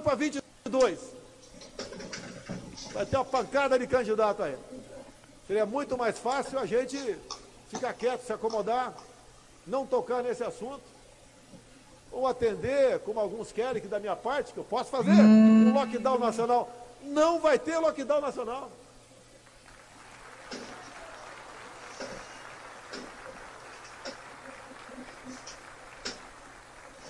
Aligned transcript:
para 0.00 0.14
22. 0.14 0.98
Vai 2.92 3.06
ter 3.06 3.16
uma 3.16 3.24
pancada 3.24 3.78
de 3.78 3.86
candidato 3.86 4.42
aí. 4.42 4.56
Seria 5.46 5.66
muito 5.66 5.96
mais 5.98 6.18
fácil 6.18 6.58
a 6.58 6.66
gente 6.66 6.96
ficar 7.68 7.92
quieto, 7.94 8.24
se 8.24 8.32
acomodar, 8.32 8.94
não 9.66 9.86
tocar 9.86 10.22
nesse 10.22 10.44
assunto, 10.44 10.82
ou 12.10 12.26
atender, 12.26 12.98
como 13.00 13.18
alguns 13.18 13.50
querem, 13.50 13.80
que 13.80 13.88
da 13.88 13.98
minha 13.98 14.14
parte, 14.14 14.52
que 14.52 14.58
eu 14.58 14.64
posso 14.64 14.90
fazer, 14.90 15.10
um 15.10 15.72
lockdown 15.72 16.18
nacional. 16.18 16.70
Não 17.02 17.40
vai 17.40 17.58
ter 17.58 17.78
lockdown 17.78 18.20
nacional. 18.20 18.70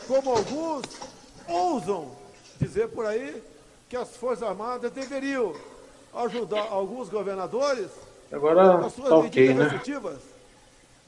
Como 0.06 0.30
alguns 0.30 0.84
ousam 1.48 2.21
dizer 2.62 2.88
por 2.88 3.04
aí 3.04 3.42
que 3.88 3.96
as 3.96 4.16
Forças 4.16 4.48
Armadas 4.48 4.90
deveriam 4.92 5.54
ajudar 6.14 6.68
alguns 6.70 7.08
governadores 7.08 7.88
Agora 8.30 8.78
nas 8.78 8.94
suas 8.94 9.08
tá 9.08 9.16
medidas 9.22 9.56
okay, 9.56 9.62
restritivas. 9.62 10.14
Né? 10.14 10.20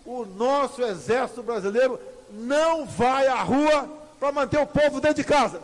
O 0.05 0.27
nosso 0.27 0.83
exército 0.83 1.43
brasileiro 1.43 1.99
não 2.31 2.85
vai 2.85 3.27
à 3.27 3.43
rua 3.43 3.89
para 4.21 4.31
manter 4.31 4.59
o 4.59 4.67
povo 4.67 5.01
dentro 5.01 5.23
de 5.23 5.25
casa. 5.25 5.61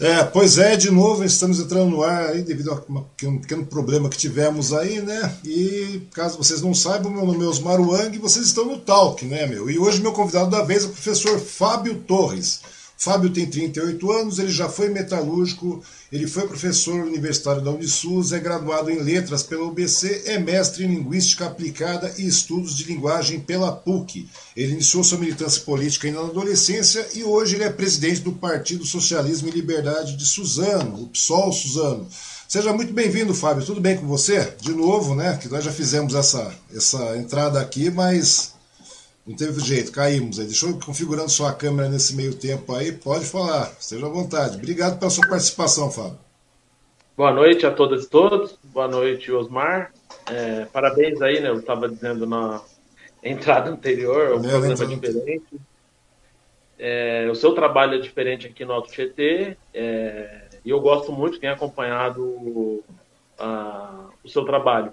É, 0.00 0.22
pois 0.22 0.58
é, 0.58 0.76
de 0.76 0.92
novo 0.92 1.24
estamos 1.24 1.58
entrando 1.58 1.90
no 1.90 2.04
ar 2.04 2.28
aí 2.28 2.42
devido 2.42 2.70
a 2.70 3.26
um 3.26 3.38
pequeno 3.40 3.66
problema 3.66 4.08
que 4.08 4.16
tivemos 4.16 4.72
aí, 4.72 5.02
né? 5.02 5.36
E 5.44 6.02
caso 6.14 6.38
vocês 6.38 6.62
não 6.62 6.72
saibam, 6.72 7.10
meu 7.10 7.26
nome 7.26 7.44
é 7.44 7.48
Osmar 7.48 7.80
Wang 7.80 8.16
e 8.16 8.20
vocês 8.20 8.46
estão 8.46 8.64
no 8.64 8.78
Talk, 8.78 9.24
né, 9.26 9.44
meu? 9.46 9.68
E 9.68 9.76
hoje 9.76 10.00
meu 10.00 10.12
convidado 10.12 10.50
da 10.50 10.62
vez 10.62 10.84
é 10.84 10.86
o 10.86 10.90
professor 10.90 11.40
Fábio 11.40 11.96
Torres. 12.06 12.60
Fábio 13.00 13.30
tem 13.30 13.46
38 13.46 14.10
anos, 14.10 14.40
ele 14.40 14.50
já 14.50 14.68
foi 14.68 14.88
metalúrgico, 14.88 15.80
ele 16.10 16.26
foi 16.26 16.48
professor 16.48 17.04
universitário 17.04 17.62
da 17.62 17.70
Unisus, 17.70 18.32
é 18.32 18.40
graduado 18.40 18.90
em 18.90 18.98
letras 18.98 19.44
pela 19.44 19.64
UBC, 19.66 20.24
é 20.26 20.36
mestre 20.36 20.84
em 20.84 20.88
linguística 20.88 21.46
aplicada 21.46 22.12
e 22.18 22.26
estudos 22.26 22.76
de 22.76 22.82
linguagem 22.82 23.38
pela 23.38 23.70
PUC. 23.70 24.28
Ele 24.56 24.72
iniciou 24.72 25.04
sua 25.04 25.16
militância 25.16 25.62
política 25.62 26.08
ainda 26.08 26.22
na 26.22 26.28
adolescência 26.28 27.06
e 27.14 27.22
hoje 27.22 27.54
ele 27.54 27.62
é 27.62 27.70
presidente 27.70 28.20
do 28.20 28.32
Partido 28.32 28.84
Socialismo 28.84 29.46
e 29.48 29.52
Liberdade 29.52 30.16
de 30.16 30.26
Suzano, 30.26 31.04
o 31.04 31.06
PSOL 31.06 31.52
Suzano. 31.52 32.08
Seja 32.48 32.72
muito 32.72 32.92
bem-vindo, 32.92 33.32
Fábio. 33.32 33.64
Tudo 33.64 33.80
bem 33.80 33.96
com 33.96 34.08
você? 34.08 34.54
De 34.60 34.72
novo, 34.72 35.14
né? 35.14 35.38
Que 35.40 35.48
nós 35.48 35.62
já 35.62 35.70
fizemos 35.70 36.16
essa, 36.16 36.52
essa 36.74 37.16
entrada 37.16 37.60
aqui, 37.60 37.90
mas 37.90 38.57
não 39.28 39.36
teve 39.36 39.60
jeito, 39.60 39.92
caímos 39.92 40.40
aí. 40.40 40.46
Deixou 40.46 40.80
configurando 40.80 41.28
sua 41.28 41.52
câmera 41.52 41.86
nesse 41.86 42.16
meio 42.16 42.34
tempo 42.34 42.74
aí. 42.74 42.92
Pode 42.92 43.26
falar, 43.26 43.70
esteja 43.78 44.06
à 44.06 44.08
vontade. 44.08 44.56
Obrigado 44.56 44.98
pela 44.98 45.10
sua 45.10 45.28
participação, 45.28 45.90
Fábio. 45.90 46.18
Boa 47.14 47.30
noite 47.30 47.66
a 47.66 47.70
todas 47.70 48.04
e 48.04 48.08
todos. 48.08 48.58
Boa 48.64 48.88
noite, 48.88 49.30
Osmar. 49.30 49.92
É, 50.30 50.64
parabéns 50.64 51.20
aí, 51.20 51.40
né? 51.40 51.50
Eu 51.50 51.58
estava 51.58 51.90
dizendo 51.90 52.26
na 52.26 52.62
entrada 53.22 53.68
anterior, 53.68 54.38
um 54.38 54.40
programa 54.40 54.86
diferente. 54.86 55.60
É, 56.78 57.28
o 57.30 57.34
seu 57.34 57.52
trabalho 57.52 57.96
é 57.96 57.98
diferente 57.98 58.46
aqui 58.46 58.64
no 58.64 58.72
Alto 58.72 58.90
Tietê. 58.90 59.58
É, 59.74 60.46
e 60.64 60.70
eu 60.70 60.80
gosto 60.80 61.12
muito, 61.12 61.38
tenho 61.38 61.52
acompanhado 61.52 62.82
a, 63.38 64.06
o 64.24 64.28
seu 64.28 64.46
trabalho. 64.46 64.90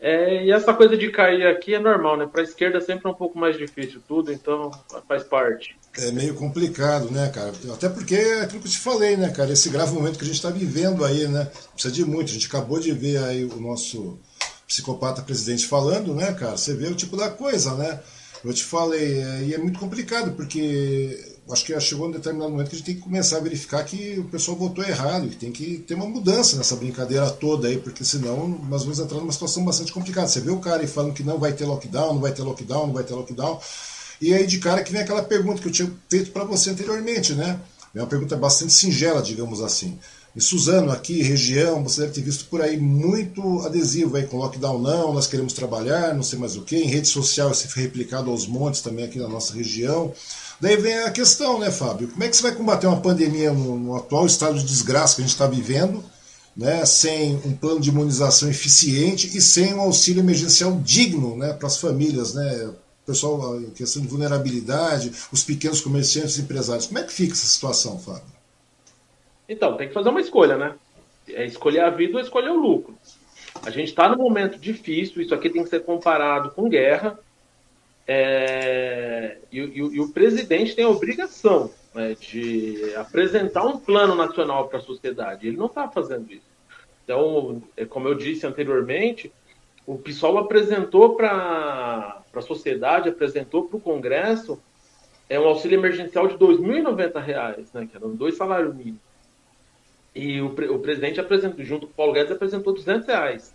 É, 0.00 0.46
e 0.46 0.50
essa 0.50 0.72
coisa 0.72 0.96
de 0.96 1.10
cair 1.10 1.46
aqui 1.46 1.74
é 1.74 1.78
normal, 1.78 2.16
né? 2.16 2.26
Para 2.26 2.40
a 2.40 2.44
esquerda 2.44 2.80
sempre 2.80 3.06
é 3.06 3.10
um 3.10 3.14
pouco 3.14 3.38
mais 3.38 3.58
difícil 3.58 4.00
tudo, 4.08 4.32
então 4.32 4.70
faz 5.06 5.22
parte. 5.22 5.76
É 5.98 6.10
meio 6.10 6.34
complicado, 6.34 7.10
né, 7.10 7.28
cara? 7.28 7.52
Até 7.72 7.88
porque 7.88 8.14
é 8.14 8.40
aquilo 8.40 8.62
que 8.62 8.68
eu 8.68 8.72
te 8.72 8.78
falei, 8.78 9.16
né, 9.18 9.28
cara? 9.28 9.52
Esse 9.52 9.68
grave 9.68 9.92
momento 9.92 10.16
que 10.16 10.24
a 10.24 10.26
gente 10.26 10.36
está 10.36 10.48
vivendo 10.48 11.04
aí, 11.04 11.28
né? 11.28 11.50
Precisa 11.74 11.92
de 11.92 12.04
muito. 12.06 12.30
A 12.30 12.32
gente 12.32 12.46
acabou 12.46 12.80
de 12.80 12.92
ver 12.92 13.18
aí 13.22 13.44
o 13.44 13.60
nosso 13.60 14.18
psicopata 14.66 15.20
presidente 15.20 15.66
falando, 15.66 16.14
né, 16.14 16.32
cara? 16.32 16.56
Você 16.56 16.72
vê 16.74 16.86
o 16.86 16.94
tipo 16.94 17.14
da 17.14 17.28
coisa, 17.28 17.74
né? 17.74 18.00
Eu 18.42 18.54
te 18.54 18.64
falei, 18.64 19.20
é, 19.20 19.42
e 19.42 19.54
é 19.54 19.58
muito 19.58 19.78
complicado, 19.78 20.32
porque 20.32 21.29
acho 21.52 21.64
que 21.64 21.78
chegou 21.80 22.08
um 22.08 22.10
determinado 22.10 22.50
momento 22.50 22.68
que 22.68 22.76
a 22.76 22.78
gente 22.78 22.86
tem 22.86 22.94
que 22.96 23.00
começar 23.00 23.38
a 23.38 23.40
verificar 23.40 23.84
que 23.84 24.18
o 24.18 24.24
pessoal 24.24 24.56
votou 24.56 24.84
errado, 24.84 25.28
que 25.28 25.36
tem 25.36 25.50
que 25.50 25.78
ter 25.78 25.94
uma 25.94 26.06
mudança 26.06 26.56
nessa 26.56 26.76
brincadeira 26.76 27.28
toda 27.30 27.68
aí, 27.68 27.78
porque 27.78 28.04
senão 28.04 28.48
nós 28.68 28.82
vamos 28.82 28.98
entrar 28.98 29.18
numa 29.18 29.32
situação 29.32 29.64
bastante 29.64 29.92
complicada. 29.92 30.28
Você 30.28 30.40
vê 30.40 30.50
o 30.50 30.58
cara 30.58 30.80
aí 30.82 30.86
falando 30.86 31.14
que 31.14 31.22
não 31.22 31.38
vai 31.38 31.52
ter 31.52 31.64
lockdown, 31.64 32.14
não 32.14 32.20
vai 32.20 32.32
ter 32.32 32.42
lockdown, 32.42 32.86
não 32.86 32.94
vai 32.94 33.04
ter 33.04 33.14
lockdown. 33.14 33.60
E 34.20 34.34
aí 34.34 34.46
de 34.46 34.58
cara 34.58 34.82
que 34.82 34.92
vem 34.92 35.00
aquela 35.00 35.22
pergunta 35.22 35.60
que 35.62 35.68
eu 35.68 35.72
tinha 35.72 35.90
feito 36.08 36.30
para 36.30 36.44
você 36.44 36.70
anteriormente, 36.70 37.32
né? 37.34 37.60
É 37.94 38.00
uma 38.00 38.06
pergunta 38.06 38.36
bastante 38.36 38.72
singela, 38.72 39.20
digamos 39.20 39.60
assim. 39.60 39.98
E 40.34 40.40
Suzano, 40.40 40.92
aqui, 40.92 41.22
região, 41.22 41.82
você 41.82 42.02
deve 42.02 42.12
ter 42.12 42.20
visto 42.20 42.44
por 42.44 42.62
aí 42.62 42.78
muito 42.78 43.62
adesivo 43.62 44.16
aí 44.16 44.26
com 44.26 44.36
lockdown 44.36 44.78
não, 44.78 45.12
nós 45.12 45.26
queremos 45.26 45.52
trabalhar, 45.52 46.14
não 46.14 46.22
sei 46.22 46.38
mais 46.38 46.56
o 46.56 46.62
que. 46.62 46.76
Em 46.76 46.86
rede 46.86 47.08
social 47.08 47.50
isso 47.50 47.68
foi 47.68 47.82
replicado 47.82 48.30
aos 48.30 48.46
montes 48.46 48.80
também 48.80 49.04
aqui 49.04 49.18
na 49.18 49.26
nossa 49.26 49.52
região. 49.52 50.12
Daí 50.60 50.76
vem 50.76 50.98
a 50.98 51.10
questão, 51.10 51.58
né, 51.58 51.70
Fábio? 51.70 52.08
Como 52.08 52.22
é 52.22 52.28
que 52.28 52.36
você 52.36 52.42
vai 52.42 52.54
combater 52.54 52.86
uma 52.86 53.00
pandemia 53.00 53.52
no, 53.52 53.78
no 53.78 53.96
atual 53.96 54.26
estado 54.26 54.58
de 54.58 54.64
desgraça 54.64 55.16
que 55.16 55.22
a 55.22 55.24
gente 55.24 55.32
está 55.32 55.46
vivendo, 55.46 56.04
né, 56.54 56.84
sem 56.84 57.36
um 57.46 57.56
plano 57.56 57.80
de 57.80 57.88
imunização 57.88 58.50
eficiente 58.50 59.26
e 59.36 59.40
sem 59.40 59.72
um 59.72 59.80
auxílio 59.80 60.20
emergencial 60.20 60.78
digno 60.84 61.36
né, 61.36 61.54
para 61.54 61.66
as 61.66 61.78
famílias, 61.78 62.34
né? 62.34 62.70
Pessoal, 63.06 63.58
em 63.58 63.70
questão 63.70 64.02
de 64.02 64.08
vulnerabilidade, 64.08 65.10
os 65.32 65.42
pequenos 65.42 65.80
comerciantes 65.80 66.38
e 66.38 66.42
empresários. 66.42 66.86
Como 66.86 66.98
é 66.98 67.02
que 67.02 67.12
fica 67.12 67.32
essa 67.32 67.46
situação, 67.46 67.98
Fábio? 67.98 68.22
Então, 69.48 69.76
tem 69.76 69.88
que 69.88 69.94
fazer 69.94 70.10
uma 70.10 70.20
escolha, 70.20 70.56
né? 70.56 70.74
É 71.26 71.44
escolher 71.44 71.80
a 71.80 71.90
vida 71.90 72.14
ou 72.14 72.20
escolher 72.20 72.50
o 72.50 72.60
lucro. 72.60 72.94
A 73.64 73.70
gente 73.70 73.88
está 73.88 74.08
num 74.08 74.22
momento 74.22 74.58
difícil, 74.58 75.22
isso 75.22 75.34
aqui 75.34 75.50
tem 75.50 75.64
que 75.64 75.70
ser 75.70 75.80
comparado 75.80 76.50
com 76.50 76.68
guerra. 76.68 77.18
É, 78.12 79.38
e, 79.52 79.60
e, 79.60 79.78
e, 79.78 80.00
o 80.00 80.08
presidente 80.08 80.74
tem 80.74 80.84
a 80.84 80.88
obrigação 80.88 81.70
né, 81.94 82.16
de 82.18 82.92
apresentar 82.96 83.64
um 83.64 83.78
plano 83.78 84.16
nacional 84.16 84.66
para 84.66 84.78
a 84.78 84.82
sociedade. 84.82 85.46
Ele 85.46 85.56
não 85.56 85.66
está 85.66 85.88
fazendo 85.88 86.28
isso. 86.32 86.42
Então, 87.04 87.62
é, 87.76 87.84
como 87.84 88.08
eu 88.08 88.16
disse 88.16 88.44
anteriormente, 88.44 89.32
o 89.86 89.96
PSOL 89.96 90.38
apresentou 90.38 91.14
para 91.14 92.20
a 92.34 92.40
sociedade, 92.40 93.08
apresentou 93.08 93.68
para 93.68 93.76
o 93.76 93.80
Congresso 93.80 94.60
é 95.28 95.38
um 95.38 95.46
auxílio 95.46 95.78
emergencial 95.78 96.26
de 96.26 96.34
R$ 96.34 96.40
2.090, 96.40 97.68
né, 97.72 97.88
que 97.88 97.96
eram 97.96 98.12
dois 98.16 98.36
salários 98.36 98.74
mínimos. 98.74 98.98
E 100.12 100.40
o, 100.40 100.46
o 100.48 100.78
presidente 100.80 101.20
apresentou, 101.20 101.64
junto 101.64 101.86
com 101.86 101.92
o 101.92 101.94
Paulo 101.94 102.12
Guedes, 102.12 102.32
apresentou 102.32 102.74
200 102.74 103.06
reais. 103.06 103.54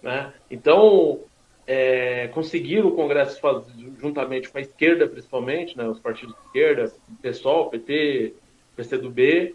Né? 0.00 0.32
Então, 0.48 1.18
é, 1.66 2.28
conseguiram 2.28 2.88
o 2.88 2.92
Congresso 2.92 3.40
fazer, 3.40 3.72
juntamente 4.00 4.50
com 4.50 4.58
a 4.58 4.60
esquerda, 4.60 5.06
principalmente, 5.06 5.76
né, 5.76 5.88
os 5.88 6.00
partidos 6.00 6.34
de 6.34 6.40
esquerda, 6.46 6.92
PSOL, 7.20 7.70
PT, 7.70 8.34
PCdoB, 8.76 9.54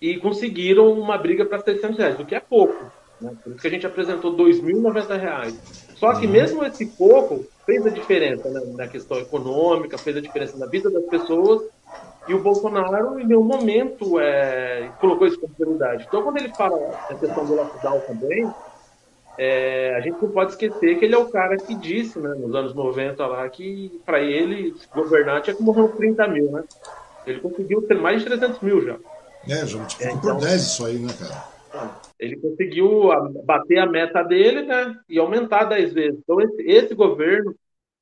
e 0.00 0.16
conseguiram 0.18 0.92
uma 0.92 1.16
briga 1.18 1.44
para 1.44 1.60
600 1.60 1.98
reais, 1.98 2.20
o 2.20 2.24
que 2.24 2.34
é 2.34 2.40
pouco. 2.40 2.90
Né? 3.20 3.36
Por 3.42 3.52
isso 3.52 3.60
que 3.60 3.66
a 3.66 3.70
gente 3.70 3.86
apresentou 3.86 4.34
R$ 4.34 4.52
2.090. 4.52 5.54
Só 5.96 6.14
que 6.14 6.26
uhum. 6.26 6.32
mesmo 6.32 6.64
esse 6.64 6.86
pouco 6.86 7.46
fez 7.64 7.86
a 7.86 7.90
diferença 7.90 8.48
né, 8.50 8.60
na 8.74 8.88
questão 8.88 9.18
econômica, 9.18 9.96
fez 9.96 10.16
a 10.16 10.20
diferença 10.20 10.58
na 10.58 10.66
vida 10.66 10.90
das 10.90 11.04
pessoas, 11.04 11.62
e 12.26 12.34
o 12.34 12.42
Bolsonaro, 12.42 13.20
em 13.20 13.26
nenhum 13.26 13.44
momento, 13.44 14.18
é, 14.18 14.90
colocou 14.98 15.26
isso 15.26 15.38
como 15.38 15.54
prioridade. 15.54 16.04
Então, 16.08 16.22
quando 16.22 16.38
ele 16.38 16.48
fala 16.54 16.76
a 17.08 17.14
questão 17.14 17.44
do 17.44 17.54
lockdown 17.54 18.00
também, 18.00 18.50
é, 19.36 19.94
a 19.96 20.00
gente 20.00 20.20
não 20.22 20.30
pode 20.30 20.52
esquecer 20.52 20.98
que 20.98 21.04
ele 21.04 21.14
é 21.14 21.18
o 21.18 21.28
cara 21.28 21.56
que 21.56 21.74
disse, 21.74 22.18
né, 22.18 22.34
nos 22.34 22.54
anos 22.54 22.74
90 22.74 23.26
lá, 23.26 23.48
que 23.48 24.00
para 24.04 24.20
ele 24.20 24.74
governar 24.94 25.42
tinha 25.42 25.56
que 25.56 25.62
morrer 25.62 25.82
uns 25.82 25.96
30 25.96 26.28
mil, 26.28 26.50
né? 26.52 26.64
Ele 27.26 27.40
conseguiu 27.40 27.82
ter 27.82 27.94
mais 27.94 28.20
de 28.20 28.26
300 28.26 28.60
mil 28.60 28.84
já. 28.84 28.96
É, 29.48 29.66
já 29.66 29.78
multiplicou 29.78 30.14
é, 30.14 30.18
então, 30.18 30.36
por 30.36 30.44
10 30.44 30.62
isso 30.62 30.86
aí, 30.86 30.98
né, 30.98 31.12
cara? 31.18 31.54
Ele 32.18 32.36
conseguiu 32.36 33.08
bater 33.44 33.78
a 33.78 33.86
meta 33.86 34.22
dele, 34.22 34.62
né, 34.62 34.96
e 35.08 35.18
aumentar 35.18 35.64
10 35.64 35.92
vezes. 35.92 36.20
Então, 36.20 36.40
esse, 36.40 36.62
esse 36.62 36.94
governo, 36.94 37.54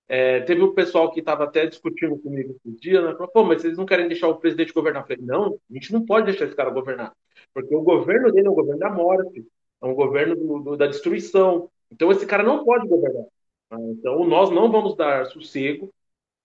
é, 0.07 0.41
teve 0.41 0.61
o 0.61 0.67
um 0.67 0.75
pessoal 0.75 1.11
que 1.11 1.21
estava 1.21 1.45
até 1.45 1.65
discutindo 1.65 2.19
comigo 2.19 2.55
esse 2.55 2.77
dia, 2.79 3.01
né, 3.01 3.13
falou, 3.13 3.29
pô, 3.29 3.43
mas 3.43 3.63
vocês 3.63 3.79
não 3.79 3.87
querem 3.87 4.09
deixar 4.09 4.29
o 4.29 4.37
presidente 4.37 4.75
governar? 4.75 5.03
Eu 5.03 5.07
falei, 5.07 5.23
não, 5.23 5.59
a 5.71 5.75
gente 5.75 5.93
não 5.93 6.05
pode 6.05 6.27
deixar 6.27 6.45
esse 6.45 6.55
cara 6.55 6.69
governar, 6.69 7.13
porque 7.55 7.75
o 7.75 7.81
governo 7.81 8.31
dele 8.31 8.49
é 8.49 8.51
um 8.51 8.55
governo 8.55 8.79
da 8.79 8.91
morte, 8.91 9.43
é 9.83 9.87
um 9.87 9.95
governo 9.95 10.37
do, 10.37 10.59
do, 10.61 10.77
da 10.77 10.87
destruição. 10.87 11.71
Então 11.91 12.11
esse 12.11 12.27
cara 12.27 12.43
não 12.43 12.65
pode 12.65 12.89
governar. 12.89 13.25
Tá? 13.69 13.77
Então 13.81 14.25
nós 14.25 14.51
não 14.51 14.71
vamos 14.71 14.97
dar 14.97 15.27
sossego. 15.27 15.93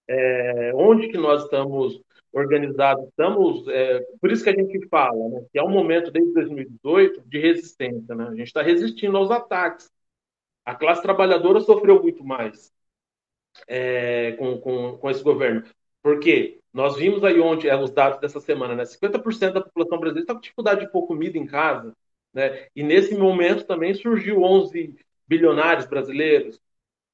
É, 0.10 0.72
onde 0.74 1.10
que 1.10 1.18
nós 1.18 1.44
estamos 1.44 2.02
organizados, 2.32 3.06
estamos, 3.10 3.68
é, 3.68 4.00
por 4.22 4.32
isso 4.32 4.44
que 4.44 4.50
a 4.50 4.56
gente 4.56 4.88
fala, 4.88 5.30
né, 5.30 5.46
que 5.52 5.60
é 5.60 5.64
um 5.64 5.70
momento 5.70 6.12
desde 6.12 6.34
2018 6.34 7.22
de 7.26 7.40
resistência, 7.40 8.16
né? 8.16 8.26
A 8.28 8.36
gente 8.36 8.48
está 8.48 8.62
resistindo 8.62 9.18
aos 9.18 9.32
ataques. 9.32 9.92
A 10.66 10.76
classe 10.76 11.02
trabalhadora 11.02 11.60
sofreu 11.62 12.02
muito 12.02 12.24
mais 12.24 12.72
é, 13.68 14.34
com, 14.34 14.60
com, 14.60 14.98
com 14.98 15.10
esse 15.10 15.24
governo. 15.24 15.64
Porque 16.02 16.60
nós 16.74 16.96
vimos 16.98 17.24
aí 17.24 17.40
onde 17.40 17.68
é, 17.70 17.76
os 17.76 17.92
dados 17.92 18.20
dessa 18.20 18.40
semana, 18.40 18.76
né? 18.76 18.86
50% 18.86 19.54
da 19.54 19.62
população 19.62 20.00
brasileira 20.00 20.24
está 20.24 20.34
com 20.34 20.42
dificuldade 20.42 20.82
de 20.82 20.92
pôr 20.92 21.08
comida 21.08 21.38
em 21.38 21.46
casa. 21.46 21.96
Né? 22.34 22.68
E 22.76 22.84
nesse 22.84 23.16
momento 23.16 23.66
também 23.66 23.94
surgiu 23.94 24.42
11 24.44 24.96
bilionários 25.28 25.86
brasileiros. 25.88 26.60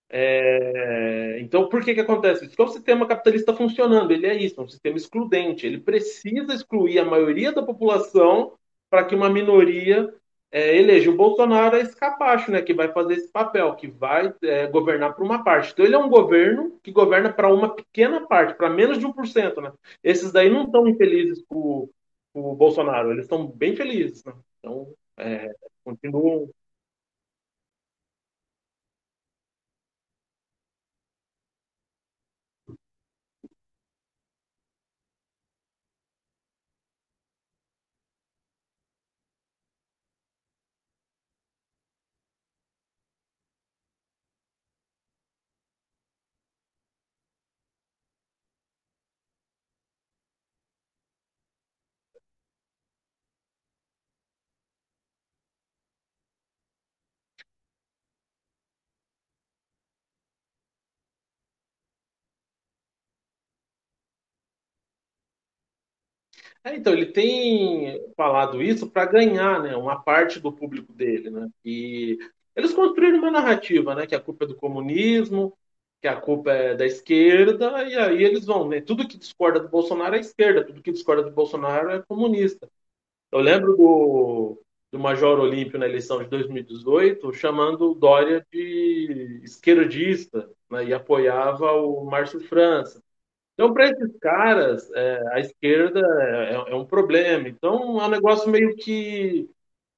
É... 0.09 1.39
Então, 1.41 1.67
por 1.69 1.83
que, 1.83 1.93
que 1.93 2.01
acontece 2.01 2.45
isso? 2.45 2.49
Porque 2.51 2.61
é 2.61 2.65
um 2.65 2.67
sistema 2.67 3.07
capitalista 3.07 3.53
funcionando, 3.53 4.11
ele 4.11 4.27
é 4.27 4.35
isso, 4.35 4.59
é 4.59 4.63
um 4.63 4.69
sistema 4.69 4.97
excludente. 4.97 5.65
Ele 5.65 5.79
precisa 5.79 6.53
excluir 6.53 6.99
a 6.99 7.05
maioria 7.05 7.51
da 7.51 7.63
população 7.63 8.53
para 8.89 9.03
que 9.05 9.15
uma 9.15 9.29
minoria 9.29 10.13
é, 10.53 10.77
eleja 10.77 11.09
o 11.09 11.15
Bolsonaro 11.15 11.75
a 11.75 11.79
esse 11.79 11.95
capacho, 11.95 12.51
né, 12.51 12.61
que 12.61 12.75
vai 12.75 12.91
fazer 12.93 13.15
esse 13.15 13.31
papel, 13.31 13.75
que 13.75 13.87
vai 13.87 14.31
é, 14.43 14.67
governar 14.67 15.15
por 15.15 15.25
uma 15.25 15.43
parte. 15.43 15.71
Então, 15.73 15.83
ele 15.83 15.95
é 15.95 15.97
um 15.97 16.09
governo 16.09 16.79
que 16.83 16.91
governa 16.91 17.33
para 17.33 17.51
uma 17.51 17.75
pequena 17.75 18.27
parte, 18.27 18.55
para 18.55 18.69
menos 18.69 18.99
de 18.99 19.07
1%. 19.07 19.61
Né? 19.61 19.73
Esses 20.03 20.31
daí 20.31 20.49
não 20.51 20.65
estão 20.65 20.87
infelizes 20.87 21.43
com 21.47 21.89
o 22.35 22.55
Bolsonaro, 22.55 23.11
eles 23.11 23.25
estão 23.25 23.47
bem 23.47 23.75
felizes. 23.75 24.23
Né? 24.23 24.33
Então, 24.59 24.93
é, 25.17 25.49
continuam 25.83 26.49
É, 66.63 66.75
então, 66.75 66.93
ele 66.93 67.07
tem 67.07 67.99
falado 68.15 68.61
isso 68.61 68.89
para 68.89 69.05
ganhar 69.05 69.61
né, 69.61 69.75
uma 69.75 70.01
parte 70.01 70.39
do 70.39 70.51
público 70.51 70.93
dele. 70.93 71.29
Né? 71.29 71.49
E 71.65 72.17
eles 72.55 72.73
construíram 72.73 73.19
uma 73.19 73.31
narrativa, 73.31 73.93
né, 73.95 74.07
que 74.07 74.15
a 74.15 74.19
culpa 74.19 74.45
é 74.45 74.47
do 74.47 74.55
comunismo, 74.55 75.57
que 76.01 76.07
a 76.07 76.19
culpa 76.19 76.51
é 76.51 76.75
da 76.75 76.85
esquerda, 76.85 77.83
e 77.89 77.95
aí 77.97 78.23
eles 78.23 78.45
vão, 78.45 78.67
né? 78.67 78.81
Tudo 78.81 79.07
que 79.07 79.17
discorda 79.17 79.59
do 79.59 79.69
Bolsonaro 79.69 80.15
é 80.15 80.19
esquerda, 80.19 80.65
tudo 80.65 80.81
que 80.81 80.91
discorda 80.91 81.23
do 81.23 81.31
Bolsonaro 81.31 81.91
é 81.91 82.01
comunista. 82.01 82.69
Eu 83.31 83.39
lembro 83.39 83.75
do, 83.77 84.61
do 84.91 84.99
Major 84.99 85.39
Olímpio 85.39 85.79
na 85.79 85.87
eleição 85.87 86.21
de 86.23 86.29
2018, 86.29 87.33
chamando 87.33 87.95
Dória 87.95 88.45
de 88.51 89.41
esquerdista, 89.43 90.49
né, 90.69 90.85
e 90.85 90.93
apoiava 90.93 91.71
o 91.73 92.05
Márcio 92.05 92.39
França. 92.41 93.01
Então, 93.53 93.73
para 93.73 93.89
esses 93.89 94.17
caras, 94.19 94.89
é, 94.93 95.23
a 95.31 95.39
esquerda 95.39 95.99
é, 95.99 96.71
é, 96.71 96.75
um 96.75 96.85
problema. 96.85 97.47
Então, 97.47 98.01
é 98.01 98.05
um 98.05 98.09
negócio 98.09 98.49
meio 98.49 98.75
que. 98.75 99.49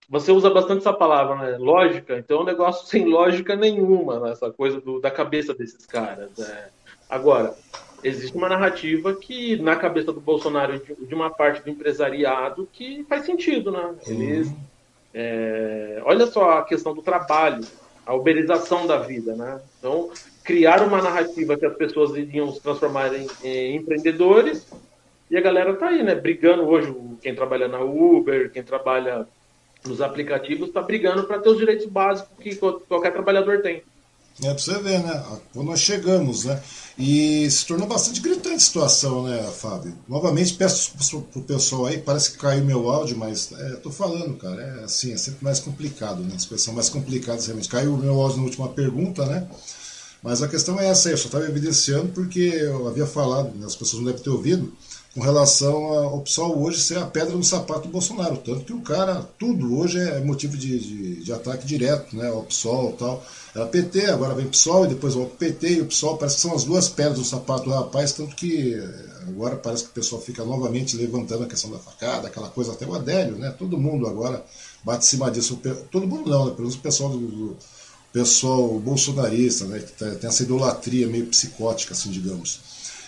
Você 0.08 0.32
usa 0.32 0.52
bastante 0.52 0.80
essa 0.80 0.94
palavra, 0.94 1.36
né? 1.36 1.58
Lógica. 1.58 2.18
Então, 2.18 2.40
é 2.40 2.42
um 2.42 2.46
negócio 2.46 2.86
sem 2.88 3.06
lógica 3.06 3.56
nenhuma, 3.56 4.20
né? 4.20 4.32
essa 4.32 4.52
coisa 4.52 4.80
do, 4.80 5.00
da 5.00 5.10
cabeça 5.10 5.54
desses 5.54 5.86
caras. 5.86 6.38
É. 6.38 6.70
Agora, 7.10 7.56
existe 8.04 8.36
uma 8.36 8.50
narrativa 8.50 9.16
que, 9.16 9.56
na 9.58 9.76
cabeça 9.76 10.12
do 10.12 10.20
Bolsonaro, 10.20 10.78
de, 10.80 10.94
de 10.94 11.16
uma 11.16 11.30
parte 11.30 11.64
do 11.64 11.70
empresariado, 11.70 12.68
que 12.72 13.04
faz 13.06 13.26
sentido, 13.26 13.72
né? 13.72 13.96
Eles. 14.06 14.54
É, 15.18 16.02
olha 16.04 16.28
só 16.28 16.60
a 16.60 16.66
questão 16.66 16.94
do 16.94 17.02
trabalho, 17.02 17.66
a 18.06 18.14
uberização 18.14 18.86
da 18.86 18.98
vida, 18.98 19.34
né? 19.34 19.62
Então, 19.80 20.12
criar 20.46 20.84
uma 20.84 21.02
narrativa 21.02 21.58
que 21.58 21.66
as 21.66 21.76
pessoas 21.76 22.16
iriam 22.16 22.54
se 22.54 22.62
transformar 22.62 23.12
em, 23.14 23.28
em 23.44 23.76
empreendedores 23.76 24.66
e 25.30 25.36
a 25.36 25.42
galera 25.42 25.76
tá 25.76 25.88
aí, 25.88 26.04
né? 26.04 26.14
Brigando 26.14 26.64
hoje, 26.64 26.96
quem 27.22 27.34
trabalha 27.34 27.68
na 27.68 27.80
Uber, 27.80 28.52
quem 28.52 28.62
trabalha 28.62 29.28
nos 29.84 30.02
aplicativos, 30.02 30.68
está 30.68 30.82
brigando 30.82 31.24
para 31.24 31.40
ter 31.40 31.50
os 31.50 31.58
direitos 31.58 31.88
básicos 31.88 32.32
que 32.40 32.56
qualquer 32.56 33.12
trabalhador 33.12 33.62
tem. 33.62 33.84
É 34.44 34.48
para 34.48 34.58
você 34.58 34.78
ver, 34.80 35.00
né? 35.00 35.24
Quando 35.54 35.68
nós 35.68 35.80
chegamos, 35.80 36.44
né? 36.46 36.62
E 36.98 37.50
se 37.50 37.66
tornou 37.66 37.88
bastante 37.88 38.20
gritante 38.20 38.56
a 38.56 38.60
situação, 38.60 39.24
né, 39.24 39.42
Fábio? 39.44 39.94
Novamente, 40.08 40.54
peço 40.54 41.22
pro 41.32 41.42
pessoal 41.42 41.86
aí, 41.86 41.98
parece 42.00 42.32
que 42.32 42.38
caiu 42.38 42.64
meu 42.64 42.90
áudio, 42.90 43.18
mas 43.18 43.52
é, 43.54 43.76
tô 43.78 43.90
falando, 43.90 44.36
cara, 44.38 44.62
é 44.62 44.84
assim, 44.84 45.14
é 45.14 45.18
sempre 45.18 45.44
mais 45.44 45.60
complicado, 45.60 46.22
né? 46.22 46.34
As 46.36 46.46
coisas 46.46 46.66
são 46.66 46.74
mais 46.74 46.90
complicadas 46.90 47.46
realmente. 47.46 47.70
Caiu 47.70 47.94
o 47.94 47.98
meu 47.98 48.20
áudio 48.20 48.38
na 48.38 48.44
última 48.44 48.68
pergunta, 48.70 49.26
né? 49.26 49.48
Mas 50.26 50.42
a 50.42 50.48
questão 50.48 50.80
é 50.80 50.88
essa 50.88 51.12
eu 51.12 51.18
só 51.18 51.28
estava 51.28 51.46
evidenciando 51.46 52.08
porque 52.08 52.40
eu 52.40 52.88
havia 52.88 53.06
falado, 53.06 53.56
né, 53.56 53.64
as 53.64 53.76
pessoas 53.76 54.02
não 54.02 54.08
devem 54.08 54.24
ter 54.24 54.32
ouvido, 54.32 54.74
com 55.14 55.22
relação 55.22 55.76
ao 55.94 56.22
PSOL 56.22 56.64
hoje 56.64 56.82
ser 56.82 56.98
a 56.98 57.06
pedra 57.06 57.36
no 57.36 57.44
sapato 57.44 57.84
do 57.84 57.92
Bolsonaro. 57.92 58.38
Tanto 58.38 58.66
que 58.66 58.74
o 58.74 58.82
cara, 58.82 59.22
tudo 59.38 59.78
hoje 59.78 60.00
é 60.00 60.20
motivo 60.22 60.58
de, 60.58 60.80
de, 60.80 61.24
de 61.24 61.32
ataque 61.32 61.68
direto, 61.68 62.16
né? 62.18 62.30
O 62.32 62.42
PSOL 62.42 62.90
e 62.90 62.94
tal. 62.94 63.24
Era 63.54 63.68
PT, 63.68 64.08
agora 64.08 64.34
vem 64.34 64.48
PSOL 64.48 64.86
e 64.86 64.90
depois 64.90 65.16
o 65.16 65.26
PT 65.26 65.74
e 65.76 65.82
o 65.82 65.86
PSOL, 65.86 66.18
parece 66.18 66.38
que 66.38 66.42
são 66.42 66.56
as 66.56 66.64
duas 66.64 66.90
pedras 66.90 67.20
no 67.20 67.24
sapato 67.24 67.66
do 67.66 67.70
rapaz, 67.70 68.12
tanto 68.12 68.36
que 68.36 68.76
agora 69.28 69.56
parece 69.56 69.84
que 69.84 69.92
o 69.92 69.94
pessoal 69.94 70.20
fica 70.20 70.44
novamente 70.44 70.98
levantando 70.98 71.44
a 71.44 71.48
questão 71.48 71.70
da 71.70 71.78
facada, 71.78 72.28
aquela 72.28 72.50
coisa, 72.50 72.72
até 72.72 72.86
o 72.86 72.96
Adélio, 72.96 73.38
né? 73.38 73.56
Todo 73.58 73.78
mundo 73.78 74.08
agora 74.08 74.44
bate 74.84 75.06
em 75.06 75.08
cima 75.08 75.30
disso. 75.30 75.62
Todo 75.92 76.08
mundo 76.08 76.30
não, 76.30 76.46
né? 76.46 76.52
Pelo 76.52 76.64
menos 76.64 76.76
o 76.76 76.80
pessoal 76.80 77.12
do, 77.12 77.20
do 77.20 77.58
pessoal 78.16 78.80
bolsonarista, 78.80 79.66
né? 79.66 79.80
Que 79.80 79.92
tá, 79.92 80.10
tem 80.16 80.30
essa 80.30 80.42
idolatria 80.42 81.06
meio 81.06 81.26
psicótica, 81.26 81.94
assim, 81.94 82.10
digamos. 82.10 82.62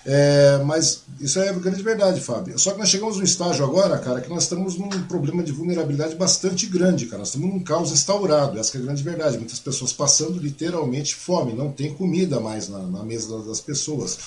É, 0.06 0.62
mas 0.66 1.04
isso 1.20 1.40
é 1.40 1.52
grande 1.54 1.82
verdade, 1.82 2.20
Fábio. 2.20 2.60
Só 2.60 2.72
que 2.72 2.80
nós 2.80 2.90
chegamos 2.90 3.16
num 3.16 3.24
estágio 3.24 3.64
agora, 3.64 3.98
cara, 4.00 4.20
que 4.20 4.30
nós 4.30 4.44
estamos 4.44 4.78
num 4.78 4.90
problema 5.04 5.42
de 5.42 5.54
vulnerabilidade 5.54 6.16
bastante 6.16 6.66
grande, 6.66 7.06
cara. 7.06 7.20
Nós 7.20 7.30
estamos 7.30 7.48
num 7.48 7.62
caos 7.62 7.92
instaurado, 7.94 8.60
essa 8.60 8.78
é 8.78 8.82
a 8.82 8.84
grande 8.84 9.02
verdade. 9.02 9.38
Muitas 9.38 9.60
pessoas 9.60 9.94
passando 9.94 10.40
literalmente 10.40 11.16
fome, 11.16 11.54
não 11.54 11.72
tem 11.72 11.94
comida 11.94 12.42
mais 12.42 12.68
na, 12.68 12.80
na 12.80 13.04
mesa 13.04 13.42
das 13.44 13.62
pessoas. 13.62 14.18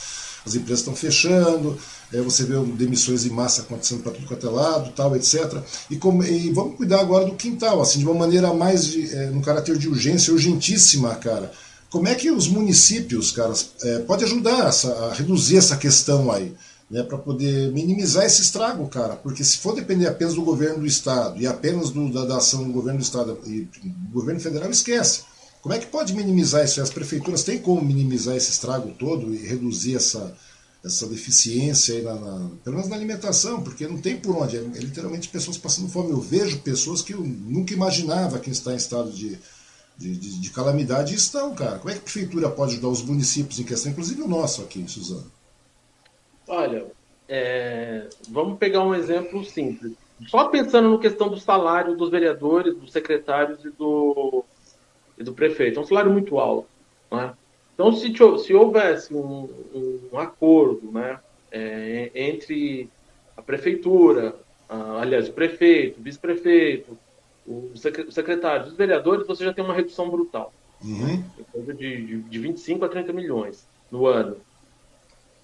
As 0.46 0.54
empresas 0.54 0.80
estão 0.80 0.94
fechando, 0.94 1.78
é, 2.12 2.20
você 2.20 2.44
vê 2.44 2.58
demissões 2.74 3.24
em 3.24 3.30
massa 3.30 3.62
acontecendo 3.62 4.02
para 4.02 4.12
tudo 4.12 4.26
quanto 4.26 4.46
é 4.46 4.50
lado, 4.50 4.92
tal, 4.92 5.14
etc. 5.16 5.62
E, 5.90 5.96
como, 5.96 6.24
e, 6.24 6.50
vamos 6.50 6.76
cuidar 6.76 7.00
agora 7.00 7.24
do 7.24 7.34
quintal, 7.34 7.80
assim, 7.80 7.98
de 7.98 8.04
uma 8.06 8.14
maneira 8.14 8.52
mais, 8.54 8.86
de, 8.86 9.14
é, 9.14 9.26
no 9.26 9.42
caráter 9.42 9.76
de 9.76 9.88
urgência, 9.88 10.32
urgentíssima, 10.32 11.14
cara 11.16 11.52
como 11.90 12.06
é 12.06 12.14
que 12.14 12.30
os 12.30 12.46
municípios, 12.46 13.32
caras, 13.32 13.72
é, 13.82 13.98
pode 13.98 14.24
ajudar 14.24 14.68
essa, 14.68 14.92
a 15.06 15.12
reduzir 15.12 15.56
essa 15.56 15.76
questão 15.76 16.30
aí, 16.30 16.54
né, 16.88 17.02
para 17.02 17.18
poder 17.18 17.72
minimizar 17.72 18.24
esse 18.24 18.42
estrago, 18.42 18.86
cara? 18.88 19.16
Porque 19.16 19.42
se 19.42 19.58
for 19.58 19.74
depender 19.74 20.06
apenas 20.06 20.34
do 20.34 20.42
governo 20.42 20.78
do 20.78 20.86
estado 20.86 21.40
e 21.40 21.46
apenas 21.46 21.90
do, 21.90 22.12
da, 22.12 22.24
da, 22.24 22.36
ação 22.36 22.64
do 22.64 22.72
governo 22.72 23.00
do 23.00 23.02
estado 23.02 23.38
e 23.44 23.68
do 23.84 24.12
governo 24.12 24.40
federal, 24.40 24.70
esquece. 24.70 25.22
Como 25.62 25.74
é 25.74 25.78
que 25.78 25.86
pode 25.86 26.14
minimizar 26.14 26.64
isso? 26.64 26.80
As 26.80 26.90
prefeituras 26.90 27.42
têm 27.42 27.58
como 27.58 27.82
minimizar 27.82 28.36
esse 28.36 28.50
estrago 28.50 28.92
todo 28.98 29.34
e 29.34 29.46
reduzir 29.46 29.96
essa, 29.96 30.36
essa 30.84 31.06
deficiência 31.06 32.02
na, 32.02 32.14
na, 32.14 32.50
pelo 32.64 32.76
menos 32.76 32.88
na 32.88 32.96
alimentação, 32.96 33.62
porque 33.62 33.86
não 33.86 33.98
tem 33.98 34.16
por 34.16 34.36
onde. 34.36 34.56
É, 34.56 34.60
é 34.60 34.78
literalmente 34.78 35.28
pessoas 35.28 35.58
passando 35.58 35.88
fome. 35.88 36.10
Eu 36.10 36.20
vejo 36.20 36.60
pessoas 36.60 37.02
que 37.02 37.12
eu 37.12 37.20
nunca 37.20 37.74
imaginava 37.74 38.38
que 38.38 38.50
está 38.50 38.72
em 38.72 38.76
estado 38.76 39.10
de 39.12 39.38
de, 40.00 40.16
de, 40.16 40.40
de, 40.40 40.50
calamidade 40.50 41.14
estão, 41.14 41.54
cara. 41.54 41.78
Como 41.78 41.90
é 41.90 41.92
que 41.92 41.98
a 41.98 42.02
prefeitura 42.04 42.48
pode 42.48 42.72
ajudar 42.72 42.88
os 42.88 43.02
municípios 43.02 43.60
em 43.60 43.64
questão, 43.64 43.92
inclusive 43.92 44.22
o 44.22 44.28
nosso 44.28 44.62
aqui, 44.62 44.82
Suzano? 44.88 45.30
Olha, 46.48 46.86
é, 47.28 48.08
vamos 48.30 48.58
pegar 48.58 48.82
um 48.82 48.94
exemplo 48.94 49.44
simples. 49.44 49.92
Só 50.26 50.48
pensando 50.48 50.88
no 50.88 50.98
questão 50.98 51.28
do 51.28 51.38
salário 51.38 51.96
dos 51.96 52.10
vereadores, 52.10 52.74
dos 52.74 52.90
secretários 52.90 53.62
e 53.62 53.70
do, 53.70 54.42
e 55.20 55.24
do 55.24 55.34
prefeito. 55.34 55.78
É 55.78 55.82
um 55.82 55.86
salário 55.86 56.10
muito 56.10 56.38
alto. 56.38 56.66
Né? 57.12 57.32
Então, 57.74 57.92
se, 57.92 58.12
se 58.44 58.54
houvesse 58.54 59.14
um, 59.14 59.48
um 60.12 60.18
acordo 60.18 60.90
né, 60.90 61.20
é, 61.52 62.10
entre 62.14 62.88
a 63.36 63.42
prefeitura, 63.42 64.34
a, 64.68 65.02
aliás, 65.02 65.28
o 65.28 65.32
prefeito, 65.32 66.00
o 66.00 66.02
vice-prefeito, 66.02 66.98
o 67.46 67.72
secretário 67.76 68.66
dos 68.66 68.74
vereadores, 68.74 69.26
você 69.26 69.44
já 69.44 69.52
tem 69.52 69.64
uma 69.64 69.74
redução 69.74 70.08
brutal. 70.08 70.52
Uhum. 70.82 71.22
Coisa 71.52 71.74
de, 71.74 72.06
de, 72.06 72.22
de 72.22 72.38
25 72.38 72.84
a 72.84 72.88
30 72.88 73.12
milhões 73.12 73.66
no 73.90 74.06
ano. 74.06 74.36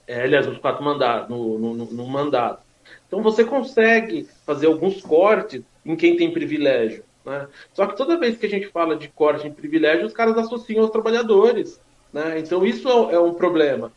É, 0.07 0.23
aliás, 0.23 0.47
nos 0.47 0.59
quatro 0.59 0.85
mandatos, 0.85 1.29
no, 1.29 1.59
no, 1.59 1.75
no, 1.75 2.07
mandato. 2.07 2.65
Então 3.09 3.23
você 3.23 3.45
consegue 3.45 4.29
fazer 4.47 4.67
alguns 4.69 5.03
cortes 5.03 5.63
em 5.85 5.97
quem 5.97 6.17
tem 6.17 6.33
privilégio. 6.33 7.03
Né? 7.27 7.49
Só 7.75 7.87
que 7.87 7.97
toda 7.97 8.19
vez 8.19 8.39
que 8.39 8.47
a 8.47 8.49
gente 8.49 8.69
fala 8.69 8.97
de 8.97 9.09
corte 9.09 9.49
em 9.49 9.53
privilégio, 9.53 10.07
os 10.07 10.13
caras 10.13 10.39
associam 10.39 10.83
aos 10.83 10.93
trabalhadores. 10.93 11.81
Né? 12.13 12.39
Então 12.39 12.65
isso 12.65 12.89
é, 12.89 13.15
é 13.17 13.21
um 13.21 13.35
problema. 13.35 13.93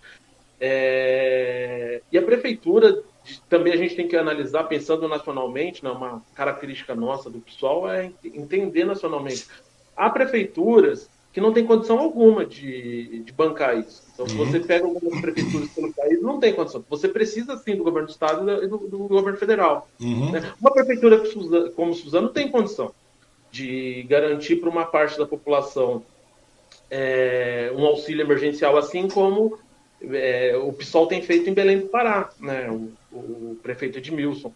É... 0.59 2.01
E 2.11 2.17
a 2.17 2.21
prefeitura 2.23 3.01
também 3.47 3.71
a 3.71 3.77
gente 3.77 3.95
tem 3.95 4.07
que 4.07 4.17
analisar, 4.17 4.63
pensando 4.63 5.07
nacionalmente, 5.07 5.83
né, 5.83 5.91
uma 5.91 6.23
característica 6.33 6.95
nossa 6.95 7.29
do 7.29 7.39
pessoal 7.39 7.87
é 7.87 8.11
entender 8.25 8.83
nacionalmente. 8.83 9.45
Há 9.95 10.09
prefeituras 10.09 11.07
que 11.31 11.39
não 11.39 11.53
têm 11.53 11.63
condição 11.63 11.99
alguma 11.99 12.43
de, 12.43 13.19
de 13.19 13.31
bancar 13.31 13.77
isso. 13.77 14.01
Então, 14.11 14.27
se 14.27 14.35
você 14.35 14.57
uhum. 14.57 14.63
pega 14.63 14.85
algumas 14.85 15.21
prefeituras 15.21 15.69
pelo 15.69 15.93
país, 15.93 16.19
não 16.23 16.39
tem 16.39 16.53
condição. 16.53 16.83
Você 16.89 17.07
precisa, 17.07 17.55
sim, 17.57 17.75
do 17.75 17.83
governo 17.83 18.07
do 18.07 18.11
Estado 18.11 18.63
e 18.63 18.67
do, 18.67 18.77
do 18.79 18.97
governo 19.07 19.37
federal. 19.37 19.87
Uhum. 20.01 20.31
Né? 20.31 20.51
Uma 20.59 20.71
prefeitura 20.71 21.21
como 21.75 21.93
Suzano 21.93 22.29
tem 22.29 22.49
condição 22.49 22.91
de 23.51 24.03
garantir 24.03 24.57
para 24.57 24.69
uma 24.69 24.85
parte 24.85 25.17
da 25.17 25.25
população 25.25 26.03
é, 26.89 27.71
um 27.75 27.85
auxílio 27.85 28.23
emergencial, 28.23 28.77
assim 28.77 29.07
como 29.07 29.57
é, 30.01 30.55
o 30.57 30.71
PSOL 30.73 31.07
tem 31.07 31.21
feito 31.21 31.49
em 31.49 31.53
Belém 31.53 31.79
do 31.79 31.87
Pará, 31.87 32.29
né? 32.39 32.69
o, 32.69 32.91
o 33.15 33.57
prefeito 33.61 33.97
Edmilson. 33.97 34.53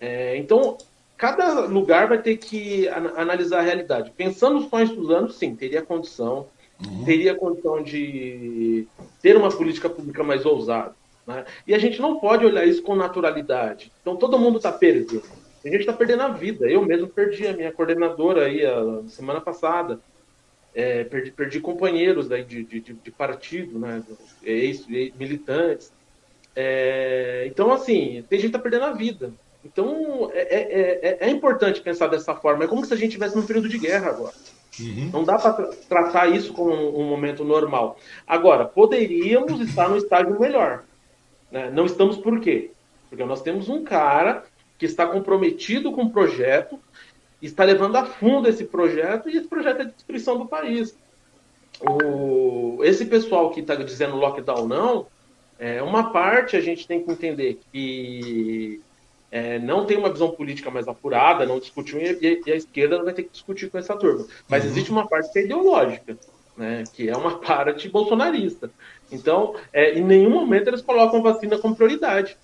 É, 0.00 0.36
então, 0.36 0.76
cada 1.16 1.60
lugar 1.66 2.08
vai 2.08 2.20
ter 2.20 2.36
que 2.36 2.88
analisar 2.88 3.60
a 3.60 3.62
realidade. 3.62 4.12
Pensando 4.16 4.68
só 4.68 4.80
em 4.80 4.86
Suzano, 4.86 5.30
sim, 5.30 5.56
teria 5.56 5.82
condição, 5.82 6.46
uhum. 6.84 7.04
teria 7.04 7.34
condição 7.34 7.82
de 7.82 8.86
ter 9.22 9.36
uma 9.36 9.50
política 9.50 9.88
pública 9.88 10.22
mais 10.22 10.44
ousada. 10.44 10.94
Né? 11.26 11.44
E 11.66 11.74
a 11.74 11.78
gente 11.78 12.00
não 12.00 12.20
pode 12.20 12.44
olhar 12.44 12.66
isso 12.66 12.82
com 12.82 12.94
naturalidade. 12.94 13.90
Então, 14.00 14.16
todo 14.16 14.38
mundo 14.38 14.58
está 14.58 14.70
perdendo. 14.70 15.22
A 15.66 15.70
gente 15.70 15.80
está 15.80 15.92
perdendo 15.92 16.22
a 16.22 16.28
vida. 16.28 16.70
Eu 16.70 16.84
mesmo 16.84 17.08
perdi 17.08 17.46
a 17.46 17.52
minha 17.52 17.72
coordenadora 17.72 18.46
aí 18.46 18.64
a 18.64 19.02
semana 19.08 19.40
passada. 19.40 19.98
É, 20.72 21.04
perdi, 21.04 21.32
perdi, 21.32 21.58
companheiros 21.58 22.28
daí 22.28 22.44
de, 22.44 22.62
de, 22.62 22.80
de 22.80 23.10
partido, 23.10 23.78
né, 23.78 24.02
ex-militantes. 24.44 25.90
É, 26.54 27.44
então, 27.46 27.72
assim, 27.72 28.22
tem 28.28 28.38
gente 28.38 28.50
que 28.50 28.56
tá 28.56 28.62
perdendo 28.62 28.84
a 28.84 28.92
vida. 28.92 29.32
Então, 29.64 30.30
é, 30.32 30.42
é, 30.42 31.00
é, 31.02 31.18
é 31.28 31.30
importante 31.30 31.80
pensar 31.80 32.06
dessa 32.06 32.34
forma. 32.34 32.64
É 32.64 32.68
como 32.68 32.84
se 32.84 32.94
a 32.94 32.96
gente 32.96 33.08
estivesse 33.08 33.36
num 33.36 33.46
período 33.46 33.68
de 33.68 33.78
guerra 33.78 34.10
agora. 34.10 34.34
Uhum. 34.78 35.10
Não 35.12 35.24
dá 35.24 35.38
para 35.38 35.52
tra 35.54 35.72
tratar 35.88 36.28
isso 36.28 36.52
como 36.52 36.70
um, 36.72 37.00
um, 37.00 37.08
momento 37.08 37.42
normal. 37.42 37.98
Agora, 38.26 38.66
poderíamos 38.66 39.60
estar 39.60 39.88
no 39.88 39.96
estágio 39.96 40.38
melhor. 40.38 40.84
Né? 41.50 41.70
Não 41.72 41.86
estamos 41.86 42.18
por 42.18 42.38
quê? 42.40 42.70
Porque 43.08 43.24
nós 43.24 43.42
temos 43.42 43.68
um 43.68 43.82
cara 43.82 44.44
que 44.78 44.86
está 44.86 45.06
comprometido 45.06 45.92
com 45.92 46.04
o 46.04 46.10
projeto, 46.10 46.78
está 47.40 47.64
levando 47.64 47.96
a 47.96 48.04
fundo 48.04 48.48
esse 48.48 48.64
projeto 48.64 49.28
e 49.28 49.36
esse 49.36 49.48
projeto 49.48 49.82
é 49.82 49.84
de 49.84 49.92
destruição 49.92 50.38
do 50.38 50.46
país. 50.46 50.96
O, 51.80 52.80
esse 52.82 53.04
pessoal 53.04 53.50
que 53.50 53.60
está 53.60 53.74
dizendo 53.74 54.16
lockdown 54.16 54.66
não, 54.66 55.06
é, 55.58 55.82
uma 55.82 56.10
parte 56.10 56.56
a 56.56 56.60
gente 56.60 56.86
tem 56.86 57.02
que 57.02 57.10
entender 57.10 57.60
que 57.72 58.80
é, 59.30 59.58
não 59.58 59.84
tem 59.84 59.96
uma 59.96 60.10
visão 60.10 60.30
política 60.30 60.70
mais 60.70 60.88
apurada, 60.88 61.46
não 61.46 61.58
discutiu 61.58 62.00
e, 62.00 62.42
e, 62.46 62.50
a 62.50 62.56
esquerda 62.56 63.02
vai 63.02 63.12
ter 63.12 63.24
que 63.24 63.32
discutir 63.32 63.70
com 63.70 63.78
essa 63.78 63.96
turma. 63.96 64.26
Mas 64.48 64.64
uhum. 64.64 64.70
existe 64.70 64.90
uma 64.90 65.06
parte 65.06 65.32
que 65.32 65.38
é 65.38 65.44
ideológica, 65.44 66.16
né, 66.56 66.84
que 66.94 67.08
é 67.08 67.16
uma 67.16 67.38
parte 67.40 67.88
bolsonarista. 67.88 68.70
Então, 69.10 69.54
é, 69.72 69.98
em 69.98 70.02
nenhum 70.02 70.30
momento 70.30 70.68
eles 70.68 70.82
colocam 70.82 71.22
vacina 71.22 71.58
como 71.58 71.76
prioridade. 71.76 72.36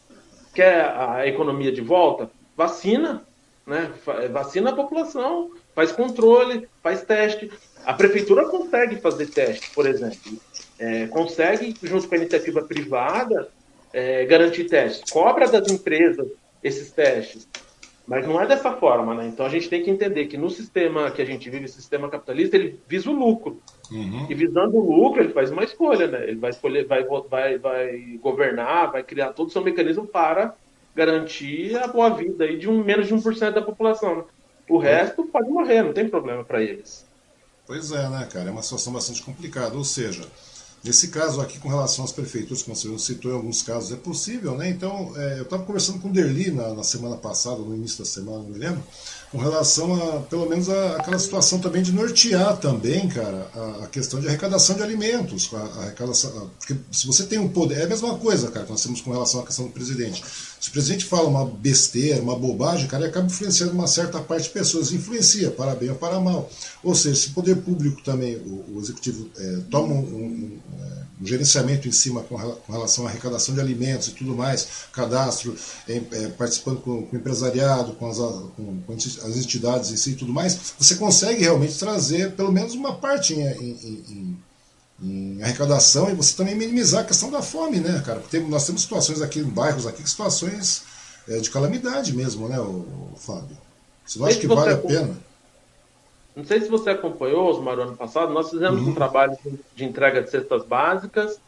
Quer 0.55 0.85
a 0.85 1.27
economia 1.27 1.73
de 1.73 1.81
volta? 1.81 2.31
Vacina, 2.57 3.27
né? 3.67 3.93
Vacina 4.31 4.71
a 4.71 4.75
população, 4.75 5.51
faz 5.75 5.93
controle, 5.93 6.69
faz 6.83 7.03
teste. 7.03 7.51
A 7.85 7.95
prefeitura 7.95 8.49
consegue 8.49 8.97
fazer 8.97 9.27
teste, 9.27 9.71
por 9.75 9.87
exemplo. 9.87 10.39
É, 10.79 11.07
consegue, 11.07 11.75
junto 11.83 12.09
com 12.09 12.15
a 12.15 12.19
iniciativa 12.19 12.63
privada, 12.63 13.49
é, 13.93 14.25
garantir 14.25 14.65
testes. 14.65 15.11
Cobra 15.11 15.49
das 15.49 15.69
empresas 15.71 16.27
esses 16.63 16.91
testes. 16.91 17.49
Mas 18.07 18.27
não 18.27 18.41
é 18.41 18.47
dessa 18.47 18.73
forma, 18.73 19.15
né? 19.15 19.27
Então 19.29 19.47
a 19.47 19.49
gente 19.49 19.69
tem 19.69 19.83
que 19.83 19.91
entender 19.91 20.27
que 20.27 20.37
no 20.37 20.51
sistema 20.51 21.11
que 21.11 21.23
a 21.23 21.25
gente 21.25 21.49
vive, 21.49 21.67
o 21.67 21.69
sistema 21.69 22.09
capitalista, 22.09 22.57
ele 22.57 22.81
visa 22.89 23.09
o 23.09 23.15
lucro. 23.15 23.61
Uhum. 23.93 24.27
E 24.29 24.35
visando 24.35 24.79
o 24.79 24.97
lucro, 24.97 25.23
ele 25.23 25.33
faz 25.33 25.51
uma 25.51 25.63
escolha, 25.63 26.07
né? 26.07 26.25
Ele 26.25 26.39
vai 26.39 26.51
escolher, 26.51 26.87
vai, 26.87 27.05
vai, 27.05 27.59
vai 27.59 28.19
governar, 28.23 28.91
vai 28.91 29.03
criar 29.03 29.35
todo 29.35 29.49
o 29.49 29.53
seu 29.53 29.63
mecanismo 29.63 30.07
para 30.07 30.55
garantir 30.95 31.77
a 31.77 31.87
boa 31.87 32.11
vida 32.11 32.45
aí 32.45 32.59
de 32.59 32.69
um, 32.69 32.83
menos 32.83 33.07
de 33.07 33.15
1% 33.15 33.51
da 33.53 33.63
população. 33.63 34.17
Né? 34.17 34.25
O 34.69 34.79
resto 34.79 35.25
pode 35.25 35.51
morrer, 35.51 35.83
não 35.83 35.93
tem 35.93 36.09
problema 36.09 36.43
para 36.43 36.63
eles. 36.63 37.05
Pois 37.67 37.93
é, 37.93 38.09
né, 38.09 38.27
cara? 38.33 38.49
É 38.49 38.53
uma 38.53 38.63
situação 38.63 38.93
bastante 38.93 39.23
complicada. 39.23 39.77
Ou 39.77 39.85
seja, 39.85 40.27
Nesse 40.85 41.09
caso 41.09 41.41
aqui, 41.41 41.61
com 41.61 41.69
relação 41.69 42.05
às 42.05 42.11
prefeituras, 42.11 42.65
como 42.65 42.75
você 42.75 42.99
citou, 42.99 43.31
em 43.31 43.35
alguns 43.35 43.63
casos 43.63 43.93
é 43.93 43.97
possível, 43.97 44.57
né? 44.57 44.69
Então, 44.69 45.13
é, 45.17 45.39
eu 45.39 45.45
estava 45.45 45.63
conversando 45.63 46.01
com 46.01 46.09
o 46.09 46.13
Derli 46.13 46.51
na, 46.51 46.75
na, 46.75 46.83
semana 46.83 47.17
passada, 47.17 47.59
no 47.59 47.73
início 47.73 48.01
da 48.01 48.05
semana, 48.05 48.39
não 48.39 48.51
me 48.51 48.59
lembro, 48.59 48.83
com 49.33 49.39
relação 49.39 49.95
a, 49.95 50.21
pelo 50.21 50.47
menos, 50.47 50.69
a, 50.69 50.97
aquela 50.97 51.19
situação 51.19 51.59
também 51.59 51.83
de 51.83 51.91
nortear 51.91 52.59
também, 52.59 53.09
cara, 53.09 53.51
a, 53.55 53.85
a 53.85 53.87
questão 53.87 54.21
de 54.21 54.29
arrecadação 54.29 54.77
de 54.77 54.83
alimentos. 54.83 55.49
A, 55.55 55.81
arrecadação, 55.81 56.51
porque 56.59 56.77
se 56.93 57.07
você 57.07 57.25
tem 57.25 57.39
um 57.39 57.49
poder, 57.49 57.79
é 57.79 57.85
a 57.85 57.89
mesma 57.89 58.19
coisa, 58.19 58.51
cara, 58.51 58.67
que 58.67 58.71
nós 58.71 58.83
temos 58.83 59.01
com 59.01 59.11
relação 59.11 59.41
à 59.41 59.47
questão 59.47 59.65
do 59.65 59.73
presidente. 59.73 60.23
Se 60.61 60.69
o 60.69 60.73
presidente 60.73 61.07
fala 61.07 61.29
uma 61.29 61.47
besteira, 61.47 62.21
uma 62.21 62.39
bobagem, 62.39 62.87
cara, 62.87 63.05
ele 63.05 63.11
acaba 63.11 63.27
influenciando 63.27 63.73
uma 63.73 63.87
certa 63.87 64.21
parte 64.21 64.45
de 64.45 64.51
pessoas. 64.51 64.93
Influencia, 64.93 65.51
para 65.51 65.75
bem 65.75 65.89
ou 65.89 65.97
para 65.97 66.21
mal. 66.21 66.51
Ou 66.85 66.95
seja, 66.95 67.17
se 67.17 67.29
o 67.29 67.33
poder 67.33 67.57
público 67.57 68.03
também, 68.05 68.37
o, 68.37 68.77
o 68.77 68.81
executivo, 68.81 69.31
é, 69.39 69.57
toma 69.71 69.95
um, 69.95 69.99
um, 69.99 70.59
é, 70.79 71.02
um, 71.21 71.27
gerenciamento 71.27 71.89
em 71.89 71.93
cima 71.93 72.23
com, 72.23 72.37
com, 72.39 72.73
relação 72.73 73.07
à 73.07 73.11
arrecadação 73.11 73.55
de 73.55 73.61
alimentos 73.61 74.09
e 74.09 74.13
tudo 74.13 74.35
mais, 74.35 74.87
cadastro, 74.93 75.57
é, 75.89 76.01
é, 76.13 76.29
participando 76.29 76.81
com, 76.81 77.03
com, 77.03 77.17
o 77.17 77.19
empresariado, 77.19 77.93
com 77.95 78.09
as, 78.09 78.17
com, 78.17 78.83
as, 78.97 79.37
entidades 79.37 79.91
em 79.91 79.97
si 79.97 80.11
e 80.11 80.17
tudo 80.17 80.33
mais, 80.33 80.75
você 80.79 80.95
consegue 80.97 81.43
realmente 81.43 81.79
trazer 81.79 82.33
pelo 82.33 82.53
menos 82.53 82.75
uma 82.75 82.95
parte 82.95 83.35
em, 83.35 83.43
em, 83.43 84.05
em 84.09 84.39
em 85.03 85.43
arrecadação 85.43 86.09
e 86.09 86.15
você 86.15 86.37
também 86.37 86.55
minimizar 86.55 87.01
a 87.01 87.05
questão 87.05 87.29
da 87.29 87.43
fome, 87.43 87.81
né, 87.81 88.01
cara? 88.07 88.21
Porque 88.21 88.39
nós 88.39 88.65
temos 88.65 88.83
situações 88.83 89.21
aqui 89.21 89.41
em 89.41 89.45
bairros 89.45 89.85
aqui, 89.85 90.09
situações 90.09 90.85
é, 91.29 91.39
de 91.39 91.51
calamidade 91.51 92.15
mesmo, 92.15 92.49
né, 92.49 92.59
o, 92.61 93.11
o 93.13 93.17
Fábio? 93.17 93.59
Você 94.07 94.19
não 94.19 94.27
acha 94.27 94.39
que 94.39 94.47
vale 94.47 94.73
a 94.73 94.79
pena? 94.79 95.17
Não 96.35 96.45
sei 96.45 96.61
se 96.61 96.69
você 96.69 96.91
acompanhou, 96.91 97.49
Osmar, 97.49 97.79
ano 97.79 97.97
passado, 97.97 98.33
nós 98.33 98.51
fizemos 98.51 98.81
uhum. 98.81 98.91
um 98.91 98.95
trabalho 98.95 99.37
de 99.75 99.85
entrega 99.85 100.23
de 100.23 100.31
cestas 100.31 100.65
básicas 100.65 101.39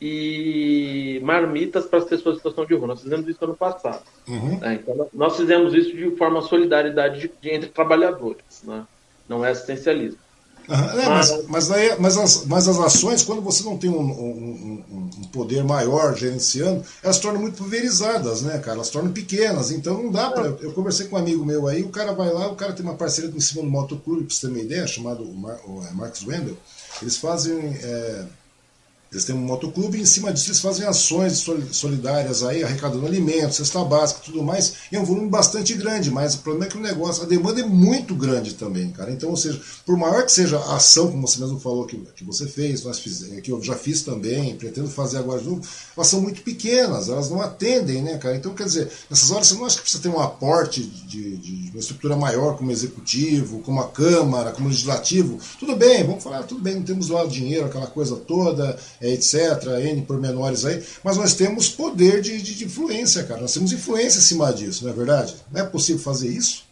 e 0.00 1.20
marmitas 1.22 1.86
para 1.86 2.00
as 2.00 2.04
pessoas 2.04 2.34
em 2.34 2.38
situação 2.38 2.66
de 2.66 2.74
rua. 2.74 2.88
Nós 2.88 3.02
fizemos 3.02 3.26
isso 3.26 3.42
ano 3.42 3.56
passado. 3.56 4.02
Uhum. 4.28 4.62
É, 4.62 4.74
então, 4.74 5.08
nós 5.14 5.36
fizemos 5.36 5.72
isso 5.72 5.96
de 5.96 6.10
forma 6.16 6.42
solidariedade 6.42 7.20
de, 7.20 7.30
de, 7.40 7.50
entre 7.50 7.70
trabalhadores, 7.70 8.62
né? 8.64 8.86
não 9.26 9.44
é 9.44 9.50
assistencialismo. 9.50 10.18
Uhum. 10.68 11.00
É, 11.00 11.08
mas, 11.08 11.46
mas, 11.48 11.70
aí, 11.70 11.96
mas, 11.98 12.16
as, 12.16 12.44
mas 12.46 12.68
as 12.68 12.78
ações, 12.78 13.22
quando 13.22 13.42
você 13.42 13.62
não 13.64 13.76
tem 13.76 13.90
um, 13.90 14.00
um, 14.00 14.82
um, 14.90 15.10
um, 15.20 15.24
poder 15.28 15.62
maior 15.62 16.16
gerenciando, 16.16 16.82
elas 17.02 17.16
se 17.16 17.22
tornam 17.22 17.40
muito 17.40 17.58
pulverizadas, 17.58 18.42
né, 18.42 18.58
cara? 18.58 18.76
Elas 18.76 18.86
se 18.86 18.92
tornam 18.92 19.12
pequenas. 19.12 19.70
Então 19.70 20.02
não 20.02 20.10
dá 20.10 20.30
para. 20.30 20.46
Eu 20.46 20.72
conversei 20.72 21.06
com 21.06 21.16
um 21.16 21.18
amigo 21.18 21.44
meu 21.44 21.66
aí, 21.66 21.82
o 21.82 21.90
cara 21.90 22.12
vai 22.12 22.32
lá, 22.32 22.48
o 22.48 22.56
cara 22.56 22.72
tem 22.72 22.84
uma 22.84 22.94
parceria 22.94 23.30
em 23.30 23.40
cima 23.40 23.62
do 23.62 23.70
motoclube, 23.70 24.24
para 24.24 24.34
você 24.34 24.46
ter 24.46 24.52
uma 24.52 24.60
ideia, 24.60 24.86
chamado 24.86 25.24
Mar, 25.34 25.58
o, 25.66 25.82
é, 25.82 25.90
Marcos 25.92 26.26
Wendel. 26.26 26.56
Eles 27.02 27.16
fazem. 27.16 27.58
É, 27.82 28.24
eles 29.14 29.24
têm 29.24 29.34
um 29.34 29.38
motoclube 29.38 29.96
e 29.96 30.02
em 30.02 30.06
cima 30.06 30.32
disso 30.32 30.48
eles 30.48 30.60
fazem 30.60 30.86
ações 30.86 31.44
solidárias 31.70 32.42
aí, 32.42 32.64
arrecadando 32.64 33.06
alimentos, 33.06 33.56
cesta 33.56 33.84
básica 33.84 34.20
tudo 34.24 34.42
mais. 34.42 34.74
E 34.90 34.96
é 34.96 35.00
um 35.00 35.04
volume 35.04 35.28
bastante 35.28 35.72
grande, 35.74 36.10
mas 36.10 36.34
o 36.34 36.38
problema 36.38 36.66
é 36.66 36.68
que 36.68 36.76
o 36.76 36.80
negócio, 36.80 37.22
a 37.22 37.26
demanda 37.26 37.60
é 37.60 37.64
muito 37.64 38.14
grande 38.14 38.54
também, 38.54 38.90
cara. 38.90 39.12
Então, 39.12 39.30
ou 39.30 39.36
seja, 39.36 39.60
por 39.86 39.96
maior 39.96 40.24
que 40.24 40.32
seja 40.32 40.58
a 40.58 40.76
ação, 40.76 41.12
como 41.12 41.28
você 41.28 41.38
mesmo 41.38 41.60
falou 41.60 41.86
que, 41.86 41.96
que 42.16 42.24
você 42.24 42.46
fez, 42.48 42.82
nós 42.82 42.98
fiz, 42.98 43.22
que 43.40 43.52
eu 43.52 43.62
já 43.62 43.76
fiz 43.76 44.02
também, 44.02 44.56
pretendo 44.56 44.88
fazer 44.88 45.18
agora 45.18 45.40
de 45.40 45.48
novo, 45.48 45.62
elas 45.96 46.08
são 46.08 46.20
muito 46.20 46.42
pequenas, 46.42 47.08
elas 47.08 47.30
não 47.30 47.40
atendem, 47.40 48.02
né, 48.02 48.18
cara? 48.18 48.34
Então, 48.34 48.52
quer 48.52 48.64
dizer, 48.64 48.90
nessas 49.08 49.30
horas 49.30 49.46
você 49.46 49.54
não 49.54 49.64
acha 49.64 49.76
que 49.76 49.82
precisa 49.82 50.02
ter 50.02 50.08
um 50.08 50.20
aporte 50.20 50.82
de, 50.82 51.36
de, 51.36 51.68
de 51.68 51.70
uma 51.70 51.78
estrutura 51.78 52.16
maior 52.16 52.56
como 52.56 52.72
executivo, 52.72 53.60
como 53.60 53.80
a 53.80 53.88
Câmara, 53.88 54.50
como 54.50 54.68
legislativo? 54.68 55.38
Tudo 55.60 55.76
bem, 55.76 56.02
vamos 56.02 56.24
falar, 56.24 56.42
tudo 56.42 56.60
bem, 56.60 56.74
não 56.74 56.82
temos 56.82 57.08
lá 57.10 57.22
o 57.22 57.28
dinheiro, 57.28 57.66
aquela 57.66 57.86
coisa 57.86 58.16
toda 58.16 58.76
etc., 59.12 59.66
N 59.82 60.02
pormenores 60.02 60.64
aí, 60.64 60.82
mas 61.02 61.16
nós 61.16 61.34
temos 61.34 61.68
poder 61.68 62.20
de, 62.20 62.40
de, 62.40 62.54
de, 62.54 62.64
influência, 62.64 63.24
cara. 63.24 63.40
Nós 63.40 63.52
temos 63.52 63.72
influência 63.72 64.18
acima 64.18 64.52
disso, 64.52 64.84
não 64.84 64.92
é 64.92 64.94
verdade? 64.94 65.36
Não 65.52 65.60
é 65.60 65.64
possível 65.64 66.02
fazer 66.02 66.28
isso? 66.28 66.64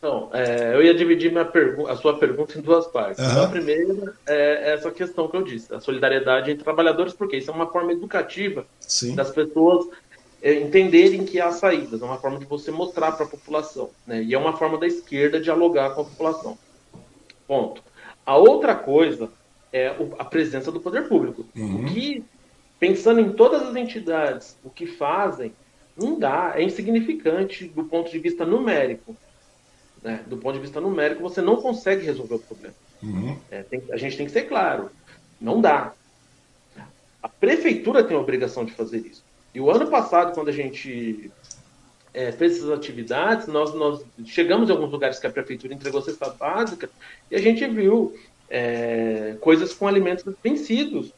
Não, 0.00 0.30
é, 0.32 0.74
eu 0.74 0.82
ia 0.82 0.94
dividir 0.94 1.32
minha 1.32 1.50
a 1.88 1.96
sua 1.96 2.18
pergunta 2.18 2.56
em 2.56 2.62
duas 2.62 2.86
partes. 2.86 3.24
Uhum. 3.24 3.42
A 3.42 3.48
primeira 3.48 4.14
é 4.26 4.72
essa 4.74 4.90
questão 4.90 5.26
que 5.26 5.36
eu 5.36 5.42
disse, 5.42 5.74
a 5.74 5.80
solidariedade 5.80 6.50
entre 6.50 6.62
trabalhadores, 6.62 7.12
porque 7.12 7.36
isso 7.36 7.50
é 7.50 7.54
uma 7.54 7.66
forma 7.66 7.92
educativa 7.92 8.64
Sim. 8.80 9.16
das 9.16 9.30
pessoas 9.30 9.88
é, 10.40 10.54
entenderem 10.54 11.24
que 11.24 11.40
há 11.40 11.50
saídas, 11.50 12.00
é 12.00 12.04
uma 12.04 12.18
forma 12.18 12.38
de 12.38 12.44
você 12.44 12.70
mostrar 12.70 13.12
para 13.12 13.26
a 13.26 13.28
população, 13.28 13.90
né? 14.06 14.22
E 14.22 14.34
é 14.34 14.38
uma 14.38 14.56
forma 14.56 14.78
da 14.78 14.86
esquerda 14.86 15.40
dialogar 15.40 15.90
com 15.90 16.02
a 16.02 16.04
população. 16.04 16.56
Ponto. 17.46 17.82
A 18.24 18.36
outra 18.36 18.74
coisa 18.76 19.30
é 19.72 19.94
a 20.18 20.24
presença 20.24 20.72
do 20.72 20.80
poder 20.80 21.08
público. 21.08 21.44
Uhum. 21.56 21.84
O 21.84 21.84
que, 21.86 22.24
pensando 22.78 23.20
em 23.20 23.32
todas 23.32 23.62
as 23.62 23.76
entidades, 23.76 24.56
o 24.64 24.70
que 24.70 24.86
fazem, 24.86 25.52
não 25.96 26.18
dá, 26.18 26.52
é 26.54 26.62
insignificante 26.62 27.66
do 27.66 27.84
ponto 27.84 28.10
de 28.10 28.18
vista 28.18 28.46
numérico. 28.46 29.16
Né? 30.02 30.22
Do 30.26 30.36
ponto 30.36 30.54
de 30.54 30.60
vista 30.60 30.80
numérico, 30.80 31.22
você 31.22 31.40
não 31.40 31.56
consegue 31.56 32.04
resolver 32.04 32.36
o 32.36 32.38
problema. 32.38 32.74
Uhum. 33.02 33.36
É, 33.50 33.62
tem, 33.62 33.82
a 33.90 33.96
gente 33.96 34.16
tem 34.16 34.26
que 34.26 34.32
ser 34.32 34.42
claro, 34.42 34.90
não 35.40 35.60
dá. 35.60 35.92
A 37.22 37.28
prefeitura 37.28 38.04
tem 38.04 38.16
a 38.16 38.20
obrigação 38.20 38.64
de 38.64 38.72
fazer 38.72 38.98
isso. 38.98 39.24
E 39.54 39.60
o 39.60 39.70
ano 39.70 39.88
passado, 39.88 40.34
quando 40.34 40.48
a 40.48 40.52
gente 40.52 41.30
é, 42.14 42.30
fez 42.32 42.56
essas 42.56 42.70
atividades, 42.70 43.46
nós, 43.48 43.74
nós 43.74 44.04
chegamos 44.24 44.68
em 44.68 44.72
alguns 44.72 44.90
lugares 44.90 45.18
que 45.18 45.26
a 45.26 45.30
prefeitura 45.30 45.74
entregou 45.74 46.00
cesta 46.00 46.30
básica 46.30 46.88
e 47.30 47.36
a 47.36 47.40
gente 47.40 47.66
viu 47.66 48.16
é, 48.50 49.36
coisas 49.40 49.72
com 49.72 49.86
alimentos 49.86 50.24
vencidos. 50.42 51.12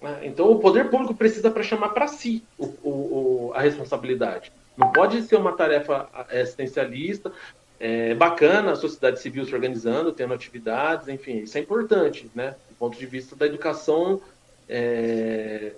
Né? 0.00 0.20
Então, 0.24 0.50
o 0.50 0.58
poder 0.58 0.90
público 0.90 1.14
precisa 1.14 1.50
para 1.50 1.62
chamar 1.62 1.90
para 1.90 2.08
si 2.08 2.42
o, 2.58 2.64
o, 2.64 3.52
a 3.54 3.60
responsabilidade. 3.60 4.52
Não 4.76 4.90
pode 4.90 5.22
ser 5.22 5.36
uma 5.36 5.52
tarefa 5.52 6.08
assistencialista. 6.30 7.32
É 7.78 8.14
bacana 8.14 8.72
a 8.72 8.76
sociedade 8.76 9.20
civil 9.20 9.44
se 9.44 9.54
organizando, 9.54 10.12
tendo 10.12 10.32
atividades, 10.32 11.08
enfim, 11.08 11.38
isso 11.38 11.58
é 11.58 11.60
importante, 11.60 12.30
né? 12.34 12.54
Do 12.68 12.76
ponto 12.76 12.96
de 12.96 13.06
vista 13.06 13.34
da 13.34 13.44
educação 13.44 14.20
é, 14.68 15.72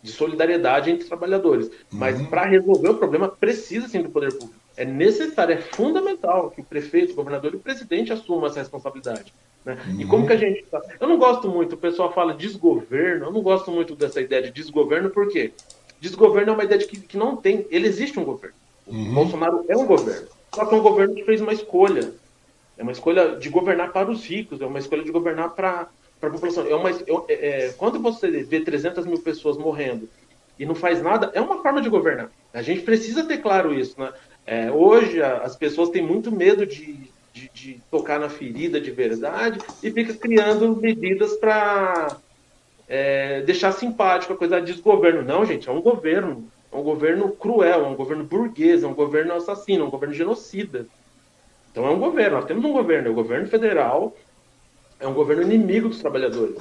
de 0.00 0.12
solidariedade 0.12 0.90
entre 0.90 1.08
trabalhadores. 1.08 1.66
Uhum. 1.66 1.74
Mas 1.90 2.22
para 2.28 2.44
resolver 2.44 2.90
o 2.90 2.94
problema, 2.94 3.28
precisa 3.28 3.88
sim 3.88 4.02
do 4.02 4.10
poder 4.10 4.32
público. 4.32 4.54
É 4.76 4.84
necessário, 4.84 5.54
é 5.54 5.60
fundamental 5.60 6.50
que 6.52 6.60
o 6.60 6.64
prefeito, 6.64 7.12
o 7.12 7.16
governador 7.16 7.52
e 7.52 7.56
o 7.56 7.60
presidente 7.60 8.12
assumam 8.12 8.46
essa 8.46 8.60
responsabilidade. 8.60 9.34
Né? 9.64 9.78
Uhum. 9.86 10.00
E 10.00 10.06
como 10.06 10.26
que 10.26 10.32
a 10.32 10.36
gente? 10.36 10.64
Eu 11.00 11.08
não 11.08 11.18
gosto 11.18 11.48
muito, 11.48 11.74
o 11.74 11.78
pessoal 11.78 12.12
fala 12.12 12.34
desgoverno, 12.34 13.26
eu 13.26 13.32
não 13.32 13.42
gosto 13.42 13.70
muito 13.70 13.94
dessa 13.94 14.20
ideia 14.20 14.42
de 14.42 14.50
desgoverno, 14.50 15.10
por 15.10 15.28
quê? 15.28 15.52
Desgoverno 16.00 16.52
é 16.52 16.54
uma 16.54 16.64
ideia 16.64 16.78
de 16.78 16.86
que, 16.86 17.00
que 17.00 17.16
não 17.16 17.36
tem, 17.36 17.66
ele 17.70 17.86
existe 17.86 18.18
um 18.18 18.24
governo. 18.24 18.56
Uhum. 18.86 19.10
O 19.10 19.14
Bolsonaro 19.14 19.64
é 19.68 19.76
um 19.76 19.86
governo. 19.86 20.28
Só 20.54 20.64
que 20.64 20.74
é 20.74 20.78
um 20.78 20.82
governo 20.82 21.14
que 21.14 21.24
fez 21.24 21.40
uma 21.40 21.52
escolha. 21.52 22.12
É 22.76 22.82
uma 22.82 22.92
escolha 22.92 23.36
de 23.36 23.48
governar 23.48 23.92
para 23.92 24.10
os 24.10 24.24
ricos, 24.24 24.60
é 24.60 24.66
uma 24.66 24.78
escolha 24.78 25.02
de 25.02 25.10
governar 25.10 25.50
para 25.50 25.88
a 26.22 26.30
população. 26.30 26.66
É 26.66 26.74
uma, 26.74 26.90
é, 26.90 26.96
é, 27.28 27.74
quando 27.76 28.00
você 28.00 28.28
vê 28.44 28.60
300 28.60 29.04
mil 29.04 29.18
pessoas 29.18 29.58
morrendo 29.58 30.08
e 30.58 30.64
não 30.64 30.74
faz 30.74 31.02
nada, 31.02 31.30
é 31.34 31.40
uma 31.40 31.60
forma 31.62 31.82
de 31.82 31.88
governar. 31.88 32.30
A 32.52 32.62
gente 32.62 32.82
precisa 32.82 33.24
ter 33.24 33.38
claro 33.38 33.74
isso. 33.74 34.00
Né? 34.00 34.12
É, 34.46 34.70
hoje 34.70 35.20
a, 35.20 35.38
as 35.38 35.56
pessoas 35.56 35.90
têm 35.90 36.02
muito 36.02 36.30
medo 36.30 36.64
de, 36.64 37.10
de, 37.38 37.50
de 37.54 37.80
tocar 37.90 38.18
na 38.18 38.28
ferida 38.28 38.80
de 38.80 38.90
verdade 38.90 39.60
e 39.82 39.90
fica 39.90 40.12
criando 40.14 40.76
medidas 40.76 41.34
para 41.36 42.16
é, 42.88 43.42
deixar 43.42 43.72
simpático 43.72 44.32
a 44.32 44.36
coisa 44.36 44.60
de 44.60 44.72
desgoverno. 44.72 45.22
Não, 45.22 45.44
gente, 45.44 45.68
é 45.68 45.72
um 45.72 45.80
governo. 45.80 46.48
É 46.70 46.76
um 46.76 46.82
governo 46.82 47.30
cruel, 47.30 47.86
é 47.86 47.88
um 47.88 47.94
governo 47.94 48.24
burguês, 48.24 48.82
é 48.82 48.86
um 48.86 48.92
governo 48.92 49.32
assassino, 49.32 49.84
é 49.84 49.86
um 49.86 49.90
governo 49.90 50.14
genocida. 50.14 50.86
Então 51.72 51.86
é 51.86 51.90
um 51.90 51.98
governo, 51.98 52.36
nós 52.36 52.44
temos 52.44 52.64
um 52.64 52.72
governo, 52.72 53.08
é 53.08 53.10
o 53.10 53.14
governo 53.14 53.46
federal, 53.46 54.14
é 55.00 55.06
um 55.06 55.14
governo 55.14 55.42
inimigo 55.44 55.88
dos 55.88 56.00
trabalhadores. 56.00 56.58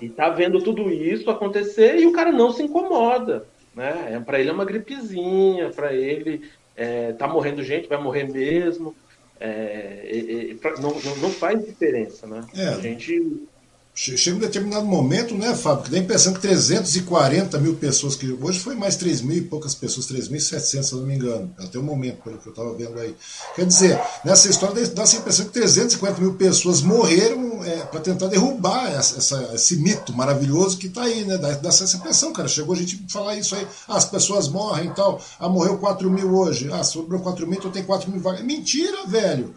E 0.00 0.08
tá 0.08 0.28
vendo 0.28 0.60
tudo 0.60 0.90
isso 0.90 1.30
acontecer 1.30 1.98
e 1.98 2.06
o 2.06 2.12
cara 2.12 2.32
não 2.32 2.50
se 2.50 2.62
incomoda. 2.64 3.46
Né? 3.74 4.14
É, 4.14 4.20
para 4.20 4.40
ele 4.40 4.50
é 4.50 4.52
uma 4.52 4.64
gripezinha, 4.64 5.70
para 5.70 5.92
ele 5.92 6.50
é, 6.76 7.12
tá 7.12 7.28
morrendo 7.28 7.62
gente, 7.62 7.88
vai 7.88 7.98
morrer 7.98 8.24
mesmo. 8.24 8.94
É, 9.40 10.54
não, 10.80 10.90
não, 10.90 11.30
faz 11.30 11.64
diferença, 11.64 12.26
né? 12.26 12.46
É. 12.54 12.68
A 12.68 12.80
gente 12.80 13.48
Chega 13.96 14.36
um 14.36 14.40
determinado 14.40 14.84
momento, 14.84 15.36
né, 15.36 15.54
Fábio, 15.54 15.84
que 15.84 15.90
dá 15.90 15.96
a 15.96 16.00
impressão 16.00 16.34
que 16.34 16.40
340 16.40 17.60
mil 17.60 17.76
pessoas, 17.76 18.16
que 18.16 18.36
hoje 18.42 18.58
foi 18.58 18.74
mais 18.74 18.96
3 18.96 19.20
mil 19.20 19.36
e 19.36 19.40
poucas 19.40 19.72
pessoas, 19.72 20.08
3.700, 20.08 20.82
se 20.82 20.92
eu 20.92 20.98
não 20.98 21.06
me 21.06 21.14
engano, 21.14 21.54
até 21.56 21.78
o 21.78 21.82
momento, 21.82 22.20
pelo 22.24 22.38
que 22.38 22.48
eu 22.48 22.50
estava 22.50 22.74
vendo 22.74 22.98
aí. 22.98 23.14
Quer 23.54 23.64
dizer, 23.64 24.00
nessa 24.24 24.50
história 24.50 24.84
dá 24.88 25.04
essa 25.04 25.16
impressão 25.16 25.46
que 25.46 25.52
350 25.52 26.20
mil 26.20 26.34
pessoas 26.34 26.82
morreram 26.82 27.62
é, 27.62 27.84
para 27.84 28.00
tentar 28.00 28.26
derrubar 28.26 28.90
essa, 28.92 29.18
essa, 29.18 29.54
esse 29.54 29.76
mito 29.76 30.12
maravilhoso 30.12 30.76
que 30.76 30.88
está 30.88 31.02
aí, 31.02 31.24
né? 31.24 31.38
Dá, 31.38 31.52
dá 31.52 31.68
essa 31.68 31.96
impressão, 31.96 32.32
cara. 32.32 32.48
Chegou 32.48 32.74
a 32.74 32.78
gente 32.78 33.00
falar 33.08 33.36
isso 33.36 33.54
aí, 33.54 33.64
ah, 33.86 33.96
as 33.96 34.06
pessoas 34.06 34.48
morrem 34.48 34.90
e 34.90 34.94
tal, 34.94 35.20
ah, 35.38 35.48
morreu 35.48 35.78
4 35.78 36.10
mil 36.10 36.34
hoje, 36.34 36.68
ah, 36.72 36.82
sobrou 36.82 37.20
4 37.20 37.46
mil, 37.46 37.58
então 37.58 37.70
tem 37.70 37.84
4 37.84 38.10
mil 38.10 38.20
vagas. 38.20 38.42
Mentira, 38.44 39.06
velho! 39.06 39.54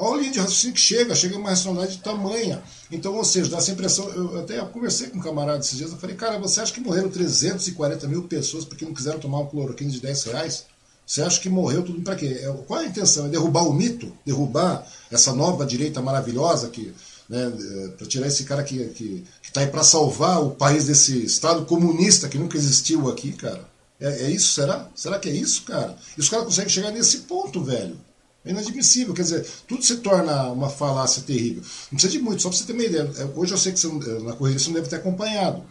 Olha 0.00 0.14
a 0.14 0.20
linha 0.20 0.32
de 0.32 0.38
raciocínio 0.38 0.74
que 0.74 0.80
chega, 0.80 1.12
chega 1.12 1.36
uma 1.36 1.50
racionalidade 1.50 1.98
tamanha. 1.98 2.62
Então, 2.90 3.16
ou 3.16 3.24
seja, 3.24 3.50
dá 3.50 3.58
essa 3.58 3.72
impressão. 3.72 4.08
Eu 4.10 4.38
até 4.38 4.58
conversei 4.66 5.08
com 5.08 5.18
um 5.18 5.20
camarada 5.20 5.58
esses 5.58 5.76
dias, 5.76 5.90
eu 5.90 5.98
falei, 5.98 6.14
cara, 6.14 6.38
você 6.38 6.60
acha 6.60 6.72
que 6.72 6.80
morreram 6.80 7.08
340 7.10 8.06
mil 8.06 8.22
pessoas 8.22 8.64
porque 8.64 8.84
não 8.84 8.94
quiseram 8.94 9.18
tomar 9.18 9.40
um 9.40 9.46
cloroquina 9.46 9.90
de 9.90 10.00
10 10.00 10.24
reais? 10.24 10.66
Você 11.04 11.20
acha 11.20 11.40
que 11.40 11.48
morreu 11.48 11.82
tudo 11.82 12.00
para 12.02 12.14
quê? 12.14 12.38
É, 12.42 12.52
qual 12.66 12.80
é 12.80 12.84
a 12.84 12.88
intenção? 12.88 13.26
É 13.26 13.28
derrubar 13.28 13.62
o 13.62 13.72
mito? 13.72 14.12
Derrubar 14.24 14.86
essa 15.10 15.32
nova 15.32 15.66
direita 15.66 16.00
maravilhosa 16.00 16.68
que. 16.68 16.94
Né, 17.28 17.44
é, 17.44 17.88
para 17.88 18.06
tirar 18.06 18.26
esse 18.26 18.44
cara 18.44 18.62
que, 18.62 18.78
que, 18.88 19.24
que 19.42 19.52
tá 19.52 19.60
aí 19.60 19.66
para 19.66 19.82
salvar 19.82 20.42
o 20.42 20.52
país 20.52 20.84
desse 20.84 21.24
Estado 21.24 21.66
comunista 21.66 22.26
que 22.26 22.38
nunca 22.38 22.56
existiu 22.56 23.08
aqui, 23.08 23.32
cara. 23.32 23.68
É, 24.00 24.26
é 24.26 24.30
isso? 24.30 24.54
Será? 24.54 24.88
Será 24.94 25.18
que 25.18 25.28
é 25.28 25.32
isso, 25.32 25.62
cara? 25.64 25.96
E 26.16 26.20
os 26.20 26.28
caras 26.28 26.46
conseguem 26.46 26.70
chegar 26.70 26.90
nesse 26.90 27.18
ponto, 27.18 27.62
velho. 27.62 27.98
É 28.44 28.50
inadmissível. 28.50 29.14
Quer 29.14 29.22
dizer, 29.22 29.46
tudo 29.66 29.82
se 29.82 29.96
torna 29.98 30.50
uma 30.52 30.70
falácia 30.70 31.22
terrível. 31.22 31.62
Não 31.62 31.98
precisa 31.98 32.12
de 32.12 32.18
muito, 32.18 32.42
só 32.42 32.48
para 32.48 32.58
você 32.58 32.64
ter 32.64 32.72
uma 32.72 32.84
ideia. 32.84 33.10
É, 33.18 33.24
hoje 33.38 33.52
eu 33.52 33.58
sei 33.58 33.72
que 33.72 33.80
você, 33.80 33.88
na 34.20 34.32
corrida 34.32 34.58
você 34.58 34.68
não 34.68 34.74
deve 34.74 34.88
ter 34.88 34.96
acompanhado. 34.96 35.62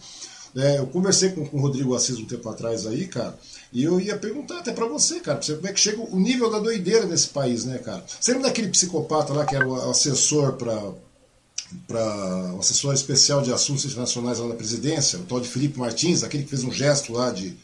É, 0.55 0.79
eu 0.79 0.87
conversei 0.87 1.29
com, 1.29 1.45
com 1.45 1.57
o 1.57 1.61
Rodrigo 1.61 1.95
Assis 1.95 2.17
um 2.17 2.25
tempo 2.25 2.49
atrás 2.49 2.87
aí, 2.87 3.07
cara, 3.07 3.37
e 3.71 3.83
eu 3.83 3.99
ia 3.99 4.17
perguntar 4.17 4.59
até 4.59 4.71
para 4.71 4.87
você, 4.87 5.19
cara, 5.19 5.37
pra 5.37 5.45
você 5.45 5.55
como 5.55 5.67
é 5.67 5.73
que 5.73 5.79
chega 5.79 6.01
o 6.01 6.19
nível 6.19 6.49
da 6.49 6.57
doideira 6.57 7.05
nesse 7.05 7.27
país, 7.27 7.65
né, 7.65 7.77
cara? 7.77 8.03
Você 8.19 8.31
lembra 8.31 8.47
daquele 8.47 8.69
psicopata 8.69 9.33
lá 9.33 9.45
que 9.45 9.55
era 9.55 9.67
o 9.67 9.89
assessor 9.91 10.53
para 10.53 10.93
para 11.85 12.55
assessor 12.59 12.93
especial 12.93 13.41
de 13.41 13.51
assuntos 13.51 13.83
internacionais 13.83 14.39
lá 14.39 14.47
da 14.47 14.55
presidência, 14.55 15.19
o 15.19 15.23
tal 15.23 15.41
de 15.41 15.49
Felipe 15.49 15.77
Martins, 15.77 16.23
aquele 16.23 16.43
que 16.43 16.49
fez 16.49 16.63
um 16.63 16.71
gesto 16.71 17.11
lá 17.11 17.29
de, 17.29 17.57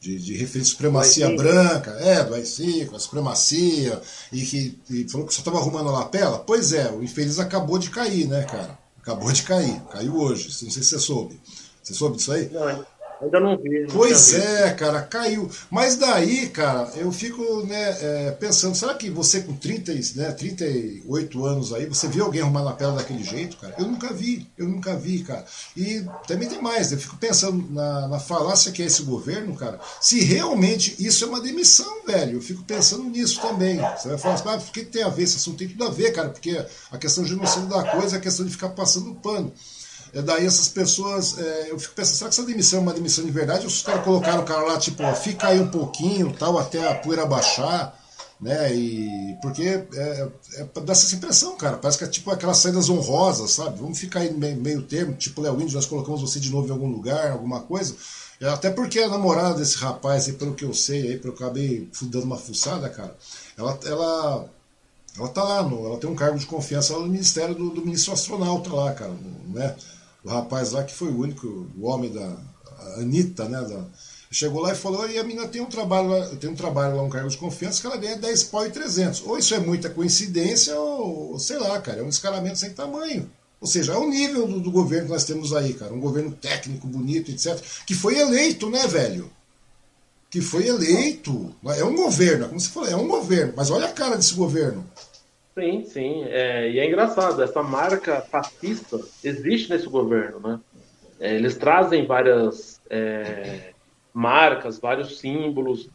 de, 0.00 0.18
de 0.18 0.36
referir 0.36 0.64
supremacia 0.64 1.34
branca, 1.34 1.90
é, 2.00 2.22
do 2.22 2.34
AI-5, 2.34 2.94
a 2.94 2.98
supremacia, 2.98 4.00
e 4.32 4.44
que 4.44 4.78
e 4.90 5.08
falou 5.08 5.26
que 5.26 5.34
só 5.34 5.40
estava 5.40 5.58
arrumando 5.58 5.88
a 5.88 5.92
lapela. 5.92 6.38
Pois 6.38 6.72
é, 6.72 6.90
o 6.90 7.02
infeliz 7.02 7.38
acabou 7.38 7.78
de 7.78 7.90
cair, 7.90 8.26
né, 8.28 8.44
cara? 8.44 8.78
Acabou 9.00 9.30
de 9.32 9.42
cair, 9.42 9.80
caiu 9.90 10.16
hoje, 10.16 10.44
não 10.44 10.70
sei 10.70 10.82
se 10.82 10.90
você 10.90 10.98
soube. 10.98 11.40
Você 11.82 11.94
soube 11.94 12.16
disso 12.16 12.32
aí? 12.32 12.50
Não, 12.50 12.84
Ainda 13.20 13.40
não 13.40 13.56
vi. 13.56 13.86
Pois 13.92 14.34
é, 14.34 14.72
cara, 14.74 15.00
caiu. 15.02 15.50
Mas 15.70 15.96
daí, 15.96 16.48
cara, 16.48 16.90
eu 16.96 17.10
fico 17.10 17.42
né, 17.66 17.96
é, 18.00 18.30
pensando, 18.32 18.74
será 18.74 18.94
que 18.94 19.08
você 19.08 19.40
com 19.40 19.54
30, 19.54 19.92
né, 20.16 20.32
38 20.32 21.44
anos 21.44 21.72
aí, 21.72 21.86
você 21.86 22.08
viu 22.08 22.24
alguém 22.24 22.42
arrumar 22.42 22.62
na 22.62 22.72
pele 22.72 22.92
daquele 22.92 23.24
jeito, 23.24 23.56
cara? 23.56 23.74
Eu 23.78 23.86
nunca 23.86 24.12
vi, 24.12 24.46
eu 24.58 24.68
nunca 24.68 24.94
vi, 24.96 25.20
cara. 25.20 25.44
E 25.76 26.04
também 26.26 26.48
tem 26.48 26.60
mais, 26.60 26.92
eu 26.92 26.98
fico 26.98 27.16
pensando 27.16 27.64
na, 27.70 28.08
na 28.08 28.18
falácia 28.18 28.70
que 28.70 28.82
é 28.82 28.86
esse 28.86 29.02
governo, 29.02 29.54
cara, 29.56 29.80
se 30.00 30.22
realmente 30.22 30.94
isso 30.98 31.24
é 31.24 31.28
uma 31.28 31.40
demissão, 31.40 32.04
velho. 32.06 32.34
Eu 32.34 32.42
fico 32.42 32.62
pensando 32.64 33.04
nisso 33.04 33.40
também. 33.40 33.76
Você 33.96 34.08
vai 34.08 34.18
falar 34.18 34.34
assim, 34.34 34.48
ah, 34.48 34.58
por 34.58 34.72
que 34.72 34.84
tem 34.84 35.02
a 35.02 35.08
ver? 35.08 35.22
Esse 35.22 35.36
assunto 35.36 35.58
tem 35.58 35.68
tudo 35.68 35.84
a 35.84 35.90
ver, 35.90 36.12
cara, 36.12 36.28
porque 36.28 36.64
a 36.90 36.98
questão 36.98 37.24
de 37.24 37.30
genocídio 37.30 37.68
da 37.68 37.82
coisa 37.82 38.16
é 38.16 38.18
a 38.18 38.22
questão 38.22 38.44
de 38.44 38.52
ficar 38.52 38.68
passando 38.70 39.14
pano. 39.14 39.52
É 40.12 40.22
daí 40.22 40.46
essas 40.46 40.68
pessoas, 40.68 41.38
é, 41.38 41.70
eu 41.70 41.78
fico 41.78 41.94
pensando, 41.94 42.16
será 42.16 42.30
que 42.30 42.34
essa 42.34 42.46
demissão 42.46 42.78
é 42.78 42.82
uma 42.82 42.94
demissão 42.94 43.24
de 43.24 43.30
verdade? 43.30 43.62
Ou 43.62 43.66
os 43.66 43.82
caras 43.82 44.04
colocaram 44.04 44.42
o 44.42 44.44
cara 44.44 44.62
lá, 44.62 44.78
tipo, 44.78 45.02
ó, 45.02 45.14
fica 45.14 45.48
aí 45.48 45.60
um 45.60 45.68
pouquinho, 45.68 46.34
tal, 46.38 46.58
até 46.58 46.88
a 46.88 46.94
poeira 46.94 47.26
baixar, 47.26 47.98
né? 48.40 48.74
E 48.74 49.36
porque 49.40 49.62
é, 49.62 49.86
é, 49.94 50.28
é 50.56 50.80
dá 50.80 50.92
essa 50.92 51.14
impressão, 51.14 51.56
cara. 51.56 51.76
Parece 51.76 51.98
que 51.98 52.04
é 52.04 52.08
tipo 52.08 52.30
aquelas 52.30 52.58
saídas 52.58 52.88
honrosas, 52.88 53.52
sabe? 53.52 53.78
Vamos 53.78 53.98
ficar 53.98 54.20
aí 54.20 54.32
meio, 54.32 54.56
meio 54.56 54.82
termo, 54.82 55.14
tipo 55.14 55.40
Léo 55.40 55.60
Índio, 55.60 55.74
nós 55.74 55.86
colocamos 55.86 56.20
você 56.20 56.38
de 56.38 56.50
novo 56.50 56.68
em 56.68 56.72
algum 56.72 56.88
lugar, 56.88 57.32
alguma 57.32 57.60
coisa. 57.60 57.94
É, 58.40 58.48
até 58.48 58.70
porque 58.70 59.00
a 59.00 59.08
namorada 59.08 59.54
desse 59.54 59.76
rapaz, 59.78 60.26
aí, 60.26 60.34
pelo 60.34 60.54
que 60.54 60.64
eu 60.64 60.74
sei, 60.74 61.12
aí, 61.12 61.18
pelo 61.18 61.34
que 61.34 61.42
eu 61.42 61.46
acabei 61.46 61.88
dando 62.02 62.24
uma 62.24 62.36
fuçada, 62.36 62.88
cara, 62.90 63.16
ela, 63.56 63.78
ela, 63.84 64.50
ela 65.16 65.28
tá 65.28 65.42
lá, 65.42 65.62
no, 65.62 65.86
ela 65.86 65.98
tem 65.98 66.10
um 66.10 66.14
cargo 66.14 66.38
de 66.38 66.44
confiança 66.44 66.92
lá 66.92 67.00
no 67.00 67.08
Ministério 67.08 67.54
do, 67.54 67.70
do 67.70 67.80
Ministro 67.80 68.12
Astronauta 68.12 68.72
lá, 68.72 68.92
cara, 68.92 69.14
né? 69.48 69.74
O 70.26 70.28
rapaz 70.28 70.72
lá 70.72 70.82
que 70.82 70.92
foi 70.92 71.08
o 71.08 71.20
único, 71.20 71.68
o 71.78 71.86
homem 71.86 72.12
da 72.12 72.36
Anitta, 72.98 73.48
né? 73.48 73.62
Da, 73.62 73.84
chegou 74.30 74.60
lá 74.60 74.72
e 74.72 74.76
falou, 74.76 75.08
e 75.08 75.18
a 75.18 75.22
menina 75.22 75.46
tem 75.46 75.62
um 75.62 75.66
trabalho 75.66 76.08
lá, 76.08 76.26
tem 76.36 76.50
um 76.50 76.54
trabalho 76.56 76.96
lá, 76.96 77.02
um 77.02 77.08
cargo 77.08 77.28
de 77.28 77.38
confiança, 77.38 77.80
que 77.80 77.86
ela 77.86 77.96
ganha 77.96 78.16
10 78.16 78.44
pau 78.44 78.66
e 78.66 78.70
300. 78.70 79.22
Ou 79.22 79.38
isso 79.38 79.54
é 79.54 79.60
muita 79.60 79.88
coincidência, 79.88 80.76
ou 80.78 81.38
sei 81.38 81.58
lá, 81.58 81.80
cara, 81.80 82.00
é 82.00 82.02
um 82.02 82.08
escalamento 82.08 82.58
sem 82.58 82.70
tamanho. 82.70 83.30
Ou 83.60 83.68
seja, 83.68 83.94
é 83.94 83.96
o 83.96 84.10
nível 84.10 84.46
do, 84.46 84.60
do, 84.60 84.70
governo 84.70 85.06
que 85.06 85.12
nós 85.12 85.24
temos 85.24 85.54
aí, 85.54 85.72
cara. 85.72 85.94
Um 85.94 86.00
governo 86.00 86.32
técnico, 86.32 86.86
bonito, 86.86 87.30
etc. 87.30 87.58
Que 87.86 87.94
foi 87.94 88.18
eleito, 88.18 88.68
né, 88.68 88.86
velho? 88.86 89.30
Que 90.28 90.42
foi 90.42 90.66
eleito. 90.66 91.54
É 91.76 91.84
um 91.84 91.94
governo, 91.94 92.48
como 92.48 92.60
você 92.60 92.68
falou, 92.68 92.88
é 92.88 92.96
um 92.96 93.08
governo. 93.08 93.54
Mas 93.56 93.70
olha 93.70 93.86
a 93.86 93.92
cara 93.92 94.16
desse 94.16 94.34
governo. 94.34 94.84
Sim, 95.58 95.84
sim. 95.84 96.24
É, 96.24 96.70
e 96.70 96.78
é 96.78 96.86
engraçado, 96.86 97.42
essa 97.42 97.62
marca 97.62 98.20
fascista 98.30 98.98
existe 99.24 99.70
nesse 99.70 99.86
governo, 99.86 100.38
né? 100.38 100.60
É, 101.18 101.34
eles 101.34 101.56
trazem 101.56 102.06
várias 102.06 102.78
é, 102.90 103.72
marcas, 104.12 104.78
vários 104.78 105.18
símbolos. 105.18 105.88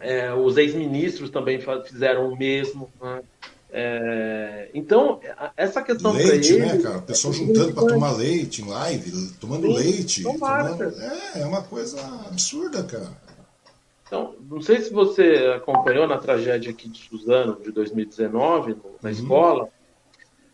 É, 0.00 0.32
os 0.32 0.56
ex-ministros 0.56 1.28
também 1.28 1.60
fizeram 1.84 2.32
o 2.32 2.36
mesmo. 2.36 2.90
Né? 2.98 3.22
É, 3.70 4.70
então, 4.72 5.20
essa 5.54 5.82
questão 5.82 6.12
leite, 6.12 6.56
né, 6.56 6.78
cara? 6.78 6.98
O 6.98 7.02
pessoal 7.02 7.34
juntando 7.34 7.74
para 7.74 7.88
tomar 7.88 8.12
leite 8.12 8.62
em 8.62 8.68
live, 8.68 9.32
tomando 9.38 9.66
sim, 9.66 9.74
leite. 9.74 10.22
Tomando, 10.22 10.82
é, 10.82 11.40
é 11.40 11.46
uma 11.46 11.62
coisa 11.62 12.00
absurda, 12.26 12.82
cara. 12.84 13.21
Então, 14.12 14.36
não 14.46 14.60
sei 14.60 14.78
se 14.82 14.92
você 14.92 15.54
acompanhou 15.56 16.06
na 16.06 16.18
tragédia 16.18 16.70
aqui 16.70 16.86
de 16.86 16.98
Suzano, 16.98 17.58
de 17.58 17.72
2019, 17.72 18.74
na 18.74 18.78
uhum. 19.04 19.08
escola. 19.08 19.68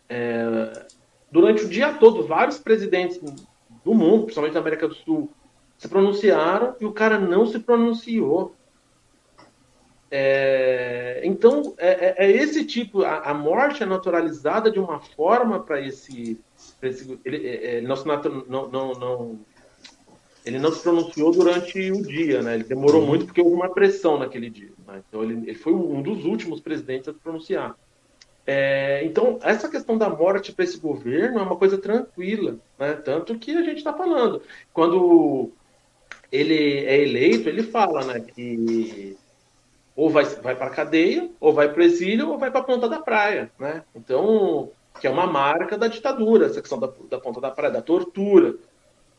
É, 0.07 0.85
durante 1.29 1.65
o 1.65 1.67
dia 1.67 1.93
todo, 1.95 2.25
vários 2.25 2.57
presidentes 2.57 3.19
do 3.83 3.93
mundo, 3.93 4.23
principalmente 4.23 4.53
da 4.53 4.61
América 4.61 4.87
do 4.87 4.95
Sul, 4.95 5.29
se 5.77 5.89
pronunciaram 5.89 6.73
e 6.79 6.85
o 6.85 6.93
cara 6.93 7.19
não 7.19 7.45
se 7.45 7.59
pronunciou. 7.59 8.55
É, 10.09 11.19
então, 11.25 11.73
é, 11.77 11.89
é, 11.89 12.27
é 12.27 12.31
esse 12.31 12.63
tipo, 12.63 13.03
a, 13.03 13.29
a, 13.29 13.33
morte 13.33 13.83
é 13.83 13.85
naturalizada 13.85 14.71
de 14.71 14.79
uma 14.79 15.01
forma 15.01 15.59
para 15.59 15.85
esse, 15.85 16.39
esse. 16.81 17.19
ele, 17.25 17.45
é, 17.45 17.79
é, 17.79 17.81
não, 17.81 17.95
não, 18.47 18.69
não, 18.69 18.93
não 18.93 19.39
ele 20.49 20.59
não 20.59 20.71
se 20.71 20.81
pronunciou 20.81 21.31
durante 21.31 21.91
o 21.91 22.01
dia, 22.01 22.41
né? 22.41 22.55
Ele 22.55 22.63
demorou 22.63 23.05
muito 23.05 23.25
porque 23.25 23.39
houve 23.39 23.55
uma 23.55 23.69
pressão 23.69 24.17
naquele 24.17 24.49
dia. 24.49 24.71
Né? 24.87 25.01
Então 25.07 25.23
ele, 25.23 25.33
ele, 25.47 25.53
foi 25.53 25.73
um 25.73 26.01
dos 26.01 26.25
últimos 26.25 26.59
presidentes 26.59 27.07
a 27.07 27.13
se 27.13 27.19
pronunciar. 27.19 27.75
É, 28.47 29.03
então 29.05 29.37
essa 29.43 29.69
questão 29.69 29.95
da 29.95 30.09
morte 30.09 30.51
para 30.51 30.65
esse 30.65 30.79
governo 30.79 31.39
é 31.39 31.43
uma 31.43 31.55
coisa 31.55 31.77
tranquila, 31.77 32.57
né? 32.79 32.93
Tanto 32.93 33.37
que 33.37 33.51
a 33.51 33.61
gente 33.61 33.77
está 33.77 33.93
falando 33.93 34.41
quando 34.73 35.51
ele 36.31 36.79
é 36.79 36.99
eleito, 37.01 37.47
ele 37.47 37.61
fala, 37.61 38.03
né? 38.05 38.19
Que 38.19 39.15
ou 39.95 40.09
vai, 40.09 40.23
vai 40.25 40.55
para 40.55 40.67
a 40.67 40.75
cadeia, 40.75 41.29
ou 41.39 41.53
vai 41.53 41.71
para 41.71 41.81
o 41.81 41.85
exílio, 41.85 42.29
ou 42.29 42.37
vai 42.39 42.49
para 42.49 42.61
a 42.61 42.63
ponta 42.63 42.89
da 42.89 42.99
praia, 42.99 43.51
né? 43.59 43.83
Então 43.93 44.71
que 44.99 45.07
é 45.07 45.09
uma 45.09 45.27
marca 45.27 45.77
da 45.77 45.87
ditadura, 45.87 46.47
essa 46.47 46.59
questão 46.59 46.79
da, 46.79 46.89
da 47.09 47.19
ponta 47.19 47.39
da 47.39 47.51
praia, 47.51 47.71
da 47.71 47.81
tortura. 47.81 48.55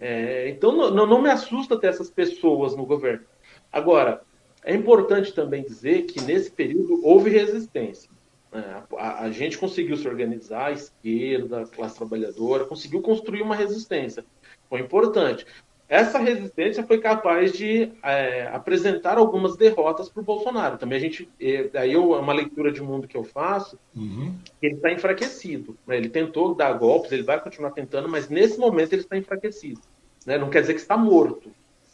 É, 0.00 0.48
então 0.48 0.72
não, 0.72 1.06
não, 1.06 1.20
me 1.20 1.28
assusta 1.28 1.78
ter 1.78 1.88
essas 1.88 2.10
pessoas 2.10 2.74
no 2.74 2.86
governo. 2.86 3.24
Agora, 3.70 4.22
é 4.64 4.74
importante 4.74 5.32
também 5.32 5.62
dizer 5.62 6.02
que 6.06 6.22
nesse 6.22 6.50
período 6.50 7.00
houve 7.04 7.28
resistência. 7.28 8.10
Né? 8.50 8.82
A, 8.96 9.24
a, 9.24 9.30
gente 9.30 9.58
conseguiu 9.58 9.96
se 9.96 10.08
organizar, 10.08 10.66
a 10.66 10.72
esquerda, 10.72 11.62
a 11.62 11.66
classe 11.66 11.96
trabalhadora, 11.96 12.64
conseguiu 12.64 13.02
construir 13.02 13.42
uma 13.42 13.54
resistência. 13.54 14.24
Foi 14.68 14.80
importante. 14.80 15.46
Essa 15.90 16.20
resistência 16.20 16.86
foi 16.86 17.00
capaz 17.00 17.52
de 17.52 17.90
é, 18.04 18.46
apresentar 18.52 19.18
algumas 19.18 19.56
derrotas 19.56 20.08
para 20.08 20.20
o 20.20 20.24
Bolsonaro. 20.24 20.78
Também 20.78 20.96
a 20.96 21.00
gente, 21.00 21.28
aí 21.74 21.92
eu, 21.92 22.14
é 22.14 22.20
uma 22.20 22.32
leitura 22.32 22.70
de 22.70 22.80
mundo 22.80 23.08
que 23.08 23.16
eu 23.16 23.24
faço, 23.24 23.76
uhum. 23.96 24.32
ele 24.62 24.76
está 24.76 24.92
enfraquecido. 24.92 25.76
Né? 25.84 25.96
Ele 25.96 26.08
tentou 26.08 26.54
dar 26.54 26.72
golpes, 26.74 27.10
ele 27.10 27.24
vai 27.24 27.40
continuar 27.40 27.72
tentando, 27.72 28.08
mas 28.08 28.28
nesse 28.28 28.56
momento 28.56 28.92
ele 28.92 29.02
está 29.02 29.16
enfraquecido. 29.16 29.80
Né? 30.24 30.38
Não 30.38 30.48
quer 30.48 30.60
dizer 30.60 30.74
que 30.74 30.80
está 30.80 30.96
morto, 30.96 31.50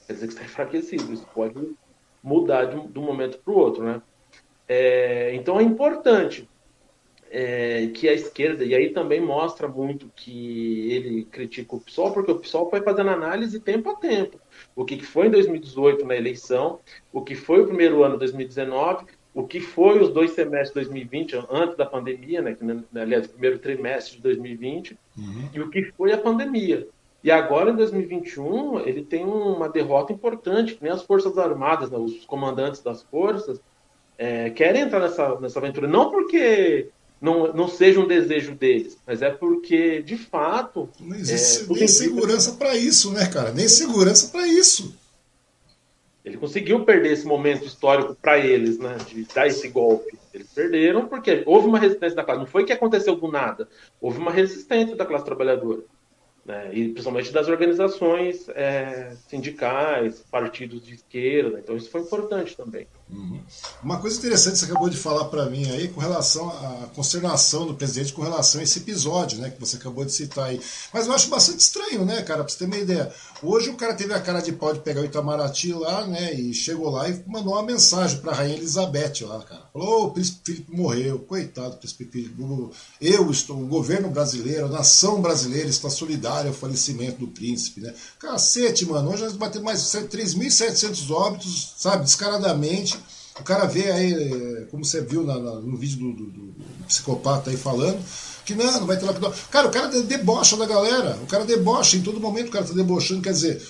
quer 0.06 0.12
dizer 0.12 0.26
que 0.26 0.34
está 0.34 0.44
enfraquecido. 0.44 1.14
Isso 1.14 1.26
pode 1.34 1.54
mudar 2.22 2.66
de 2.66 2.76
um, 2.76 2.86
de 2.86 2.98
um 2.98 3.02
momento 3.02 3.38
para 3.38 3.54
o 3.54 3.56
outro. 3.56 3.82
Né? 3.82 4.02
É, 4.68 5.34
então 5.34 5.58
é 5.58 5.62
importante 5.62 6.46
é, 7.38 7.88
que 7.88 8.08
a 8.08 8.14
esquerda, 8.14 8.64
e 8.64 8.74
aí 8.74 8.94
também 8.94 9.20
mostra 9.20 9.68
muito 9.68 10.10
que 10.16 10.90
ele 10.90 11.24
critica 11.26 11.76
o 11.76 11.80
PSOL, 11.80 12.10
porque 12.10 12.32
o 12.32 12.38
PSOL 12.38 12.70
foi 12.70 12.80
fazendo 12.80 13.10
análise 13.10 13.60
tempo 13.60 13.90
a 13.90 13.94
tempo. 13.94 14.40
O 14.74 14.86
que 14.86 15.04
foi 15.04 15.26
em 15.26 15.30
2018 15.30 16.06
na 16.06 16.16
eleição, 16.16 16.78
o 17.12 17.20
que 17.20 17.34
foi 17.34 17.60
o 17.60 17.66
primeiro 17.66 18.02
ano 18.02 18.14
de 18.14 18.20
2019, 18.20 19.04
o 19.34 19.46
que 19.46 19.60
foi 19.60 20.00
os 20.00 20.08
dois 20.08 20.30
semestres 20.30 20.86
de 20.86 20.92
2020, 20.94 21.44
antes 21.50 21.76
da 21.76 21.84
pandemia, 21.84 22.40
né, 22.40 22.54
que, 22.54 22.64
né, 22.64 22.82
aliás, 22.94 23.26
o 23.26 23.28
primeiro 23.28 23.58
trimestre 23.58 24.16
de 24.16 24.22
2020, 24.22 24.98
uhum. 25.18 25.48
e 25.52 25.60
o 25.60 25.68
que 25.68 25.92
foi 25.92 26.12
a 26.14 26.18
pandemia. 26.18 26.88
E 27.22 27.30
agora, 27.30 27.70
em 27.70 27.76
2021, 27.76 28.80
ele 28.80 29.04
tem 29.04 29.26
uma 29.26 29.68
derrota 29.68 30.10
importante, 30.10 30.74
que 30.74 30.82
nem 30.82 30.90
as 30.90 31.02
Forças 31.02 31.36
Armadas, 31.36 31.90
né, 31.90 31.98
os 31.98 32.24
comandantes 32.24 32.80
das 32.80 33.02
forças, 33.02 33.60
é, 34.16 34.48
querem 34.48 34.80
entrar 34.80 35.00
nessa, 35.00 35.38
nessa 35.38 35.58
aventura. 35.58 35.86
Não 35.86 36.10
porque 36.10 36.88
não, 37.20 37.52
não 37.52 37.68
seja 37.68 38.00
um 38.00 38.06
desejo 38.06 38.54
deles, 38.54 38.98
mas 39.06 39.22
é 39.22 39.30
porque, 39.30 40.02
de 40.02 40.16
fato. 40.16 40.88
Não 41.00 41.16
existe 41.16 41.64
é, 41.64 41.74
nem 41.74 41.88
segurança 41.88 42.52
para 42.52 42.76
isso, 42.76 43.12
né, 43.12 43.26
cara? 43.26 43.52
Nem 43.52 43.68
segurança 43.68 44.28
para 44.28 44.46
isso. 44.46 44.94
Ele 46.24 46.36
conseguiu 46.36 46.84
perder 46.84 47.12
esse 47.12 47.24
momento 47.24 47.64
histórico 47.64 48.16
para 48.20 48.38
eles, 48.38 48.78
né? 48.78 48.96
De 49.08 49.24
dar 49.32 49.46
esse 49.46 49.68
golpe. 49.68 50.18
Eles 50.34 50.48
perderam 50.48 51.08
porque 51.08 51.42
houve 51.46 51.68
uma 51.68 51.78
resistência 51.78 52.16
da 52.16 52.24
classe. 52.24 52.40
Não 52.40 52.46
foi 52.46 52.64
que 52.64 52.72
aconteceu 52.72 53.16
do 53.16 53.30
nada. 53.30 53.68
Houve 54.00 54.18
uma 54.18 54.32
resistência 54.32 54.96
da 54.96 55.06
classe 55.06 55.24
trabalhadora 55.24 55.82
né, 56.46 56.70
e 56.72 56.88
principalmente 56.90 57.32
das 57.32 57.48
organizações 57.48 58.48
é, 58.50 59.14
sindicais, 59.28 60.24
partidos 60.30 60.84
de 60.84 60.94
esquerda. 60.94 61.58
Então 61.58 61.76
isso 61.76 61.90
foi 61.90 62.02
importante 62.02 62.56
também. 62.56 62.86
Uhum. 63.08 63.40
Uma 63.84 63.98
coisa 63.98 64.18
interessante 64.18 64.58
você 64.58 64.64
acabou 64.64 64.88
de 64.90 64.96
falar 64.96 65.26
para 65.26 65.48
mim 65.48 65.70
aí 65.70 65.86
com 65.86 66.00
relação 66.00 66.48
à 66.48 66.88
consternação 66.92 67.64
do 67.64 67.74
presidente 67.74 68.12
com 68.12 68.22
relação 68.22 68.60
a 68.60 68.64
esse 68.64 68.80
episódio, 68.80 69.38
né, 69.38 69.50
que 69.50 69.60
você 69.60 69.76
acabou 69.76 70.04
de 70.04 70.10
citar 70.10 70.46
aí. 70.46 70.60
Mas 70.92 71.06
eu 71.06 71.12
acho 71.12 71.28
bastante 71.28 71.60
estranho, 71.60 72.04
né, 72.04 72.22
cara, 72.22 72.42
para 72.42 72.52
você 72.52 72.58
ter 72.58 72.64
uma 72.64 72.76
ideia. 72.76 73.12
Hoje 73.42 73.70
o 73.70 73.76
cara 73.76 73.94
teve 73.94 74.12
a 74.12 74.20
cara 74.20 74.40
de 74.40 74.52
pau 74.52 74.72
de 74.72 74.80
pegar 74.80 75.02
o 75.02 75.04
Itamaraty 75.04 75.72
lá, 75.72 76.04
né, 76.04 76.34
e 76.34 76.52
chegou 76.52 76.90
lá 76.90 77.08
e 77.08 77.22
mandou 77.28 77.52
uma 77.52 77.62
mensagem 77.62 78.18
para 78.18 78.32
rainha 78.32 78.56
Elizabeth 78.56 79.20
lá, 79.22 79.40
cara. 79.44 79.62
Falou: 79.72 80.06
"O 80.06 80.10
príncipe 80.10 80.40
Felipe 80.44 80.76
morreu, 80.76 81.20
coitado 81.20 81.70
do 81.70 81.76
príncipe 81.76 82.06
Felipe. 82.06 82.42
Eu 83.00 83.30
estou, 83.30 83.62
o 83.62 83.66
governo 83.66 84.10
brasileiro, 84.10 84.66
a 84.66 84.70
nação 84.70 85.22
brasileira 85.22 85.68
está 85.68 85.88
solidária 85.88 86.48
ao 86.48 86.56
falecimento 86.56 87.20
do 87.20 87.28
príncipe, 87.28 87.80
né? 87.80 87.94
Cacete, 88.18 88.84
mano. 88.84 89.12
Hoje 89.12 89.22
nós 89.22 89.34
batemos 89.34 89.64
mais 89.64 89.92
de 89.92 89.98
3.700 90.08 91.10
óbitos, 91.10 91.74
sabe, 91.76 92.04
descaradamente 92.04 92.95
o 93.38 93.42
cara 93.42 93.66
vê 93.66 93.90
aí, 93.90 94.66
como 94.70 94.84
você 94.84 95.00
viu 95.00 95.22
na, 95.22 95.38
na, 95.38 95.54
no 95.56 95.76
vídeo 95.76 95.98
do, 95.98 96.12
do, 96.12 96.30
do, 96.30 96.56
psicopata 96.86 97.50
aí 97.50 97.56
falando, 97.56 97.98
que 98.44 98.54
não, 98.54 98.64
não 98.80 98.86
vai 98.86 98.96
ter 98.96 99.04
lapidão. 99.04 99.32
Cara, 99.50 99.68
o 99.68 99.70
cara 99.70 99.88
debocha 100.02 100.56
da 100.56 100.66
galera. 100.66 101.18
O 101.22 101.26
cara 101.26 101.44
debocha 101.44 101.96
em 101.96 102.02
todo 102.02 102.20
momento, 102.20 102.48
o 102.48 102.52
cara 102.52 102.64
tá 102.64 102.72
debochando. 102.72 103.22
Quer 103.22 103.32
dizer, 103.32 103.62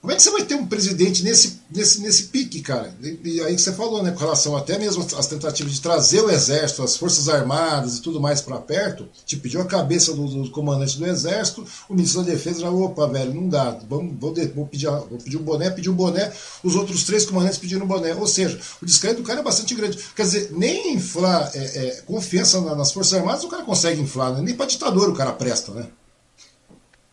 como 0.00 0.12
é 0.12 0.16
que 0.16 0.22
você 0.22 0.30
vai 0.30 0.44
ter 0.44 0.54
um 0.54 0.66
presidente 0.66 1.24
nesse, 1.24 1.60
nesse, 1.68 2.00
nesse 2.00 2.24
pique, 2.24 2.60
cara? 2.60 2.94
E, 3.02 3.18
e 3.24 3.40
aí 3.40 3.56
que 3.56 3.60
você 3.60 3.72
falou, 3.72 4.02
né, 4.02 4.12
com 4.12 4.20
relação 4.20 4.56
até 4.56 4.78
mesmo 4.78 5.04
às 5.18 5.26
tentativas 5.26 5.72
de 5.72 5.80
trazer 5.80 6.20
o 6.20 6.30
exército, 6.30 6.82
as 6.82 6.96
forças 6.96 7.28
armadas 7.28 7.98
e 7.98 8.02
tudo 8.02 8.20
mais 8.20 8.40
para 8.40 8.58
perto, 8.58 9.08
te 9.24 9.36
pediu 9.36 9.60
a 9.60 9.64
cabeça 9.64 10.14
do, 10.14 10.26
do, 10.42 10.50
comandante 10.50 10.96
do 10.96 11.06
exército, 11.06 11.66
o 11.88 11.94
ministro 11.94 12.22
da 12.22 12.30
defesa 12.30 12.60
já, 12.60 12.70
opa, 12.70 13.08
velho, 13.08 13.34
não 13.34 13.48
dá, 13.48 13.76
vamos, 13.88 14.14
vou, 14.18 14.32
vou, 14.54 14.66
pedir, 14.66 14.88
vou 14.88 15.18
pedir 15.18 15.38
um 15.38 15.42
boné, 15.42 15.70
pedir 15.70 15.90
um 15.90 15.94
boné, 15.94 16.32
os 16.62 16.76
outros 16.76 17.02
três 17.04 17.24
comandantes 17.24 17.58
pediram 17.58 17.84
um 17.84 17.88
boné. 17.88 18.14
Ou 18.14 18.26
seja, 18.26 18.60
o 18.80 18.86
descrédito 18.86 19.22
do 19.22 19.26
cara 19.26 19.40
é 19.40 19.42
bastante 19.42 19.74
grande. 19.74 19.98
Quer 20.14 20.22
dizer, 20.22 20.52
nem 20.52 20.94
inflar 20.94 21.50
é, 21.54 21.58
é, 21.58 22.02
confiança 22.02 22.60
nas 22.60 22.92
forças 22.92 23.14
armadas 23.14 23.42
o 23.44 23.48
cara 23.48 23.64
consegue 23.64 24.00
inflar, 24.00 24.32
né? 24.34 24.40
nem 24.40 24.54
para 24.54 24.66
ditador 24.66 25.08
o 25.08 25.14
cara 25.14 25.32
presta, 25.32 25.72
né? 25.72 25.86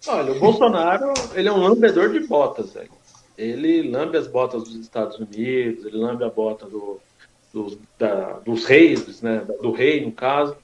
Olha, 0.07 0.33
o 0.33 0.39
Bolsonaro, 0.39 1.13
ele 1.33 1.47
é 1.47 1.51
um 1.51 1.61
lambedor 1.61 2.11
de 2.11 2.19
botas, 2.21 2.73
velho. 2.73 2.91
Ele 3.37 3.89
lambe 3.89 4.17
as 4.17 4.27
botas 4.27 4.63
dos 4.63 4.75
Estados 4.75 5.17
Unidos, 5.17 5.85
ele 5.85 5.97
lambe 5.97 6.23
a 6.23 6.29
bota 6.29 6.65
do, 6.65 6.99
do 7.53 7.77
da, 7.97 8.33
dos 8.39 8.65
reis, 8.65 9.21
né? 9.21 9.43
Do 9.61 9.71
rei, 9.71 10.05
no 10.05 10.11
caso. 10.11 10.55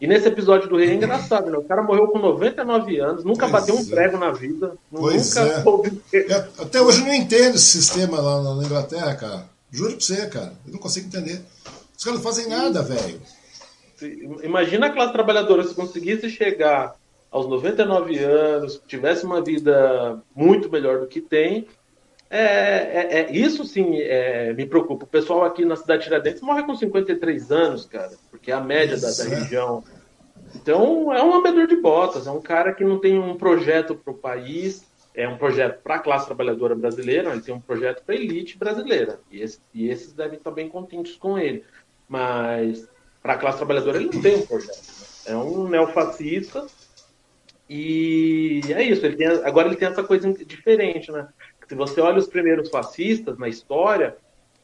E 0.00 0.06
nesse 0.06 0.26
episódio 0.26 0.68
do 0.68 0.76
rei 0.76 0.90
é 0.90 0.94
engraçado, 0.94 1.50
né? 1.50 1.56
O 1.56 1.64
cara 1.64 1.82
morreu 1.82 2.08
com 2.08 2.18
99 2.18 2.98
anos, 2.98 3.24
nunca 3.24 3.48
pois 3.48 3.52
bateu 3.52 3.76
um 3.76 3.80
é. 3.80 3.84
prego 3.84 4.18
na 4.18 4.30
vida. 4.30 4.74
Pois 4.90 5.34
nunca 5.34 5.96
é. 6.12 6.34
Até 6.60 6.80
hoje 6.80 7.00
eu 7.00 7.06
não 7.06 7.14
entendo 7.14 7.54
esse 7.54 7.80
sistema 7.80 8.20
lá 8.20 8.54
na 8.54 8.64
Inglaterra, 8.64 9.14
cara. 9.14 9.46
Juro 9.70 9.92
pra 9.92 10.00
você, 10.00 10.26
cara. 10.26 10.52
Eu 10.66 10.72
não 10.72 10.78
consigo 10.78 11.06
entender. 11.06 11.40
Os 11.96 12.04
caras 12.04 12.20
não 12.20 12.24
fazem 12.24 12.48
nada, 12.48 12.82
velho. 12.82 13.20
Imagina 14.42 14.86
a 14.86 14.90
classe 14.90 15.12
trabalhadora 15.12 15.62
se 15.64 15.74
conseguisse 15.74 16.28
chegar 16.28 16.96
aos 17.32 17.48
99 17.48 18.18
anos, 18.18 18.80
tivesse 18.86 19.24
uma 19.24 19.40
vida 19.40 20.22
muito 20.36 20.70
melhor 20.70 21.00
do 21.00 21.06
que 21.06 21.22
tem. 21.22 21.66
É, 22.28 22.40
é, 22.40 23.20
é 23.20 23.32
isso 23.32 23.64
sim 23.64 23.96
é, 24.00 24.52
me 24.52 24.66
preocupa. 24.66 25.04
O 25.04 25.08
pessoal 25.08 25.44
aqui 25.44 25.64
na 25.64 25.74
cidade 25.74 26.00
de 26.00 26.04
Tiradentes 26.08 26.42
morre 26.42 26.62
com 26.62 26.74
53 26.74 27.50
anos, 27.50 27.86
cara, 27.86 28.12
porque 28.30 28.50
é 28.50 28.54
a 28.54 28.60
média 28.60 28.98
da, 29.00 29.10
da, 29.10 29.24
região. 29.24 29.82
Então 30.54 31.12
é 31.12 31.22
um 31.22 31.32
amador 31.32 31.66
de 31.66 31.76
botas, 31.76 32.26
é 32.26 32.30
um 32.30 32.40
cara 32.40 32.74
que 32.74 32.84
não 32.84 32.98
tem 32.98 33.18
um 33.18 33.34
projeto 33.34 33.94
para 33.94 34.12
o 34.12 34.16
país, 34.16 34.86
é 35.14 35.26
um 35.26 35.38
projeto 35.38 35.82
para 35.82 35.94
a 35.94 36.00
classe 36.00 36.26
trabalhadora 36.26 36.74
brasileira, 36.74 37.32
ele 37.32 37.40
tem 37.40 37.54
um 37.54 37.60
projeto 37.60 38.02
para 38.04 38.14
a 38.14 38.18
elite 38.18 38.58
brasileira. 38.58 39.20
E, 39.30 39.40
esse, 39.40 39.58
e 39.72 39.88
esses 39.88 40.12
devem 40.12 40.36
estar 40.36 40.50
bem 40.50 40.68
contentes 40.68 41.16
com 41.16 41.38
ele. 41.38 41.64
Mas 42.06 42.86
para 43.22 43.34
a 43.34 43.38
classe 43.38 43.56
trabalhadora 43.56 43.96
ele 43.96 44.10
não 44.12 44.20
tem 44.20 44.36
um 44.36 44.46
projeto. 44.46 44.76
Né? 44.76 45.32
É 45.32 45.36
um 45.36 45.68
neofascista 45.68 46.66
e 47.74 48.60
é 48.70 48.82
isso, 48.82 49.06
ele 49.06 49.16
tem, 49.16 49.26
agora 49.26 49.66
ele 49.66 49.76
tem 49.76 49.88
essa 49.88 50.04
coisa 50.04 50.30
diferente, 50.44 51.10
né? 51.10 51.26
Se 51.66 51.74
você 51.74 52.02
olha 52.02 52.18
os 52.18 52.26
primeiros 52.26 52.68
fascistas 52.68 53.38
na 53.38 53.48
história, 53.48 54.14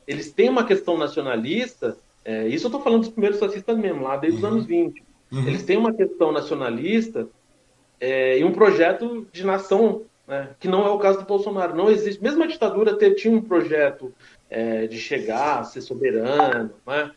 eles 0.07 0.31
têm 0.31 0.51
uma 0.51 0.67
questão 0.67 0.99
nacionalista, 0.99 1.97
é, 2.23 2.47
isso 2.49 2.67
eu 2.67 2.69
estou 2.69 2.83
falando 2.83 3.01
dos 3.01 3.09
primeiros 3.09 3.41
fascistas 3.41 3.79
mesmo, 3.79 4.03
lá 4.03 4.19
desde 4.19 4.43
uhum. 4.43 4.49
os 4.49 4.53
anos 4.53 4.67
20. 4.67 5.03
Uhum. 5.33 5.47
Eles 5.47 5.63
têm 5.63 5.79
uma 5.79 5.95
questão 5.95 6.31
nacionalista 6.31 7.27
é, 7.99 8.39
e 8.39 8.45
um 8.45 8.53
projeto 8.53 9.27
de 9.33 9.43
nação, 9.43 10.03
né, 10.27 10.51
que 10.61 10.69
não 10.69 10.87
é 10.87 10.91
o 10.91 10.99
caso 10.99 11.21
do 11.21 11.25
Bolsonaro. 11.25 11.75
Não 11.75 11.91
existe, 11.91 12.23
mesmo 12.23 12.45
a 12.45 12.47
ditadura 12.47 12.99
ter, 12.99 13.15
tinha 13.15 13.35
um 13.35 13.41
projeto 13.41 14.13
é, 14.51 14.87
de 14.87 14.99
chegar, 14.99 15.65
ser 15.65 15.81
soberano, 15.81 16.75
né? 16.87 17.11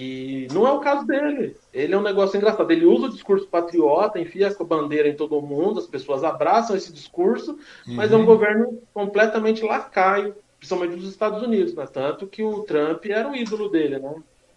E 0.00 0.46
não 0.52 0.64
é 0.64 0.70
o 0.70 0.78
caso 0.78 1.04
dele. 1.04 1.56
Ele 1.74 1.92
é 1.92 1.98
um 1.98 2.02
negócio 2.02 2.36
engraçado. 2.36 2.70
Ele 2.70 2.86
usa 2.86 3.06
o 3.06 3.10
discurso 3.10 3.48
patriota, 3.48 4.20
enfia 4.20 4.46
a 4.46 4.64
bandeira 4.64 5.08
em 5.08 5.16
todo 5.16 5.42
mundo, 5.42 5.80
as 5.80 5.88
pessoas 5.88 6.22
abraçam 6.22 6.76
esse 6.76 6.92
discurso, 6.92 7.58
uhum. 7.86 7.94
mas 7.96 8.12
é 8.12 8.16
um 8.16 8.24
governo 8.24 8.80
completamente 8.94 9.64
lacaio, 9.64 10.36
principalmente 10.56 10.94
dos 10.94 11.10
Estados 11.10 11.42
Unidos, 11.42 11.74
né? 11.74 11.84
Tanto 11.92 12.28
que 12.28 12.44
o 12.44 12.60
Trump 12.60 13.06
era 13.06 13.28
o 13.28 13.34
ídolo 13.34 13.68
dele, 13.68 13.98
né? 13.98 14.14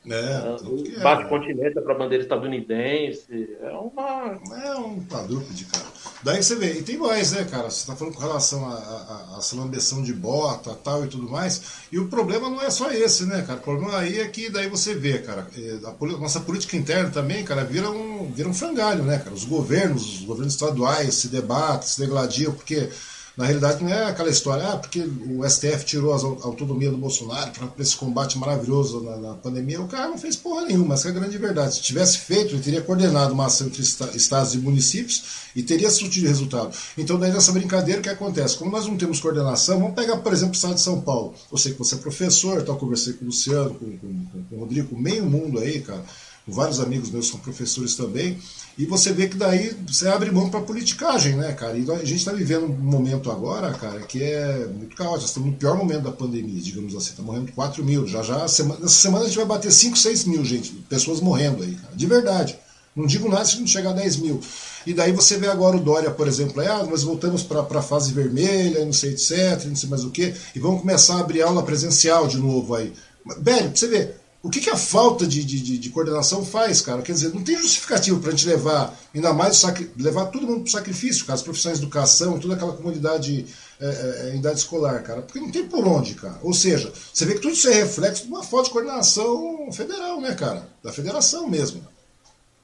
É, 0.08 1.00
é, 1.00 1.00
bate 1.02 1.28
continente 1.28 1.80
para 1.82 1.94
a 1.94 1.98
bandeira 1.98 2.24
estadunidense. 2.24 3.58
É 3.62 3.72
uma. 3.72 4.40
É 4.64 4.76
um 4.76 5.04
quadrúpede, 5.06 5.66
cara. 5.66 5.86
Daí 6.24 6.44
você 6.44 6.56
vê, 6.56 6.74
e 6.74 6.84
tem 6.84 6.98
mais, 6.98 7.32
né, 7.32 7.44
cara? 7.46 7.70
Você 7.70 7.80
está 7.80 7.96
falando 7.96 8.14
com 8.14 8.22
relação 8.22 8.64
à 8.70 9.40
lambeção 9.54 10.04
de 10.04 10.14
bota 10.14 10.74
tal 10.84 11.04
e 11.04 11.08
tudo 11.08 11.30
mais. 11.30 11.62
E 11.92 11.98
o 11.98 12.08
problema 12.08 12.50
não 12.50 12.62
é 12.62 12.70
só 12.70 12.92
esse, 12.92 13.26
né, 13.26 13.42
cara? 13.42 13.60
O 13.60 13.64
problema 13.64 13.98
aí 13.98 14.20
é 14.20 14.28
que 14.28 14.50
daí 14.50 14.70
você 14.70 14.94
vê, 14.94 15.20
cara, 15.20 15.48
é, 15.58 15.80
a 15.84 16.18
nossa 16.20 16.40
política 16.42 16.78
interna 16.78 17.10
também, 17.10 17.44
cara, 17.44 17.64
vira 17.64 17.90
um, 17.90 18.32
vira 18.32 18.48
um 18.48 18.54
frangalho, 18.54 19.04
né, 19.04 19.18
cara? 19.18 19.34
Os 19.34 19.46
governos, 19.46 20.20
os 20.20 20.26
governos 20.26 20.54
estaduais 20.54 21.16
se 21.16 21.28
debatem, 21.28 21.88
se 21.88 22.00
degladiam, 22.00 22.54
porque 22.54 22.90
na 23.38 23.46
realidade, 23.46 23.82
não 23.82 23.90
é 23.90 24.06
aquela 24.06 24.30
história, 24.30 24.68
ah, 24.68 24.78
porque 24.78 25.00
o 25.00 25.50
STF 25.50 25.86
tirou 25.86 26.14
a 26.14 26.46
autonomia 26.46 26.92
do 26.92 26.98
Bolsonaro 26.98 27.52
para 27.52 27.70
esse 27.80 27.96
combate 27.96 28.38
maravilhoso 28.38 29.02
na, 29.02 29.18
na, 29.18 29.34
pandemia. 29.36 29.80
O 29.82 29.88
cara 29.88 30.10
não 30.10 30.18
fez 30.18 30.36
porra 30.36 30.66
nenhuma, 30.66 30.96
essa 30.96 31.08
é 31.08 31.12
a 31.12 31.14
grande 31.14 31.38
verdade. 31.38 31.76
Se 31.76 31.82
tivesse 31.82 32.18
feito, 32.18 32.54
ele 32.54 32.62
teria 32.62 32.82
coordenado 32.82 33.34
uma 33.34 33.46
ação 33.46 33.68
entre 33.68 33.82
estados 33.82 34.54
e 34.54 34.58
municípios 34.58 35.24
e 35.56 35.64
teria 35.64 35.90
surtido 35.90 36.28
resultado. 36.28 36.76
Então, 36.98 37.18
daí 37.18 37.32
nessa 37.32 37.54
brincadeira, 37.54 38.02
o 38.02 38.04
que 38.04 38.10
acontece? 38.10 38.58
Como 38.58 38.70
nós 38.70 38.86
não 38.86 38.98
temos 38.98 39.22
coordenação, 39.22 39.80
vamos 39.80 39.96
pegar, 39.96 40.18
por 40.18 40.34
exemplo, 40.34 40.54
o 40.54 40.56
estado 40.56 40.76
de 40.76 40.82
São 40.82 41.00
Paulo. 41.00 41.34
Eu 41.50 41.58
sei 41.58 41.72
que 41.72 41.80
você 41.80 41.96
é 41.96 42.00
professor, 42.00 42.60
então, 42.62 42.76
conversei 42.76 43.14
com 43.14 43.24
o 43.24 43.28
Luciano, 43.28 43.74
com, 43.76 43.98
com, 43.98 44.26
com 44.50 44.56
o 44.56 44.60
Rodrigo, 44.60 44.98
meio 45.00 45.26
mundo 45.26 45.58
aí, 45.58 45.80
cara. 45.80 46.04
Vários 46.48 46.80
amigos 46.80 47.12
meus 47.12 47.28
são 47.28 47.40
professores 47.40 47.96
também. 47.96 48.38
E 48.78 48.86
você 48.86 49.12
vê 49.14 49.28
que 49.28 49.38
daí 49.38 49.76
você 49.88 50.08
abre 50.08 50.32
mão 50.32 50.50
para 50.50 50.62
politicagem, 50.62 51.36
né, 51.36 51.54
cara? 51.54 51.78
E 51.78 51.90
a 51.92 51.98
gente 51.98 52.16
está 52.16 52.32
vivendo 52.32 52.66
um 52.66 52.70
momento 52.70 53.30
agora, 53.30 53.72
cara, 53.74 54.00
que 54.02 54.24
é 54.24 54.66
muito 54.68 54.96
caótico. 54.96 55.26
Estamos 55.26 55.52
no 55.52 55.56
pior 55.56 55.78
momento 55.78 56.04
da 56.04 56.12
pandemia, 56.12 56.60
digamos 56.60 56.96
assim. 56.96 57.12
Está 57.12 57.22
morrendo 57.22 57.52
4 57.52 57.84
mil. 57.84 58.08
Já 58.08 58.24
já, 58.24 58.48
semana, 58.48 58.80
nessa 58.80 58.96
semana 58.96 59.26
a 59.26 59.28
gente 59.28 59.38
vai 59.38 59.46
bater 59.46 59.72
5, 59.72 59.98
6 59.98 60.26
mil, 60.26 60.44
gente. 60.44 60.72
Pessoas 60.90 61.20
morrendo 61.20 61.64
aí, 61.64 61.76
cara. 61.76 61.96
De 61.96 62.06
verdade. 62.08 62.58
Não 62.96 63.06
digo 63.06 63.30
nada 63.30 63.46
se 63.46 63.58
não 63.58 63.68
chegar 63.68 63.92
a 63.92 63.94
10 63.94 64.18
mil. 64.18 64.42
E 64.86 64.94
daí 64.94 65.12
você 65.12 65.38
vê 65.38 65.48
agora 65.48 65.78
o 65.78 65.80
Dória, 65.80 66.12
por 66.12 66.28
exemplo, 66.28 66.60
aí, 66.60 66.68
ah, 66.68 66.84
nós 66.84 67.04
voltamos 67.04 67.44
para 67.44 67.62
a 67.62 67.82
fase 67.82 68.12
vermelha, 68.12 68.84
não 68.84 68.92
sei, 68.92 69.12
etc, 69.12 69.66
não 69.66 69.76
sei 69.76 69.88
mais 69.88 70.04
o 70.04 70.10
que, 70.10 70.34
e 70.56 70.60
vamos 70.60 70.82
começar 70.82 71.16
a 71.16 71.20
abrir 71.20 71.42
aula 71.42 71.64
presencial 71.64 72.28
de 72.28 72.38
novo 72.38 72.76
aí. 72.76 72.92
Velho, 73.38 73.72
você 73.74 73.88
vê, 73.88 74.16
o 74.44 74.50
que, 74.50 74.60
que 74.60 74.70
a 74.70 74.76
falta 74.76 75.28
de, 75.28 75.44
de, 75.44 75.78
de, 75.78 75.90
coordenação 75.92 76.44
faz, 76.44 76.82
cara? 76.82 77.04
Quer 77.04 77.12
dizer, 77.12 77.34
não 77.34 77.44
tem 77.44 77.56
justificativo 77.58 78.20
para 78.20 78.30
a 78.30 78.32
gente 78.32 78.48
levar, 78.48 78.98
ainda 79.14 79.32
mais, 79.34 79.62
levar 79.98 80.26
todo 80.26 80.48
mundo 80.48 80.62
para 80.62 80.68
o 80.68 80.72
sacrifício, 80.72 81.26
cara, 81.26 81.36
as 81.36 81.44
profissões 81.44 81.78
de 81.78 81.86
educação, 81.86 82.40
toda 82.40 82.56
aquela 82.56 82.74
comunidade 82.74 83.46
é, 83.80 83.86
é, 83.86 84.34
em 84.34 84.40
idade 84.40 84.58
escolar, 84.58 85.04
cara. 85.04 85.22
Porque 85.22 85.40
não 85.40 85.52
tem 85.52 85.68
por 85.68 85.88
onde, 85.88 86.16
cara. 86.16 86.40
Ou 86.42 86.54
seja, 86.54 86.92
você 87.14 87.24
vê 87.24 87.36
que 87.36 87.42
tudo 87.42 87.54
isso 87.54 87.70
é 87.70 87.74
reflexo 87.74 88.24
de 88.24 88.30
uma 88.30 88.44
falta 88.44 88.66
de 88.66 88.72
coordenação 88.72 89.72
federal, 89.72 90.20
né, 90.20 90.34
cara? 90.34 90.68
Da 90.84 90.92
federação 90.92 91.48
mesmo. 91.48 91.86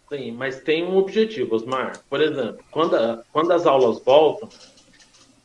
Sim, 0.09 0.31
mas 0.31 0.59
tem 0.61 0.83
um 0.83 0.97
objetivo, 0.97 1.55
Osmar. 1.55 1.99
Por 2.09 2.21
exemplo, 2.21 2.59
quando, 2.71 2.95
a, 2.95 3.23
quando 3.31 3.51
as 3.51 3.67
aulas 3.67 4.01
voltam, 4.03 4.49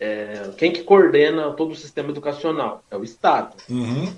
é, 0.01 0.51
quem 0.57 0.73
que 0.73 0.83
coordena 0.83 1.53
todo 1.53 1.73
o 1.73 1.77
sistema 1.77 2.11
educacional? 2.11 2.83
É 2.91 2.97
o 2.97 3.05
Estado. 3.05 3.55
Uhum. 3.69 4.13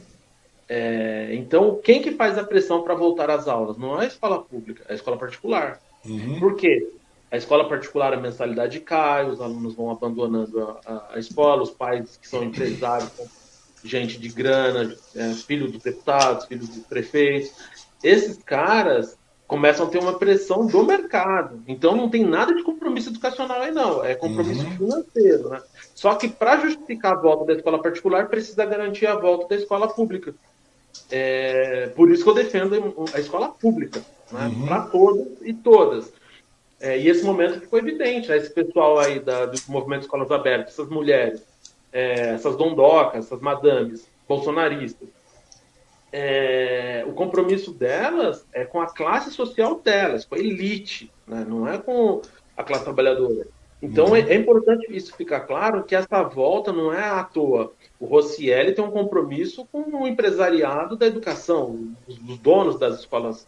É, 0.68 1.30
então, 1.34 1.78
quem 1.82 2.00
que 2.00 2.12
faz 2.12 2.38
a 2.38 2.44
pressão 2.44 2.82
para 2.82 2.94
voltar 2.94 3.30
às 3.30 3.46
aulas? 3.46 3.76
Não 3.76 4.00
é 4.00 4.04
a 4.04 4.08
escola 4.08 4.42
pública, 4.42 4.84
é 4.88 4.92
a 4.92 4.94
escola 4.96 5.16
particular. 5.16 5.80
Uhum. 6.04 6.38
Por 6.40 6.56
quê? 6.56 6.88
A 7.30 7.36
escola 7.36 7.68
particular, 7.68 8.14
a 8.14 8.20
mensalidade 8.20 8.80
cai, 8.80 9.28
os 9.28 9.40
alunos 9.40 9.74
vão 9.74 9.90
abandonando 9.90 10.60
a, 10.60 10.80
a, 10.86 11.14
a 11.14 11.18
escola, 11.18 11.62
os 11.62 11.70
pais 11.70 12.16
que 12.16 12.28
são 12.28 12.44
empresários, 12.44 13.10
gente 13.82 14.18
de 14.18 14.28
grana, 14.28 14.94
é, 15.14 15.32
filho 15.32 15.70
dos 15.70 15.82
deputados, 15.82 16.46
filhos 16.46 16.68
dos 16.68 16.86
prefeitos. 16.86 17.52
Esses 18.02 18.38
caras 18.42 19.18
começam 19.46 19.86
a 19.86 19.90
ter 19.90 19.98
uma 19.98 20.18
pressão 20.18 20.66
do 20.66 20.84
mercado. 20.84 21.62
Então 21.68 21.94
não 21.94 22.08
tem 22.08 22.24
nada 22.24 22.54
de 22.54 22.62
compromisso 22.62 23.10
educacional 23.10 23.60
aí, 23.60 23.70
não. 23.70 24.04
É 24.04 24.14
compromisso 24.14 24.64
uhum. 24.64 24.76
financeiro, 24.76 25.48
né? 25.50 25.60
Só 25.94 26.14
que 26.14 26.28
para 26.28 26.58
justificar 26.60 27.12
a 27.12 27.20
volta 27.20 27.44
da 27.46 27.54
escola 27.54 27.80
particular, 27.80 28.28
precisa 28.28 28.64
garantir 28.64 29.06
a 29.06 29.16
volta 29.16 29.48
da 29.48 29.56
escola 29.56 29.88
pública. 29.88 30.34
É, 31.10 31.88
por 31.94 32.10
isso 32.10 32.24
que 32.24 32.30
eu 32.30 32.34
defendo 32.34 33.04
a 33.14 33.20
escola 33.20 33.48
pública, 33.48 34.02
né? 34.32 34.46
Uhum. 34.46 34.66
para 34.66 34.82
todas 34.82 35.26
e 35.42 35.52
todas. 35.52 36.12
É, 36.80 36.98
e 36.98 37.08
esse 37.08 37.24
momento 37.24 37.60
ficou 37.60 37.78
evidente, 37.78 38.28
né? 38.28 38.36
esse 38.36 38.52
pessoal 38.52 38.98
aí 38.98 39.18
da, 39.18 39.46
do 39.46 39.58
movimento 39.68 40.02
Escolas 40.02 40.30
Abertas, 40.30 40.74
essas 40.74 40.88
mulheres, 40.88 41.42
é, 41.92 42.34
essas 42.34 42.56
dondocas, 42.56 43.26
essas 43.26 43.40
madames 43.40 44.06
bolsonaristas, 44.28 45.08
é, 46.12 47.04
o 47.08 47.12
compromisso 47.12 47.72
delas 47.72 48.46
é 48.52 48.64
com 48.64 48.80
a 48.80 48.86
classe 48.86 49.30
social 49.30 49.80
delas, 49.80 50.24
com 50.24 50.34
a 50.34 50.38
elite, 50.38 51.10
né? 51.26 51.44
não 51.48 51.66
é 51.66 51.78
com 51.78 52.22
a 52.56 52.62
classe 52.62 52.84
trabalhadora. 52.84 53.46
Então 53.84 54.06
uhum. 54.06 54.16
é, 54.16 54.20
é, 54.20 54.34
importante 54.34 54.86
isso 54.88 55.14
ficar 55.14 55.40
claro 55.40 55.84
que 55.84 55.94
essa 55.94 56.22
volta 56.22 56.72
não 56.72 56.90
é 56.90 57.04
à 57.04 57.22
toa. 57.22 57.72
O 58.00 58.06
Rossielli 58.06 58.72
tem 58.72 58.82
um 58.82 58.90
compromisso 58.90 59.66
com 59.70 59.82
o 60.02 60.08
empresariado 60.08 60.96
da 60.96 61.06
educação, 61.06 61.94
os, 62.06 62.18
os 62.18 62.38
donos 62.38 62.78
das 62.78 63.00
escolas 63.00 63.46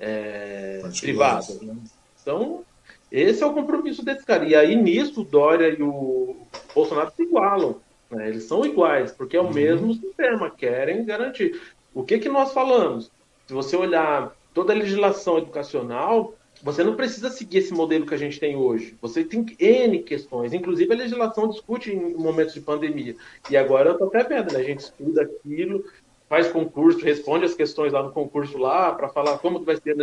é, 0.00 0.82
privadas. 1.00 1.60
Né? 1.60 1.76
Então, 2.22 2.64
esse 3.12 3.42
é 3.42 3.46
o 3.46 3.52
compromisso 3.52 4.02
desse 4.02 4.24
cara. 4.24 4.46
E 4.46 4.54
aí, 4.54 4.74
nisso, 4.74 5.20
o 5.20 5.24
Dória 5.24 5.68
e 5.68 5.82
o 5.82 6.34
Bolsonaro 6.74 7.12
se 7.14 7.22
igualam. 7.22 7.76
Né? 8.10 8.28
Eles 8.28 8.44
são 8.44 8.64
iguais, 8.64 9.12
porque 9.12 9.36
é 9.36 9.40
o 9.40 9.44
uhum. 9.44 9.52
mesmo 9.52 9.94
sistema, 9.94 10.50
querem 10.50 11.04
garantir. 11.04 11.60
O 11.92 12.02
que, 12.02 12.18
que 12.18 12.28
nós 12.30 12.54
falamos? 12.54 13.10
Se 13.46 13.52
você 13.52 13.76
olhar 13.76 14.34
toda 14.54 14.72
a 14.72 14.76
legislação 14.76 15.36
educacional, 15.36 16.32
você 16.64 16.82
não 16.82 16.96
precisa 16.96 17.28
seguir 17.28 17.58
esse 17.58 17.74
modelo 17.74 18.06
que 18.06 18.14
a 18.14 18.18
gente 18.18 18.40
tem 18.40 18.56
hoje. 18.56 18.96
Você 19.02 19.22
tem 19.22 19.44
N 19.60 19.98
questões. 20.02 20.54
Inclusive, 20.54 20.90
a 20.94 20.96
legislação 20.96 21.50
discute 21.50 21.92
em 21.92 22.14
momentos 22.14 22.54
de 22.54 22.60
pandemia. 22.62 23.14
E 23.50 23.56
agora 23.56 23.90
eu 23.90 23.92
estou 23.92 24.08
até 24.08 24.24
vendo, 24.24 24.50
né? 24.50 24.60
A 24.60 24.64
gente 24.64 24.80
estuda 24.80 25.22
aquilo, 25.22 25.84
faz 26.26 26.48
concurso, 26.48 27.04
responde 27.04 27.44
as 27.44 27.52
questões 27.52 27.92
lá 27.92 28.02
no 28.02 28.12
concurso 28.12 28.56
lá, 28.56 28.92
para 28.92 29.10
falar 29.10 29.36
como 29.38 29.62
vai 29.62 29.76
ser 29.76 29.94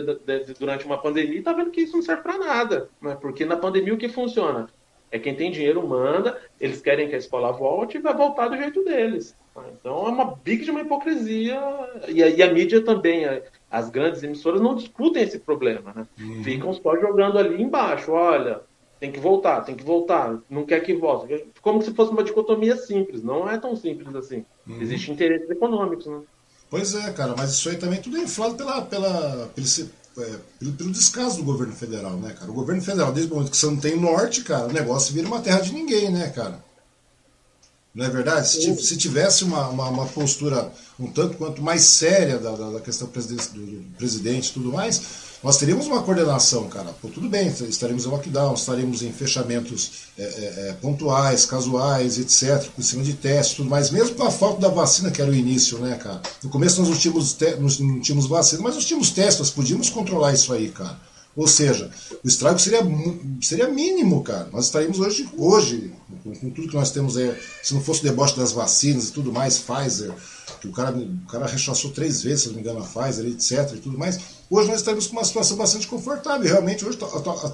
durante 0.60 0.86
uma 0.86 1.00
pandemia, 1.00 1.34
e 1.34 1.40
está 1.40 1.52
vendo 1.52 1.72
que 1.72 1.82
isso 1.82 1.96
não 1.96 2.04
serve 2.04 2.22
para 2.22 2.38
nada. 2.38 2.90
Né? 3.02 3.18
Porque 3.20 3.44
na 3.44 3.58
pandemia 3.58 3.96
o 3.96 3.98
que 3.98 4.08
funciona? 4.08 4.70
É 5.10 5.18
quem 5.18 5.36
tem 5.36 5.52
dinheiro 5.52 5.86
manda, 5.86 6.40
eles 6.60 6.80
querem 6.80 7.10
que 7.10 7.16
a 7.16 7.18
escola 7.18 7.52
volte 7.52 7.98
e 7.98 8.02
vai 8.02 8.16
voltar 8.16 8.48
do 8.48 8.56
jeito 8.56 8.84
deles. 8.84 9.36
Então 9.80 10.06
é 10.06 10.10
uma 10.10 10.36
big 10.36 10.64
de 10.64 10.72
uma 10.72 10.82
hipocrisia. 10.82 11.60
E 12.08 12.24
a, 12.24 12.30
e 12.30 12.42
a 12.42 12.54
mídia 12.54 12.82
também, 12.82 13.26
as 13.72 13.90
grandes 13.90 14.22
emissoras 14.22 14.60
não 14.60 14.76
discutem 14.76 15.24
esse 15.24 15.40
problema, 15.40 15.94
né? 15.96 16.08
Uhum. 16.20 16.44
Ficam 16.44 16.74
só 16.74 17.00
jogando 17.00 17.38
ali 17.38 17.62
embaixo, 17.62 18.12
olha, 18.12 18.62
tem 19.00 19.12
que 19.12 19.20
voltar, 19.20 19.62
tem 19.62 19.76
que 19.76 19.84
voltar, 19.84 20.38
não 20.50 20.66
quer 20.66 20.82
que 20.82 20.94
volte. 20.94 21.46
Como 21.62 21.82
se 21.82 21.94
fosse 21.94 22.12
uma 22.12 22.24
dicotomia 22.24 22.76
simples, 22.76 23.24
não 23.24 23.50
é 23.50 23.58
tão 23.58 23.76
simples 23.76 24.14
assim. 24.14 24.46
Uhum. 24.68 24.82
Existem 24.82 25.14
interesses 25.14 25.50
econômicos, 25.50 26.06
né? 26.06 26.22
Pois 26.70 26.94
é, 26.96 27.12
cara, 27.12 27.34
mas 27.38 27.52
isso 27.52 27.70
aí 27.70 27.78
também 27.78 28.02
tudo 28.02 28.18
é 28.18 28.22
inflado 28.22 28.56
pela, 28.56 28.82
pela, 28.82 29.50
pelo, 29.56 29.68
é, 30.20 30.40
pelo, 30.60 30.72
pelo, 30.74 30.92
descaso 30.92 31.38
do 31.38 31.44
governo 31.44 31.74
federal, 31.74 32.14
né, 32.18 32.34
cara? 32.38 32.52
O 32.52 32.54
governo 32.54 32.82
federal, 32.82 33.12
desde 33.12 33.32
o 33.32 33.36
momento 33.36 33.52
que 33.52 33.58
você 33.58 33.66
não 33.66 33.78
tem 33.78 34.00
norte, 34.00 34.44
cara, 34.44 34.68
o 34.68 34.74
negócio 34.74 35.14
vira 35.14 35.28
uma 35.28 35.42
terra 35.42 35.62
de 35.62 35.74
ninguém, 35.74 36.12
né, 36.12 36.30
cara? 36.30 36.64
Não 37.94 38.06
é 38.06 38.10
verdade? 38.10 38.48
Se, 38.48 38.76
se 38.78 38.96
tivesse 38.96 39.44
uma, 39.44 39.68
uma, 39.68 39.90
uma, 39.90 40.06
postura 40.06 40.72
um 40.98 41.08
tanto 41.08 41.36
quanto 41.36 41.62
mais 41.62 41.84
séria 41.84 42.38
da, 42.38 42.52
da, 42.52 42.80
questão 42.80 43.06
do 43.06 43.12
presidente 43.98 44.50
e 44.50 44.54
tudo 44.54 44.72
mais, 44.72 45.02
nós 45.44 45.58
teríamos 45.58 45.88
uma 45.88 46.02
coordenação, 46.02 46.70
cara. 46.70 46.96
Pô, 47.02 47.10
tudo 47.10 47.28
bem, 47.28 47.48
estaremos 47.48 48.06
em 48.06 48.08
lockdown, 48.08 48.54
estaremos 48.54 49.02
em 49.02 49.12
fechamentos 49.12 50.08
é, 50.18 50.24
é, 50.24 50.70
é 50.70 50.74
pontuais, 50.80 51.46
casuais, 51.46 52.18
etc., 52.18 52.70
por 52.74 52.84
cima 52.84 53.04
de 53.04 53.14
testes 53.14 53.58
tudo 53.58 53.70
mais, 53.70 53.90
mesmo 53.90 54.16
com 54.16 54.24
a 54.24 54.32
falta 54.32 54.62
da 54.62 54.70
vacina, 54.70 55.12
que 55.12 55.22
era 55.22 55.30
o 55.30 55.36
início, 55.36 55.78
né, 55.80 55.96
cara? 55.96 56.22
No 56.42 56.50
começo 56.50 56.80
nós 56.80 56.90
não 56.90 56.98
tínhamos, 56.98 57.38
nós 57.60 57.80
não 57.80 58.00
tínhamos 58.00 58.26
vacina, 58.28 58.62
mas 58.62 58.76
nós 58.76 58.86
tínhamos 58.86 59.10
testes, 59.10 59.40
nós 59.40 59.50
podíamos 59.50 59.90
controlar 59.90 60.32
isso 60.32 60.54
aí, 60.54 60.70
cara. 60.70 60.98
Ou 61.36 61.48
seja, 61.48 61.90
o 62.24 62.28
estrago 62.28 62.60
seria, 62.60 62.82
seria 63.42 63.68
mínimo, 63.68 64.22
cara. 64.24 64.50
Nós 64.52 64.66
estaríamos 64.66 65.00
hoje, 65.00 65.30
hoje 65.38 65.94
com, 66.24 66.36
com 66.36 66.50
tudo 66.50 66.68
que 66.68 66.76
nós 66.76 66.92
temos 66.92 67.18
aí, 67.18 67.34
se 67.64 67.74
não 67.74 67.82
fosse 67.82 68.02
o 68.02 68.04
deboche 68.04 68.38
das 68.38 68.52
vacinas 68.52 69.10
e 69.10 69.12
tudo 69.12 69.32
mais, 69.32 69.60
Pfizer, 69.60 70.12
que 70.60 70.68
o 70.68 70.72
cara, 70.72 70.96
o 70.96 71.28
cara 71.28 71.48
rechaçou 71.48 71.92
três 71.92 72.22
vezes, 72.22 72.44
se 72.44 72.48
não 72.50 72.56
me 72.56 72.62
engano, 72.62 72.80
a 72.80 72.84
Pfizer, 72.84 73.26
etc. 73.26 73.76
e 73.76 73.80
tudo 73.80 73.98
mais, 73.98 74.20
hoje 74.50 74.68
nós 74.68 74.80
estaríamos 74.80 75.08
com 75.08 75.14
uma 75.14 75.24
situação 75.24 75.58
bastante 75.58 75.88
confortável. 75.88 76.48
Realmente, 76.48 76.86
hoje 76.86 76.98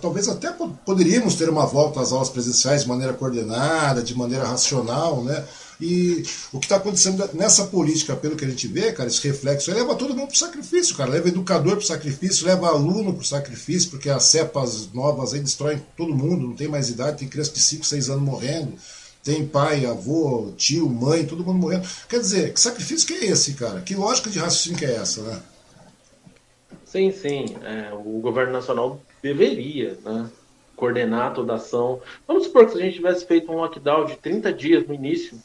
talvez 0.02 0.28
até 0.28 0.52
poderíamos 0.86 1.36
ter 1.36 1.50
uma 1.50 1.66
volta 1.66 2.02
às 2.02 2.12
aulas 2.12 2.30
presenciais 2.30 2.82
de 2.82 2.88
maneira 2.88 3.14
coordenada, 3.14 4.02
de 4.02 4.16
maneira 4.16 4.46
racional, 4.46 5.24
né? 5.24 5.46
E 5.80 6.24
o 6.52 6.60
que 6.60 6.66
está 6.66 6.78
acontecendo 6.78 7.30
nessa 7.34 7.66
política, 7.66 8.16
pelo 8.16 8.36
que 8.36 8.44
a 8.44 8.48
gente 8.48 8.68
vê, 8.68 8.92
cara, 8.92 9.08
esse 9.08 9.26
reflexo, 9.28 9.72
leva 9.72 9.96
todo 9.96 10.16
mundo 10.16 10.28
para 10.28 10.36
o 10.36 10.38
sacrifício, 10.38 10.96
cara. 10.96 11.12
Leva 11.12 11.28
educador 11.28 11.74
para 11.74 11.84
o 11.84 11.86
sacrifício, 11.86 12.48
leva 12.48 12.68
aluno 12.68 13.14
para 13.14 13.22
o 13.22 13.26
sacrifício, 13.26 13.92
porque 13.92 14.10
as 14.10 14.24
cepas 14.24 14.92
novas 14.92 15.34
aí 15.34 15.40
destroem 15.40 15.82
todo 15.96 16.16
mundo, 16.16 16.48
não 16.48 16.56
tem 16.56 16.68
mais 16.68 16.90
idade, 16.90 17.20
tem 17.20 17.28
criança 17.28 17.54
de 17.54 17.60
5, 17.60 17.86
6 17.86 18.10
anos 18.10 18.24
morrendo, 18.24 18.74
tem 19.24 19.46
pai, 19.46 19.86
avô, 19.86 20.52
tio, 20.58 20.90
mãe, 20.90 21.26
todo 21.26 21.44
mundo 21.44 21.60
morrendo. 21.60 21.88
Quer 22.10 22.22
dizer, 22.22 22.54
que 22.54 22.60
sacrifício 22.60 23.06
que 23.06 23.14
é 23.14 23.26
esse, 23.28 23.54
cara? 23.54 23.82
Que 23.82 23.94
lógica 23.94 24.32
de 24.32 24.40
raciocínio 24.40 24.80
que 24.80 24.86
é 24.86 24.96
essa, 24.96 25.22
né? 25.22 25.40
Sim, 26.86 27.12
sim. 27.12 27.56
É, 27.64 27.94
o 27.94 28.20
governo 28.20 28.54
nacional 28.54 29.00
deveria, 29.22 29.96
né? 30.04 30.28
coordenar 30.78 31.34
toda 31.34 31.54
a 31.54 31.56
ação. 31.58 32.00
Vamos 32.26 32.46
supor 32.46 32.66
que 32.66 32.74
se 32.74 32.78
a 32.78 32.82
gente 32.82 32.96
tivesse 32.96 33.26
feito 33.26 33.52
um 33.52 33.56
lockdown 33.56 34.06
de 34.06 34.16
30 34.16 34.54
dias 34.54 34.88
no 34.88 34.94
início, 34.94 35.38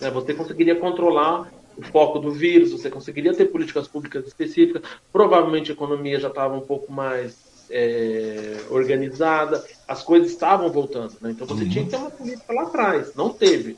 né? 0.00 0.10
Você 0.10 0.34
conseguiria 0.34 0.76
controlar 0.76 1.50
o 1.76 1.82
foco 1.82 2.18
do 2.18 2.32
vírus, 2.32 2.72
você 2.72 2.90
conseguiria 2.90 3.34
ter 3.34 3.46
políticas 3.46 3.88
públicas 3.88 4.26
específicas, 4.26 4.82
provavelmente 5.12 5.70
a 5.70 5.74
economia 5.74 6.18
já 6.18 6.28
estava 6.28 6.56
um 6.56 6.60
pouco 6.60 6.92
mais 6.92 7.36
é, 7.70 8.56
organizada, 8.70 9.64
as 9.86 10.02
coisas 10.02 10.30
estavam 10.30 10.70
voltando. 10.70 11.14
Né? 11.20 11.30
Então 11.30 11.46
você 11.46 11.64
uhum. 11.64 11.70
tinha 11.70 11.84
que 11.84 11.90
ter 11.90 11.96
uma 11.96 12.10
política 12.10 12.52
lá 12.52 12.62
atrás, 12.62 13.14
não 13.14 13.30
teve. 13.30 13.76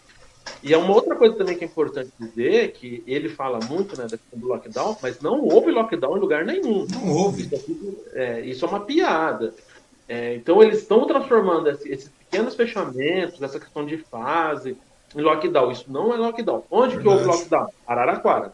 E 0.63 0.73
é 0.73 0.77
uma 0.77 0.93
outra 0.93 1.15
coisa 1.15 1.37
também 1.37 1.57
que 1.57 1.65
é 1.65 1.67
importante 1.67 2.11
dizer, 2.19 2.73
que 2.73 3.03
ele 3.07 3.29
fala 3.29 3.61
muito 3.69 3.97
né, 3.97 4.07
do 4.33 4.47
lockdown, 4.49 4.97
mas 5.01 5.21
não 5.21 5.41
houve 5.45 5.71
lockdown 5.71 6.17
em 6.17 6.21
lugar 6.21 6.45
nenhum. 6.45 6.87
Não 6.91 7.11
houve. 7.11 7.43
Isso 7.43 8.11
é, 8.13 8.41
isso 8.41 8.65
é 8.65 8.69
uma 8.69 8.81
piada. 8.81 9.55
É, 10.09 10.35
então 10.35 10.63
eles 10.63 10.79
estão 10.81 11.07
transformando 11.07 11.69
esses 11.69 12.09
pequenos 12.09 12.55
fechamentos, 12.55 13.41
essa 13.41 13.61
questão 13.61 13.85
de 13.87 13.99
fase, 13.99 14.77
lockdown. 15.21 15.71
Isso 15.71 15.85
não 15.89 16.13
é 16.13 16.17
lockdown. 16.17 16.65
Onde 16.71 16.97
Verdade. 16.97 17.03
que 17.03 17.09
houve 17.09 17.25
lockdown? 17.25 17.69
Araraquara. 17.87 18.53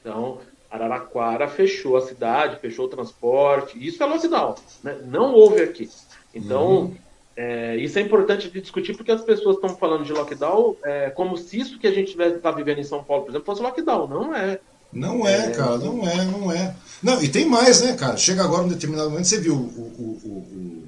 Então, 0.00 0.38
Araraquara 0.70 1.48
fechou 1.48 1.96
a 1.96 2.00
cidade, 2.00 2.60
fechou 2.60 2.86
o 2.86 2.88
transporte. 2.88 3.84
Isso 3.84 4.02
é 4.02 4.06
lockdown. 4.06 4.54
Né? 4.82 4.98
Não 5.04 5.34
houve 5.34 5.62
aqui. 5.62 5.90
Então, 6.34 6.68
uhum. 6.68 6.96
é, 7.36 7.76
isso 7.76 7.98
é 7.98 8.02
importante 8.02 8.48
de 8.48 8.60
discutir 8.60 8.96
porque 8.96 9.12
as 9.12 9.22
pessoas 9.22 9.56
estão 9.56 9.76
falando 9.76 10.04
de 10.04 10.12
lockdown 10.12 10.76
é, 10.84 11.10
como 11.10 11.36
se 11.36 11.58
isso 11.58 11.78
que 11.78 11.86
a 11.86 11.92
gente 11.92 12.20
está 12.20 12.50
vivendo 12.50 12.78
em 12.78 12.84
São 12.84 13.02
Paulo, 13.02 13.24
por 13.24 13.30
exemplo, 13.30 13.46
fosse 13.46 13.62
lockdown. 13.62 14.06
Não 14.06 14.34
é. 14.34 14.58
Não 14.92 15.26
é, 15.26 15.48
é, 15.48 15.50
cara, 15.50 15.78
não 15.78 16.08
é, 16.08 16.24
não 16.24 16.52
é. 16.52 16.74
Não, 17.02 17.22
e 17.22 17.28
tem 17.28 17.46
mais, 17.46 17.82
né, 17.82 17.94
cara? 17.94 18.16
Chega 18.16 18.44
agora 18.44 18.62
um 18.62 18.68
determinado 18.68 19.10
momento, 19.10 19.26
você 19.26 19.38
viu, 19.38 19.54
o, 19.54 19.58
o, 19.58 20.20
o, 20.24 20.28
o 20.28 20.86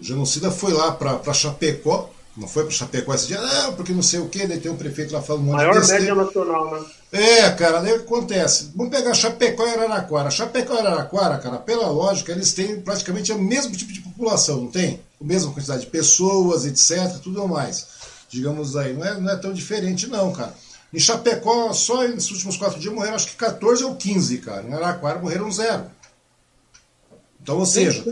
genocida 0.00 0.50
foi 0.50 0.72
lá 0.72 0.92
para 0.92 1.32
Chapecó, 1.32 2.10
não 2.36 2.48
foi 2.48 2.62
para 2.64 2.72
Chapecó 2.72 3.14
esse 3.14 3.26
dia, 3.26 3.40
não, 3.40 3.74
porque 3.74 3.92
não 3.92 4.02
sei 4.02 4.18
o 4.20 4.28
que, 4.28 4.46
daí 4.46 4.58
tem 4.58 4.72
um 4.72 4.76
prefeito 4.76 5.12
lá 5.12 5.20
falando 5.20 5.48
um 5.48 5.52
Maior 5.52 5.86
média 5.86 6.14
nacional, 6.14 6.70
né? 6.70 6.86
É, 7.12 7.50
cara, 7.50 7.80
daí 7.80 7.92
o 7.92 7.98
que 7.98 8.04
acontece? 8.06 8.70
Vamos 8.74 8.90
pegar 8.90 9.12
Chapecó 9.12 9.66
e 9.66 9.70
Araraquara. 9.70 10.30
Chapecó 10.30 10.74
e 10.74 10.78
Araraquara, 10.78 11.36
cara, 11.38 11.58
pela 11.58 11.88
lógica, 11.88 12.32
eles 12.32 12.54
têm 12.54 12.80
praticamente 12.80 13.30
o 13.32 13.38
mesmo 13.38 13.76
tipo 13.76 13.92
de 13.92 14.00
população, 14.00 14.62
não 14.62 14.70
tem? 14.70 15.00
A 15.20 15.24
mesma 15.24 15.52
quantidade 15.52 15.82
de 15.82 15.88
pessoas, 15.88 16.64
etc, 16.64 17.18
tudo 17.22 17.46
mais. 17.46 17.86
Digamos 18.30 18.76
aí, 18.78 18.94
não 18.94 19.04
é, 19.04 19.20
não 19.20 19.30
é 19.30 19.36
tão 19.36 19.52
diferente 19.52 20.06
não, 20.06 20.32
cara. 20.32 20.54
Em 20.92 20.98
Chapecó, 20.98 21.72
só 21.74 22.02
nesses 22.08 22.30
últimos 22.30 22.56
quatro 22.56 22.80
dias 22.80 22.94
morreram 22.94 23.16
acho 23.16 23.26
que 23.26 23.36
14 23.36 23.84
ou 23.84 23.94
15, 23.94 24.38
cara. 24.38 24.62
Em 24.62 24.72
Araraquara 24.72 25.18
morreram 25.18 25.52
zero. 25.52 25.84
Então, 27.42 27.58
ou 27.58 27.66
seja, 27.66 28.04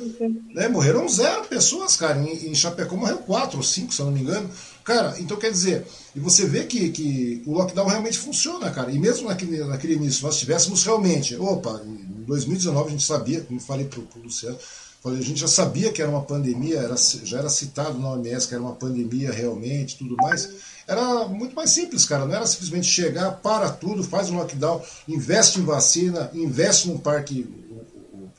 né, 0.52 0.68
morreram 0.68 1.08
zero 1.08 1.44
pessoas, 1.44 1.94
cara. 1.94 2.18
Em, 2.18 2.50
em 2.50 2.54
Chapecó 2.54 2.96
morreram 2.96 3.18
quatro 3.18 3.58
ou 3.58 3.62
cinco, 3.62 3.94
se 3.94 4.00
eu 4.00 4.06
não 4.06 4.12
me 4.12 4.20
engano. 4.20 4.50
Cara, 4.82 5.14
então 5.20 5.36
quer 5.36 5.52
dizer, 5.52 5.86
e 6.16 6.18
você 6.18 6.46
vê 6.46 6.64
que, 6.64 6.90
que 6.90 7.42
o 7.46 7.52
lockdown 7.52 7.86
realmente 7.86 8.18
funciona, 8.18 8.70
cara. 8.70 8.90
E 8.90 8.98
mesmo 8.98 9.28
naquele, 9.28 9.62
naquele 9.64 9.94
início, 9.94 10.24
nós 10.24 10.36
tivéssemos 10.36 10.82
realmente, 10.82 11.36
opa, 11.36 11.80
em 11.86 12.24
2019 12.24 12.88
a 12.88 12.90
gente 12.90 13.04
sabia, 13.04 13.40
como 13.42 13.60
falei 13.60 13.86
para 13.86 14.00
o 14.00 14.22
Luciano, 14.22 14.58
falei, 15.00 15.20
a 15.20 15.24
gente 15.24 15.38
já 15.38 15.48
sabia 15.48 15.92
que 15.92 16.02
era 16.02 16.10
uma 16.10 16.22
pandemia, 16.22 16.78
era, 16.78 16.96
já 16.96 17.38
era 17.38 17.48
citado 17.48 18.00
na 18.00 18.10
OMS 18.10 18.48
que 18.48 18.54
era 18.54 18.62
uma 18.62 18.74
pandemia 18.74 19.30
realmente, 19.30 19.96
tudo 19.96 20.16
mais. 20.16 20.50
Era 20.88 21.28
muito 21.28 21.54
mais 21.54 21.70
simples, 21.70 22.04
cara. 22.04 22.26
Não 22.26 22.34
era 22.34 22.46
simplesmente 22.48 22.88
chegar, 22.88 23.30
para 23.36 23.70
tudo, 23.70 24.02
faz 24.02 24.28
um 24.28 24.38
lockdown, 24.38 24.82
investe 25.06 25.60
em 25.60 25.64
vacina, 25.64 26.28
investe 26.34 26.88
num 26.88 26.98
parque. 26.98 27.46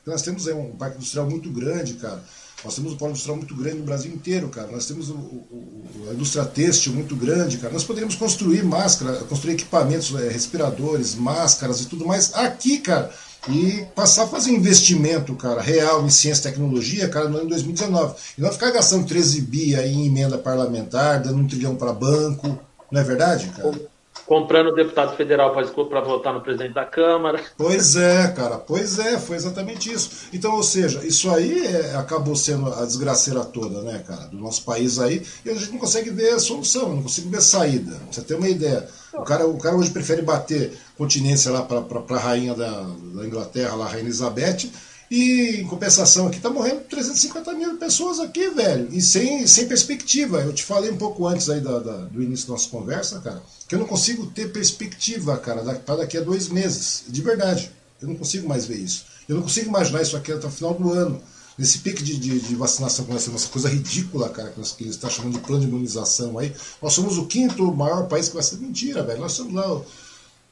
Nós 0.06 0.22
temos 0.22 0.48
aí 0.48 0.54
um 0.54 0.72
parque 0.72 0.96
industrial 0.96 1.28
muito 1.28 1.50
grande, 1.50 1.94
cara. 1.94 2.22
Nós 2.64 2.76
temos 2.76 2.92
um 2.92 2.96
polo 2.96 3.10
industrial 3.10 3.36
muito 3.36 3.54
grande 3.56 3.78
no 3.78 3.84
Brasil 3.84 4.12
inteiro, 4.12 4.48
cara. 4.48 4.68
Nós 4.70 4.86
temos 4.86 5.10
o, 5.10 5.14
o, 5.14 6.06
a 6.10 6.14
indústria 6.14 6.44
têxtil 6.44 6.92
muito 6.92 7.16
grande, 7.16 7.58
cara. 7.58 7.72
Nós 7.72 7.84
poderíamos 7.84 8.14
construir 8.14 8.62
máscara, 8.64 9.16
construir 9.24 9.54
equipamentos, 9.54 10.14
é, 10.14 10.28
respiradores, 10.28 11.14
máscaras 11.14 11.80
e 11.80 11.86
tudo 11.86 12.06
mais 12.06 12.34
aqui, 12.34 12.78
cara 12.78 13.12
e 13.48 13.84
passar 13.94 14.24
a 14.24 14.28
fazer 14.28 14.52
investimento, 14.52 15.34
cara, 15.34 15.60
real 15.60 16.04
em 16.04 16.10
ciência 16.10 16.48
e 16.48 16.52
tecnologia, 16.52 17.08
cara, 17.08 17.28
no 17.28 17.38
ano 17.38 17.48
2019. 17.48 18.14
E 18.38 18.40
não 18.40 18.52
ficar 18.52 18.70
gastando 18.70 19.06
13 19.06 19.40
bi 19.42 19.74
aí 19.74 19.92
em 19.92 20.06
emenda 20.06 20.38
parlamentar, 20.38 21.20
dando 21.20 21.38
um 21.38 21.46
trilhão 21.46 21.74
para 21.74 21.92
banco. 21.92 22.58
Não 22.90 23.00
é 23.00 23.04
verdade, 23.04 23.48
cara? 23.48 23.91
Comprando 24.26 24.74
deputado 24.74 25.16
federal 25.16 25.52
para 25.52 26.00
votar 26.00 26.32
no 26.32 26.40
presidente 26.40 26.74
da 26.74 26.84
Câmara. 26.84 27.40
Pois 27.56 27.96
é, 27.96 28.28
cara, 28.28 28.58
pois 28.58 28.98
é, 28.98 29.18
foi 29.18 29.36
exatamente 29.36 29.92
isso. 29.92 30.28
Então, 30.32 30.54
ou 30.54 30.62
seja, 30.62 31.04
isso 31.04 31.30
aí 31.30 31.66
é, 31.66 31.96
acabou 31.96 32.36
sendo 32.36 32.72
a 32.72 32.84
desgraceira 32.84 33.44
toda, 33.44 33.82
né, 33.82 34.02
cara, 34.06 34.26
do 34.26 34.38
nosso 34.38 34.64
país 34.64 34.98
aí, 34.98 35.22
e 35.44 35.50
a 35.50 35.54
gente 35.54 35.72
não 35.72 35.78
consegue 35.78 36.10
ver 36.10 36.38
solução, 36.38 36.94
não 36.94 37.02
consegue 37.02 37.28
ver 37.28 37.42
saída. 37.42 37.96
Você 38.10 38.22
ter 38.22 38.34
uma 38.34 38.48
ideia. 38.48 38.86
O 39.12 39.22
cara, 39.22 39.46
o 39.46 39.58
cara 39.58 39.76
hoje 39.76 39.90
prefere 39.90 40.22
bater 40.22 40.72
continência 40.96 41.50
lá 41.50 41.62
para 41.62 42.16
a 42.16 42.18
rainha 42.18 42.54
da, 42.54 42.70
da, 43.14 43.26
Inglaterra, 43.26 43.74
lá, 43.74 43.86
a 43.86 43.88
rainha 43.88 44.04
Elizabeth, 44.04 44.70
e 45.14 45.60
em 45.60 45.66
compensação 45.66 46.26
aqui 46.26 46.40
tá 46.40 46.48
morrendo 46.48 46.80
350 46.88 47.52
mil 47.52 47.76
pessoas 47.76 48.18
aqui, 48.18 48.48
velho, 48.48 48.88
e 48.90 49.02
sem, 49.02 49.46
sem 49.46 49.68
perspectiva. 49.68 50.40
Eu 50.40 50.54
te 50.54 50.64
falei 50.64 50.90
um 50.90 50.96
pouco 50.96 51.26
antes 51.26 51.50
aí 51.50 51.60
da, 51.60 51.80
da, 51.80 51.96
do 52.06 52.22
início 52.22 52.46
da 52.46 52.54
nossa 52.54 52.70
conversa, 52.70 53.20
cara, 53.20 53.42
que 53.68 53.74
eu 53.74 53.78
não 53.78 53.86
consigo 53.86 54.24
ter 54.28 54.50
perspectiva, 54.50 55.36
cara, 55.36 55.62
para 55.80 55.96
daqui 55.96 56.16
a 56.16 56.22
dois 56.22 56.48
meses. 56.48 57.04
De 57.06 57.20
verdade, 57.20 57.70
eu 58.00 58.08
não 58.08 58.14
consigo 58.14 58.48
mais 58.48 58.64
ver 58.64 58.78
isso. 58.78 59.04
Eu 59.28 59.36
não 59.36 59.42
consigo 59.42 59.68
imaginar 59.68 60.00
isso 60.00 60.16
aqui 60.16 60.32
até 60.32 60.46
o 60.46 60.50
final 60.50 60.72
do 60.72 60.90
ano. 60.90 61.20
Nesse 61.58 61.80
pique 61.80 62.02
de, 62.02 62.16
de, 62.16 62.40
de 62.40 62.54
vacinação, 62.54 63.04
com 63.04 63.14
essa 63.14 63.30
coisa 63.48 63.68
ridícula, 63.68 64.30
cara, 64.30 64.48
que, 64.48 64.62
que 64.62 64.84
eles 64.84 64.94
estão 64.94 65.10
chamando 65.10 65.34
de 65.34 65.40
plano 65.40 65.60
de 65.60 65.68
imunização 65.68 66.38
aí. 66.38 66.54
Nós 66.80 66.94
somos 66.94 67.18
o 67.18 67.26
quinto 67.26 67.70
maior 67.74 68.08
país 68.08 68.30
que 68.30 68.34
vai 68.34 68.42
ser 68.42 68.56
mentira, 68.56 69.02
velho. 69.02 69.20
Nós 69.20 69.32
somos 69.32 69.52
lá 69.52 69.74
o 69.74 69.84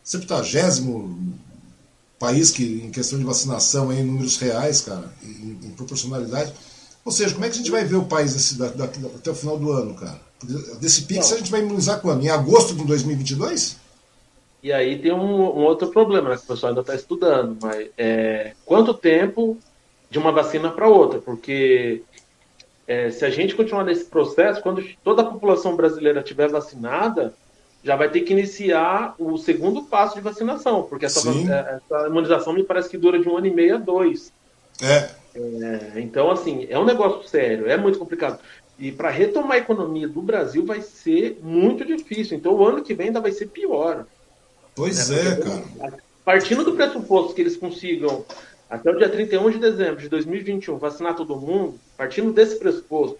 70 0.04 0.44
país 2.20 2.50
que, 2.50 2.82
em 2.84 2.90
questão 2.90 3.18
de 3.18 3.24
vacinação, 3.24 3.88
aí, 3.88 3.98
em 3.98 4.04
números 4.04 4.36
reais, 4.36 4.82
cara, 4.82 5.10
em, 5.24 5.58
em, 5.64 5.70
proporcionalidade. 5.70 6.52
Ou 7.02 7.10
seja, 7.10 7.32
como 7.32 7.46
é 7.46 7.48
que 7.48 7.54
a 7.54 7.58
gente 7.58 7.70
vai 7.70 7.82
ver 7.82 7.96
o 7.96 8.04
país 8.04 8.34
desse, 8.34 8.58
da, 8.58 8.68
da, 8.68 8.84
até 8.84 9.30
o 9.30 9.34
final 9.34 9.58
do 9.58 9.72
ano, 9.72 9.94
cara? 9.94 10.20
Desse 10.78 11.02
pique, 11.02 11.20
a 11.20 11.38
gente 11.38 11.50
vai 11.50 11.60
imunizar 11.60 11.98
quando? 12.00 12.22
Em 12.22 12.28
agosto 12.28 12.74
de 12.74 12.84
2022? 12.84 13.78
E 14.62 14.70
aí 14.70 14.98
tem 14.98 15.12
um, 15.12 15.40
um 15.40 15.64
outro 15.64 15.88
problema, 15.88 16.28
né, 16.28 16.36
que 16.36 16.44
o 16.44 16.46
pessoal 16.46 16.68
ainda 16.68 16.82
está 16.82 16.94
estudando, 16.94 17.56
mas 17.62 17.88
é, 17.96 18.52
quanto 18.66 18.92
tempo 18.92 19.56
de 20.10 20.18
uma 20.18 20.30
vacina 20.30 20.70
para 20.70 20.88
outra, 20.88 21.18
porque 21.18 22.02
é, 22.86 23.10
se 23.10 23.24
a 23.24 23.30
gente 23.30 23.54
continuar 23.54 23.84
nesse 23.84 24.04
processo, 24.04 24.60
quando 24.60 24.84
toda 25.02 25.22
a 25.22 25.24
população 25.24 25.74
brasileira 25.74 26.22
tiver 26.22 26.50
vacinada, 26.50 27.32
já 27.83 27.97
vai 27.97 28.11
ter 28.11 28.20
que 28.20 28.33
iniciar 28.33 29.14
o 29.18 29.39
segundo 29.39 29.83
passo 29.83 30.14
de 30.14 30.20
vacinação, 30.20 30.83
porque 30.83 31.07
essa, 31.07 31.28
é, 31.31 31.81
essa 31.81 32.07
imunização 32.07 32.53
me 32.53 32.62
parece 32.62 32.89
que 32.89 32.99
dura 32.99 33.18
de 33.18 33.28
um 33.28 33.37
ano 33.37 33.47
e 33.47 33.55
meio 33.55 33.76
a 33.76 33.78
dois. 33.78 34.33
É. 34.83 35.11
é 35.35 36.01
então, 36.01 36.31
assim, 36.31 36.66
é 36.68 36.78
um 36.78 36.85
negócio 36.85 37.26
sério, 37.28 37.68
é 37.68 37.76
muito 37.76 37.99
complicado. 37.99 38.39
E 38.78 38.91
para 38.91 39.11
retomar 39.11 39.53
a 39.53 39.59
economia 39.59 40.09
do 40.09 40.22
Brasil 40.22 40.64
vai 40.64 40.81
ser 40.81 41.39
muito 41.43 41.85
difícil. 41.85 42.37
Então, 42.37 42.55
o 42.55 42.66
ano 42.66 42.83
que 42.83 42.95
vem 42.95 43.09
ainda 43.09 43.20
vai 43.20 43.33
ser 43.33 43.47
pior. 43.47 44.07
Pois 44.74 45.11
é, 45.11 45.28
é 45.28 45.37
cara. 45.37 45.99
Partindo 46.24 46.64
do 46.64 46.72
pressuposto 46.72 47.35
que 47.35 47.43
eles 47.43 47.57
consigam 47.57 48.24
até 48.70 48.91
o 48.91 48.97
dia 48.97 49.09
31 49.09 49.51
de 49.51 49.59
dezembro 49.59 49.97
de 49.97 50.09
2021, 50.09 50.78
vacinar 50.78 51.14
todo 51.14 51.37
mundo, 51.37 51.78
partindo 51.97 52.33
desse 52.33 52.57
pressuposto, 52.59 53.18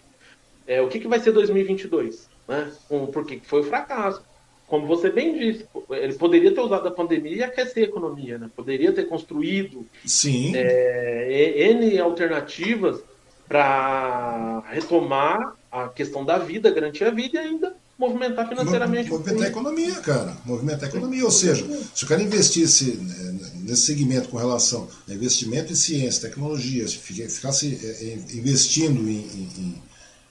é, 0.67 0.81
o 0.81 0.89
que, 0.89 1.01
que 1.01 1.09
vai 1.09 1.19
ser 1.19 1.33
2022? 1.33 2.29
Né? 2.47 2.71
Um, 2.91 3.07
porque 3.07 3.41
foi 3.45 3.61
o 3.61 3.65
um 3.65 3.67
fracasso. 3.67 4.23
Como 4.71 4.87
você 4.87 5.11
bem 5.11 5.37
disse, 5.37 5.67
ele 5.91 6.15
poderia 6.15 6.55
ter 6.55 6.61
usado 6.61 6.87
a 6.87 6.93
pandemia 6.93 7.37
e 7.37 7.43
aquecer 7.43 7.83
a 7.83 7.89
economia, 7.89 8.39
né? 8.39 8.49
poderia 8.55 8.93
ter 8.93 9.09
construído 9.09 9.85
Sim. 10.07 10.53
É, 10.55 11.73
N 11.73 11.99
alternativas 11.99 13.01
para 13.49 14.63
retomar 14.71 15.57
a 15.73 15.89
questão 15.89 16.25
da 16.25 16.39
vida, 16.39 16.71
garantir 16.71 17.03
a 17.03 17.11
vida 17.11 17.43
e 17.43 17.49
ainda 17.49 17.75
movimentar 17.99 18.49
financeiramente. 18.49 19.11
Movimentar 19.11 19.47
a 19.47 19.51
economia, 19.51 19.95
cara. 19.97 20.37
Movimentar 20.45 20.85
a 20.85 20.89
economia. 20.89 21.25
Ou 21.25 21.33
seja, 21.33 21.67
se 21.93 22.05
o 22.05 22.07
cara 22.07 22.23
investisse 22.23 22.93
né, 22.93 23.39
nesse 23.63 23.83
segmento 23.83 24.29
com 24.29 24.37
relação 24.37 24.89
a 25.09 25.13
investimento 25.13 25.73
em 25.73 25.77
ciência, 25.77 26.29
tecnologia, 26.29 26.87
se 26.87 26.97
ficasse 26.97 27.77
é, 27.83 28.05
é, 28.05 28.37
investindo 28.37 29.01
em, 29.11 29.19
em, 29.19 29.49
em, 29.59 29.83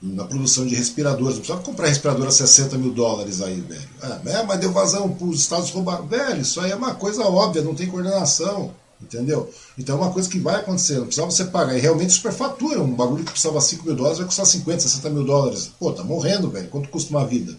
na 0.02 0.24
produção 0.24 0.66
de 0.66 0.76
respiradores, 0.76 1.36
não 1.36 1.40
precisava 1.40 1.62
comprar 1.64 1.88
respirador 1.88 2.28
a 2.28 2.32
60 2.32 2.78
mil 2.78 2.94
dólares 2.94 3.42
aí, 3.42 3.60
velho. 3.60 3.90
Ah, 4.02 4.20
é, 4.26 4.44
mas 4.44 4.60
deu 4.60 4.72
vazão 4.72 5.10
para 5.10 5.28
os 5.28 5.42
Estados 5.42 5.72
roubar. 5.72 6.02
Velho, 6.04 6.42
isso 6.42 6.60
aí 6.62 6.72
é 6.72 6.76
uma 6.76 6.96
coisa 6.96 7.24
óbvia, 7.24 7.62
não 7.62 7.76
tem 7.76 7.88
coordenação. 7.88 8.74
Entendeu? 9.02 9.50
Então 9.78 9.98
é 9.98 10.02
uma 10.02 10.12
coisa 10.12 10.28
que 10.28 10.40
vai 10.40 10.56
acontecer, 10.56 10.96
não 10.96 11.06
precisava 11.06 11.32
você 11.32 11.46
pagar. 11.46 11.78
E 11.78 11.80
realmente 11.80 12.12
superfatura. 12.12 12.82
Um 12.82 12.94
bagulho 12.94 13.24
que 13.24 13.32
custava 13.32 13.62
5 13.62 13.86
mil 13.86 13.96
dólares 13.96 14.18
vai 14.18 14.28
custar 14.28 14.46
50, 14.46 14.82
60 14.82 15.10
mil 15.10 15.24
dólares. 15.24 15.72
Pô, 15.80 15.94
tá 15.94 16.04
morrendo, 16.04 16.50
velho. 16.50 16.68
Quanto 16.68 16.90
custa 16.90 17.10
uma 17.12 17.26
vida? 17.26 17.56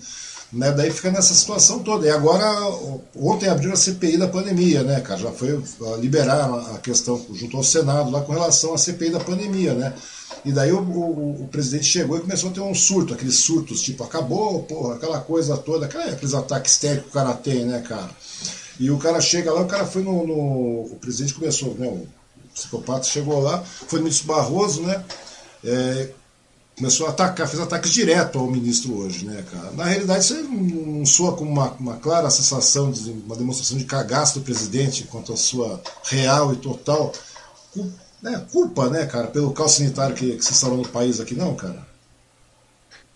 Né? 0.52 0.70
Daí 0.72 0.90
fica 0.90 1.10
nessa 1.10 1.32
situação 1.32 1.78
toda. 1.78 2.06
E 2.06 2.10
agora, 2.10 2.44
ontem 3.16 3.48
abriu 3.48 3.72
a 3.72 3.76
CPI 3.76 4.18
da 4.18 4.28
pandemia, 4.28 4.82
né, 4.82 5.00
cara? 5.00 5.18
Já 5.18 5.32
foi 5.32 5.62
liberar 5.98 6.74
a 6.74 6.78
questão 6.78 7.24
junto 7.32 7.56
ao 7.56 7.64
Senado 7.64 8.10
lá 8.10 8.20
com 8.20 8.32
relação 8.32 8.74
à 8.74 8.78
CPI 8.78 9.10
da 9.10 9.20
pandemia, 9.20 9.72
né? 9.72 9.94
E 10.44 10.52
daí 10.52 10.72
o, 10.72 10.80
o, 10.80 11.42
o, 11.42 11.48
presidente 11.48 11.84
chegou 11.84 12.16
e 12.16 12.20
começou 12.20 12.50
a 12.50 12.52
ter 12.52 12.60
um 12.60 12.74
surto, 12.74 13.12
aqueles 13.12 13.36
surtos, 13.36 13.82
tipo, 13.82 14.02
acabou, 14.02 14.62
porra, 14.62 14.94
aquela 14.94 15.20
coisa 15.20 15.56
toda, 15.56 15.86
aqueles 15.86 16.34
ataques 16.34 16.72
histéricos 16.72 17.04
que 17.04 17.10
o 17.10 17.12
cara 17.20 17.34
tem, 17.34 17.64
né, 17.64 17.80
cara? 17.80 18.10
E 18.78 18.90
o 18.90 18.98
cara 18.98 19.20
chega 19.20 19.52
lá, 19.52 19.60
o 19.60 19.66
cara 19.66 19.84
foi 19.84 20.02
no. 20.02 20.26
no 20.26 20.34
o 20.92 20.98
presidente 21.00 21.34
começou, 21.34 21.74
né? 21.74 21.86
O 21.86 22.06
psicopata 22.54 23.04
chegou 23.04 23.40
lá, 23.40 23.62
foi 23.62 23.98
no 23.98 24.04
ministro 24.04 24.28
Barroso, 24.28 24.82
né? 24.82 25.04
É, 25.62 26.08
começou 26.80 27.06
a 27.06 27.10
atacar, 27.10 27.46
fez 27.46 27.60
ataques 27.60 27.92
direto 27.92 28.38
ao 28.38 28.50
ministro 28.50 28.96
hoje, 28.96 29.26
né, 29.26 29.44
cara? 29.52 29.70
Na 29.72 29.84
realidade, 29.84 30.24
isso 30.24 30.34
não 30.42 31.04
soa 31.04 31.36
como 31.36 31.50
uma, 31.50 31.72
uma 31.72 31.96
clara 31.96 32.30
sensação 32.30 32.90
de 32.90 33.10
uma 33.10 33.36
demonstração 33.36 33.76
de 33.76 33.84
cagaço 33.84 34.38
do 34.38 34.44
presidente 34.44 35.04
quanto 35.04 35.34
à 35.34 35.36
sua 35.36 35.78
real 36.04 36.54
e 36.54 36.56
total 36.56 37.12
né, 38.22 38.46
culpa, 38.52 38.88
né, 38.88 39.06
cara, 39.06 39.28
pelo 39.28 39.52
caos 39.52 39.72
sanitário 39.72 40.14
que, 40.14 40.36
que 40.36 40.44
se 40.44 40.52
instalou 40.52 40.78
no 40.78 40.88
país 40.88 41.20
aqui, 41.20 41.34
não, 41.34 41.54
cara? 41.54 41.88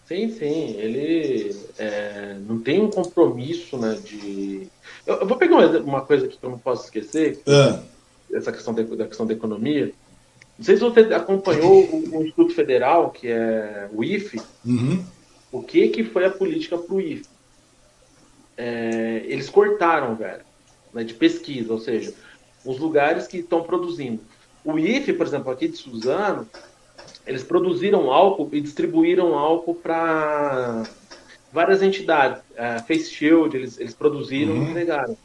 Sim, 0.06 0.28
sim, 0.30 0.76
ele 0.76 1.56
é, 1.78 2.36
não 2.46 2.60
tem 2.60 2.80
um 2.80 2.90
compromisso, 2.90 3.78
né, 3.78 3.98
de... 4.04 4.68
Eu, 5.06 5.16
eu 5.16 5.26
vou 5.26 5.36
pegar 5.36 5.56
uma, 5.56 5.78
uma, 5.80 6.00
coisa 6.02 6.28
que 6.28 6.38
eu 6.40 6.50
não 6.50 6.58
posso 6.58 6.84
esquecer, 6.84 7.40
é. 7.46 7.78
essa 8.36 8.52
questão 8.52 8.74
de, 8.74 8.84
da 8.84 9.06
questão 9.06 9.26
da 9.26 9.32
economia, 9.32 9.92
não 10.58 10.64
sei 10.64 10.76
se 10.76 10.82
você 10.82 11.00
acompanhou 11.12 11.84
o, 11.84 12.18
o 12.18 12.22
Instituto 12.22 12.54
Federal, 12.54 13.10
que 13.10 13.28
é 13.28 13.88
o 13.92 14.04
IFE, 14.04 14.40
uhum. 14.64 15.04
o 15.50 15.62
que, 15.62 15.88
que 15.88 16.04
foi 16.04 16.26
a 16.26 16.30
política 16.30 16.78
para 16.78 16.94
o 16.94 17.00
IFE. 17.00 17.26
É, 18.56 19.22
eles 19.26 19.50
cortaram, 19.50 20.14
velho, 20.14 20.44
né, 20.92 21.02
de 21.02 21.14
pesquisa, 21.14 21.72
ou 21.72 21.80
seja, 21.80 22.14
os 22.64 22.78
lugares 22.78 23.26
que 23.26 23.38
estão 23.38 23.62
produzindo. 23.62 24.20
O 24.64 24.78
IFE, 24.78 25.12
por 25.12 25.26
exemplo, 25.26 25.52
aqui 25.52 25.68
de 25.68 25.76
Suzano, 25.76 26.48
eles 27.26 27.42
produziram 27.42 28.10
álcool 28.10 28.48
e 28.52 28.60
distribuíram 28.60 29.38
álcool 29.38 29.74
para 29.74 30.84
várias 31.52 31.82
entidades. 31.82 32.42
A 32.56 32.80
Face 32.80 33.10
Shield, 33.10 33.56
eles, 33.56 33.78
eles 33.78 33.94
produziram 33.94 34.54
uhum. 34.54 34.66
e 34.66 34.70
entregaram. 34.70 35.16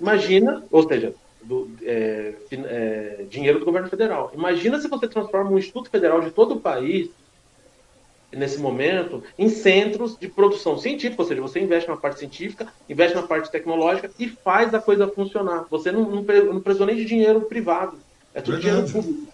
Imagina, 0.00 0.64
ou 0.70 0.86
seja, 0.86 1.14
do, 1.42 1.70
é, 1.82 2.34
é, 2.50 3.24
dinheiro 3.28 3.58
do 3.58 3.64
governo 3.64 3.88
federal. 3.88 4.30
Imagina 4.34 4.80
se 4.80 4.88
você 4.88 5.08
transforma 5.08 5.50
um 5.50 5.58
Instituto 5.58 5.90
Federal 5.90 6.20
de 6.20 6.30
todo 6.30 6.54
o 6.54 6.60
país, 6.60 7.10
nesse 8.32 8.58
momento, 8.58 9.22
em 9.38 9.48
centros 9.48 10.16
de 10.18 10.26
produção 10.26 10.78
científica, 10.78 11.22
ou 11.22 11.28
seja, 11.28 11.42
você 11.42 11.60
investe 11.60 11.88
na 11.88 11.96
parte 11.96 12.18
científica, 12.18 12.66
investe 12.88 13.14
na 13.14 13.22
parte 13.22 13.50
tecnológica 13.50 14.10
e 14.18 14.28
faz 14.28 14.72
a 14.74 14.80
coisa 14.80 15.06
funcionar. 15.08 15.66
Você 15.70 15.92
não, 15.92 16.02
não, 16.08 16.22
não 16.22 16.60
precisou 16.60 16.86
nem 16.86 16.96
de 16.96 17.04
dinheiro 17.04 17.42
privado, 17.42 17.98
é 18.34 18.40
tudo 18.40 18.60
Verdade. 18.60 18.86
dinheiro 18.86 18.92
público. 18.92 19.32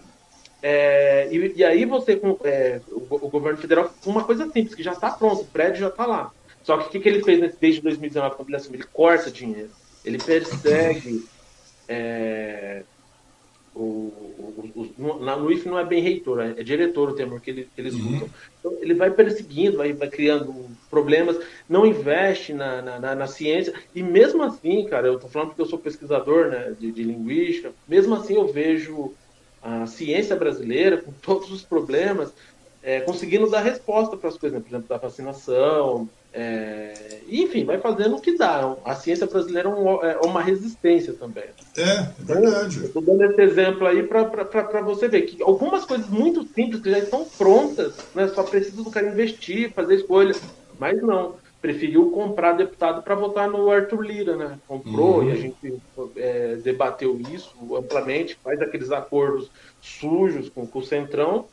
É, 0.61 1.29
e, 1.31 1.55
e, 1.57 1.65
aí 1.65 1.85
você, 1.85 2.21
é, 2.45 2.81
o, 2.89 3.07
o, 3.11 3.29
governo 3.29 3.59
federal, 3.59 3.93
uma 4.05 4.25
coisa 4.25 4.45
simples, 4.47 4.75
que 4.75 4.83
já 4.83 4.93
está 4.93 5.11
pronto, 5.11 5.43
o 5.43 5.47
prédio 5.47 5.81
já 5.81 5.89
está 5.89 6.05
lá. 6.05 6.33
Só 6.65 6.77
que 6.79 6.89
o 6.89 6.91
que, 6.91 7.01
que 7.01 7.09
ele 7.09 7.23
fez 7.23 7.55
desde 7.59 7.81
2019 7.81 8.37
com 8.37 8.43
a 8.43 8.47
Ele 8.75 8.85
corta 8.93 9.31
dinheiro. 9.31 9.71
Ele 10.05 10.19
persegue. 10.19 11.25
É, 11.89 12.83
o, 13.79 14.13
o, 14.75 14.91
o, 14.99 15.25
na, 15.25 15.37
no 15.37 15.51
IF 15.51 15.69
não 15.69 15.79
é 15.79 15.85
bem 15.85 16.03
reitor, 16.03 16.41
é, 16.41 16.51
é 16.59 16.63
diretor 16.63 17.11
o 17.11 17.15
termo 17.15 17.41
que, 17.41 17.51
ele, 17.51 17.69
que 17.75 17.81
eles 17.81 17.95
uhum. 17.95 18.17
usam. 18.17 18.31
Então, 18.59 18.77
ele 18.81 18.95
vai 18.95 19.11
perseguindo, 19.11 19.77
vai, 19.77 19.93
vai 19.93 20.09
criando 20.09 20.55
problemas, 20.91 21.39
não 21.69 21.87
investe 21.87 22.53
na, 22.53 22.83
na, 22.83 23.15
na, 23.15 23.27
ciência. 23.27 23.73
E 23.95 24.03
mesmo 24.03 24.43
assim, 24.43 24.85
cara, 24.87 25.07
eu 25.07 25.19
tô 25.19 25.29
falando 25.29 25.49
porque 25.49 25.63
eu 25.63 25.67
sou 25.67 25.79
pesquisador 25.79 26.49
né, 26.49 26.75
de, 26.79 26.91
de 26.91 27.03
linguística, 27.05 27.73
mesmo 27.87 28.15
assim 28.15 28.35
eu 28.35 28.49
vejo 28.49 29.15
a 29.63 29.87
ciência 29.87 30.35
brasileira, 30.35 30.99
com 30.99 31.13
todos 31.13 31.53
os 31.53 31.63
problemas, 31.63 32.33
é, 32.83 33.01
conseguindo 33.01 33.51
dar 33.51 33.61
resposta 33.61 34.17
para 34.17 34.29
as 34.29 34.39
coisas, 34.39 34.59
né? 34.59 34.65
por 34.65 34.75
exemplo, 34.75 34.89
da 34.89 34.97
vacinação, 34.97 36.09
é, 36.33 37.21
enfim, 37.29 37.65
vai 37.65 37.79
fazendo 37.79 38.17
o 38.17 38.21
que 38.21 38.37
dá. 38.37 38.77
A 38.85 38.95
ciência 38.95 39.27
brasileira 39.27 39.69
é, 40.03 40.13
é 40.13 40.27
uma 40.27 40.43
resistência 40.43 41.13
também. 41.15 41.45
É, 41.77 41.83
é 41.83 42.13
verdade. 42.19 42.85
Estou 42.85 43.03
dando 43.03 43.25
esse 43.25 43.41
exemplo 43.41 43.87
aí 43.87 44.03
para 44.03 44.81
você 44.83 45.09
ver 45.09 45.23
que 45.23 45.43
algumas 45.43 45.85
coisas 45.85 46.09
muito 46.09 46.45
simples 46.55 46.81
que 46.81 46.91
já 46.91 46.99
estão 46.99 47.25
prontas, 47.25 47.95
né, 48.15 48.29
só 48.29 48.43
precisa 48.43 48.83
do 48.83 48.91
cara 48.91 49.09
investir, 49.09 49.73
fazer 49.73 49.97
escolha. 49.97 50.35
Mas 50.79 51.01
não, 51.03 51.35
preferiu 51.61 52.11
comprar 52.11 52.53
deputado 52.53 53.03
para 53.03 53.15
votar 53.15 53.49
no 53.49 53.71
Arthur 53.71 54.03
Lira, 54.03 54.37
né? 54.37 54.59
Comprou 54.69 55.19
uhum. 55.19 55.29
e 55.29 55.33
a 55.33 55.37
gente 55.37 55.83
é, 56.17 56.57
debateu 56.57 57.19
isso 57.33 57.53
amplamente, 57.75 58.39
faz 58.45 58.61
aqueles 58.61 58.93
acordos 58.93 59.51
sujos 59.81 60.49
com, 60.49 60.67
com 60.67 60.79
o 60.79 60.85
Centrão 60.85 61.47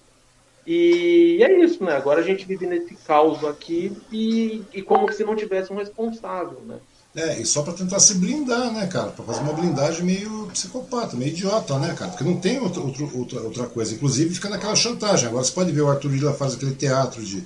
e 0.66 1.44
é 1.44 1.64
isso, 1.64 1.84
né? 1.84 1.94
Agora 1.94 2.22
a 2.22 2.24
gente 2.24 2.46
vive 2.46 2.66
nesse 2.66 2.96
caos 2.96 3.44
aqui 3.44 3.96
e, 4.12 4.64
e 4.74 4.82
como 4.82 5.12
se 5.12 5.24
não 5.24 5.36
tivesse 5.36 5.72
um 5.72 5.78
responsável, 5.78 6.60
né? 6.66 6.78
É, 7.16 7.40
e 7.40 7.46
só 7.46 7.62
para 7.62 7.74
tentar 7.74 8.00
se 8.00 8.16
blindar, 8.16 8.74
né, 8.74 8.88
cara? 8.88 9.08
Para 9.12 9.24
fazer 9.24 9.40
uma 9.42 9.54
blindagem 9.54 10.04
meio 10.04 10.48
psicopata, 10.48 11.16
meio 11.16 11.32
idiota, 11.32 11.80
né, 11.80 11.94
cara? 11.98 12.12
Porque 12.12 12.26
não 12.26 12.38
tem 12.38 12.60
outra, 12.60 12.82
outra, 12.82 13.42
outra 13.42 13.66
coisa. 13.68 13.94
Inclusive 13.94 14.36
fica 14.36 14.50
naquela 14.50 14.76
chantagem. 14.76 15.30
Agora 15.30 15.44
você 15.44 15.52
pode 15.52 15.72
ver 15.72 15.82
o 15.82 15.90
Arthur 15.90 16.12
Lila 16.12 16.34
faz 16.34 16.56
aquele 16.56 16.76
teatro 16.76 17.24
de, 17.24 17.42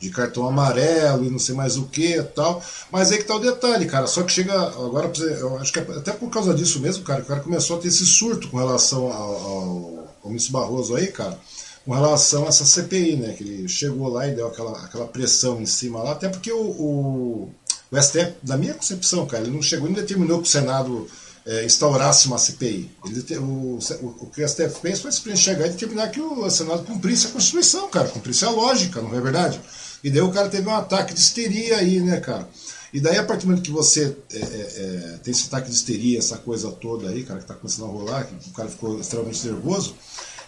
de 0.00 0.10
cartão 0.10 0.48
amarelo 0.48 1.24
e 1.24 1.30
não 1.30 1.38
sei 1.38 1.54
mais 1.54 1.76
o 1.76 1.86
que 1.86 2.20
tal. 2.34 2.60
Mas 2.90 3.12
aí 3.12 3.18
que 3.18 3.24
tá 3.24 3.36
o 3.36 3.38
detalhe, 3.38 3.86
cara. 3.86 4.08
Só 4.08 4.24
que 4.24 4.32
chega 4.32 4.54
agora, 4.60 5.12
eu 5.20 5.56
acho 5.58 5.72
que 5.72 5.78
é 5.78 5.82
até 5.82 6.10
por 6.10 6.28
causa 6.28 6.52
disso 6.52 6.80
mesmo, 6.80 7.04
cara, 7.04 7.22
o 7.22 7.26
cara 7.26 7.40
começou 7.40 7.76
a 7.76 7.80
ter 7.80 7.88
esse 7.88 8.04
surto 8.04 8.48
com 8.48 8.56
relação 8.56 9.12
ao, 9.12 9.34
ao, 9.34 10.08
ao 10.24 10.32
Barroso 10.50 10.96
aí, 10.96 11.08
cara 11.08 11.38
com 11.84 11.92
relação 11.92 12.44
a 12.44 12.48
essa 12.48 12.64
CPI, 12.64 13.16
né? 13.16 13.32
Que 13.34 13.42
ele 13.42 13.68
chegou 13.68 14.08
lá 14.08 14.26
e 14.28 14.34
deu 14.34 14.46
aquela, 14.46 14.84
aquela 14.84 15.06
pressão 15.06 15.60
em 15.60 15.66
cima 15.66 16.02
lá, 16.02 16.12
até 16.12 16.28
porque 16.28 16.52
o, 16.52 16.60
o, 16.60 17.50
o 17.90 18.02
STF, 18.02 18.34
na 18.44 18.56
minha 18.56 18.74
concepção, 18.74 19.26
cara, 19.26 19.44
ele 19.44 19.52
não 19.52 19.62
chegou 19.62 19.88
e 19.88 19.94
determinou 19.94 20.40
que 20.40 20.48
o 20.48 20.50
Senado 20.50 21.08
é, 21.44 21.64
instaurasse 21.64 22.26
uma 22.28 22.38
CPI. 22.38 22.90
Ele, 23.04 23.38
o, 23.38 23.78
o, 23.78 24.06
o 24.20 24.30
que 24.30 24.42
o 24.42 24.48
STF 24.48 24.80
fez 24.80 25.00
foi 25.00 25.10
simplesmente 25.10 25.44
chegar 25.44 25.66
e 25.66 25.70
determinar 25.70 26.08
que 26.08 26.20
o 26.20 26.48
Senado 26.50 26.84
cumprisse 26.84 27.26
a 27.26 27.30
Constituição, 27.30 27.88
cara, 27.90 28.08
cumprisse 28.08 28.44
a 28.44 28.50
lógica, 28.50 29.00
não 29.00 29.14
é 29.14 29.20
verdade? 29.20 29.60
E 30.04 30.10
daí 30.10 30.22
o 30.22 30.32
cara 30.32 30.48
teve 30.48 30.68
um 30.68 30.74
ataque 30.74 31.14
de 31.14 31.20
histeria 31.20 31.76
aí, 31.78 32.00
né, 32.00 32.20
cara? 32.20 32.48
E 32.92 33.00
daí, 33.00 33.16
a 33.16 33.24
partir 33.24 33.46
do 33.46 33.50
momento 33.50 33.64
que 33.64 33.70
você 33.70 34.14
é, 34.32 34.36
é, 34.36 34.40
é, 34.40 35.18
tem 35.22 35.32
esse 35.32 35.46
ataque 35.46 35.70
de 35.70 35.74
histeria, 35.74 36.18
essa 36.18 36.36
coisa 36.36 36.70
toda 36.70 37.08
aí, 37.08 37.24
cara, 37.24 37.40
que 37.40 37.46
tá 37.46 37.54
começando 37.54 37.86
a 37.86 37.92
rolar, 37.92 38.24
que 38.24 38.50
o 38.50 38.52
cara 38.52 38.68
ficou 38.68 39.00
extremamente 39.00 39.46
nervoso, 39.46 39.94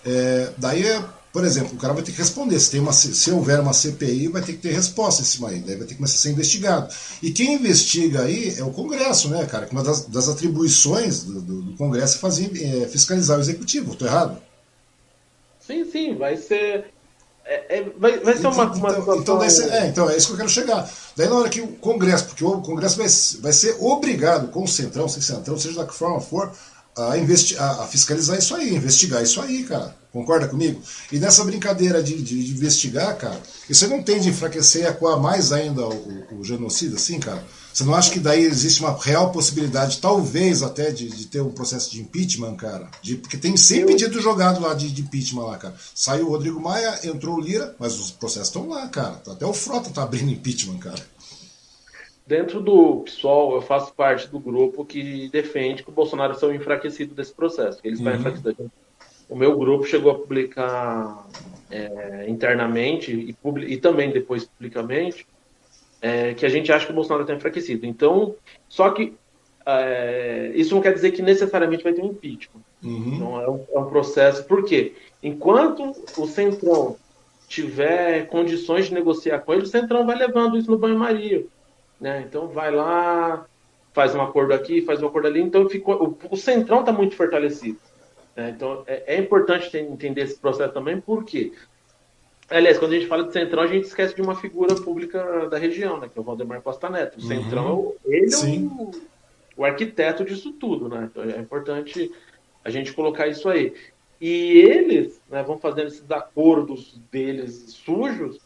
é, 0.04 0.50
daí 0.58 0.86
é 0.86 1.02
por 1.34 1.44
exemplo, 1.44 1.74
o 1.74 1.80
cara 1.80 1.92
vai 1.92 2.04
ter 2.04 2.12
que 2.12 2.18
responder. 2.18 2.60
Se, 2.60 2.70
tem 2.70 2.78
uma, 2.78 2.92
se 2.92 3.28
houver 3.32 3.58
uma 3.58 3.72
CPI, 3.72 4.28
vai 4.28 4.40
ter 4.40 4.52
que 4.52 4.60
ter 4.60 4.70
resposta 4.70 5.20
em 5.20 5.24
cima 5.24 5.48
aí. 5.48 5.58
Daí 5.58 5.74
vai 5.74 5.84
ter 5.84 5.94
que 5.94 5.96
começar 5.96 6.14
a 6.14 6.18
ser 6.18 6.30
investigado. 6.30 6.94
E 7.20 7.32
quem 7.32 7.54
investiga 7.54 8.22
aí 8.22 8.54
é 8.56 8.62
o 8.62 8.70
Congresso, 8.70 9.28
né, 9.28 9.44
cara? 9.44 9.66
Que 9.66 9.72
uma 9.72 9.82
das, 9.82 10.06
das 10.06 10.28
atribuições 10.28 11.24
do, 11.24 11.40
do, 11.40 11.62
do, 11.62 11.76
Congresso 11.76 12.18
é, 12.18 12.20
fazer, 12.20 12.52
é 12.62 12.86
fiscalizar 12.86 13.36
o 13.36 13.40
Executivo. 13.40 13.94
Estou 13.94 14.06
errado? 14.06 14.40
Sim, 15.58 15.84
sim. 15.90 16.14
Vai 16.14 16.36
ser. 16.36 16.92
É, 17.44 17.78
é, 17.78 17.92
vai, 17.98 18.20
vai 18.20 18.36
ser 18.36 18.46
uma. 18.46 18.72
uma 18.72 18.90
então, 18.92 19.16
então, 19.18 19.42
é, 19.42 19.88
então, 19.88 20.08
é 20.08 20.16
isso 20.16 20.28
que 20.28 20.32
eu 20.34 20.36
quero 20.36 20.48
chegar. 20.48 20.88
Daí 21.16 21.28
na 21.28 21.34
hora 21.34 21.48
que 21.48 21.60
o 21.60 21.66
Congresso, 21.66 22.26
porque 22.26 22.44
o 22.44 22.60
Congresso 22.60 22.96
vai, 22.96 23.08
vai 23.42 23.52
ser 23.52 23.76
obrigado, 23.80 24.52
com 24.52 24.62
o 24.62 24.68
Centrão, 24.68 25.08
sem 25.08 25.20
Centrão, 25.20 25.58
seja 25.58 25.80
da 25.80 25.84
que 25.84 25.94
forma 25.94 26.20
for, 26.20 26.52
a, 26.96 27.18
investi 27.18 27.56
a, 27.56 27.82
a 27.82 27.86
fiscalizar 27.86 28.38
isso 28.38 28.54
aí, 28.54 28.74
investigar 28.74 29.22
isso 29.22 29.40
aí, 29.40 29.64
cara. 29.64 29.94
Concorda 30.12 30.46
comigo? 30.46 30.80
E 31.10 31.18
nessa 31.18 31.42
brincadeira 31.42 32.00
de, 32.00 32.22
de, 32.22 32.44
de 32.44 32.52
investigar, 32.52 33.16
cara, 33.16 33.40
isso 33.68 33.88
não 33.88 34.00
tem 34.00 34.20
de 34.20 34.28
enfraquecer 34.28 34.82
e 34.82 34.86
acuar 34.86 35.18
mais 35.18 35.50
ainda 35.50 35.82
o, 35.82 35.92
o, 36.30 36.38
o, 36.38 36.44
genocídio, 36.44 36.94
assim, 36.94 37.18
cara? 37.18 37.42
Você 37.72 37.82
não 37.82 37.96
acha 37.96 38.12
que 38.12 38.20
daí 38.20 38.44
existe 38.44 38.78
uma 38.78 38.96
real 38.96 39.32
possibilidade, 39.32 39.98
talvez 39.98 40.62
até, 40.62 40.92
de, 40.92 41.08
de 41.08 41.26
ter 41.26 41.40
um 41.40 41.50
processo 41.50 41.90
de 41.90 42.00
impeachment, 42.00 42.54
cara? 42.54 42.88
De, 43.02 43.16
porque 43.16 43.36
tem 43.36 43.56
100 43.56 43.80
Eu... 43.80 43.86
pedidos 43.88 44.22
jogados 44.22 44.62
lá 44.62 44.72
de, 44.72 44.92
de, 44.92 45.02
impeachment 45.02 45.46
lá, 45.46 45.58
cara. 45.58 45.74
Saiu 45.92 46.28
o 46.28 46.30
Rodrigo 46.30 46.60
Maia, 46.60 47.00
entrou 47.02 47.34
o 47.34 47.40
Lira, 47.40 47.74
mas 47.80 47.98
os 47.98 48.12
processos 48.12 48.48
estão 48.48 48.68
lá, 48.68 48.86
cara. 48.86 49.20
Até 49.26 49.44
o 49.44 49.52
Frota 49.52 49.90
tá 49.90 50.04
abrindo 50.04 50.30
impeachment, 50.30 50.78
cara. 50.78 51.02
Dentro 52.26 52.60
do 52.60 53.00
PSOL, 53.00 53.54
eu 53.54 53.62
faço 53.62 53.92
parte 53.94 54.28
do 54.28 54.40
grupo 54.40 54.84
que 54.84 55.28
defende 55.28 55.82
que 55.82 55.90
o 55.90 55.92
Bolsonaro 55.92 56.34
seja 56.34 56.54
enfraquecido 56.54 57.14
desse 57.14 57.34
processo. 57.34 57.80
Eles 57.84 58.00
uhum. 58.00 58.06
estão 58.06 58.20
enfraquecidos 58.20 58.70
o 59.28 59.36
meu 59.36 59.56
grupo 59.56 59.84
chegou 59.84 60.12
a 60.12 60.14
publicar 60.14 61.26
é, 61.70 62.26
internamente 62.28 63.12
e, 63.12 63.36
e, 63.66 63.76
também 63.76 64.10
depois 64.10 64.44
publicamente 64.44 65.26
é, 66.00 66.34
que 66.34 66.44
a 66.44 66.48
gente 66.48 66.70
acha 66.70 66.84
que 66.84 66.92
o 66.92 66.94
Bolsonaro 66.94 67.22
está 67.22 67.34
enfraquecido. 67.34 67.86
Então, 67.86 68.34
só 68.68 68.90
que 68.90 69.14
é, 69.64 70.52
isso 70.54 70.74
não 70.74 70.82
quer 70.82 70.92
dizer 70.92 71.12
que 71.12 71.22
necessariamente 71.22 71.82
vai 71.82 71.94
ter 71.94 72.02
um 72.02 72.08
impeachment. 72.08 72.60
Uhum. 72.82 73.14
Então, 73.14 73.40
é 73.40 73.50
um, 73.50 73.64
é 73.72 73.78
um, 73.78 73.86
processo. 73.86 74.44
Por 74.44 74.64
quê? 74.64 74.94
Enquanto 75.22 75.94
o 76.18 76.26
Centrão 76.26 76.96
tiver 77.48 78.26
condições 78.26 78.86
de 78.86 78.94
negociar 78.94 79.38
com 79.38 79.54
ele, 79.54 79.62
o 79.62 79.66
Centrão 79.66 80.04
vai 80.04 80.16
levando 80.16 80.58
isso 80.58 80.70
no 80.70 80.78
banho-maria. 80.78 81.46
Né? 82.00 82.24
Então, 82.26 82.48
vai 82.48 82.70
lá, 82.70 83.46
faz 83.92 84.14
um 84.14 84.20
acordo 84.20 84.52
aqui, 84.52 84.82
faz 84.82 85.02
um 85.02 85.06
acordo 85.06 85.28
ali. 85.28 85.40
Então, 85.40 85.68
ficou, 85.68 86.18
o, 86.30 86.34
o 86.34 86.36
Centrão 86.36 86.80
está 86.80 86.92
muito 86.92 87.14
fortalecido. 87.14 87.78
É, 88.36 88.50
então, 88.50 88.82
é, 88.86 89.14
é, 89.14 89.18
importante 89.18 89.76
entender 89.76 90.22
esse 90.22 90.36
processo 90.38 90.72
também, 90.72 91.00
porque, 91.00 91.52
aliás, 92.50 92.78
quando 92.78 92.92
a 92.92 92.94
gente 92.96 93.06
fala 93.06 93.24
de 93.24 93.32
Centrão, 93.32 93.62
a 93.62 93.68
gente 93.68 93.84
esquece 93.84 94.14
de 94.14 94.22
uma 94.22 94.34
figura 94.34 94.74
pública 94.74 95.48
da 95.48 95.56
região, 95.56 96.00
né, 96.00 96.08
que 96.12 96.18
é 96.18 96.20
o 96.20 96.24
Valdemar 96.24 96.60
Costa 96.60 96.90
Neto. 96.90 97.18
O 97.18 97.22
uhum. 97.22 97.28
Centrão, 97.28 97.94
ele 98.04 98.34
é 98.34 98.38
o, 98.38 98.90
o, 99.58 99.64
arquiteto 99.64 100.24
disso 100.24 100.52
tudo, 100.52 100.88
né? 100.88 101.08
Então, 101.10 101.22
é 101.22 101.38
importante 101.38 102.10
a 102.64 102.70
gente 102.70 102.92
colocar 102.92 103.28
isso 103.28 103.48
aí. 103.48 103.72
E 104.20 104.58
eles 104.58 105.20
né, 105.30 105.42
vão 105.44 105.58
fazendo 105.58 105.88
esses 105.88 106.10
acordos 106.10 107.00
deles 107.12 107.66
sujos, 107.68 108.40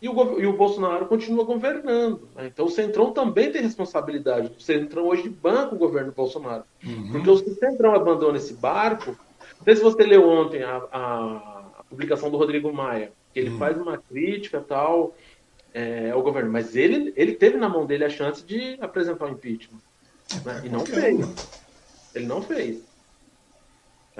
e 0.00 0.08
o, 0.08 0.40
e 0.40 0.46
o 0.46 0.56
Bolsonaro 0.56 1.06
continua 1.06 1.44
governando. 1.44 2.28
Né? 2.34 2.46
Então 2.46 2.66
o 2.66 2.70
Centrão 2.70 3.12
também 3.12 3.52
tem 3.52 3.60
responsabilidade. 3.60 4.52
O 4.56 4.60
Centrão 4.60 5.06
hoje 5.06 5.28
banca 5.28 5.74
o 5.74 5.78
governo 5.78 6.12
Bolsonaro. 6.12 6.64
Uhum. 6.84 7.12
Porque 7.12 7.36
se 7.36 7.50
o 7.50 7.54
Centrão 7.54 7.94
abandona 7.94 8.38
esse 8.38 8.54
barco, 8.54 9.10
não 9.58 9.64
sei 9.64 9.76
se 9.76 9.82
você 9.82 10.02
leu 10.04 10.26
ontem 10.26 10.62
a, 10.62 10.76
a, 10.90 11.84
publicação 11.88 12.30
do 12.30 12.38
Rodrigo 12.38 12.72
Maia, 12.72 13.12
que 13.34 13.40
ele 13.40 13.50
hum. 13.50 13.58
faz 13.58 13.76
uma 13.76 13.98
crítica 13.98 14.60
tal 14.60 15.14
é, 15.74 16.10
ao 16.10 16.22
governo, 16.22 16.50
mas 16.50 16.76
ele, 16.76 17.12
ele 17.16 17.34
teve 17.34 17.56
na 17.56 17.68
mão 17.68 17.84
dele 17.84 18.04
a 18.04 18.08
chance 18.08 18.44
de 18.44 18.78
apresentar 18.80 19.26
o 19.26 19.28
um 19.28 19.32
impeachment. 19.32 19.80
Né? 20.44 20.62
E 20.64 20.68
não 20.68 20.86
fez. 20.86 21.50
Ele 22.14 22.26
não 22.26 22.42
fez. 22.42 22.89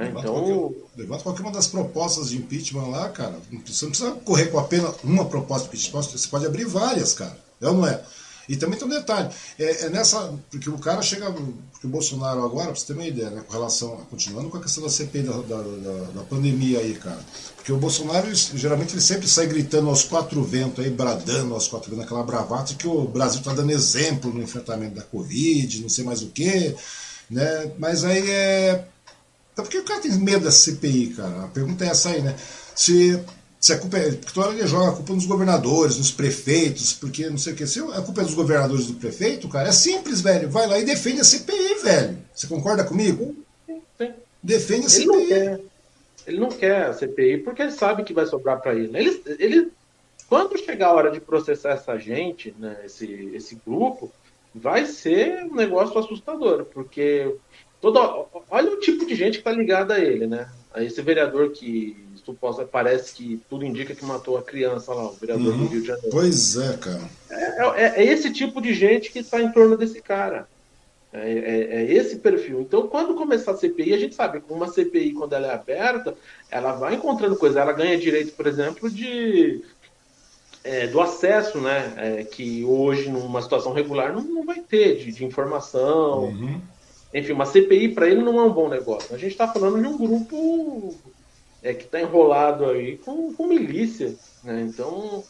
É, 0.01 0.05
levanta, 0.05 0.29
então... 0.29 0.35
qualquer, 0.35 0.81
levanta 0.97 1.23
qualquer 1.23 1.43
uma 1.43 1.53
das 1.53 1.67
propostas 1.67 2.31
de 2.31 2.39
impeachment 2.39 2.89
lá, 2.89 3.09
cara. 3.11 3.39
Você 3.67 3.85
não 3.85 3.91
precisa 3.91 4.13
correr 4.13 4.47
com 4.47 4.59
apenas 4.59 4.95
uma 5.05 5.27
proposta 5.27 5.69
de 5.69 5.77
impeachment, 5.77 6.03
você 6.03 6.29
pode 6.29 6.47
abrir 6.47 6.65
várias, 6.65 7.13
cara. 7.13 7.37
É 7.61 7.69
ou 7.69 7.75
não 7.75 7.87
é? 7.87 8.03
E 8.51 8.57
também 8.57 8.77
tem 8.77 8.89
um 8.89 8.91
detalhe, 8.91 9.29
é, 9.61 9.85
é, 9.85 9.89
nessa. 9.91 10.35
Porque 10.51 10.69
o 10.69 10.77
cara 10.77 11.01
chega. 11.03 11.31
Porque 11.31 11.87
o 11.87 11.89
Bolsonaro 11.91 12.45
agora, 12.45 12.67
pra 12.67 12.75
você 12.75 12.87
ter 12.87 12.95
uma 12.95 13.07
ideia, 13.07 13.31
né, 13.31 13.45
com 13.47 13.53
relação. 13.53 13.97
Continuando 14.11 14.49
com 14.49 14.57
a 14.57 14.61
questão 14.61 14.83
da 14.83 14.91
CPI 14.91 15.23
da, 15.23 15.33
da, 15.35 15.63
da, 15.63 16.11
da 16.17 16.23
pandemia 16.25 16.81
aí, 16.81 16.95
cara. 16.95 17.21
Porque 17.55 17.71
o 17.71 17.77
Bolsonaro, 17.77 18.27
geralmente, 18.35 18.95
ele 18.95 19.01
sempre 19.01 19.29
sai 19.29 19.47
gritando 19.47 19.89
aos 19.89 20.03
quatro 20.03 20.43
ventos 20.43 20.85
aí, 20.85 20.91
bradando 20.91 21.55
aos 21.55 21.69
quatro 21.69 21.91
ventos, 21.91 22.07
aquela 22.07 22.25
bravata, 22.25 22.75
que 22.75 22.89
o 22.89 23.05
Brasil 23.05 23.39
está 23.39 23.53
dando 23.53 23.71
exemplo 23.71 24.35
no 24.35 24.43
enfrentamento 24.43 24.97
da 24.97 25.03
Covid, 25.03 25.83
não 25.83 25.89
sei 25.89 26.05
mais 26.05 26.21
o 26.21 26.31
quê. 26.31 26.75
Né? 27.31 27.71
Mas 27.79 28.03
aí 28.05 28.29
é. 28.29 28.85
Então, 29.61 29.65
por 29.65 29.71
que 29.71 29.79
o 29.79 29.85
cara 29.85 30.01
tem 30.01 30.13
medo 30.13 30.45
da 30.45 30.51
CPI, 30.51 31.15
cara? 31.17 31.45
A 31.45 31.49
pergunta 31.49 31.85
é 31.85 31.89
essa 31.89 32.11
aí, 32.11 32.23
né? 32.23 32.35
Se 32.75 33.23
se 33.59 33.75
a 33.75 33.79
culpa 33.79 33.99
é. 33.99 34.13
Porque 34.13 34.33
toda 34.33 34.49
hora 34.49 34.59
ele 34.59 34.67
joga 34.67 34.89
a 34.89 34.97
culpa 34.97 35.13
nos 35.13 35.27
governadores, 35.27 35.99
nos 35.99 36.11
prefeitos, 36.11 36.95
porque 36.95 37.29
não 37.29 37.37
sei 37.37 37.53
o 37.53 37.57
que. 37.57 37.67
Se 37.67 37.79
a 37.79 38.01
culpa 38.01 38.23
é 38.23 38.25
dos 38.25 38.35
governadores 38.35 38.87
do 38.87 38.95
prefeito, 38.95 39.49
cara, 39.49 39.69
é 39.69 39.73
simples, 39.73 40.23
velho. 40.23 40.49
Vai 40.49 40.67
lá 40.67 40.79
e 40.79 40.85
defende 40.85 41.21
a 41.21 41.25
CPI, 41.25 41.83
velho. 41.83 42.19
Você 42.35 42.47
concorda 42.47 42.85
comigo? 42.85 43.37
Sim, 43.67 43.83
sim. 43.99 44.13
Defende 44.43 44.87
a 44.87 44.89
ele 44.89 45.05
CPI. 45.05 45.07
Não 45.07 45.27
quer, 45.27 45.61
ele 46.27 46.41
não 46.41 46.49
quer 46.49 46.87
a 46.87 46.95
CPI 46.95 47.39
porque 47.39 47.63
ele 47.63 47.73
sabe 47.73 48.03
que 48.03 48.15
vai 48.15 48.25
sobrar 48.25 48.61
para 48.61 48.75
ele. 48.75 48.97
ele. 48.97 49.23
Ele 49.39 49.73
Quando 50.27 50.59
chegar 50.59 50.87
a 50.87 50.95
hora 50.95 51.11
de 51.11 51.21
processar 51.21 51.73
essa 51.73 51.99
gente, 51.99 52.55
né, 52.59 52.79
esse, 52.87 53.31
esse 53.35 53.59
grupo, 53.67 54.11
vai 54.55 54.87
ser 54.87 55.45
um 55.45 55.55
negócio 55.55 55.99
assustador, 55.99 56.65
porque 56.65 57.31
toda, 57.81 58.27
olha 58.51 58.73
o 58.73 58.81
tipo 58.81 59.07
de 59.07 59.15
gente 59.15 59.35
que 59.35 59.49
está 59.49 59.53
ligada 59.53 59.95
a 59.95 59.99
ele, 59.99 60.27
né? 60.27 60.49
A 60.73 60.83
esse 60.83 61.01
vereador 61.03 61.51
que 61.51 61.97
suposta, 62.25 62.65
parece 62.65 63.15
que 63.15 63.41
tudo 63.49 63.65
indica 63.65 63.95
que 63.95 64.05
matou 64.05 64.37
a 64.37 64.43
criança 64.43 64.95
lá, 64.95 65.09
o 65.09 65.15
vereador 65.15 65.53
uhum. 65.53 65.59
do 65.59 65.67
Rio 65.67 65.81
de 65.81 65.87
Janeiro. 65.87 66.11
Pois 66.11 66.57
é, 66.57 66.77
cara. 66.77 67.11
É, 67.31 67.85
é, 67.85 67.93
é 67.97 68.05
esse 68.05 68.33
tipo 68.33 68.61
de 68.61 68.75
gente 68.75 69.11
que 69.11 69.21
está 69.21 69.41
em 69.41 69.51
torno 69.51 69.77
desse 69.77 70.01
cara. 70.01 70.47
É, 71.13 71.19
é, 71.19 71.83
é, 71.83 71.93
esse 71.93 72.17
perfil. 72.17 72.61
Então, 72.61 72.87
quando 72.87 73.17
começar 73.17 73.51
a 73.51 73.57
CPI, 73.57 73.95
a 73.95 73.99
gente 73.99 74.15
sabe 74.15 74.41
que 74.41 74.53
uma 74.53 74.69
CPI, 74.69 75.13
quando 75.13 75.33
ela 75.33 75.49
é 75.49 75.55
aberta, 75.55 76.15
ela 76.49 76.73
vai 76.73 76.95
encontrando 76.95 77.35
coisas. 77.35 77.57
Ela 77.57 77.73
ganha 77.73 77.99
direito, 77.99 78.33
por 78.33 78.47
exemplo, 78.47 78.89
de 78.89 79.65
é, 80.63 80.87
do 80.87 81.01
acesso, 81.01 81.59
né? 81.59 81.93
É, 81.97 82.25
que 82.25 82.65
hoje, 82.65 83.09
numa 83.09 83.43
situação 83.43 83.73
regular, 83.73 84.13
não, 84.13 84.23
não 84.23 84.45
vai 84.45 84.61
ter, 84.61 84.99
de, 84.99 85.11
de 85.11 85.25
informação. 85.25 86.27
Uhum. 86.27 86.61
Enfim, 87.13 87.33
uma 87.33 87.47
CPI 87.47 87.89
para 87.89 88.09
ele 88.09 88.23
não 88.23 88.39
é 88.39 88.45
um 88.45 88.53
bom 88.53 88.69
negócio. 88.69 89.15
A 89.15 89.19
gente 89.19 89.33
está 89.33 89.49
falando 89.49 89.81
de 89.81 89.87
um 89.87 89.99
grupo 89.99 90.95
é, 91.63 91.75
que 91.75 91.85
está 91.85 92.01
enrolado 92.01 92.67
aí 92.67 92.99
com, 92.99 93.33
com 93.35 93.47
milícia. 93.47 94.15
Né? 94.45 94.63
Então, 94.69 95.25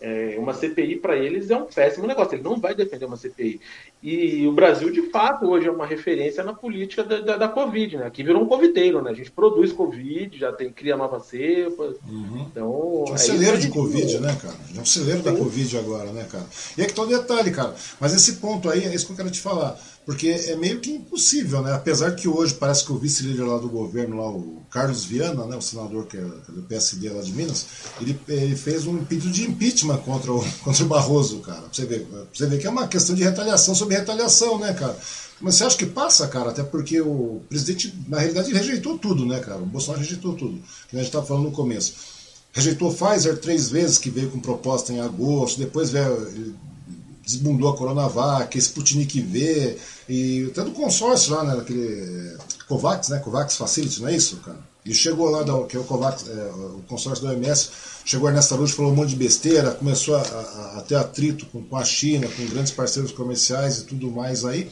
é, 0.00 0.36
uma 0.36 0.52
CPI 0.52 0.96
para 0.96 1.16
eles 1.16 1.48
é 1.48 1.56
um 1.56 1.66
péssimo 1.66 2.08
negócio. 2.08 2.34
Ele 2.34 2.42
não 2.42 2.58
vai 2.58 2.74
defender 2.74 3.04
uma 3.04 3.16
CPI. 3.16 3.60
E 4.02 4.44
o 4.48 4.52
Brasil, 4.52 4.90
de 4.90 5.02
fato, 5.10 5.46
hoje 5.46 5.68
é 5.68 5.70
uma 5.70 5.86
referência 5.86 6.42
na 6.42 6.52
política 6.52 7.04
da, 7.04 7.20
da, 7.20 7.36
da 7.36 7.48
Covid. 7.48 7.98
Né? 7.98 8.06
Aqui 8.06 8.24
virou 8.24 8.42
um 8.42 8.46
covideiro. 8.46 9.00
Né? 9.00 9.10
A 9.12 9.14
gente 9.14 9.30
produz 9.30 9.72
Covid, 9.72 10.36
já 10.36 10.50
tem, 10.50 10.72
cria 10.72 10.96
novas 10.96 11.26
cepas. 11.26 11.94
Uhum. 12.08 12.46
Então, 12.50 13.04
é 13.06 13.12
um 13.12 13.16
celeiro 13.16 13.58
de 13.58 13.68
Covid, 13.68 14.18
né, 14.18 14.36
cara? 14.42 14.56
É 14.76 14.80
um 14.80 14.84
celeiro 14.84 15.22
da 15.22 15.32
Covid 15.32 15.78
agora, 15.78 16.10
né, 16.10 16.26
cara? 16.28 16.46
E 16.76 16.82
é 16.82 16.86
que 16.86 16.94
tá 16.94 17.02
o 17.02 17.06
detalhe, 17.06 17.52
cara. 17.52 17.72
Mas 18.00 18.12
esse 18.12 18.34
ponto 18.36 18.68
aí, 18.68 18.84
é 18.84 18.92
isso 18.92 19.06
que 19.06 19.12
eu 19.12 19.16
quero 19.16 19.30
te 19.30 19.40
falar 19.40 19.78
porque 20.04 20.28
é 20.28 20.56
meio 20.56 20.80
que 20.80 20.90
impossível, 20.90 21.62
né? 21.62 21.72
Apesar 21.72 22.12
que 22.12 22.26
hoje 22.26 22.54
parece 22.54 22.84
que 22.84 22.92
o 22.92 22.98
vice-líder 22.98 23.44
lá 23.44 23.58
do 23.58 23.68
governo, 23.68 24.16
lá, 24.16 24.28
o 24.28 24.62
Carlos 24.70 25.04
Viana, 25.04 25.46
né, 25.46 25.56
o 25.56 25.62
senador 25.62 26.06
que 26.06 26.16
é, 26.16 26.20
do 26.20 26.62
PSD 26.68 27.08
lá 27.08 27.22
de 27.22 27.32
Minas, 27.32 27.66
ele, 28.00 28.18
ele 28.26 28.56
fez 28.56 28.86
um 28.86 29.04
pedido 29.04 29.32
de 29.32 29.44
impeachment 29.44 29.98
contra 29.98 30.32
o, 30.32 30.44
contra 30.64 30.84
o 30.84 30.88
Barroso, 30.88 31.38
cara. 31.38 31.60
Pra 31.62 31.68
você, 31.72 31.86
ver, 31.86 32.06
você 32.32 32.46
ver 32.46 32.58
que 32.58 32.66
é 32.66 32.70
uma 32.70 32.88
questão 32.88 33.14
de 33.14 33.22
retaliação 33.22 33.74
sobre 33.74 33.96
retaliação, 33.96 34.58
né, 34.58 34.72
cara? 34.72 34.98
Mas 35.40 35.56
você 35.56 35.64
acha 35.64 35.76
que 35.76 35.86
passa, 35.86 36.26
cara? 36.26 36.50
Até 36.50 36.62
porque 36.62 37.00
o 37.00 37.42
presidente, 37.48 37.94
na 38.08 38.18
realidade, 38.18 38.52
rejeitou 38.52 38.98
tudo, 38.98 39.24
né, 39.24 39.38
cara? 39.40 39.58
O 39.58 39.66
Bolsonaro 39.66 40.02
rejeitou 40.02 40.34
tudo, 40.34 40.60
que 40.88 40.96
a 40.96 40.98
gente 40.98 41.08
estava 41.08 41.26
falando 41.26 41.44
no 41.44 41.52
começo. 41.52 41.94
Rejeitou 42.52 42.92
Pfizer 42.92 43.38
três 43.38 43.70
vezes, 43.70 43.98
que 43.98 44.10
veio 44.10 44.30
com 44.30 44.38
proposta 44.38 44.92
em 44.92 45.00
agosto, 45.00 45.58
depois 45.58 45.90
veio, 45.90 46.54
desbundou 47.24 47.70
a 47.70 47.76
Coronavac, 47.76 48.56
Sputnik 48.58 49.20
V, 49.20 49.78
e 50.08 50.48
até 50.50 50.62
do 50.62 50.72
consórcio 50.72 51.34
lá, 51.34 51.44
né, 51.44 51.56
daquele 51.56 52.36
COVAX, 52.68 53.08
né, 53.08 53.18
COVAX 53.18 53.56
Facility, 53.56 54.02
não 54.02 54.08
é 54.08 54.16
isso, 54.16 54.36
cara? 54.38 54.58
E 54.84 54.92
chegou 54.92 55.30
lá, 55.30 55.44
da, 55.44 55.62
que 55.64 55.76
é 55.76 55.80
o 55.80 55.84
COVAX, 55.84 56.28
é, 56.28 56.32
o 56.32 56.82
consórcio 56.88 57.24
da 57.24 57.32
OMS, 57.32 57.70
chegou 58.04 58.30
nessa 58.32 58.56
luz, 58.56 58.72
falou 58.72 58.90
um 58.90 58.96
monte 58.96 59.10
de 59.10 59.16
besteira, 59.16 59.70
começou 59.70 60.16
a, 60.16 60.22
a, 60.22 60.78
a 60.78 60.82
ter 60.82 60.96
atrito 60.96 61.46
com, 61.46 61.62
com 61.62 61.76
a 61.76 61.84
China, 61.84 62.26
com 62.28 62.44
grandes 62.46 62.72
parceiros 62.72 63.12
comerciais 63.12 63.78
e 63.78 63.84
tudo 63.84 64.10
mais 64.10 64.44
aí. 64.44 64.68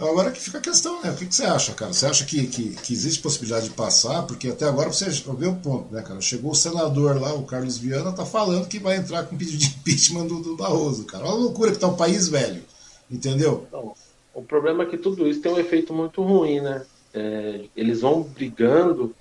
Agora 0.00 0.30
que 0.30 0.40
fica 0.40 0.58
a 0.58 0.62
questão, 0.62 1.02
né? 1.02 1.10
O 1.10 1.16
que, 1.16 1.26
que 1.26 1.34
você 1.34 1.44
acha, 1.44 1.74
cara? 1.74 1.92
Você 1.92 2.06
acha 2.06 2.24
que, 2.24 2.46
que, 2.46 2.74
que, 2.74 2.92
existe 2.92 3.20
possibilidade 3.20 3.68
de 3.68 3.74
passar? 3.74 4.22
Porque 4.26 4.48
até 4.48 4.64
agora 4.64 4.90
você 4.90 5.10
vê 5.10 5.46
o 5.46 5.56
ponto, 5.56 5.92
né, 5.92 6.00
cara? 6.00 6.20
Chegou 6.22 6.52
o 6.52 6.54
senador 6.54 7.20
lá, 7.20 7.34
o 7.34 7.44
Carlos 7.44 7.76
Viana, 7.76 8.10
tá 8.10 8.24
falando 8.24 8.66
que 8.66 8.78
vai 8.78 8.96
entrar 8.96 9.24
com 9.24 9.36
pedido 9.36 9.58
de 9.58 9.66
impeachment 9.66 10.26
do, 10.26 10.40
do 10.40 10.56
Barroso, 10.56 11.04
cara. 11.04 11.24
Olha 11.24 11.34
a 11.34 11.36
loucura 11.36 11.72
que 11.72 11.78
tá 11.78 11.86
o 11.86 11.96
país 11.96 12.28
velho. 12.28 12.62
Entendeu? 13.10 13.66
Não, 13.70 13.92
o 14.32 14.42
problema 14.42 14.84
é 14.84 14.86
que 14.86 14.96
tudo 14.96 15.28
isso 15.28 15.42
tem 15.42 15.52
um 15.52 15.58
efeito 15.58 15.92
muito 15.92 16.22
ruim, 16.22 16.60
né? 16.60 16.86
É, 17.12 17.62
eles 17.76 18.00
vão 18.00 18.22
brigando, 18.22 19.14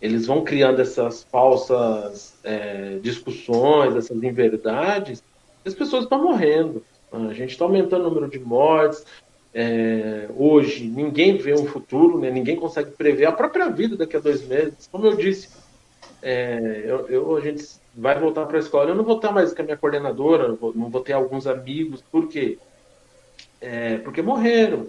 eles 0.00 0.26
vão 0.26 0.44
criando 0.44 0.80
essas 0.80 1.24
falsas 1.24 2.34
é, 2.42 2.98
discussões, 3.02 3.96
essas 3.96 4.22
inverdades, 4.22 5.22
e 5.64 5.68
as 5.68 5.74
pessoas 5.74 6.04
estão 6.04 6.22
morrendo. 6.22 6.82
A 7.12 7.32
gente 7.32 7.50
está 7.50 7.64
aumentando 7.64 8.06
o 8.06 8.08
número 8.08 8.30
de 8.30 8.38
mortes, 8.38 9.04
é, 9.58 10.28
hoje 10.36 10.86
ninguém 10.86 11.38
vê 11.38 11.54
um 11.54 11.64
futuro, 11.64 12.18
né? 12.18 12.30
ninguém 12.30 12.56
consegue 12.56 12.90
prever 12.90 13.24
a 13.24 13.32
própria 13.32 13.70
vida 13.70 13.96
daqui 13.96 14.14
a 14.14 14.20
dois 14.20 14.46
meses. 14.46 14.86
Como 14.92 15.06
eu 15.06 15.16
disse, 15.16 15.48
é, 16.20 16.82
eu, 16.84 17.08
eu, 17.08 17.36
a 17.36 17.40
gente 17.40 17.64
vai 17.94 18.20
voltar 18.20 18.44
para 18.44 18.58
a 18.58 18.60
escola. 18.60 18.90
Eu 18.90 18.94
não 18.94 19.02
vou 19.02 19.16
estar 19.16 19.32
mais 19.32 19.54
com 19.54 19.62
a 19.62 19.64
minha 19.64 19.76
coordenadora, 19.78 20.48
não 20.48 20.90
vou 20.90 21.00
ter 21.00 21.14
alguns 21.14 21.46
amigos, 21.46 22.02
por 22.02 22.28
quê? 22.28 22.58
É, 23.58 23.96
porque 23.96 24.20
morreram. 24.20 24.88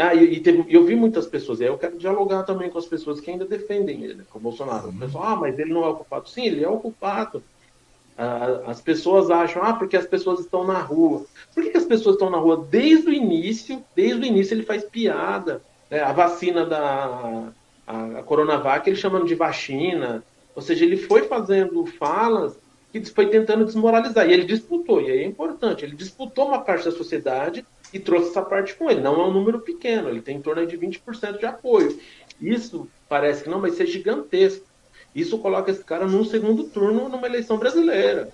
Ah, 0.00 0.12
e, 0.12 0.38
e 0.38 0.40
teve, 0.40 0.64
eu 0.68 0.84
vi 0.84 0.96
muitas 0.96 1.26
pessoas, 1.26 1.60
e 1.60 1.64
aí 1.64 1.68
eu 1.68 1.78
quero 1.78 1.98
dialogar 1.98 2.42
também 2.42 2.68
com 2.68 2.78
as 2.78 2.86
pessoas 2.86 3.20
que 3.20 3.30
ainda 3.30 3.44
defendem 3.44 4.02
ele, 4.02 4.24
com 4.24 4.40
o 4.40 4.42
Bolsonaro. 4.42 4.88
O 4.88 4.98
pessoal, 4.98 5.24
ah, 5.24 5.36
mas 5.36 5.56
ele 5.56 5.72
não 5.72 5.84
é 5.84 5.88
o 5.88 5.94
culpado. 5.94 6.28
Sim, 6.28 6.46
ele 6.46 6.64
é 6.64 6.68
o 6.68 6.80
culpado. 6.80 7.44
As 8.66 8.80
pessoas 8.80 9.30
acham, 9.30 9.62
ah, 9.62 9.74
porque 9.74 9.96
as 9.96 10.06
pessoas 10.06 10.40
estão 10.40 10.64
na 10.64 10.78
rua. 10.78 11.26
Por 11.54 11.62
que, 11.62 11.76
as 11.76 11.84
pessoas 11.84 12.14
estão 12.14 12.30
na 12.30 12.38
rua 12.38 12.66
desde 12.70 13.10
o 13.10 13.12
início? 13.12 13.84
Desde 13.94 14.22
o 14.22 14.24
início 14.24 14.54
ele 14.54 14.62
faz 14.62 14.84
piada. 14.84 15.60
Né? 15.90 16.00
A 16.00 16.12
vacina 16.12 16.64
da 16.64 17.52
a, 17.86 18.18
a 18.18 18.22
Coronavac 18.22 18.88
ele 18.88 18.96
chamando 18.96 19.26
de 19.26 19.34
vacina. 19.34 20.24
Ou 20.54 20.62
seja, 20.62 20.84
ele 20.84 20.96
foi 20.96 21.24
fazendo 21.24 21.84
falas 21.84 22.58
que 22.90 23.04
foi 23.04 23.26
tentando 23.28 23.64
desmoralizar. 23.64 24.28
E 24.28 24.32
ele 24.32 24.44
disputou, 24.44 25.00
e 25.00 25.10
aí 25.10 25.18
é 25.18 25.26
importante, 25.26 25.84
ele 25.84 25.94
disputou 25.94 26.48
uma 26.48 26.60
parte 26.60 26.86
da 26.86 26.92
sociedade 26.92 27.64
e 27.92 27.98
trouxe 27.98 28.30
essa 28.30 28.42
parte 28.42 28.74
com 28.74 28.90
ele. 28.90 29.00
Não 29.00 29.20
é 29.20 29.26
um 29.26 29.32
número 29.32 29.60
pequeno, 29.60 30.08
ele 30.08 30.22
tem 30.22 30.36
em 30.36 30.42
torno 30.42 30.66
de 30.66 30.78
20% 30.78 31.38
de 31.38 31.46
apoio. 31.46 31.98
Isso 32.40 32.88
parece 33.08 33.44
que 33.44 33.50
não, 33.50 33.60
vai 33.60 33.70
ser 33.70 33.86
gigantesco. 33.86 34.65
Isso 35.16 35.38
coloca 35.38 35.70
esse 35.70 35.82
cara 35.82 36.06
num 36.06 36.26
segundo 36.26 36.64
turno 36.64 37.08
numa 37.08 37.26
eleição 37.26 37.56
brasileira. 37.56 38.28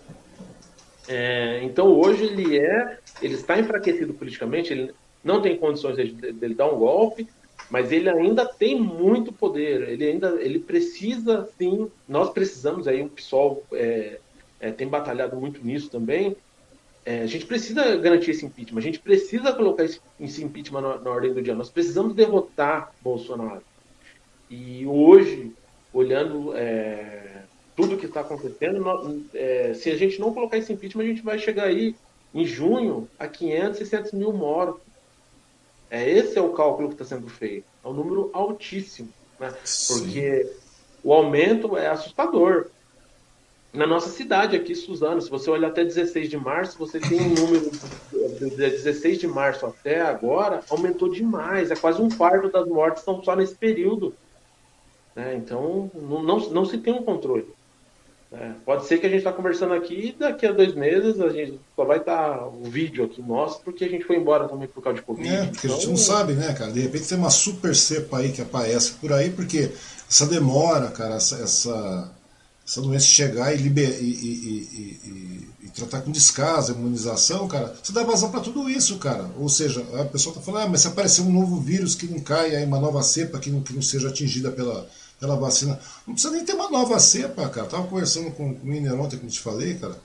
É, 1.07 1.61
então 1.63 1.87
hoje 1.87 2.25
ele 2.25 2.59
é, 2.59 2.99
ele 3.23 3.35
está 3.35 3.57
enfraquecido 3.57 4.13
politicamente, 4.13 4.73
ele 4.73 4.93
não 5.23 5.41
tem 5.41 5.57
condições 5.57 5.97
de, 5.97 6.33
de, 6.33 6.55
dar 6.55 6.67
um 6.67 6.79
golpe, 6.79 7.29
mas 7.71 7.93
ele 7.93 8.11
ainda 8.11 8.45
tem 8.45 8.81
muito 8.81 9.33
poder. 9.33 9.89
Ele 9.91 10.05
ainda, 10.09 10.43
ele 10.43 10.59
precisa, 10.59 11.49
sim. 11.57 11.89
Nós 12.09 12.31
precisamos 12.31 12.89
aí 12.89 13.01
o 13.01 13.09
PSOL 13.09 13.63
é, 13.73 14.19
é, 14.59 14.73
tem 14.73 14.89
batalhado 14.89 15.37
muito 15.37 15.65
nisso 15.65 15.89
também. 15.89 16.37
É, 17.07 17.21
a 17.21 17.27
gente 17.27 17.47
precisa 17.47 17.97
garantir 17.97 18.33
esse 18.33 18.45
impeachment. 18.45 18.81
A 18.81 18.83
gente 18.83 18.99
precisa 18.99 19.53
colocar 19.53 19.85
esse, 19.85 20.01
esse 20.21 20.43
impeachment 20.43 20.81
na, 20.81 20.99
na 20.99 21.11
ordem 21.11 21.33
do 21.33 21.43
dia. 21.43 21.55
Nós 21.55 21.71
precisamos 21.71 22.13
derrotar 22.13 22.93
Bolsonaro. 23.01 23.63
E 24.51 24.85
hoje, 24.85 25.53
olhando 25.93 26.57
é, 26.57 27.43
tudo 27.77 27.97
que 27.97 28.07
está 28.07 28.21
acontecendo, 28.21 29.25
é, 29.35 29.75
se 29.75 29.91
a 29.91 29.97
gente 29.97 30.21
não 30.21 30.33
colocar 30.33 30.57
esse 30.57 30.73
impeachment, 30.73 31.05
a 31.05 31.09
gente 31.09 31.23
vai 31.23 31.39
chegar 31.39 31.65
aí 31.65 31.95
em 32.35 32.45
junho 32.45 33.09
a 33.19 33.27
500, 33.27 33.79
600 33.79 34.13
mil 34.13 34.33
mortos. 34.33 34.81
É, 35.91 36.09
esse 36.09 36.39
é 36.39 36.41
o 36.41 36.53
cálculo 36.53 36.89
que 36.89 36.95
está 36.95 37.05
sendo 37.05 37.29
feito. 37.29 37.67
É 37.85 37.89
um 37.89 37.93
número 37.93 38.31
altíssimo, 38.33 39.11
né? 39.39 39.53
porque 39.89 40.51
o 41.05 41.13
aumento 41.13 41.77
é 41.77 41.89
assustador. 41.89 42.67
Na 43.73 43.87
nossa 43.87 44.11
cidade 44.11 44.55
aqui, 44.55 44.75
Suzano, 44.75 45.21
se 45.21 45.31
você 45.31 45.51
olhar 45.51 45.69
até 45.69 45.83
16 45.83 46.29
de 46.29 46.37
março, 46.37 46.79
você 46.79 47.01
tem 47.01 47.21
um 47.21 47.35
número 47.35 47.71
de 47.71 48.57
16 48.57 49.19
de 49.19 49.27
março 49.27 49.65
até 49.65 50.03
agora, 50.03 50.63
aumentou 50.69 51.11
demais. 51.11 51.71
É 51.71 51.77
quase 51.77 52.01
um 52.01 52.11
quarto 52.11 52.51
das 52.51 52.69
mortes 52.69 53.01
estão 53.01 53.23
só 53.25 53.35
nesse 53.35 53.55
período. 53.55 54.15
Né? 55.15 55.35
Então, 55.37 55.91
não, 55.95 56.23
não, 56.23 56.51
não 56.51 56.65
se 56.65 56.79
tem 56.79 56.93
um 56.93 57.03
controle. 57.03 57.47
É, 58.33 58.53
pode 58.65 58.87
ser 58.87 58.97
que 58.97 59.05
a 59.05 59.11
gente 59.11 59.19
está 59.19 59.33
conversando 59.33 59.75
aqui 59.75 60.09
e 60.09 60.13
daqui 60.19 60.47
a 60.47 60.53
dois 60.53 60.75
meses 60.75 61.21
a 61.21 61.29
gente 61.29 61.61
só 61.77 61.85
vai 61.85 61.99
estar 61.99 62.39
tá 62.39 62.47
o 62.47 62.65
vídeo 62.65 63.05
aqui 63.05 63.21
nosso, 63.21 63.61
porque 63.63 63.85
a 63.85 63.89
gente 63.89 64.07
foi 64.07 64.17
embora 64.17 64.49
também 64.49 64.67
por 64.67 64.83
causa 64.83 64.99
de 64.99 65.05
Covid. 65.05 65.29
É, 65.29 65.47
porque 65.49 65.67
então... 65.67 65.77
a 65.77 65.81
gente 65.81 65.87
não 65.89 65.95
então, 65.95 66.05
sabe, 66.05 66.33
né, 66.33 66.55
cara? 66.55 66.73
De 66.73 66.81
repente 66.81 67.07
tem 67.07 67.19
uma 67.19 67.29
super 67.29 67.77
cepa 67.77 68.19
aí 68.19 68.33
que 68.33 68.41
aparece 68.41 68.93
por 68.93 69.13
aí, 69.13 69.31
porque 69.31 69.71
essa 70.09 70.25
demora, 70.25 70.89
cara, 70.89 71.17
essa, 71.17 71.43
essa, 71.43 72.11
essa 72.67 72.81
doença 72.81 73.05
chegar 73.05 73.53
e, 73.53 73.59
liber, 73.59 74.03
e, 74.03 74.11
e, 74.11 75.49
e, 75.65 75.69
tratar 75.75 76.01
com 76.01 76.11
descaso, 76.11 76.73
imunização, 76.73 77.47
cara, 77.47 77.75
você 77.83 77.93
dá 77.93 78.03
vazão 78.03 78.31
para 78.31 78.41
tudo 78.41 78.69
isso, 78.69 78.97
cara. 78.97 79.29
Ou 79.39 79.49
seja, 79.51 79.85
a 80.01 80.07
pessoa 80.07 80.33
está 80.33 80.43
falando, 80.43 80.65
ah, 80.65 80.69
mas 80.71 80.81
se 80.81 80.89
aparecer 80.89 81.21
um 81.21 81.33
novo 81.33 81.61
vírus 81.61 81.95
que 81.95 82.07
não 82.07 82.21
caia 82.21 82.59
aí, 82.59 82.65
uma 82.65 82.81
nova 82.81 83.03
cepa 83.03 83.39
que 83.39 83.51
não, 83.51 83.61
que 83.61 83.75
não 83.75 83.83
seja 83.83 84.09
atingida 84.09 84.51
pela 84.51 84.89
pela 85.23 85.37
vacina. 85.37 85.79
Não 86.05 86.15
precisa 86.15 86.35
nem 86.35 86.45
ter 86.45 86.55
uma 86.55 86.69
nova 86.69 86.99
cepa, 86.99 87.49
cara. 87.49 87.69
Tava 87.69 87.87
conversando 87.87 88.33
com, 88.33 88.53
com 88.57 88.63
o 88.63 88.67
Miner 88.67 89.01
ontem, 89.01 89.17
como 89.17 89.31
te 89.31 89.39
falei, 89.39 89.75
cara, 89.75 89.97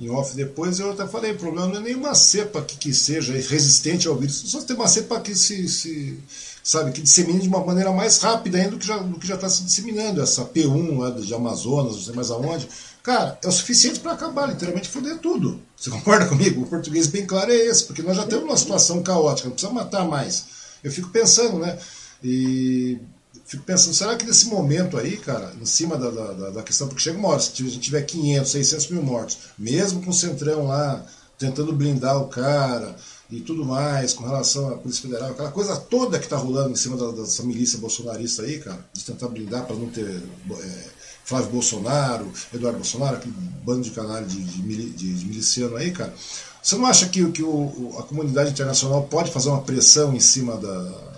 em 0.00 0.08
off 0.08 0.34
depois, 0.34 0.80
eu 0.80 0.90
até 0.90 1.06
falei, 1.06 1.32
o 1.32 1.36
problema 1.38 1.68
não 1.68 1.76
é 1.76 1.80
nenhuma 1.80 2.14
cepa 2.14 2.62
que, 2.62 2.78
que 2.78 2.94
seja 2.94 3.34
resistente 3.34 4.08
ao 4.08 4.16
vírus, 4.16 4.36
só 4.46 4.62
tem 4.62 4.74
uma 4.74 4.88
cepa 4.88 5.20
que 5.20 5.34
se, 5.34 5.68
se 5.68 6.18
sabe, 6.64 6.92
que 6.92 7.02
dissemine 7.02 7.40
de 7.40 7.46
uma 7.46 7.64
maneira 7.64 7.92
mais 7.92 8.18
rápida 8.18 8.56
ainda 8.56 8.70
do 8.70 8.78
que 8.78 8.86
já 8.86 8.96
do 8.96 9.18
que 9.20 9.26
já 9.26 9.34
está 9.36 9.48
se 9.48 9.62
disseminando, 9.62 10.20
essa 10.20 10.44
P1 10.46 10.98
lá 10.98 11.10
de 11.10 11.32
Amazonas, 11.32 11.94
não 11.94 12.02
sei 12.02 12.14
mais 12.14 12.30
aonde, 12.30 12.66
cara, 13.04 13.38
é 13.44 13.46
o 13.46 13.52
suficiente 13.52 14.00
para 14.00 14.12
acabar, 14.12 14.48
literalmente 14.48 14.88
foder 14.88 15.18
tudo. 15.18 15.60
Você 15.76 15.90
concorda 15.90 16.26
comigo? 16.26 16.62
O 16.62 16.66
português 16.66 17.06
bem 17.06 17.24
claro 17.26 17.52
é 17.52 17.54
esse, 17.54 17.84
porque 17.84 18.02
nós 18.02 18.16
já 18.16 18.26
temos 18.26 18.44
uma 18.44 18.56
situação 18.56 19.02
caótica, 19.02 19.48
não 19.48 19.54
precisa 19.54 19.72
matar 19.72 20.08
mais. 20.08 20.46
Eu 20.82 20.90
fico 20.90 21.10
pensando, 21.10 21.58
né? 21.58 21.78
E 22.22 22.98
fico 23.44 23.62
pensando, 23.62 23.94
será 23.94 24.16
que 24.16 24.24
nesse 24.24 24.46
momento 24.46 24.96
aí, 24.96 25.16
cara, 25.16 25.52
em 25.60 25.66
cima 25.66 25.96
da, 25.96 26.10
da, 26.10 26.50
da 26.50 26.62
questão, 26.62 26.88
porque 26.88 27.02
chega 27.02 27.18
uma 27.18 27.28
hora, 27.28 27.40
se 27.40 27.50
a 27.62 27.66
gente 27.66 27.80
tiver 27.80 28.02
500, 28.02 28.50
600 28.50 28.88
mil 28.88 29.02
mortos, 29.02 29.38
mesmo 29.58 30.02
com 30.02 30.10
o 30.10 30.14
Centrão 30.14 30.66
lá 30.66 31.04
tentando 31.38 31.72
blindar 31.72 32.16
o 32.16 32.28
cara 32.28 32.96
e 33.30 33.40
tudo 33.40 33.64
mais, 33.64 34.12
com 34.12 34.24
relação 34.24 34.72
à 34.72 34.76
Polícia 34.76 35.02
Federal, 35.02 35.30
aquela 35.30 35.50
coisa 35.50 35.76
toda 35.76 36.18
que 36.18 36.28
tá 36.28 36.36
rolando 36.36 36.70
em 36.70 36.76
cima 36.76 36.96
da, 36.96 37.10
dessa 37.10 37.42
milícia 37.42 37.78
bolsonarista 37.78 38.42
aí, 38.42 38.60
cara, 38.60 38.84
de 38.92 39.04
tentar 39.04 39.28
blindar 39.28 39.66
para 39.66 39.76
não 39.76 39.88
ter 39.88 40.22
é, 40.50 40.84
Flávio 41.24 41.50
Bolsonaro, 41.50 42.30
Eduardo 42.52 42.78
Bolsonaro, 42.78 43.16
aquele 43.16 43.34
bando 43.64 43.82
de 43.82 43.90
canalha 43.90 44.26
de, 44.26 44.42
de, 44.42 44.90
de, 44.90 45.14
de 45.14 45.26
miliciano 45.26 45.76
aí, 45.76 45.90
cara. 45.90 46.14
Você 46.62 46.76
não 46.76 46.86
acha 46.86 47.08
que, 47.08 47.30
que 47.30 47.42
o, 47.42 47.94
a 47.98 48.02
comunidade 48.04 48.50
internacional 48.50 49.02
pode 49.02 49.30
fazer 49.30 49.48
uma 49.50 49.62
pressão 49.62 50.14
em 50.14 50.20
cima 50.20 50.56
da, 50.56 51.14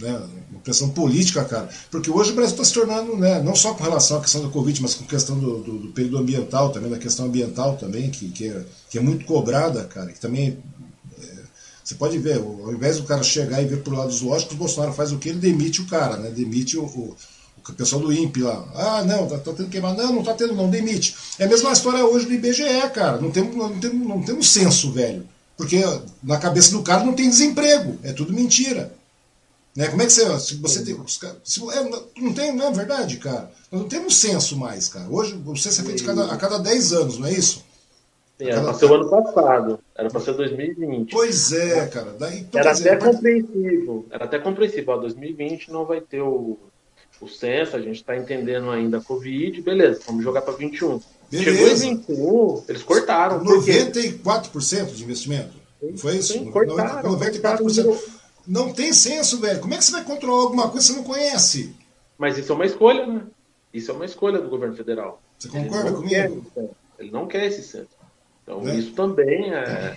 né, 0.00 0.20
uma 0.50 0.60
pressão 0.60 0.88
política, 0.90 1.44
cara. 1.44 1.68
Porque 1.90 2.10
hoje 2.10 2.32
o 2.32 2.34
Brasil 2.34 2.52
está 2.54 2.64
se 2.64 2.72
tornando, 2.72 3.16
né, 3.16 3.40
não 3.42 3.54
só 3.54 3.74
com 3.74 3.84
relação 3.84 4.18
à 4.18 4.20
questão 4.20 4.42
da 4.42 4.48
Covid, 4.48 4.82
mas 4.82 4.94
com 4.94 5.04
questão 5.04 5.38
do, 5.38 5.58
do, 5.58 5.78
do 5.78 5.88
período 5.88 6.18
ambiental 6.18 6.70
também, 6.70 6.90
da 6.90 6.98
questão 6.98 7.26
ambiental 7.26 7.76
também, 7.76 8.10
que, 8.10 8.30
que, 8.30 8.48
é, 8.48 8.64
que 8.88 8.98
é 8.98 9.00
muito 9.00 9.24
cobrada, 9.24 9.84
cara, 9.84 10.10
que 10.12 10.20
também. 10.20 10.58
É, 11.20 11.40
você 11.84 11.94
pode 11.94 12.18
ver, 12.18 12.38
ao 12.38 12.72
invés 12.72 12.98
do 12.98 13.04
cara 13.04 13.22
chegar 13.22 13.62
e 13.62 13.66
ver 13.66 13.82
pro 13.82 13.96
lado 13.96 14.12
zoológico, 14.12 14.54
o 14.54 14.56
Bolsonaro 14.56 14.92
faz 14.92 15.12
o 15.12 15.18
que? 15.18 15.28
Ele 15.28 15.38
demite 15.38 15.80
o 15.80 15.86
cara, 15.86 16.16
né? 16.16 16.30
Demite 16.30 16.78
o, 16.78 16.84
o, 16.84 17.16
o 17.68 17.72
pessoal 17.72 18.00
do 18.00 18.12
INPE 18.12 18.42
lá. 18.42 18.68
Ah, 18.74 19.04
não, 19.04 19.26
tá, 19.26 19.38
tá 19.38 19.52
tendo 19.52 19.68
queimar. 19.68 19.94
Não, 19.94 20.14
não 20.14 20.22
tá 20.22 20.34
tendo, 20.34 20.54
não, 20.54 20.70
demite. 20.70 21.16
É 21.38 21.44
a 21.44 21.48
mesma 21.48 21.72
história 21.72 22.04
hoje 22.04 22.26
do 22.26 22.32
IBGE, 22.34 22.90
cara. 22.94 23.20
Não 23.20 23.30
temos, 23.30 23.56
não 23.56 23.78
temos, 23.78 24.08
não 24.08 24.22
temos 24.22 24.50
senso, 24.50 24.92
velho. 24.92 25.26
Porque 25.56 25.82
na 26.22 26.38
cabeça 26.38 26.70
do 26.70 26.82
cara 26.82 27.04
não 27.04 27.12
tem 27.12 27.28
desemprego. 27.28 27.98
É 28.02 28.12
tudo 28.12 28.32
mentira. 28.32 28.94
Né? 29.76 29.88
Como 29.88 30.02
é 30.02 30.06
que 30.06 30.12
você. 30.12 30.38
Se 30.40 30.54
você 30.56 30.84
tem, 30.84 30.96
se, 31.06 31.60
é, 31.70 31.90
não 32.20 32.32
tem, 32.32 32.54
não 32.54 32.68
é 32.68 32.72
verdade, 32.72 33.18
cara? 33.18 33.50
Nós 33.70 33.82
não 33.82 33.88
temos 33.88 34.16
censo 34.16 34.56
mais, 34.56 34.88
cara. 34.88 35.08
Hoje 35.08 35.40
o 35.44 35.56
censo 35.56 35.80
é 35.82 35.84
feito 35.84 36.04
cada, 36.04 36.26
a 36.26 36.36
cada 36.36 36.58
10 36.58 36.92
anos, 36.92 37.18
não 37.18 37.28
é 37.28 37.32
isso? 37.32 37.64
Sim, 38.36 38.46
era 38.46 38.62
para 38.62 38.74
ser 38.74 38.86
o 38.86 38.94
ano 38.94 39.08
passado. 39.10 39.78
Era 39.94 40.08
para 40.08 40.20
ser 40.20 40.32
2020. 40.32 41.12
Pois 41.12 41.52
é, 41.52 41.86
cara. 41.86 42.16
Daí, 42.18 42.40
então, 42.40 42.60
era 42.60 42.72
dizer, 42.72 42.90
até 42.90 43.12
compreensível. 43.12 44.06
Era 44.10 44.24
até 44.24 44.38
compreensível. 44.38 44.94
Ó, 44.94 44.96
2020 44.96 45.70
não 45.70 45.84
vai 45.84 46.00
ter 46.00 46.22
o, 46.22 46.58
o 47.20 47.28
censo, 47.28 47.76
a 47.76 47.80
gente 47.80 47.96
está 47.96 48.16
entendendo 48.16 48.70
ainda 48.70 48.98
a 48.98 49.02
Covid, 49.02 49.60
beleza, 49.60 50.00
vamos 50.06 50.24
jogar 50.24 50.42
para 50.42 50.54
21. 50.54 51.00
Beleza. 51.30 51.50
Chegou 51.50 51.68
em 51.68 51.96
21, 51.96 52.64
eles 52.68 52.82
cortaram. 52.82 53.44
94% 53.44 54.94
de 54.94 55.04
investimento. 55.04 55.60
Foi 55.96 56.16
isso? 56.16 56.32
Sim, 56.32 56.50
cortaram, 56.50 57.16
94%. 57.18 57.84
Cortaram. 57.84 58.19
Não 58.50 58.72
tem 58.72 58.92
senso, 58.92 59.38
velho. 59.38 59.60
Como 59.60 59.74
é 59.74 59.78
que 59.78 59.84
você 59.84 59.92
vai 59.92 60.02
controlar 60.02 60.42
alguma 60.42 60.68
coisa 60.68 60.88
que 60.88 60.92
você 60.92 60.98
não 60.98 61.06
conhece? 61.06 61.72
Mas 62.18 62.36
isso 62.36 62.50
é 62.50 62.54
uma 62.56 62.66
escolha, 62.66 63.06
né? 63.06 63.22
Isso 63.72 63.92
é 63.92 63.94
uma 63.94 64.04
escolha 64.04 64.40
do 64.40 64.50
governo 64.50 64.74
federal. 64.74 65.22
Você 65.38 65.48
concorda 65.48 65.92
comigo? 65.92 66.44
Quer, 66.52 66.70
ele 66.98 67.12
não 67.12 67.28
quer 67.28 67.46
esse 67.46 67.62
centro. 67.62 67.96
Então, 68.42 68.68
é. 68.68 68.74
isso 68.74 68.90
também 68.90 69.54
é, 69.54 69.96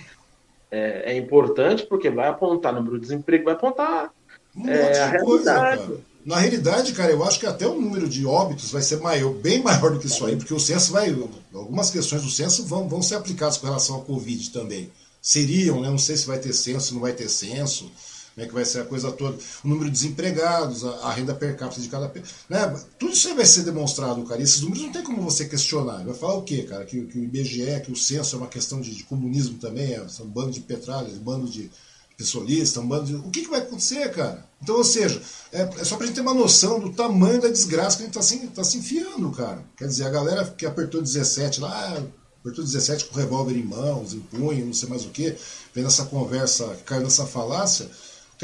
é, 0.70 1.12
é, 1.12 1.16
importante, 1.16 1.84
porque 1.84 2.08
vai 2.08 2.28
apontar 2.28 2.72
número 2.72 2.94
de 2.94 3.00
desemprego, 3.00 3.46
vai 3.46 3.54
apontar 3.54 4.12
um 4.54 4.68
é, 4.68 5.00
a 5.00 5.08
realidade. 5.08 5.86
Coisa, 5.86 6.00
Na 6.24 6.36
realidade, 6.36 6.92
cara, 6.92 7.10
eu 7.10 7.24
acho 7.24 7.40
que 7.40 7.46
até 7.46 7.66
o 7.66 7.74
número 7.74 8.08
de 8.08 8.24
óbitos 8.24 8.70
vai 8.70 8.82
ser 8.82 9.00
maior, 9.00 9.32
bem 9.32 9.60
maior 9.64 9.90
do 9.90 9.98
que 9.98 10.06
isso 10.06 10.24
aí, 10.24 10.36
porque 10.36 10.54
o 10.54 10.60
censo 10.60 10.92
vai. 10.92 11.10
Algumas 11.52 11.90
questões 11.90 12.22
do 12.22 12.30
censo 12.30 12.64
vão, 12.64 12.88
vão 12.88 13.02
ser 13.02 13.16
aplicadas 13.16 13.58
com 13.58 13.66
relação 13.66 13.96
ao 13.96 14.02
Covid 14.02 14.50
também. 14.50 14.92
Seriam, 15.20 15.80
né? 15.80 15.90
Não 15.90 15.98
sei 15.98 16.16
se 16.16 16.24
vai 16.24 16.38
ter 16.38 16.52
censo, 16.52 16.94
não 16.94 17.00
vai 17.00 17.12
ter 17.12 17.28
censo 17.28 17.90
como 18.34 18.44
é 18.44 18.48
que 18.48 18.54
vai 18.54 18.64
ser 18.64 18.80
a 18.80 18.84
coisa 18.84 19.12
toda, 19.12 19.38
o 19.64 19.68
número 19.68 19.86
de 19.86 19.92
desempregados, 19.92 20.84
a, 20.84 20.90
a 21.06 21.12
renda 21.12 21.32
per 21.34 21.56
capita 21.56 21.80
de 21.80 21.88
cada. 21.88 22.12
Né? 22.48 22.80
Tudo 22.98 23.12
isso 23.12 23.28
aí 23.28 23.34
vai 23.34 23.46
ser 23.46 23.62
demonstrado, 23.62 24.24
cara. 24.24 24.40
E 24.40 24.44
esses 24.44 24.60
números 24.60 24.82
não 24.82 24.92
tem 24.92 25.04
como 25.04 25.22
você 25.22 25.44
questionar. 25.44 26.04
Vai 26.04 26.14
falar 26.14 26.34
o 26.34 26.42
quê, 26.42 26.64
cara? 26.64 26.84
Que, 26.84 27.00
que 27.06 27.18
o 27.18 27.22
IBGE, 27.22 27.80
que 27.84 27.92
o 27.92 27.96
censo 27.96 28.34
é 28.34 28.38
uma 28.38 28.48
questão 28.48 28.80
de, 28.80 28.92
de 28.92 29.04
comunismo 29.04 29.58
também, 29.58 29.94
é, 29.94 30.08
são 30.08 30.26
um 30.26 30.28
bando 30.28 30.50
de 30.50 30.60
petralhas, 30.60 31.14
um 31.14 31.22
bando 31.22 31.48
de 31.48 31.70
pessoalistas, 32.16 32.82
um 32.82 32.88
bando 32.88 33.04
de. 33.04 33.14
O 33.14 33.30
que, 33.30 33.42
que 33.42 33.50
vai 33.50 33.60
acontecer, 33.60 34.10
cara? 34.10 34.44
Então, 34.60 34.76
ou 34.76 34.84
seja, 34.84 35.22
é, 35.52 35.62
é 35.62 35.84
só 35.84 35.96
pra 35.96 36.06
gente 36.06 36.16
ter 36.16 36.20
uma 36.20 36.34
noção 36.34 36.80
do 36.80 36.92
tamanho 36.92 37.40
da 37.40 37.48
desgraça 37.48 37.98
que 37.98 38.02
a 38.02 38.06
gente 38.06 38.14
tá 38.14 38.22
se, 38.22 38.38
tá 38.48 38.64
se 38.64 38.78
enfiando, 38.78 39.30
cara. 39.30 39.64
Quer 39.76 39.86
dizer, 39.86 40.06
a 40.06 40.10
galera 40.10 40.44
que 40.44 40.66
apertou 40.66 41.00
17 41.00 41.60
lá, 41.60 42.02
apertou 42.40 42.64
17 42.64 43.04
com 43.04 43.16
revólver 43.16 43.56
em 43.56 43.62
mãos, 43.62 44.12
em 44.12 44.20
punho, 44.20 44.66
não 44.66 44.74
sei 44.74 44.88
mais 44.88 45.04
o 45.04 45.10
que, 45.10 45.36
vendo 45.72 45.86
essa 45.86 46.06
conversa, 46.06 46.76
caiu 46.84 47.02
nessa 47.02 47.24
falácia 47.26 47.88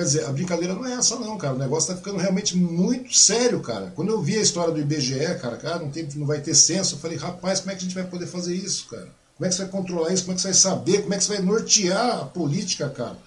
Quer 0.00 0.04
dizer, 0.04 0.24
a 0.24 0.32
brincadeira 0.32 0.74
não 0.74 0.86
é 0.86 0.94
essa 0.94 1.16
não, 1.16 1.36
cara. 1.36 1.54
O 1.54 1.58
negócio 1.58 1.90
tá 1.90 1.96
ficando 1.96 2.16
realmente 2.16 2.56
muito 2.56 3.14
sério, 3.14 3.60
cara. 3.60 3.92
Quando 3.94 4.08
eu 4.08 4.22
vi 4.22 4.38
a 4.38 4.40
história 4.40 4.72
do 4.72 4.80
IBGE, 4.80 5.38
cara, 5.42 5.58
cara, 5.58 5.78
não, 5.78 5.90
tem, 5.90 6.08
não 6.14 6.26
vai 6.26 6.40
ter 6.40 6.54
censo, 6.54 6.94
eu 6.94 6.98
falei, 6.98 7.18
rapaz, 7.18 7.60
como 7.60 7.70
é 7.70 7.74
que 7.74 7.80
a 7.80 7.82
gente 7.82 7.94
vai 7.94 8.04
poder 8.04 8.26
fazer 8.26 8.54
isso, 8.54 8.86
cara? 8.86 9.08
Como 9.36 9.46
é 9.46 9.50
que 9.50 9.54
você 9.54 9.62
vai 9.62 9.70
controlar 9.70 10.10
isso? 10.10 10.22
Como 10.22 10.32
é 10.32 10.36
que 10.36 10.40
você 10.40 10.48
vai 10.48 10.54
saber? 10.54 11.02
Como 11.02 11.12
é 11.12 11.18
que 11.18 11.24
você 11.24 11.34
vai 11.34 11.42
nortear 11.42 12.20
a 12.20 12.24
política, 12.24 12.88
cara? 12.88 13.18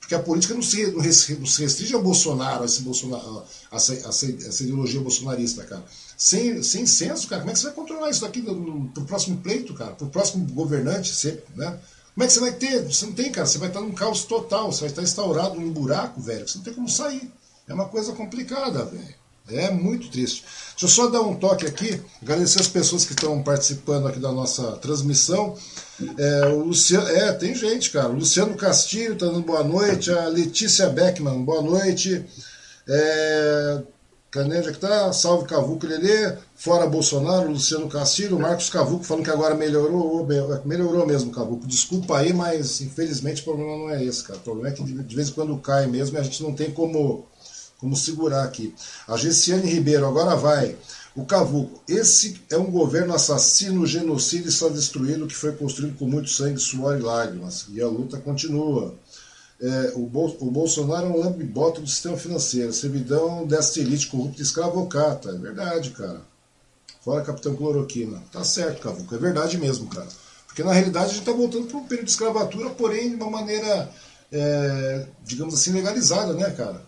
Porque 0.00 0.14
a 0.14 0.20
política 0.20 0.54
não 0.54 0.62
se, 0.62 0.86
não 0.92 1.46
se 1.46 1.60
restringe 1.60 1.92
ao 1.92 2.02
Bolsonaro, 2.02 2.62
a, 2.62 2.64
esse 2.64 2.80
Bolsonaro 2.80 3.44
a, 3.70 3.76
essa, 3.76 3.92
essa, 3.92 4.62
ideologia 4.62 5.02
bolsonarista, 5.02 5.64
cara. 5.64 5.84
Sem, 6.16 6.62
sem 6.62 6.86
censo, 6.86 7.28
cara, 7.28 7.42
como 7.42 7.50
é 7.50 7.52
que 7.52 7.60
você 7.60 7.66
vai 7.66 7.74
controlar 7.74 8.08
isso 8.08 8.22
daqui 8.22 8.40
pro 8.40 9.04
próximo 9.04 9.36
pleito, 9.36 9.74
cara? 9.74 9.92
Pro 9.92 10.06
próximo 10.06 10.46
governante, 10.46 11.14
sempre, 11.14 11.44
né? 11.54 11.78
Como 12.14 12.24
é 12.24 12.26
que 12.26 12.32
você 12.32 12.40
vai 12.40 12.52
ter? 12.52 12.82
Você 12.82 13.06
não 13.06 13.12
tem, 13.12 13.32
cara. 13.32 13.46
Você 13.46 13.58
vai 13.58 13.68
estar 13.68 13.80
num 13.80 13.92
caos 13.92 14.24
total. 14.24 14.70
Você 14.70 14.80
vai 14.80 14.90
estar 14.90 15.02
instaurado 15.02 15.58
num 15.58 15.70
buraco, 15.70 16.20
velho. 16.20 16.46
Você 16.46 16.58
não 16.58 16.64
tem 16.64 16.74
como 16.74 16.88
sair. 16.88 17.30
É 17.66 17.74
uma 17.74 17.88
coisa 17.88 18.12
complicada, 18.12 18.84
velho. 18.84 19.22
É 19.48 19.70
muito 19.70 20.08
triste. 20.10 20.44
Deixa 20.70 20.84
eu 20.84 20.88
só 20.88 21.06
dar 21.08 21.20
um 21.20 21.34
toque 21.34 21.66
aqui, 21.66 22.00
agradecer 22.22 22.60
as 22.60 22.68
pessoas 22.68 23.04
que 23.04 23.12
estão 23.12 23.42
participando 23.42 24.06
aqui 24.06 24.20
da 24.20 24.30
nossa 24.30 24.72
transmissão. 24.76 25.56
É, 26.16 26.46
o 26.46 26.60
Luciano, 26.60 27.08
é, 27.08 27.32
tem 27.32 27.54
gente, 27.54 27.90
cara. 27.90 28.08
O 28.08 28.14
Luciano 28.14 28.54
Castilho 28.54 29.14
está 29.14 29.26
dando 29.26 29.42
boa 29.42 29.64
noite. 29.64 30.10
A 30.12 30.28
Letícia 30.28 30.88
Beckman, 30.88 31.44
boa 31.44 31.60
noite. 31.60 32.24
É, 32.88 33.82
É 34.34 34.62
que 34.62 34.78
tá? 34.78 35.12
Salve 35.12 35.46
Cavuco 35.46 35.86
Lelê, 35.86 36.38
fora 36.56 36.86
Bolsonaro, 36.86 37.50
Luciano 37.50 37.86
Castilho, 37.86 38.40
Marcos 38.40 38.70
Cavuco 38.70 39.04
falando 39.04 39.24
que 39.24 39.30
agora 39.30 39.54
melhorou, 39.54 40.26
melhorou 40.64 41.06
mesmo 41.06 41.30
Cavuco. 41.30 41.66
Desculpa 41.66 42.16
aí, 42.16 42.32
mas 42.32 42.80
infelizmente 42.80 43.42
o 43.42 43.44
problema 43.44 43.76
não 43.76 43.90
é 43.90 44.02
esse, 44.02 44.24
cara. 44.24 44.38
O 44.38 44.42
problema 44.42 44.70
é 44.70 44.72
que 44.72 44.82
de 44.82 45.14
vez 45.14 45.28
em 45.28 45.32
quando 45.32 45.58
cai 45.58 45.86
mesmo 45.86 46.16
e 46.16 46.18
a 46.18 46.22
gente 46.22 46.42
não 46.42 46.54
tem 46.54 46.70
como, 46.70 47.26
como 47.76 47.94
segurar 47.94 48.44
aqui. 48.44 48.74
A 49.06 49.18
Gessiane 49.18 49.70
Ribeiro, 49.70 50.06
agora 50.06 50.34
vai. 50.34 50.78
O 51.14 51.26
Cavuco, 51.26 51.82
esse 51.86 52.40
é 52.48 52.56
um 52.56 52.70
governo 52.70 53.12
assassino, 53.12 53.86
genocida 53.86 54.46
e 54.46 54.48
está 54.48 54.66
destruído 54.68 55.26
que 55.26 55.36
foi 55.36 55.52
construído 55.52 55.98
com 55.98 56.06
muito 56.06 56.30
sangue, 56.30 56.58
suor 56.58 56.98
e 56.98 57.02
lágrimas. 57.02 57.66
E 57.68 57.82
a 57.82 57.86
luta 57.86 58.16
continua 58.16 58.94
é, 59.62 59.92
o, 59.94 60.06
Bol 60.06 60.36
o, 60.40 60.50
Bolsonaro 60.50 61.06
é 61.06 61.10
um 61.10 61.20
lambiboto 61.20 61.80
do 61.80 61.86
sistema 61.86 62.16
financeiro, 62.16 62.72
servidão 62.72 63.46
desta 63.46 63.78
elite 63.78 64.08
corrupta 64.08 64.42
escravocata. 64.42 65.30
É 65.30 65.38
verdade, 65.38 65.90
cara. 65.90 66.20
Fora 67.00 67.24
Capitão 67.24 67.54
Cloroquina. 67.54 68.20
Tá 68.32 68.42
certo, 68.42 68.82
Cavuco. 68.82 69.14
É 69.14 69.18
verdade 69.18 69.56
mesmo, 69.58 69.86
cara. 69.86 70.08
Porque 70.46 70.64
na 70.64 70.72
realidade 70.72 71.06
a 71.06 71.08
gente 71.10 71.20
está 71.20 71.32
voltando 71.32 71.68
para 71.68 71.78
um 71.78 71.84
período 71.84 72.06
de 72.06 72.10
escravatura, 72.10 72.70
porém 72.70 73.10
de 73.10 73.22
uma 73.22 73.30
maneira, 73.30 73.88
é, 74.32 75.06
digamos 75.24 75.54
assim, 75.54 75.72
legalizada, 75.72 76.32
né, 76.34 76.50
cara? 76.50 76.82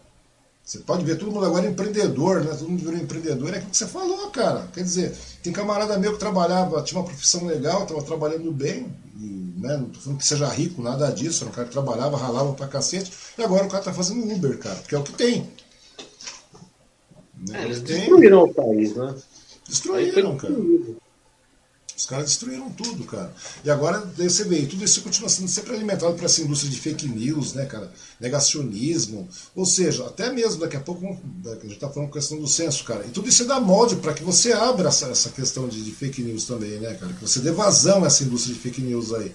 Você 0.65 0.79
pode 0.79 1.05
ver 1.05 1.17
todo 1.17 1.31
mundo 1.31 1.45
agora 1.45 1.67
empreendedor, 1.67 2.43
né? 2.43 2.55
Todo 2.57 2.69
mundo 2.69 2.83
virou 2.83 2.97
empreendedor. 2.99 3.51
É 3.51 3.57
aquilo 3.57 3.71
que 3.71 3.77
você 3.77 3.87
falou, 3.87 4.31
cara. 4.31 4.67
Quer 4.73 4.83
dizer, 4.83 5.17
tem 5.43 5.53
camarada 5.53 5.99
meu 5.99 6.15
que 6.15 6.19
trabalhava, 6.19 6.83
tinha 6.83 6.99
uma 6.99 7.07
profissão 7.07 7.45
legal, 7.47 7.83
estava 7.83 8.03
trabalhando 8.03 8.51
bem, 8.51 8.93
e, 9.21 9.44
né? 9.65 9.77
Não 9.79 9.87
tô 9.87 9.99
falando 9.99 10.19
que 10.19 10.27
seja 10.27 10.47
rico, 10.49 10.83
nada 10.83 11.11
disso. 11.11 11.43
Era 11.43 11.51
um 11.51 11.55
cara 11.55 11.67
que 11.67 11.73
trabalhava, 11.73 12.17
ralava 12.17 12.53
pra 12.53 12.69
cacete. 12.69 13.13
E 13.37 13.43
agora 13.43 13.65
o 13.65 13.69
cara 13.69 13.83
tá 13.83 13.93
fazendo 13.93 14.31
Uber, 14.33 14.59
cara, 14.59 14.77
porque 14.77 14.95
é 14.95 14.99
o 14.99 15.03
que 15.03 15.13
tem. 15.13 15.49
É, 17.53 17.65
eles 17.65 17.81
destruíram 17.81 18.45
o 18.45 18.55
país, 18.55 18.95
né? 18.95 19.15
Destruíram, 19.67 20.37
cara. 20.37 20.55
Os 22.05 22.11
caras 22.11 22.27
destruíram 22.27 22.69
tudo, 22.69 23.03
cara. 23.05 23.33
E 23.65 23.71
agora 23.71 23.99
você 24.15 24.45
vê, 24.45 24.67
tudo 24.67 24.85
isso 24.85 25.01
continua 25.01 25.31
sendo 25.31 25.49
sempre 25.49 25.75
alimentado 25.75 26.13
por 26.13 26.25
essa 26.27 26.43
indústria 26.43 26.71
de 26.71 26.79
fake 26.79 27.09
news, 27.09 27.55
né, 27.55 27.65
cara? 27.65 27.91
Negacionismo. 28.21 29.27
Ou 29.57 29.65
seja, 29.65 30.05
até 30.05 30.31
mesmo 30.31 30.61
daqui 30.61 30.77
a 30.77 30.81
pouco, 30.81 31.03
a 31.07 31.55
gente 31.55 31.73
está 31.73 31.89
falando 31.89 32.13
questão 32.13 32.39
do 32.39 32.47
censo, 32.47 32.85
cara. 32.85 33.07
E 33.07 33.11
tudo 33.11 33.27
isso 33.27 33.45
é 33.45 33.47
dá 33.47 33.59
molde 33.59 33.97
para 33.97 34.13
que 34.13 34.23
você 34.23 34.53
abra 34.53 34.91
essa, 34.91 35.31
questão 35.31 35.67
de, 35.67 35.83
de, 35.83 35.93
fake 35.93 36.21
news 36.21 36.45
também, 36.45 36.79
né, 36.79 36.93
cara? 36.93 37.11
Que 37.15 37.23
você 37.23 37.41
dê 37.41 37.51
vazão 37.51 38.05
a 38.05 38.09
essa 38.09 38.23
indústria 38.23 38.55
de 38.55 38.61
fake 38.61 38.83
news 38.83 39.15
aí. 39.15 39.35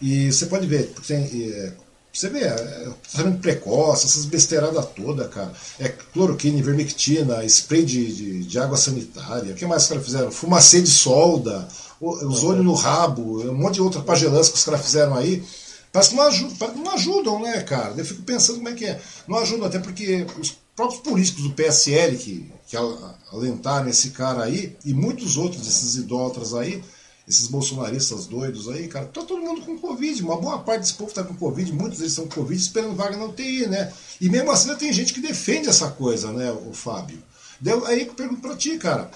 E 0.00 0.32
você 0.32 0.46
pode 0.46 0.66
ver, 0.66 0.94
tem, 1.06 1.52
é, 1.52 1.74
Você 2.10 2.30
vê, 2.30 2.44
é, 2.44 2.88
tratamento 3.12 3.42
precoce, 3.42 4.06
essas 4.06 4.24
besteiradas 4.24 4.86
toda, 4.96 5.28
cara. 5.28 5.52
É 5.78 5.90
cloroquina, 5.90 6.58
ivermectina, 6.58 7.44
spray 7.44 7.84
de, 7.84 8.14
de, 8.14 8.44
de 8.44 8.58
água 8.58 8.78
sanitária. 8.78 9.52
O 9.52 9.54
que 9.54 9.66
mais 9.66 9.82
os 9.82 9.88
caras 9.90 10.04
fizeram? 10.04 10.30
Fumacê 10.30 10.80
de 10.80 10.90
solda, 10.90 11.68
os 12.00 12.44
olhos 12.44 12.64
no 12.64 12.74
rabo, 12.74 13.42
um 13.42 13.54
monte 13.54 13.74
de 13.74 13.82
outra 13.82 14.02
pagelança 14.02 14.50
que 14.50 14.58
os 14.58 14.64
caras 14.64 14.82
fizeram 14.82 15.14
aí. 15.14 15.42
Parece 15.92 16.10
que 16.10 16.16
não 16.16 16.24
ajudam, 16.24 16.74
não 16.76 16.92
ajudam, 16.92 17.42
né, 17.42 17.62
cara? 17.62 17.94
Eu 17.96 18.04
fico 18.04 18.22
pensando 18.22 18.56
como 18.56 18.68
é 18.68 18.74
que 18.74 18.84
é. 18.84 19.00
Não 19.26 19.38
ajudam, 19.38 19.66
até 19.66 19.78
porque 19.78 20.26
os 20.38 20.58
próprios 20.74 21.00
políticos 21.00 21.42
do 21.42 21.52
PSL 21.52 22.18
que, 22.18 22.52
que 22.66 22.76
alentaram 23.32 23.88
esse 23.88 24.10
cara 24.10 24.44
aí, 24.44 24.76
e 24.84 24.92
muitos 24.92 25.38
outros 25.38 25.62
desses 25.62 25.96
idólatras 25.96 26.52
aí, 26.52 26.82
esses 27.26 27.48
bolsonaristas 27.48 28.26
doidos 28.26 28.68
aí, 28.68 28.86
cara, 28.86 29.06
tá 29.06 29.22
todo 29.22 29.40
mundo 29.40 29.62
com 29.62 29.78
Covid. 29.78 30.22
Uma 30.22 30.36
boa 30.36 30.58
parte 30.58 30.82
desse 30.82 30.94
povo 30.94 31.12
tá 31.12 31.24
com 31.24 31.34
Covid, 31.34 31.72
muitos 31.72 31.98
deles 31.98 32.12
estão 32.12 32.26
com 32.26 32.42
Covid 32.42 32.60
esperando 32.60 32.94
vaga 32.94 33.16
na 33.16 33.24
UTI, 33.24 33.66
né? 33.66 33.92
E 34.20 34.28
mesmo 34.28 34.50
assim 34.50 34.74
tem 34.76 34.92
gente 34.92 35.14
que 35.14 35.20
defende 35.20 35.68
essa 35.68 35.88
coisa, 35.90 36.30
né, 36.30 36.52
o 36.52 36.72
Fábio? 36.72 37.22
Aí 37.86 38.02
eu 38.02 38.14
pergunto 38.14 38.42
pra 38.42 38.54
ti, 38.54 38.76
cara. 38.76 39.10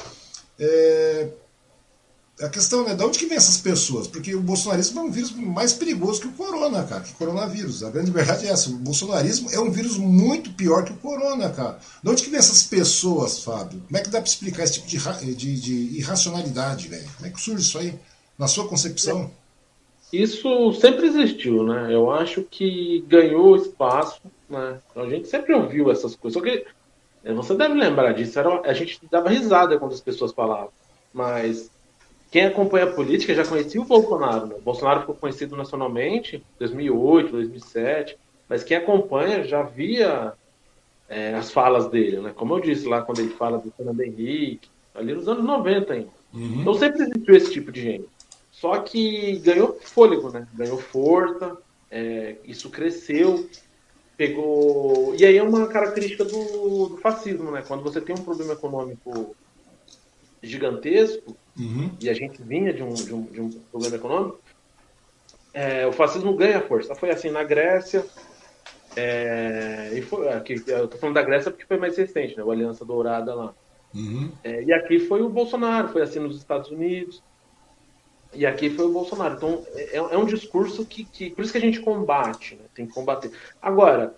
É, 0.58 1.28
a 2.42 2.48
questão 2.48 2.82
é 2.82 2.88
né, 2.88 2.94
de 2.94 3.04
onde 3.04 3.18
que 3.18 3.26
vem 3.26 3.36
essas 3.36 3.58
pessoas? 3.58 4.06
Porque 4.06 4.34
o 4.34 4.40
bolsonarismo 4.40 5.00
é 5.00 5.02
um 5.02 5.10
vírus 5.10 5.32
mais 5.32 5.72
perigoso 5.72 6.20
que 6.20 6.28
o 6.28 6.32
corona, 6.32 6.84
cara, 6.84 7.02
que 7.02 7.12
o 7.12 7.16
coronavírus. 7.16 7.82
A 7.82 7.90
grande 7.90 8.10
verdade 8.10 8.46
é 8.46 8.50
essa. 8.50 8.70
O 8.70 8.74
bolsonarismo 8.74 9.50
é 9.50 9.60
um 9.60 9.70
vírus 9.70 9.98
muito 9.98 10.50
pior 10.52 10.84
que 10.84 10.92
o 10.92 10.96
corona, 10.96 11.50
cara. 11.50 11.78
De 12.02 12.08
onde 12.08 12.22
que 12.22 12.30
vem 12.30 12.38
essas 12.38 12.62
pessoas, 12.62 13.44
Fábio? 13.44 13.82
Como 13.86 13.96
é 13.96 14.02
que 14.02 14.08
dá 14.08 14.20
para 14.20 14.28
explicar 14.28 14.64
esse 14.64 14.80
tipo 14.80 14.88
de, 14.88 15.34
de, 15.34 15.60
de 15.60 15.98
irracionalidade, 15.98 16.88
velho? 16.88 17.08
Como 17.16 17.26
é 17.26 17.30
que 17.30 17.40
surge 17.40 17.62
isso 17.62 17.78
aí, 17.78 17.94
na 18.38 18.48
sua 18.48 18.66
concepção? 18.66 19.30
Isso 20.12 20.72
sempre 20.72 21.06
existiu, 21.06 21.62
né? 21.62 21.94
Eu 21.94 22.10
acho 22.10 22.42
que 22.42 23.04
ganhou 23.06 23.54
espaço, 23.54 24.20
né? 24.48 24.78
A 24.96 25.06
gente 25.06 25.28
sempre 25.28 25.54
ouviu 25.54 25.90
essas 25.90 26.16
coisas. 26.16 26.40
Só 26.40 26.44
que 26.44 26.66
eh, 27.24 27.32
você 27.32 27.54
deve 27.54 27.74
lembrar 27.74 28.12
disso. 28.12 28.38
Era, 28.38 28.60
a 28.62 28.72
gente 28.72 28.98
dava 29.10 29.28
risada 29.28 29.78
quando 29.78 29.92
as 29.92 30.00
pessoas 30.00 30.32
falavam. 30.32 30.70
Mas 31.12 31.70
quem 32.30 32.44
acompanha 32.44 32.84
a 32.84 32.92
política 32.92 33.34
já 33.34 33.44
conhecia 33.44 33.80
o 33.80 33.84
Bolsonaro. 33.84 34.46
Né? 34.46 34.54
O 34.56 34.60
Bolsonaro 34.60 35.00
ficou 35.00 35.16
conhecido 35.16 35.56
nacionalmente 35.56 36.36
em 36.36 36.42
2008, 36.58 37.32
2007, 37.32 38.16
mas 38.48 38.62
quem 38.62 38.76
acompanha 38.76 39.42
já 39.44 39.62
via 39.62 40.32
é, 41.08 41.34
as 41.34 41.50
falas 41.50 41.88
dele, 41.88 42.20
né? 42.20 42.32
Como 42.34 42.54
eu 42.54 42.60
disse 42.60 42.86
lá, 42.86 43.02
quando 43.02 43.18
ele 43.18 43.30
fala 43.30 43.58
do 43.58 43.72
Fernando 43.72 44.00
Henrique, 44.00 44.68
ali 44.94 45.12
nos 45.12 45.28
anos 45.28 45.44
90 45.44 45.92
ainda. 45.92 46.08
Uhum. 46.32 46.60
Então 46.60 46.74
sempre 46.74 47.02
existiu 47.02 47.34
esse 47.34 47.52
tipo 47.52 47.72
de 47.72 47.82
gente. 47.82 48.08
Só 48.52 48.78
que 48.78 49.38
ganhou 49.40 49.78
fôlego, 49.80 50.30
né? 50.30 50.46
Ganhou 50.54 50.78
força, 50.78 51.56
é, 51.90 52.36
isso 52.44 52.70
cresceu, 52.70 53.48
pegou. 54.16 55.14
E 55.16 55.24
aí 55.24 55.36
é 55.36 55.42
uma 55.42 55.66
característica 55.66 56.24
do, 56.24 56.90
do 56.90 56.96
fascismo, 56.98 57.50
né? 57.50 57.64
Quando 57.66 57.82
você 57.82 58.00
tem 58.00 58.14
um 58.14 58.22
problema 58.22 58.52
econômico 58.52 59.34
gigantesco, 60.42 61.36
uhum. 61.60 61.90
e 62.00 62.08
a 62.08 62.14
gente 62.14 62.42
vinha 62.42 62.72
de 62.72 62.82
um, 62.82 62.94
de 62.94 63.14
um, 63.14 63.22
de 63.22 63.40
um 63.40 63.50
problema 63.70 63.96
econômico, 63.96 64.40
é, 65.52 65.86
o 65.86 65.92
fascismo 65.92 66.34
ganha 66.34 66.60
força. 66.60 66.94
Foi 66.94 67.10
assim 67.10 67.30
na 67.30 67.42
Grécia, 67.42 68.04
é, 68.96 69.90
e 69.94 70.02
foi, 70.02 70.28
aqui, 70.28 70.62
eu 70.66 70.88
tô 70.88 70.96
falando 70.98 71.14
da 71.14 71.22
Grécia 71.22 71.50
porque 71.50 71.66
foi 71.66 71.76
mais 71.76 71.96
recente, 71.96 72.36
né, 72.36 72.42
a 72.42 72.50
Aliança 72.50 72.84
Dourada 72.84 73.34
lá. 73.34 73.54
Uhum. 73.94 74.32
É, 74.42 74.62
e 74.62 74.72
aqui 74.72 75.00
foi 75.00 75.22
o 75.22 75.28
Bolsonaro, 75.28 75.88
foi 75.88 76.02
assim 76.02 76.18
nos 76.18 76.36
Estados 76.36 76.70
Unidos, 76.70 77.22
e 78.32 78.46
aqui 78.46 78.70
foi 78.70 78.86
o 78.86 78.92
Bolsonaro. 78.92 79.36
Então 79.36 79.64
é, 79.74 79.96
é 79.96 80.18
um 80.18 80.24
discurso 80.24 80.84
que, 80.84 81.04
que, 81.04 81.30
por 81.30 81.42
isso 81.42 81.52
que 81.52 81.58
a 81.58 81.62
gente 81.62 81.80
combate, 81.80 82.56
né, 82.56 82.64
tem 82.74 82.86
que 82.86 82.92
combater. 82.92 83.30
Agora, 83.60 84.14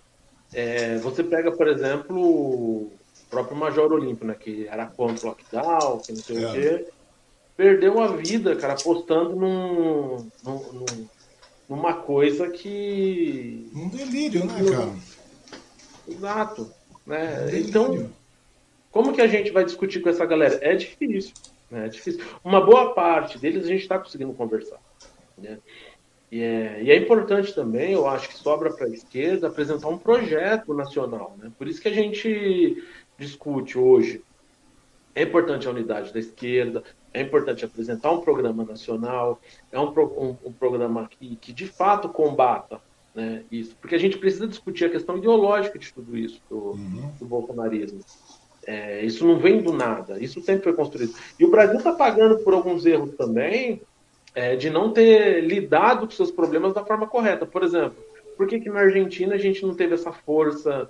é, 0.53 0.97
você 0.97 1.23
pega, 1.23 1.51
por 1.51 1.67
exemplo, 1.67 2.91
próprio 3.29 3.57
Major 3.57 3.91
Olímpio, 3.91 4.25
né, 4.25 4.35
que 4.39 4.67
era 4.67 4.85
contra 4.85 5.25
o 5.25 5.29
lockdown, 5.29 5.99
que 5.99 6.11
não 6.13 6.21
sei 6.21 6.43
é. 6.43 6.47
o 6.47 6.53
quê, 6.53 6.87
perdeu 7.55 8.01
a 8.01 8.07
vida, 8.07 8.55
cara, 8.55 8.73
apostando 8.73 9.35
num, 9.35 10.29
num, 10.43 11.07
numa 11.69 11.93
coisa 11.93 12.49
que. 12.49 13.69
Um 13.73 13.89
delírio, 13.89 14.45
né, 14.45 14.63
cara? 14.71 14.93
Exato. 16.07 16.71
Né? 17.05 17.45
Um 17.45 17.57
então, 17.57 18.09
como 18.91 19.13
que 19.13 19.21
a 19.21 19.27
gente 19.27 19.51
vai 19.51 19.65
discutir 19.65 20.01
com 20.01 20.09
essa 20.09 20.25
galera? 20.25 20.59
É 20.61 20.75
difícil. 20.75 21.33
Né? 21.69 21.85
É 21.85 21.89
difícil. 21.89 22.23
Uma 22.43 22.63
boa 22.63 22.93
parte 22.93 23.37
deles 23.37 23.65
a 23.65 23.67
gente 23.67 23.81
está 23.81 23.97
conseguindo 23.97 24.33
conversar. 24.33 24.79
Né? 25.37 25.59
E 26.31 26.41
é, 26.41 26.83
e 26.83 26.91
é, 26.91 26.97
importante 26.97 27.53
também, 27.53 27.93
eu 27.93 28.07
acho 28.07 28.27
que 28.27 28.35
sobra 28.35 28.71
para 28.71 28.87
a 28.87 28.89
esquerda 28.89 29.47
apresentar 29.47 29.87
um 29.87 29.97
projeto 29.97 30.73
nacional. 30.73 31.35
Né? 31.37 31.51
Por 31.57 31.67
isso 31.67 31.81
que 31.81 31.87
a 31.87 31.93
gente 31.93 32.83
discute 33.17 33.77
hoje. 33.77 34.21
É 35.15 35.21
importante 35.21 35.67
a 35.67 35.71
unidade 35.71 36.11
da 36.11 36.19
esquerda, 36.19 36.83
é 37.13 37.21
importante 37.21 37.63
apresentar 37.63 38.11
um 38.11 38.21
programa 38.21 38.63
nacional, 38.63 39.39
é 39.71 39.79
um, 39.79 39.87
um, 39.87 40.35
um 40.45 40.51
programa 40.51 41.07
que, 41.07 41.35
que 41.35 41.53
de 41.53 41.67
fato 41.67 42.09
combata 42.09 42.81
né, 43.13 43.43
isso, 43.51 43.75
porque 43.79 43.95
a 43.95 43.99
gente 43.99 44.17
precisa 44.17 44.47
discutir 44.47 44.85
a 44.85 44.89
questão 44.89 45.17
ideológica 45.17 45.77
de 45.77 45.93
tudo 45.93 46.17
isso, 46.17 46.41
do, 46.49 46.71
uhum. 46.71 47.11
do 47.19 47.25
bolsonarismo. 47.25 47.99
É, 48.65 49.05
isso 49.05 49.27
não 49.27 49.37
vem 49.37 49.61
do 49.61 49.73
nada, 49.73 50.19
isso 50.19 50.41
sempre 50.41 50.63
foi 50.63 50.73
construído. 50.73 51.13
E 51.39 51.45
o 51.45 51.51
Brasil 51.51 51.77
está 51.77 51.91
pagando 51.91 52.39
por 52.39 52.53
alguns 52.53 52.85
erros 52.85 53.13
também 53.15 53.81
é, 54.33 54.55
de 54.55 54.69
não 54.69 54.91
ter 54.91 55.41
lidado 55.41 56.07
com 56.07 56.11
seus 56.11 56.31
problemas 56.31 56.73
da 56.73 56.83
forma 56.83 57.05
correta. 57.05 57.45
Por 57.45 57.63
exemplo, 57.63 57.97
por 58.35 58.47
que, 58.47 58.59
que 58.59 58.69
na 58.69 58.79
Argentina 58.79 59.35
a 59.35 59.37
gente 59.37 59.63
não 59.63 59.75
teve 59.75 59.93
essa 59.93 60.11
força 60.11 60.89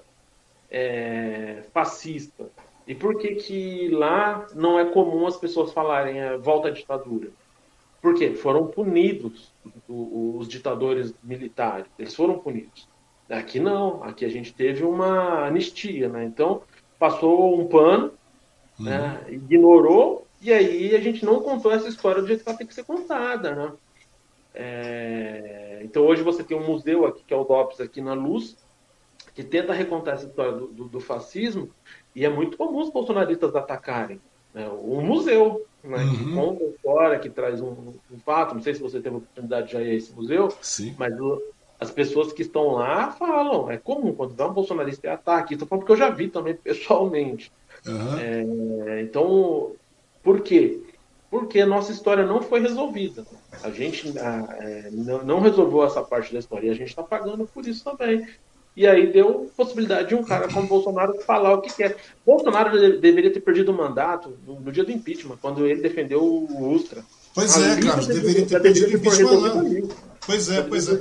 é, 0.72 1.64
fascista. 1.74 2.46
E 2.86 2.94
por 2.94 3.18
que, 3.18 3.36
que 3.36 3.90
lá 3.90 4.46
não 4.54 4.78
é 4.78 4.86
comum 4.86 5.26
as 5.26 5.38
pessoas 5.38 5.72
falarem 5.72 6.20
é, 6.20 6.38
volta 6.38 6.68
à 6.68 6.72
ditadura? 6.72 7.30
Porque 8.02 8.34
foram 8.34 8.68
punidos 8.68 9.54
os 9.88 10.48
ditadores 10.48 11.14
militares, 11.24 11.86
eles 11.98 12.14
foram 12.14 12.40
punidos. 12.40 12.88
Aqui 13.30 13.60
não, 13.60 14.04
aqui 14.04 14.26
a 14.26 14.30
gente 14.30 14.54
teve 14.54 14.84
uma 14.84 15.46
anistia, 15.48 16.10
né? 16.10 16.26
Então 16.26 16.62
passou 17.00 17.58
um 17.58 17.68
pano, 17.68 18.12
uhum. 18.78 18.86
né? 18.86 19.24
ignorou, 19.30 20.28
e 20.42 20.52
aí 20.52 20.94
a 20.94 21.00
gente 21.00 21.24
não 21.24 21.42
contou 21.42 21.72
essa 21.72 21.88
história 21.88 22.22
do 22.22 22.28
jeito 22.28 22.44
que 22.44 22.50
ela 22.50 22.58
tem 22.58 22.68
que 22.68 22.74
ser 22.74 22.84
contada, 22.84 23.56
né? 23.56 23.72
É... 24.54 25.82
Então 25.84 26.06
hoje 26.06 26.22
você 26.22 26.44
tem 26.44 26.58
um 26.58 26.68
museu 26.68 27.06
aqui, 27.06 27.24
que 27.26 27.34
é 27.34 27.38
o 27.38 27.46
DOPS 27.46 27.80
aqui 27.80 28.02
na 28.02 28.14
Luz, 28.14 28.58
que 29.34 29.44
tenta 29.44 29.74
recontar 29.74 30.16
essa 30.16 30.28
história 30.28 30.52
do, 30.52 30.68
do, 30.68 30.86
do 30.90 31.00
fascismo, 31.00 31.72
e 32.16 32.26
é 32.26 32.30
muito 32.30 32.58
comum 32.58 32.82
os 32.82 32.90
bolsonaristas 32.90 33.56
atacarem. 33.56 34.20
Né? 34.54 34.68
O 34.70 35.02
museu, 35.02 35.66
né? 35.84 35.98
uhum. 35.98 36.16
que 36.16 36.34
conta 36.34 36.64
a 36.64 36.68
história, 36.68 37.20
que 37.20 37.30
traz 37.30 37.62
um, 37.62 37.94
um, 38.12 38.20
fato. 38.24 38.54
Não 38.54 38.62
sei 38.62 38.76
se 38.76 38.82
você 38.82 39.00
teve 39.00 39.16
a 39.16 39.18
oportunidade 39.18 39.70
de 39.70 39.76
ir 39.76 39.80
a 39.80 39.94
esse 39.94 40.14
museu, 40.14 40.54
Sim. 40.62 40.96
mas 40.98 41.20
o, 41.20 41.42
as 41.80 41.90
pessoas 41.92 42.32
que 42.32 42.44
estão 42.44 42.72
lá 42.74 43.12
falam. 43.12 43.70
É 43.70 43.78
comum, 43.78 44.14
quando 44.14 44.36
dá 44.36 44.48
um 44.48 44.54
bolsonarista 44.54 45.08
é 45.08 45.12
ataque. 45.12 45.54
Estou 45.54 45.68
falando 45.68 45.82
porque 45.82 45.94
eu 45.94 45.98
já 45.98 46.10
vi 46.10 46.30
também 46.30 46.56
pessoalmente. 46.56 47.52
Uhum. 47.86 48.18
É, 48.20 49.02
então, 49.02 49.72
por 50.24 50.42
quê? 50.42 50.82
Porque 51.30 51.60
a 51.60 51.66
nossa 51.66 51.92
história 51.92 52.26
não 52.26 52.42
foi 52.44 52.60
resolvida. 52.60 53.26
A 53.64 53.72
gente 53.72 54.18
a, 54.20 54.56
é, 54.60 54.90
não, 54.92 55.24
não 55.24 55.40
resolveu 55.40 55.84
essa 55.84 56.04
parte 56.04 56.32
da 56.32 56.40
história 56.40 56.68
e 56.68 56.70
a 56.70 56.76
gente 56.76 56.90
está 56.90 57.02
pagando 57.02 57.48
por 57.48 57.66
isso 57.66 57.84
também. 57.84 58.28
E 58.76 58.88
aí 58.88 59.12
deu 59.12 59.52
possibilidade 59.56 60.10
de 60.10 60.16
um 60.16 60.24
cara 60.24 60.52
como 60.52 60.68
Bolsonaro 60.68 61.14
falar 61.22 61.54
o 61.54 61.62
que 61.62 61.74
quer. 61.74 61.96
Bolsonaro 62.26 63.00
deveria 63.00 63.32
ter 63.32 63.40
perdido 63.40 63.72
o 63.72 63.78
mandato 63.78 64.36
no, 64.48 64.72
dia 64.72 64.84
do 64.84 64.92
impeachment, 64.92 65.38
quando 65.42 65.66
ele 65.66 65.82
defendeu 65.82 66.24
o 66.24 66.74
Ustra. 66.74 67.04
Pois 67.36 67.56
é, 67.58 67.80
cara, 67.82 68.02
deveria 68.06 68.46
ter 68.46 68.62
perdido 68.62 68.94
o 68.94 68.98
impeachment 68.98 69.90
Pois 70.26 70.50
é, 70.50 70.62
pois 70.62 70.88
é. 70.88 70.98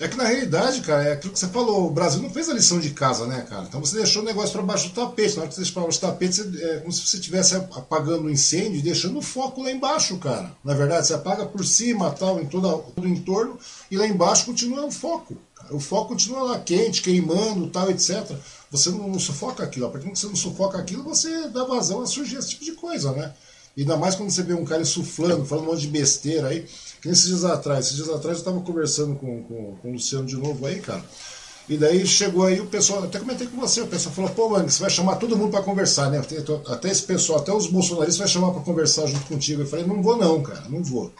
É 0.00 0.08
que 0.08 0.16
na 0.16 0.24
realidade, 0.24 0.80
cara, 0.80 1.04
é 1.04 1.12
aquilo 1.12 1.32
que 1.32 1.38
você 1.38 1.46
falou, 1.48 1.86
o 1.86 1.90
Brasil 1.90 2.20
não 2.20 2.30
fez 2.30 2.48
a 2.48 2.52
lição 2.52 2.80
de 2.80 2.90
casa, 2.90 3.26
né, 3.26 3.46
cara? 3.48 3.66
Então 3.68 3.80
você 3.80 3.96
deixou 3.96 4.22
o 4.22 4.24
negócio 4.24 4.52
para 4.52 4.62
baixo 4.62 4.88
do 4.88 4.94
tapete. 4.94 5.36
Na 5.36 5.42
hora 5.42 5.48
que 5.48 5.54
você 5.54 5.60
deixou 5.60 5.74
para 5.74 5.82
baixo 5.84 6.00
do 6.00 6.06
tapete, 6.06 6.34
você, 6.34 6.64
é 6.64 6.78
como 6.78 6.92
se 6.92 7.06
você 7.06 7.16
estivesse 7.16 7.54
apagando 7.54 8.22
o 8.22 8.26
um 8.26 8.30
incêndio 8.30 8.76
e 8.78 8.82
deixando 8.82 9.18
o 9.18 9.22
foco 9.22 9.62
lá 9.62 9.70
embaixo, 9.70 10.18
cara. 10.18 10.52
Na 10.64 10.74
verdade, 10.74 11.06
você 11.06 11.14
apaga 11.14 11.46
por 11.46 11.64
cima, 11.64 12.10
tal, 12.10 12.40
em 12.40 12.46
todo, 12.46 12.78
todo 12.94 13.04
o 13.04 13.08
entorno, 13.08 13.58
e 13.90 13.96
lá 13.96 14.06
embaixo 14.06 14.46
continua 14.46 14.84
o 14.84 14.90
foco. 14.90 15.36
O 15.70 15.80
foco 15.80 16.08
continua 16.08 16.42
lá 16.42 16.58
quente, 16.58 17.02
queimando, 17.02 17.68
tal, 17.68 17.90
etc. 17.90 18.30
Você 18.70 18.90
não, 18.90 19.08
não 19.08 19.18
sufoca 19.18 19.62
aquilo. 19.62 19.86
A 19.86 19.90
partir 19.90 20.06
do 20.06 20.12
que 20.12 20.18
você 20.18 20.26
não 20.26 20.36
sufoca 20.36 20.78
aquilo, 20.78 21.02
você 21.02 21.48
dá 21.48 21.64
vazão 21.64 22.02
a 22.02 22.06
surgir 22.06 22.36
esse 22.36 22.50
tipo 22.50 22.64
de 22.64 22.72
coisa, 22.72 23.12
né? 23.12 23.32
Ainda 23.76 23.96
mais 23.96 24.14
quando 24.14 24.30
você 24.30 24.42
vê 24.42 24.54
um 24.54 24.64
cara 24.64 24.82
insuflando, 24.82 25.44
falando 25.44 25.68
um 25.68 25.70
monte 25.70 25.82
de 25.82 25.88
besteira 25.88 26.48
aí. 26.48 26.66
Que 27.00 27.08
nesses 27.08 27.26
dias 27.26 27.44
atrás, 27.44 27.86
esses 27.86 27.96
dias 27.96 28.08
atrás 28.08 28.38
eu 28.38 28.40
estava 28.40 28.60
conversando 28.60 29.14
com, 29.14 29.42
com, 29.44 29.76
com 29.76 29.88
o 29.88 29.92
Luciano 29.92 30.26
de 30.26 30.36
novo 30.36 30.66
aí, 30.66 30.80
cara. 30.80 31.04
E 31.68 31.76
daí 31.76 32.06
chegou 32.06 32.44
aí 32.44 32.60
o 32.60 32.66
pessoal, 32.66 33.04
até 33.04 33.18
comentei 33.18 33.46
com 33.46 33.60
você, 33.60 33.82
o 33.82 33.86
pessoal 33.86 34.14
falou, 34.14 34.30
pô, 34.30 34.48
mano, 34.48 34.70
você 34.70 34.80
vai 34.80 34.90
chamar 34.90 35.16
todo 35.16 35.36
mundo 35.36 35.50
para 35.50 35.62
conversar, 35.62 36.10
né? 36.10 36.20
Até 36.66 36.90
esse 36.90 37.02
pessoal, 37.02 37.40
até 37.40 37.52
os 37.52 37.66
bolsonaristas 37.66 38.16
vai 38.16 38.26
chamar 38.26 38.52
para 38.52 38.62
conversar 38.62 39.06
junto 39.06 39.26
contigo. 39.26 39.62
Eu 39.62 39.66
falei, 39.66 39.86
não 39.86 40.02
vou 40.02 40.16
não, 40.16 40.42
cara, 40.42 40.64
não 40.68 40.82
vou. 40.82 41.12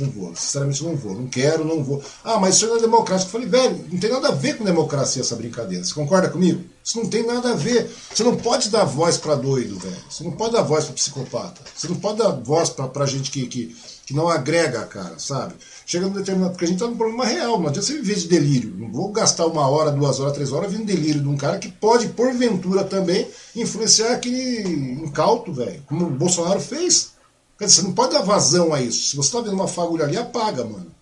Não 0.00 0.10
vou, 0.10 0.34
sinceramente 0.36 0.84
não 0.84 0.94
vou. 0.94 1.14
Não 1.14 1.26
quero, 1.26 1.64
não 1.64 1.82
vou. 1.82 2.02
Ah, 2.22 2.38
mas 2.38 2.56
isso 2.56 2.66
não 2.66 2.76
é 2.76 2.80
democrático. 2.80 3.28
Eu 3.28 3.32
falei, 3.32 3.48
velho, 3.48 3.84
não 3.90 3.98
tem 3.98 4.10
nada 4.10 4.28
a 4.28 4.32
ver 4.32 4.56
com 4.56 4.64
democracia 4.64 5.22
essa 5.22 5.36
brincadeira. 5.36 5.84
Você 5.84 5.94
concorda 5.94 6.28
comigo? 6.28 6.62
Isso 6.84 6.98
não 6.98 7.08
tem 7.08 7.26
nada 7.26 7.52
a 7.52 7.54
ver. 7.54 7.90
Você 8.12 8.22
não 8.22 8.36
pode 8.36 8.68
dar 8.70 8.84
voz 8.84 9.16
para 9.16 9.34
doido, 9.34 9.78
velho. 9.78 9.96
Você 10.08 10.22
não 10.22 10.32
pode 10.32 10.52
dar 10.52 10.62
voz 10.62 10.84
para 10.84 10.94
psicopata. 10.94 11.62
Você 11.74 11.88
não 11.88 11.96
pode 11.96 12.18
dar 12.18 12.30
voz 12.30 12.70
para 12.70 13.06
gente 13.06 13.30
que, 13.30 13.46
que, 13.46 13.76
que 14.06 14.14
não 14.14 14.28
agrega, 14.28 14.82
cara, 14.84 15.18
sabe? 15.18 15.54
Chega 15.84 16.06
num 16.06 16.12
determinado. 16.12 16.52
Porque 16.52 16.64
a 16.64 16.68
gente 16.68 16.78
tá 16.78 16.86
num 16.86 16.96
problema 16.96 17.24
real, 17.24 17.58
não 17.58 17.68
adianta 17.68 17.86
você 17.86 17.94
viver 17.94 18.16
de 18.16 18.28
delírio. 18.28 18.74
Não 18.76 18.92
vou 18.92 19.10
gastar 19.10 19.46
uma 19.46 19.66
hora, 19.68 19.90
duas 19.90 20.20
horas, 20.20 20.34
três 20.34 20.52
horas 20.52 20.70
vindo 20.70 20.84
delírio 20.84 21.22
de 21.22 21.28
um 21.28 21.36
cara 21.36 21.58
que 21.58 21.68
pode, 21.68 22.08
porventura, 22.08 22.84
também 22.84 23.26
influenciar 23.54 24.12
aquele 24.12 24.62
incauto, 25.02 25.52
velho. 25.52 25.82
Como 25.86 26.06
o 26.06 26.10
Bolsonaro 26.10 26.60
fez. 26.60 27.15
Quer 27.58 27.64
dizer, 27.66 27.80
você 27.80 27.86
não 27.86 27.94
pode 27.94 28.12
dar 28.12 28.22
vazão 28.22 28.72
a 28.72 28.80
isso. 28.80 29.10
Se 29.10 29.16
você 29.16 29.28
está 29.28 29.40
vendo 29.40 29.54
uma 29.54 29.68
fagulha 29.68 30.04
ali, 30.04 30.16
apaga, 30.16 30.64
mano. 30.64 30.94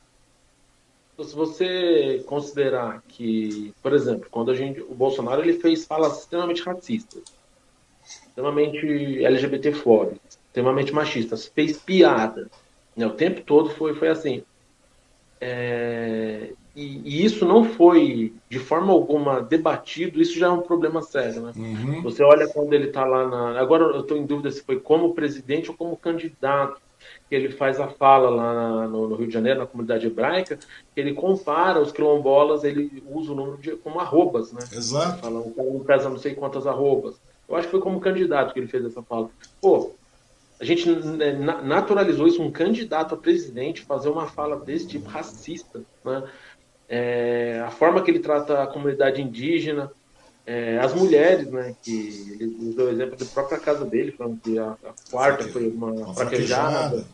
Se 1.19 1.35
você 1.35 2.25
considerar 2.27 3.03
que, 3.07 3.73
por 3.83 3.93
exemplo, 3.93 4.27
quando 4.31 4.51
a 4.51 4.55
gente, 4.55 4.81
o 4.81 4.95
Bolsonaro 4.95 5.43
ele 5.43 5.61
fez 5.61 5.85
falas 5.85 6.21
extremamente 6.21 6.63
racistas, 6.63 7.23
extremamente 8.05 9.25
LGBTfóbicas, 9.25 10.39
extremamente 10.47 10.93
machistas, 10.93 11.47
fez 11.47 11.77
piada, 11.79 12.51
né, 12.97 13.07
o 13.07 13.13
tempo 13.13 13.43
todo 13.43 13.71
foi, 13.71 13.95
foi 13.95 14.09
assim. 14.09 14.43
É, 15.41 16.53
e, 16.77 17.01
e, 17.05 17.25
isso 17.25 17.45
não 17.45 17.65
foi 17.65 18.35
de 18.49 18.59
forma 18.59 18.93
alguma 18.93 19.41
debatido, 19.41 20.21
isso 20.21 20.39
já 20.39 20.47
é 20.47 20.51
um 20.51 20.63
problema 20.63 21.03
sério, 21.03 21.43
né? 21.43 21.53
Uhum. 21.57 22.03
Você 22.03 22.23
olha 22.23 22.49
quando 22.49 22.73
ele 22.73 22.89
está 22.89 23.05
lá 23.05 23.29
na. 23.29 23.61
Agora 23.61 23.85
eu 23.85 24.01
estou 24.01 24.17
em 24.17 24.27
dúvida 24.27 24.51
se 24.51 24.63
foi 24.63 24.81
como 24.81 25.15
presidente 25.15 25.71
ou 25.71 25.77
como 25.77 25.97
candidato 25.97 26.81
que 27.29 27.35
ele 27.35 27.51
faz 27.51 27.79
a 27.79 27.89
fala 27.89 28.31
lá 28.31 28.89
no, 28.89 29.09
no, 29.09 29.17
Rio 29.17 29.27
de 29.27 29.35
Janeiro, 29.35 29.61
na 29.61 29.67
comunidade 29.67 30.07
hebraica, 30.07 30.59
que 30.95 31.01
ele 31.01 31.13
compara 31.13 31.81
os 31.81 31.93
quilombolas, 31.93 32.65
ele 32.65 33.03
usa 33.11 33.33
o 33.33 33.35
número 33.35 33.59
de, 33.59 33.77
como 33.77 34.01
arrobas, 34.01 34.53
né? 34.53 34.61
Exato. 34.73 35.21
Falando 35.21 35.53
que 35.55 35.85
pesa 35.85 36.09
não 36.09 36.19
sei 36.19 36.35
quantas 36.35 36.67
arrobas. 36.67 37.21
Eu 37.49 37.57
acho 37.57 37.67
que 37.67 37.73
foi 37.73 37.81
como 37.81 38.01
candidato 38.01 38.53
que 38.53 38.61
ele 38.61 38.69
fez 38.69 38.85
essa 38.85 39.03
fala. 39.03 39.31
Pô, 39.61 39.93
a 40.61 40.65
gente 40.65 40.89
naturalizou 41.63 42.27
isso, 42.27 42.43
um 42.43 42.51
candidato 42.51 43.15
a 43.15 43.19
presidente 43.19 43.83
fazer 43.83 44.09
uma 44.09 44.27
fala 44.27 44.57
desse 44.57 44.87
tipo, 44.87 45.09
racista, 45.09 45.83
né? 46.05 46.23
É, 46.89 47.63
a 47.67 47.71
forma 47.71 48.03
que 48.03 48.11
ele 48.11 48.19
trata 48.19 48.63
a 48.63 48.67
comunidade 48.67 49.21
indígena, 49.21 49.91
é, 50.47 50.79
as 50.79 50.95
mulheres, 50.95 51.51
né, 51.51 51.75
que 51.83 52.37
ele 52.39 52.69
usou 52.69 52.87
o 52.87 52.91
exemplo 52.91 53.17
da 53.17 53.25
própria 53.25 53.59
casa 53.59 53.85
dele, 53.85 54.13
falando 54.13 54.39
que 54.41 54.59
a, 54.59 54.77
a 54.85 55.11
quarta 55.11 55.45
foi 55.49 55.69
uma 55.69 56.15
fraquejada. 56.15 57.05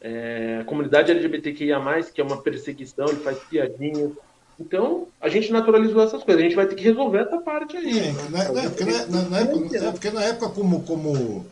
É, 0.00 0.58
a 0.60 0.64
comunidade 0.64 1.12
LGBTQIA+, 1.12 1.80
que 2.12 2.20
é 2.20 2.24
uma 2.24 2.42
perseguição, 2.42 3.06
ele 3.06 3.20
faz 3.20 3.38
piadinha. 3.38 4.10
Então, 4.60 5.06
a 5.20 5.28
gente 5.28 5.50
naturalizou 5.52 6.02
essas 6.02 6.22
coisas. 6.22 6.42
A 6.42 6.44
gente 6.44 6.56
vai 6.56 6.66
ter 6.66 6.74
que 6.74 6.82
resolver 6.82 7.18
essa 7.20 7.38
parte 7.38 7.76
aí. 7.76 8.00
É, 8.00 8.12
na, 8.30 8.44
na, 8.52 9.28
na, 9.30 9.40
época, 9.40 9.76
é, 9.76 9.90
porque 9.90 10.10
na 10.10 10.22
época, 10.24 10.48
como, 10.50 10.82
como 10.82 11.46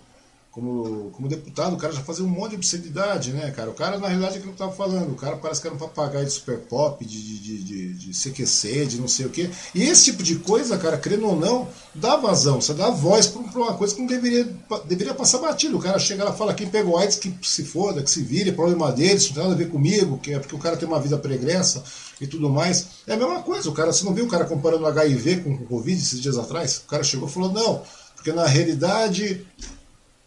como, 0.50 1.10
como 1.12 1.28
deputado, 1.28 1.74
o 1.74 1.76
cara 1.76 1.92
já 1.92 2.00
fazia 2.00 2.24
um 2.24 2.28
monte 2.28 2.50
de 2.50 2.56
obscenidade, 2.56 3.32
né, 3.32 3.52
cara? 3.52 3.70
O 3.70 3.74
cara, 3.74 3.98
na 3.98 4.08
realidade, 4.08 4.34
é 4.34 4.38
aquilo 4.38 4.52
que 4.52 4.60
eu 4.60 4.66
tava 4.66 4.76
falando, 4.76 5.12
o 5.12 5.14
cara 5.14 5.36
parece 5.36 5.60
que 5.60 5.68
era 5.68 5.76
um 5.76 5.78
papagaio 5.78 6.26
de 6.26 6.32
super 6.32 6.58
pop, 6.58 7.04
de, 7.04 7.38
de, 7.38 7.62
de, 7.62 7.94
de 7.94 8.10
CQC, 8.12 8.86
de 8.86 9.00
não 9.00 9.06
sei 9.06 9.26
o 9.26 9.30
quê. 9.30 9.48
E 9.72 9.84
esse 9.84 10.06
tipo 10.06 10.24
de 10.24 10.36
coisa, 10.36 10.76
cara, 10.76 10.98
crendo 10.98 11.28
ou 11.28 11.36
não, 11.36 11.68
dá 11.94 12.16
vazão, 12.16 12.60
você 12.60 12.74
dá 12.74 12.90
voz 12.90 13.28
pra, 13.28 13.40
uma 13.40 13.74
coisa 13.74 13.94
que 13.94 14.00
não 14.00 14.08
deveria, 14.08 14.44
deveria 14.86 15.14
passar 15.14 15.38
batido. 15.38 15.76
O 15.78 15.80
cara 15.80 16.00
chega 16.00 16.24
lá 16.24 16.32
fala, 16.32 16.52
quem 16.52 16.68
pegou 16.68 16.98
AIDS, 16.98 17.16
que 17.16 17.32
se 17.42 17.62
foda, 17.62 18.02
que 18.02 18.10
se 18.10 18.22
vire, 18.22 18.50
problema 18.50 18.90
dele, 18.90 19.14
isso 19.14 19.28
não 19.28 19.34
tem 19.34 19.42
nada 19.44 19.54
a 19.54 19.58
ver 19.58 19.70
comigo, 19.70 20.18
que 20.18 20.32
é 20.34 20.38
porque 20.40 20.56
o 20.56 20.58
cara 20.58 20.76
tem 20.76 20.88
uma 20.88 20.98
vida 20.98 21.16
pregressa 21.16 21.84
e 22.20 22.26
tudo 22.26 22.50
mais. 22.50 22.86
É 23.06 23.12
a 23.12 23.16
mesma 23.16 23.40
coisa, 23.42 23.70
o 23.70 23.72
cara, 23.72 23.92
você 23.92 24.04
não 24.04 24.12
viu 24.12 24.24
o 24.24 24.28
cara 24.28 24.44
comparando 24.44 24.84
HIV 24.84 25.42
com 25.42 25.50
o 25.52 25.66
Covid 25.66 25.96
esses 25.96 26.20
dias 26.20 26.36
atrás? 26.36 26.78
O 26.78 26.88
cara 26.88 27.04
chegou 27.04 27.28
e 27.28 27.30
falou, 27.30 27.52
não, 27.52 27.82
porque 28.16 28.32
na 28.32 28.46
realidade 28.46 29.46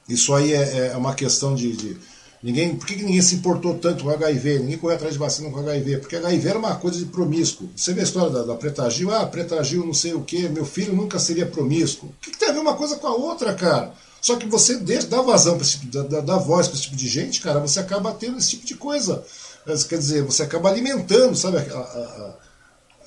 isso 0.08 0.34
aí 0.34 0.54
é, 0.54 0.92
é 0.94 0.98
uma 0.98 1.14
questão 1.16 1.56
de, 1.56 1.72
de, 1.74 1.98
ninguém. 2.42 2.76
Por 2.76 2.86
que, 2.86 2.96
ninguém 2.96 3.22
se 3.22 3.36
importou 3.36 3.76
tanto 3.76 4.04
com 4.04 4.10
HIV? 4.10 4.60
Ninguém 4.60 4.78
correu 4.78 4.96
atrás 4.96 5.14
de 5.14 5.20
vacina 5.20 5.50
com 5.50 5.60
HIV? 5.60 5.98
Porque 6.00 6.16
HIV 6.16 6.48
era 6.48 6.60
uma 6.60 6.76
coisa 6.76 6.98
de 6.98 7.06
promíscuo. 7.06 7.70
Você 7.76 7.94
vê 7.94 8.02
a 8.02 8.04
história 8.04 8.30
da, 8.30 8.44
da 8.44 8.56
Preta 8.56 8.90
Gil, 8.90 9.14
ah, 9.14 9.26
Preta 9.26 9.64
Gil 9.64 9.86
não 9.86 9.94
sei 9.94 10.14
o 10.14 10.22
que, 10.22 10.50
meu 10.50 10.66
filho 10.66 10.94
nunca 10.94 11.20
seria 11.20 11.46
promíscuo. 11.46 12.10
O 12.10 12.14
que, 12.22 12.32
que 12.32 12.38
tem 12.38 12.50
a 12.50 12.52
ver 12.52 12.60
uma 12.60 12.76
coisa 12.76 12.98
com 12.98 13.08
a 13.08 13.16
outra, 13.16 13.54
cara? 13.54 13.94
Só 14.22 14.38
que 14.38 14.48
você 14.48 14.78
deixa, 14.78 15.08
dá 15.08 15.22
vazão 15.22 15.56
para 15.56 15.66
esse 15.66 15.80
tipo, 15.80 16.04
dá, 16.04 16.22
dá 16.22 16.38
voz 16.38 16.68
para 16.68 16.78
esse 16.78 16.86
tipo 16.86 16.96
de 16.96 17.10
gente, 17.10 17.42
cara, 17.42 17.60
você 17.60 17.82
acaba 17.82 18.14
tendo 18.14 18.38
esse 18.38 18.52
tipo 18.52 18.66
de 18.66 18.76
coisa. 18.76 19.24
Quer 19.66 19.98
dizer, 19.98 20.24
você 20.24 20.44
acaba 20.44 20.70
alimentando, 20.70 21.36
sabe, 21.36 21.58
a, 21.58 21.62
a, 21.62 21.78
a, 21.78 22.34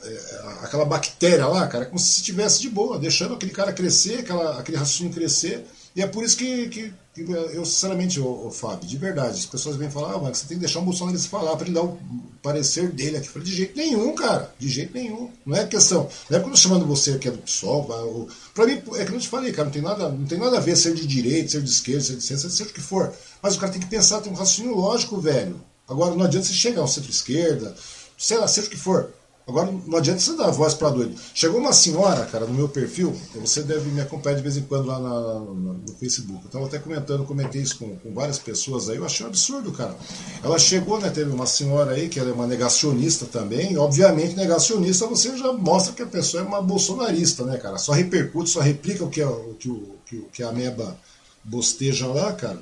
é, 0.04 0.40
aquela 0.62 0.84
bactéria 0.84 1.46
lá, 1.46 1.66
cara, 1.68 1.86
como 1.86 1.98
se 1.98 2.18
estivesse 2.18 2.60
de 2.60 2.68
boa, 2.68 2.98
deixando 2.98 3.34
aquele 3.34 3.52
cara 3.52 3.72
crescer, 3.72 4.20
aquela, 4.20 4.58
aquele 4.58 4.76
raciocínio 4.76 5.12
crescer. 5.12 5.66
E 5.96 6.02
é 6.02 6.06
por 6.06 6.22
isso 6.22 6.36
que, 6.36 6.68
que, 6.68 6.92
que 7.14 7.22
eu, 7.22 7.64
sinceramente, 7.64 8.20
ô, 8.20 8.46
ô, 8.46 8.50
Fábio, 8.50 8.86
de 8.86 8.98
verdade, 8.98 9.38
as 9.38 9.46
pessoas 9.46 9.76
vêm 9.76 9.90
falar, 9.90 10.14
ah, 10.14 10.18
você 10.18 10.46
tem 10.46 10.58
que 10.58 10.60
deixar 10.60 10.80
o 10.80 10.82
Bolsonaro 10.82 11.18
falar 11.20 11.56
para 11.56 11.64
ele 11.64 11.74
dar 11.74 11.84
o 11.84 11.98
parecer 12.42 12.90
dele 12.92 13.16
aqui. 13.16 13.28
Eu 13.28 13.32
falei, 13.32 13.48
de 13.48 13.56
jeito 13.56 13.74
nenhum, 13.74 14.14
cara, 14.14 14.54
de 14.58 14.68
jeito 14.68 14.92
nenhum. 14.92 15.30
Não 15.46 15.56
é 15.56 15.66
questão. 15.66 16.06
Não 16.28 16.36
é 16.36 16.40
porque 16.40 16.50
eu 16.50 16.50
tô 16.50 16.56
chamando 16.56 16.84
você 16.84 17.18
que 17.18 17.28
é 17.28 17.30
do 17.30 17.38
PSOL, 17.38 18.28
para 18.54 18.66
mim, 18.66 18.82
é 18.96 19.06
que 19.06 19.10
eu 19.10 19.18
te 19.18 19.26
falei, 19.26 19.50
cara, 19.52 19.64
não 19.64 19.72
tem, 19.72 19.80
nada, 19.80 20.10
não 20.10 20.26
tem 20.26 20.38
nada 20.38 20.58
a 20.58 20.60
ver 20.60 20.76
ser 20.76 20.94
de 20.94 21.06
direita, 21.06 21.52
ser 21.52 21.62
de 21.62 21.70
esquerda, 21.70 22.02
ser 22.02 22.16
de 22.16 22.22
ciência, 22.22 22.50
seja 22.50 22.68
o 22.68 22.74
que 22.74 22.82
for. 22.82 23.10
Mas 23.40 23.56
o 23.56 23.58
cara 23.58 23.72
tem 23.72 23.80
que 23.80 23.88
pensar, 23.88 24.20
tem 24.20 24.30
um 24.30 24.36
raciocínio 24.36 24.76
lógico, 24.76 25.18
velho. 25.18 25.58
Agora, 25.88 26.14
não 26.14 26.26
adianta 26.26 26.46
você 26.46 26.52
chegar 26.52 26.82
ao 26.82 26.88
centro-esquerda, 26.88 27.74
sei 28.18 28.36
lá, 28.36 28.46
seja 28.46 28.66
o 28.66 28.70
que 28.70 28.76
for. 28.76 29.14
Agora, 29.48 29.72
não 29.86 29.98
adianta 29.98 30.18
você 30.18 30.36
dar 30.36 30.50
voz 30.50 30.74
para 30.74 30.90
doido. 30.90 31.14
Chegou 31.32 31.60
uma 31.60 31.72
senhora, 31.72 32.26
cara, 32.26 32.46
no 32.46 32.52
meu 32.52 32.68
perfil, 32.68 33.14
você 33.36 33.62
deve 33.62 33.88
me 33.90 34.00
acompanhar 34.00 34.34
de 34.34 34.42
vez 34.42 34.56
em 34.56 34.62
quando 34.62 34.86
lá 34.86 34.98
na, 34.98 35.08
na, 35.08 35.72
no 35.74 35.94
Facebook. 36.00 36.40
Eu 36.42 36.46
estava 36.46 36.66
até 36.66 36.80
comentando, 36.80 37.24
comentei 37.24 37.62
isso 37.62 37.78
com, 37.78 37.96
com, 37.96 38.12
várias 38.12 38.40
pessoas 38.40 38.88
aí, 38.88 38.96
eu 38.96 39.06
achei 39.06 39.24
um 39.24 39.28
absurdo, 39.28 39.70
cara. 39.70 39.96
Ela 40.42 40.58
chegou, 40.58 40.98
né, 40.98 41.10
teve 41.10 41.30
uma 41.30 41.46
senhora 41.46 41.92
aí, 41.92 42.08
que 42.08 42.18
ela 42.18 42.30
é 42.30 42.32
uma 42.32 42.46
negacionista 42.46 43.24
também, 43.24 43.78
obviamente 43.78 44.34
negacionista 44.34 45.06
você 45.06 45.36
já 45.36 45.52
mostra 45.52 45.92
que 45.92 46.02
a 46.02 46.06
pessoa 46.06 46.42
é 46.42 46.46
uma 46.46 46.60
bolsonarista, 46.60 47.44
né, 47.44 47.56
cara? 47.56 47.78
Só 47.78 47.92
repercute, 47.92 48.50
só 48.50 48.58
replica 48.58 49.04
o 49.04 49.08
que, 49.08 49.20
é, 49.20 49.26
o, 49.28 49.54
que, 49.54 49.70
o, 49.70 49.96
que 50.32 50.42
a 50.42 50.50
meba 50.50 50.98
bosteja 51.44 52.08
lá, 52.08 52.32
cara. 52.32 52.58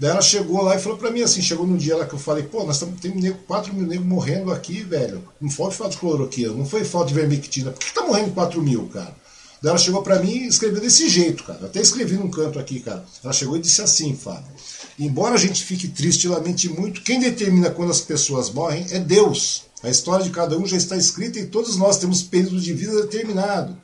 Daí 0.00 0.12
ela 0.12 0.22
chegou 0.22 0.62
lá 0.62 0.74
e 0.74 0.78
falou 0.78 0.96
pra 0.96 1.10
mim 1.10 1.20
assim, 1.20 1.42
chegou 1.42 1.66
no 1.66 1.76
dia 1.76 1.94
lá 1.94 2.06
que 2.06 2.14
eu 2.14 2.18
falei, 2.18 2.44
pô, 2.44 2.64
nós 2.64 2.76
estamos 2.76 2.98
tem 3.02 3.12
4 3.46 3.74
mil 3.74 3.86
negros 3.86 4.08
morrendo 4.08 4.50
aqui, 4.50 4.80
velho. 4.80 5.22
Não 5.38 5.50
foi 5.50 5.70
falta 5.70 5.92
de 5.92 5.98
cloroquina, 5.98 6.54
não 6.54 6.64
foi 6.64 6.84
falta 6.84 7.08
de 7.08 7.14
vermectina. 7.14 7.70
Por 7.70 7.78
que 7.78 7.92
tá 7.92 8.02
morrendo 8.06 8.32
4 8.32 8.62
mil, 8.62 8.88
cara? 8.88 9.14
Daí 9.60 9.68
ela 9.68 9.78
chegou 9.78 10.02
pra 10.02 10.18
mim 10.18 10.32
e 10.32 10.46
escreveu 10.46 10.80
desse 10.80 11.06
jeito, 11.06 11.44
cara. 11.44 11.66
até 11.66 11.82
escrevi 11.82 12.16
num 12.16 12.30
canto 12.30 12.58
aqui, 12.58 12.80
cara. 12.80 13.04
Ela 13.22 13.34
chegou 13.34 13.58
e 13.58 13.60
disse 13.60 13.82
assim, 13.82 14.16
Fábio. 14.16 14.50
Embora 14.98 15.34
a 15.34 15.38
gente 15.38 15.62
fique 15.62 15.86
triste 15.86 16.24
e 16.24 16.28
lamente 16.28 16.66
muito, 16.70 17.02
quem 17.02 17.20
determina 17.20 17.68
quando 17.68 17.90
as 17.90 18.00
pessoas 18.00 18.48
morrem 18.48 18.86
é 18.92 18.98
Deus. 18.98 19.64
A 19.82 19.90
história 19.90 20.24
de 20.24 20.30
cada 20.30 20.56
um 20.56 20.66
já 20.66 20.78
está 20.78 20.96
escrita 20.96 21.38
e 21.38 21.46
todos 21.46 21.76
nós 21.76 21.98
temos 21.98 22.22
período 22.22 22.58
de 22.58 22.72
vida 22.72 23.02
determinado. 23.02 23.76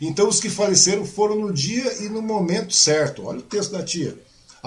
Então 0.00 0.28
os 0.28 0.38
que 0.38 0.48
faleceram 0.48 1.04
foram 1.04 1.34
no 1.34 1.52
dia 1.52 2.04
e 2.04 2.08
no 2.08 2.22
momento 2.22 2.72
certo. 2.72 3.26
Olha 3.26 3.40
o 3.40 3.42
texto 3.42 3.72
da 3.72 3.82
tia. 3.82 4.16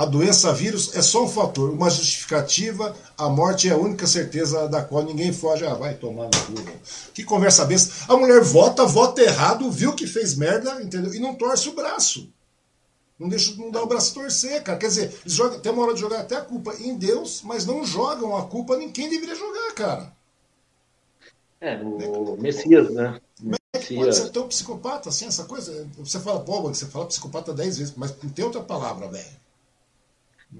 A 0.02 0.06
doença 0.06 0.52
vírus 0.52 0.95
é 0.95 1.02
só 1.04 1.26
um 1.26 1.28
fator, 1.28 1.70
uma 1.70 1.88
justificativa, 1.88 2.95
a 3.16 3.30
morte 3.30 3.70
é 3.70 3.72
a 3.72 3.78
única 3.78 4.08
certeza 4.08 4.68
da 4.68 4.84
qual 4.84 5.04
ninguém 5.04 5.32
foge. 5.32 5.64
Ah, 5.64 5.76
vai 5.76 5.93
tomar 5.93 6.24
no 6.24 6.32
cu. 6.32 6.80
Que 7.14 7.24
conversa 7.24 7.66
besta. 7.66 8.12
A 8.12 8.18
mulher 8.18 8.41
vota, 8.41 8.84
vota 8.84 9.22
errado, 9.22 9.70
viu 9.70 9.93
que 9.93 10.08
fez 10.08 10.34
merda, 10.34 10.82
entendeu? 10.82 11.14
E 11.14 11.20
não 11.20 11.36
torce 11.36 11.70
o 11.70 11.76
braço. 11.76 12.28
Não 13.20 13.30
deixa, 13.30 13.54
não 13.58 13.70
dá 13.70 13.84
o 13.84 13.86
braço 13.86 14.16
torcer, 14.16 14.64
cara. 14.64 14.80
Quer 14.80 14.88
dizer, 14.88 15.14
eles 15.22 15.34
jogam, 15.34 15.60
tem 15.60 15.72
uma 15.72 15.84
hora 15.84 15.93
de 15.93 15.99
jogar 15.99 16.22
até 16.22 16.36
a 16.36 16.41
culpa 16.41 16.74
em 16.80 16.95
Deus, 16.95 17.43
mas 17.43 17.68
não 17.68 17.86
jogam 17.86 18.36
a 18.36 18.47
culpa 18.47 18.78
em 18.78 18.89
quem 18.89 19.08
deveria 19.08 19.36
jogar, 19.36 19.72
cara. 19.76 20.14
É, 21.62 21.76
o 21.78 22.38
Messias, 22.39 22.89
né? 22.89 23.22
Messias. 23.39 23.99
Pode 23.99 24.16
ser 24.16 24.30
tão 24.32 24.47
psicopata 24.47 25.10
assim, 25.10 25.28
essa 25.28 25.43
coisa. 25.43 25.88
Você 25.99 26.20
fala, 26.20 26.39
pô, 26.39 26.60
você 26.64 26.88
fala 26.88 27.06
psicopata 27.06 27.54
dez 27.54 27.78
vezes, 27.78 27.93
mas 27.95 28.16
não 28.24 28.32
tem 28.32 28.43
outra 28.43 28.62
palavra, 28.62 29.08
velho. 29.08 29.41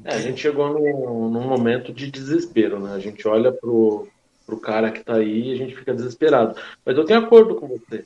É, 0.04 0.16
a 0.16 0.20
gente 0.20 0.42
chegou 0.42 0.70
num, 0.70 1.30
num, 1.30 1.48
momento 1.48 1.94
de 1.94 2.10
desespero, 2.10 2.80
né? 2.80 2.94
A 2.94 3.00
gente 3.00 3.28
olha 3.28 3.52
pro, 3.52 4.08
pro 4.46 4.60
cara 4.60 4.92
que 4.92 5.04
tá 5.04 5.16
aí 5.16 5.50
e 5.50 5.54
a 5.54 5.56
gente 5.56 5.76
fica 5.76 5.94
desesperado. 5.94 6.56
Mas 6.86 6.98
eu 6.98 7.06
tenho 7.06 7.20
acordo 7.20 7.56
com 7.56 7.68
você. 7.68 8.04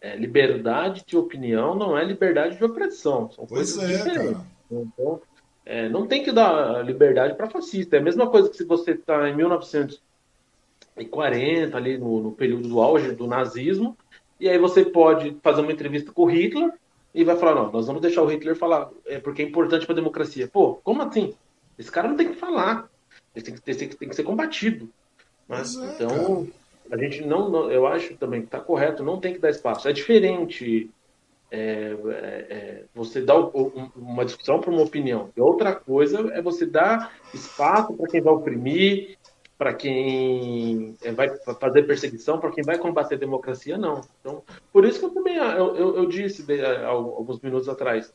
É, 0.00 0.16
liberdade 0.16 1.04
de 1.06 1.16
opinião 1.16 1.74
não 1.74 1.96
é 1.96 2.04
liberdade 2.04 2.58
de 2.58 2.64
opressão. 2.64 3.30
São 3.30 3.46
pois 3.46 3.76
coisas 3.76 3.90
é, 3.90 3.96
diferentes. 3.96 4.32
Cara. 4.32 4.46
Então, 4.70 5.20
é, 5.64 5.88
não 5.88 6.06
tem 6.06 6.22
que 6.22 6.30
dar 6.32 6.84
liberdade 6.84 7.34
para 7.34 7.50
fascista. 7.50 7.96
É 7.96 8.00
a 8.00 8.02
mesma 8.02 8.28
coisa 8.28 8.48
que 8.48 8.56
se 8.56 8.64
você 8.64 8.92
está 8.92 9.28
em 9.28 9.36
1940, 9.36 11.76
ali 11.76 11.98
no, 11.98 12.22
no 12.22 12.32
período 12.32 12.68
do 12.68 12.80
auge 12.80 13.12
do 13.12 13.26
nazismo, 13.26 13.98
e 14.38 14.48
aí 14.48 14.58
você 14.58 14.84
pode 14.84 15.36
fazer 15.42 15.60
uma 15.60 15.72
entrevista 15.72 16.12
com 16.12 16.26
Hitler 16.26 16.72
e 17.14 17.24
vai 17.24 17.36
falar, 17.36 17.54
não, 17.54 17.70
nós 17.70 17.86
vamos 17.86 18.00
deixar 18.00 18.22
o 18.22 18.26
Hitler 18.26 18.56
falar, 18.56 18.90
é 19.06 19.18
porque 19.18 19.42
é 19.42 19.44
importante 19.44 19.84
para 19.84 19.92
a 19.94 19.96
democracia. 19.96 20.48
Pô, 20.48 20.76
como 20.82 21.02
assim? 21.02 21.34
Esse 21.78 21.90
cara 21.90 22.08
não 22.08 22.16
tem 22.16 22.28
que 22.28 22.38
falar. 22.38 22.88
Ele 23.34 23.44
tem 23.44 23.54
que, 23.54 23.60
ter, 23.60 23.74
tem 23.74 24.08
que 24.08 24.16
ser 24.16 24.22
combatido. 24.22 24.88
Né? 25.48 25.58
É, 25.58 25.94
então, 25.94 26.46
cara. 26.88 27.02
a 27.02 27.04
gente 27.04 27.22
não, 27.24 27.50
não, 27.50 27.70
eu 27.70 27.86
acho 27.86 28.14
também 28.16 28.40
que 28.40 28.46
está 28.46 28.60
correto, 28.60 29.02
não 29.02 29.20
tem 29.20 29.34
que 29.34 29.38
dar 29.38 29.50
espaço. 29.50 29.88
É 29.88 29.92
diferente 29.92 30.90
é, 31.50 31.94
é, 32.06 32.54
é 32.54 32.84
você 32.94 33.20
dar 33.20 33.38
uma 33.94 34.24
discussão 34.24 34.58
para 34.58 34.70
uma 34.70 34.82
opinião. 34.82 35.28
E 35.36 35.40
outra 35.40 35.74
coisa 35.74 36.30
é 36.32 36.40
você 36.40 36.64
dar 36.64 37.12
espaço 37.34 37.92
para 37.92 38.08
quem 38.08 38.22
vai 38.22 38.32
oprimir, 38.32 39.18
para 39.62 39.74
quem 39.74 40.96
é, 41.02 41.12
vai 41.12 41.28
fazer 41.60 41.84
perseguição, 41.84 42.40
para 42.40 42.50
quem 42.50 42.64
vai 42.64 42.76
combater 42.78 43.14
a 43.14 43.18
democracia, 43.18 43.78
não. 43.78 44.00
Então, 44.20 44.42
por 44.72 44.84
isso 44.84 44.98
que 44.98 45.04
eu 45.04 45.10
também 45.10 45.36
eu, 45.36 45.76
eu, 45.76 45.96
eu 45.98 46.06
disse 46.08 46.44
alguns 46.84 47.40
minutos 47.40 47.68
atrás, 47.68 48.12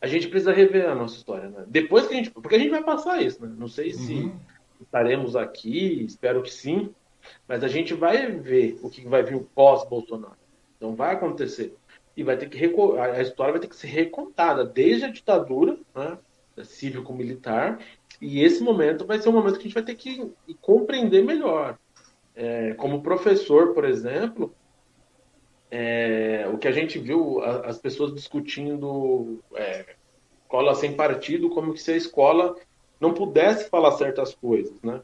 a 0.00 0.08
gente 0.08 0.26
precisa 0.26 0.52
rever 0.52 0.90
a 0.90 0.94
nossa 0.96 1.14
história, 1.14 1.48
né? 1.48 1.64
Depois 1.68 2.08
que 2.08 2.14
a 2.14 2.16
gente, 2.16 2.32
porque 2.32 2.56
a 2.56 2.58
gente 2.58 2.72
vai 2.72 2.82
passar 2.82 3.22
isso, 3.22 3.46
né? 3.46 3.54
Não 3.56 3.68
sei 3.68 3.92
se 3.92 4.24
uhum. 4.24 4.36
estaremos 4.80 5.36
aqui, 5.36 6.04
espero 6.04 6.42
que 6.42 6.50
sim, 6.50 6.92
mas 7.46 7.62
a 7.62 7.68
gente 7.68 7.94
vai 7.94 8.26
ver 8.26 8.76
o 8.82 8.90
que 8.90 9.06
vai 9.06 9.22
vir 9.22 9.40
pós-Bolsonaro. 9.54 10.34
Então 10.76 10.96
vai 10.96 11.14
acontecer 11.14 11.76
e 12.16 12.24
vai 12.24 12.36
ter 12.36 12.48
que 12.48 12.58
a 12.98 13.22
história 13.22 13.52
vai 13.52 13.60
ter 13.60 13.68
que 13.68 13.76
ser 13.76 13.86
recontada 13.86 14.64
desde 14.64 15.04
a 15.04 15.12
ditadura, 15.12 15.78
né? 15.94 16.18
cívico-militar 16.62 17.78
e 18.20 18.42
esse 18.42 18.62
momento 18.62 19.06
vai 19.06 19.18
ser 19.18 19.28
um 19.28 19.32
momento 19.32 19.54
que 19.54 19.60
a 19.60 19.62
gente 19.64 19.74
vai 19.74 19.82
ter 19.82 19.94
que 19.94 20.32
compreender 20.60 21.22
melhor. 21.22 21.78
É, 22.34 22.74
como 22.74 23.02
professor, 23.02 23.72
por 23.74 23.84
exemplo, 23.84 24.54
é, 25.70 26.48
o 26.52 26.58
que 26.58 26.68
a 26.68 26.72
gente 26.72 26.98
viu, 26.98 27.40
a, 27.40 27.66
as 27.66 27.78
pessoas 27.78 28.14
discutindo 28.14 29.40
é, 29.54 29.94
escola 30.42 30.74
sem 30.74 30.94
partido, 30.94 31.50
como 31.50 31.76
se 31.76 31.92
a 31.92 31.96
escola 31.96 32.54
não 33.00 33.12
pudesse 33.14 33.68
falar 33.68 33.92
certas 33.92 34.34
coisas, 34.34 34.80
né? 34.82 35.00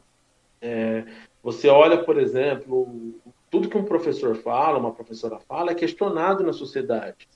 É, 0.61 1.05
você 1.41 1.67
olha, 1.67 2.03
por 2.03 2.19
exemplo, 2.19 3.15
tudo 3.49 3.67
que 3.67 3.77
um 3.77 3.83
professor 3.83 4.35
fala, 4.35 4.77
uma 4.77 4.93
professora 4.93 5.39
fala, 5.39 5.71
é 5.71 5.75
questionado 5.75 6.43
na 6.43 6.53
sociedade 6.53 7.27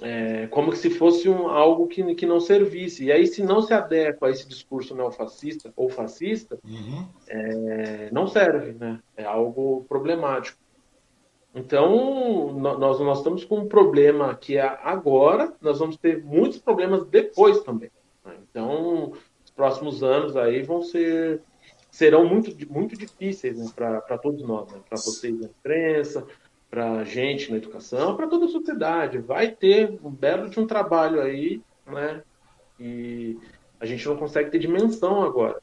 é, 0.00 0.46
como 0.48 0.74
se 0.74 0.90
fosse 0.90 1.28
um, 1.28 1.48
algo 1.48 1.86
que, 1.86 2.14
que 2.14 2.26
não 2.26 2.40
servisse. 2.40 3.04
E 3.04 3.12
aí, 3.12 3.26
se 3.26 3.42
não 3.42 3.60
se 3.60 3.72
adequa 3.74 4.28
a 4.28 4.30
esse 4.30 4.48
discurso 4.48 4.94
neofascista 4.94 5.72
ou 5.76 5.88
fascista, 5.88 6.58
uhum. 6.64 7.06
é, 7.26 8.10
não 8.10 8.26
serve, 8.26 8.72
né? 8.72 9.00
É 9.16 9.24
algo 9.24 9.84
problemático. 9.88 10.58
Então, 11.54 12.52
nós, 12.52 13.00
nós 13.00 13.18
estamos 13.18 13.44
com 13.44 13.60
um 13.60 13.68
problema 13.68 14.34
que 14.34 14.56
é 14.56 14.78
agora, 14.82 15.52
nós 15.60 15.78
vamos 15.78 15.96
ter 15.96 16.22
muitos 16.22 16.58
problemas 16.58 17.06
depois 17.06 17.60
também. 17.60 17.90
Né? 18.24 18.34
Então, 18.48 19.12
os 19.44 19.50
próximos 19.50 20.02
anos 20.02 20.36
aí 20.36 20.62
vão 20.62 20.82
ser 20.82 21.42
serão 21.90 22.24
muito, 22.24 22.54
muito 22.70 22.96
difíceis 22.96 23.58
né, 23.58 23.66
para 23.74 24.18
todos 24.18 24.42
nós, 24.42 24.70
né? 24.70 24.78
para 24.88 24.98
vocês 24.98 25.40
na 25.40 25.46
imprensa, 25.46 26.24
para 26.70 27.02
gente 27.04 27.50
na 27.50 27.56
educação, 27.56 28.16
para 28.16 28.26
toda 28.26 28.46
a 28.46 28.48
sociedade. 28.48 29.18
Vai 29.18 29.50
ter 29.50 29.98
um 30.02 30.10
belo 30.10 30.50
de 30.50 30.60
um 30.60 30.66
trabalho 30.66 31.20
aí, 31.20 31.62
né? 31.86 32.22
E 32.78 33.36
a 33.80 33.86
gente 33.86 34.06
não 34.06 34.16
consegue 34.16 34.50
ter 34.50 34.58
dimensão 34.58 35.22
agora. 35.22 35.60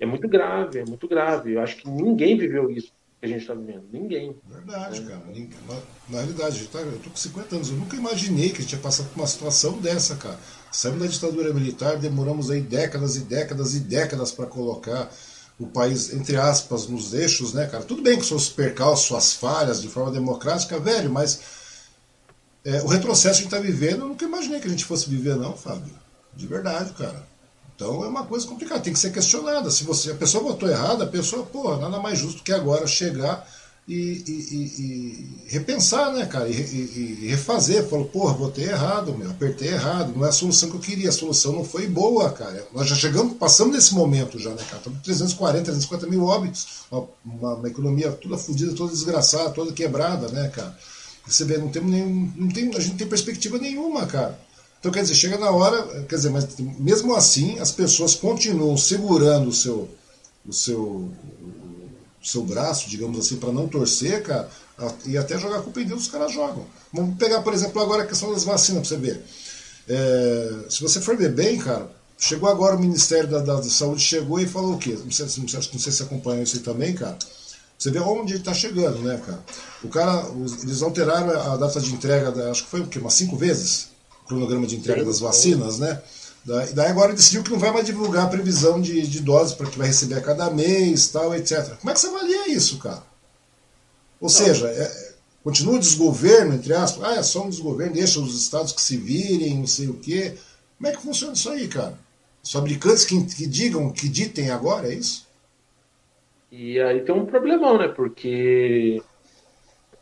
É 0.00 0.06
muito 0.06 0.28
grave, 0.28 0.80
é 0.80 0.84
muito 0.84 1.06
grave. 1.08 1.54
Eu 1.54 1.60
acho 1.60 1.76
que 1.76 1.90
ninguém 1.90 2.36
viveu 2.36 2.70
isso 2.70 2.92
que 3.20 3.26
a 3.26 3.28
gente 3.28 3.40
está 3.40 3.52
vivendo. 3.52 3.84
Ninguém. 3.92 4.36
Verdade, 4.46 5.02
cara. 5.02 5.22
Na, 5.26 5.74
na 6.08 6.18
realidade, 6.20 6.66
tá, 6.68 6.78
eu 6.78 6.98
tô 7.00 7.10
com 7.10 7.16
50 7.16 7.56
anos. 7.56 7.70
Eu 7.70 7.76
nunca 7.76 7.96
imaginei 7.96 8.50
que 8.50 8.58
a 8.58 8.60
gente 8.60 8.72
ia 8.72 8.78
passar 8.78 9.04
por 9.04 9.16
uma 9.16 9.26
situação 9.26 9.78
dessa, 9.78 10.16
cara. 10.16 10.38
Saímos 10.70 11.00
da 11.00 11.06
ditadura 11.06 11.52
militar, 11.52 11.98
demoramos 11.98 12.50
aí 12.50 12.60
décadas 12.60 13.16
e 13.16 13.20
décadas 13.20 13.74
e 13.74 13.80
décadas 13.80 14.30
para 14.30 14.46
colocar 14.46 15.10
o 15.58 15.66
país, 15.66 16.12
entre 16.12 16.36
aspas, 16.36 16.86
nos 16.86 17.12
eixos, 17.12 17.52
né, 17.52 17.66
cara? 17.66 17.84
Tudo 17.84 18.02
bem 18.02 18.16
com 18.16 18.22
seus 18.22 18.48
percalços, 18.48 19.06
suas 19.06 19.32
falhas 19.32 19.82
de 19.82 19.88
forma 19.88 20.12
democrática, 20.12 20.78
velho, 20.78 21.10
mas 21.10 21.40
é, 22.64 22.82
o 22.82 22.86
retrocesso 22.86 23.40
que 23.40 23.46
a 23.46 23.48
gente 23.48 23.54
está 23.54 23.58
vivendo, 23.58 24.02
eu 24.02 24.08
nunca 24.08 24.24
imaginei 24.24 24.60
que 24.60 24.68
a 24.68 24.70
gente 24.70 24.84
fosse 24.84 25.08
viver, 25.08 25.36
não, 25.36 25.56
Fábio. 25.56 25.94
De 26.34 26.46
verdade, 26.46 26.92
cara. 26.92 27.26
Então 27.74 28.04
é 28.04 28.08
uma 28.08 28.24
coisa 28.24 28.46
complicada, 28.46 28.80
tem 28.80 28.92
que 28.92 28.98
ser 28.98 29.12
questionada. 29.12 29.70
Se 29.70 29.84
você, 29.84 30.12
a 30.12 30.14
pessoa 30.14 30.42
votou 30.42 30.68
errado, 30.68 31.02
a 31.02 31.06
pessoa, 31.06 31.44
pô, 31.44 31.76
nada 31.76 31.98
mais 31.98 32.18
justo 32.18 32.42
que 32.42 32.52
agora 32.52 32.86
chegar 32.86 33.48
e, 33.88 34.22
e, 34.28 34.54
e, 34.82 35.44
repensar, 35.46 36.12
né, 36.12 36.26
cara? 36.26 36.46
E, 36.46 37.26
refazer. 37.26 37.88
Falou, 37.88 38.04
porra, 38.04 38.34
votei 38.34 38.66
errado, 38.66 39.16
meu, 39.16 39.30
apertei 39.30 39.68
errado, 39.68 40.12
não 40.14 40.26
é 40.26 40.28
a 40.28 40.32
solução 40.32 40.68
que 40.68 40.76
eu 40.76 40.80
queria, 40.80 41.08
a 41.08 41.12
solução 41.12 41.54
não 41.54 41.64
foi 41.64 41.86
boa, 41.86 42.30
cara. 42.30 42.66
Nós 42.74 42.86
já 42.86 42.94
chegamos, 42.94 43.38
passamos 43.38 43.74
desse 43.74 43.94
momento 43.94 44.38
já, 44.38 44.50
né, 44.50 44.62
cara? 44.64 44.76
Estamos 44.76 45.00
340, 45.00 45.64
350 45.64 46.06
mil 46.06 46.22
óbitos, 46.26 46.66
uma, 46.90 47.08
uma, 47.24 47.54
uma, 47.54 47.68
economia 47.68 48.12
toda 48.12 48.36
fodida, 48.36 48.74
toda 48.74 48.92
desgraçada, 48.92 49.50
toda 49.50 49.72
quebrada, 49.72 50.28
né, 50.28 50.48
cara? 50.48 50.76
Você 51.26 51.46
vê, 51.46 51.56
não 51.56 51.70
temos 51.70 51.90
nenhum, 51.90 52.30
não 52.36 52.48
tem, 52.48 52.68
a 52.68 52.80
gente 52.80 52.90
não 52.90 52.96
tem 52.98 53.06
perspectiva 53.06 53.56
nenhuma, 53.56 54.04
cara. 54.04 54.38
Então, 54.78 54.92
quer 54.92 55.00
dizer, 55.00 55.14
chega 55.14 55.38
na 55.38 55.50
hora, 55.50 56.04
quer 56.04 56.16
dizer, 56.16 56.28
mas 56.28 56.46
mesmo 56.78 57.14
assim, 57.14 57.58
as 57.58 57.72
pessoas 57.72 58.14
continuam 58.14 58.76
segurando 58.76 59.48
o 59.48 59.52
seu, 59.52 59.88
o 60.46 60.52
seu 60.52 61.10
seu 62.22 62.42
braço, 62.42 62.88
digamos 62.88 63.18
assim, 63.18 63.36
para 63.36 63.52
não 63.52 63.68
torcer, 63.68 64.22
cara, 64.22 64.48
e 65.04 65.16
até 65.16 65.38
jogar 65.38 65.62
com 65.62 65.70
o 65.70 65.72
pneu 65.72 65.96
os 65.96 66.08
caras 66.08 66.32
jogam. 66.32 66.66
Vamos 66.92 67.16
pegar, 67.16 67.42
por 67.42 67.52
exemplo, 67.52 67.80
agora 67.80 68.02
a 68.02 68.06
questão 68.06 68.32
das 68.32 68.44
vacinas 68.44 68.86
para 68.86 68.96
você 68.96 69.02
ver. 69.02 69.24
É, 69.88 70.66
se 70.68 70.82
você 70.82 71.00
for 71.00 71.16
ver 71.16 71.32
bem, 71.32 71.58
cara, 71.58 71.90
chegou 72.18 72.48
agora 72.48 72.76
o 72.76 72.80
Ministério 72.80 73.28
da, 73.28 73.40
da, 73.40 73.62
Saúde 73.62 74.02
chegou 74.02 74.38
e 74.40 74.46
falou 74.46 74.74
o 74.74 74.78
quê? 74.78 74.98
Não 75.02 75.10
sei, 75.10 75.24
não 75.24 75.48
sei, 75.48 75.60
não 75.72 75.80
sei 75.80 75.92
se 75.92 76.02
acompanhou 76.02 76.42
isso 76.42 76.56
aí 76.56 76.62
também, 76.62 76.94
cara. 76.94 77.16
Você 77.78 77.90
vê 77.92 78.00
onde 78.00 78.32
ele 78.32 78.40
está 78.40 78.52
chegando, 78.52 78.98
né, 78.98 79.22
cara? 79.24 79.42
O 79.84 79.88
cara, 79.88 80.26
eles 80.62 80.82
alteraram 80.82 81.30
a 81.52 81.56
data 81.56 81.80
de 81.80 81.92
entrega, 81.92 82.32
da, 82.32 82.50
acho 82.50 82.64
que 82.64 82.70
foi 82.70 82.80
o 82.80 82.88
quê? 82.88 82.98
Umas 82.98 83.14
cinco 83.14 83.36
vezes? 83.36 83.88
O 84.24 84.28
cronograma 84.28 84.66
de 84.66 84.76
entrega 84.76 85.04
das 85.04 85.20
vacinas, 85.20 85.78
né? 85.78 86.00
Daí, 86.48 86.72
daí 86.72 86.88
agora 86.88 87.12
decidiu 87.12 87.42
que 87.42 87.50
não 87.50 87.58
vai 87.58 87.70
mais 87.70 87.84
divulgar 87.84 88.24
a 88.24 88.30
previsão 88.30 88.80
de, 88.80 89.06
de 89.06 89.20
doses 89.20 89.52
para 89.52 89.68
que 89.68 89.76
vai 89.76 89.86
receber 89.86 90.14
a 90.14 90.22
cada 90.22 90.48
mês, 90.50 91.08
tal, 91.08 91.34
etc. 91.34 91.76
Como 91.76 91.90
é 91.90 91.92
que 91.92 92.00
você 92.00 92.06
avalia 92.06 92.48
isso, 92.48 92.78
cara? 92.78 93.02
Ou 94.18 94.22
não. 94.22 94.28
seja, 94.30 94.66
é, 94.66 94.80
é, 94.80 95.12
continua 95.44 95.74
o 95.74 95.78
desgoverno, 95.78 96.54
entre 96.54 96.72
aspas, 96.72 97.04
ah, 97.04 97.16
é 97.16 97.22
só 97.22 97.44
um 97.44 97.50
desgoverno, 97.50 97.92
deixa 97.92 98.18
os 98.18 98.34
estados 98.34 98.72
que 98.72 98.80
se 98.80 98.96
virem, 98.96 99.58
não 99.58 99.66
sei 99.66 99.88
o 99.88 99.94
quê. 99.94 100.36
Como 100.78 100.88
é 100.88 100.96
que 100.96 101.02
funciona 101.02 101.34
isso 101.34 101.50
aí, 101.50 101.68
cara? 101.68 101.98
Os 102.42 102.50
fabricantes 102.50 103.04
que, 103.04 103.22
que 103.26 103.46
digam, 103.46 103.92
que 103.92 104.08
ditem 104.08 104.48
agora, 104.48 104.88
é 104.88 104.94
isso? 104.94 105.26
E 106.50 106.80
aí 106.80 107.00
tem 107.00 107.14
um 107.14 107.26
problemão, 107.26 107.76
né? 107.76 107.88
Porque 107.88 109.02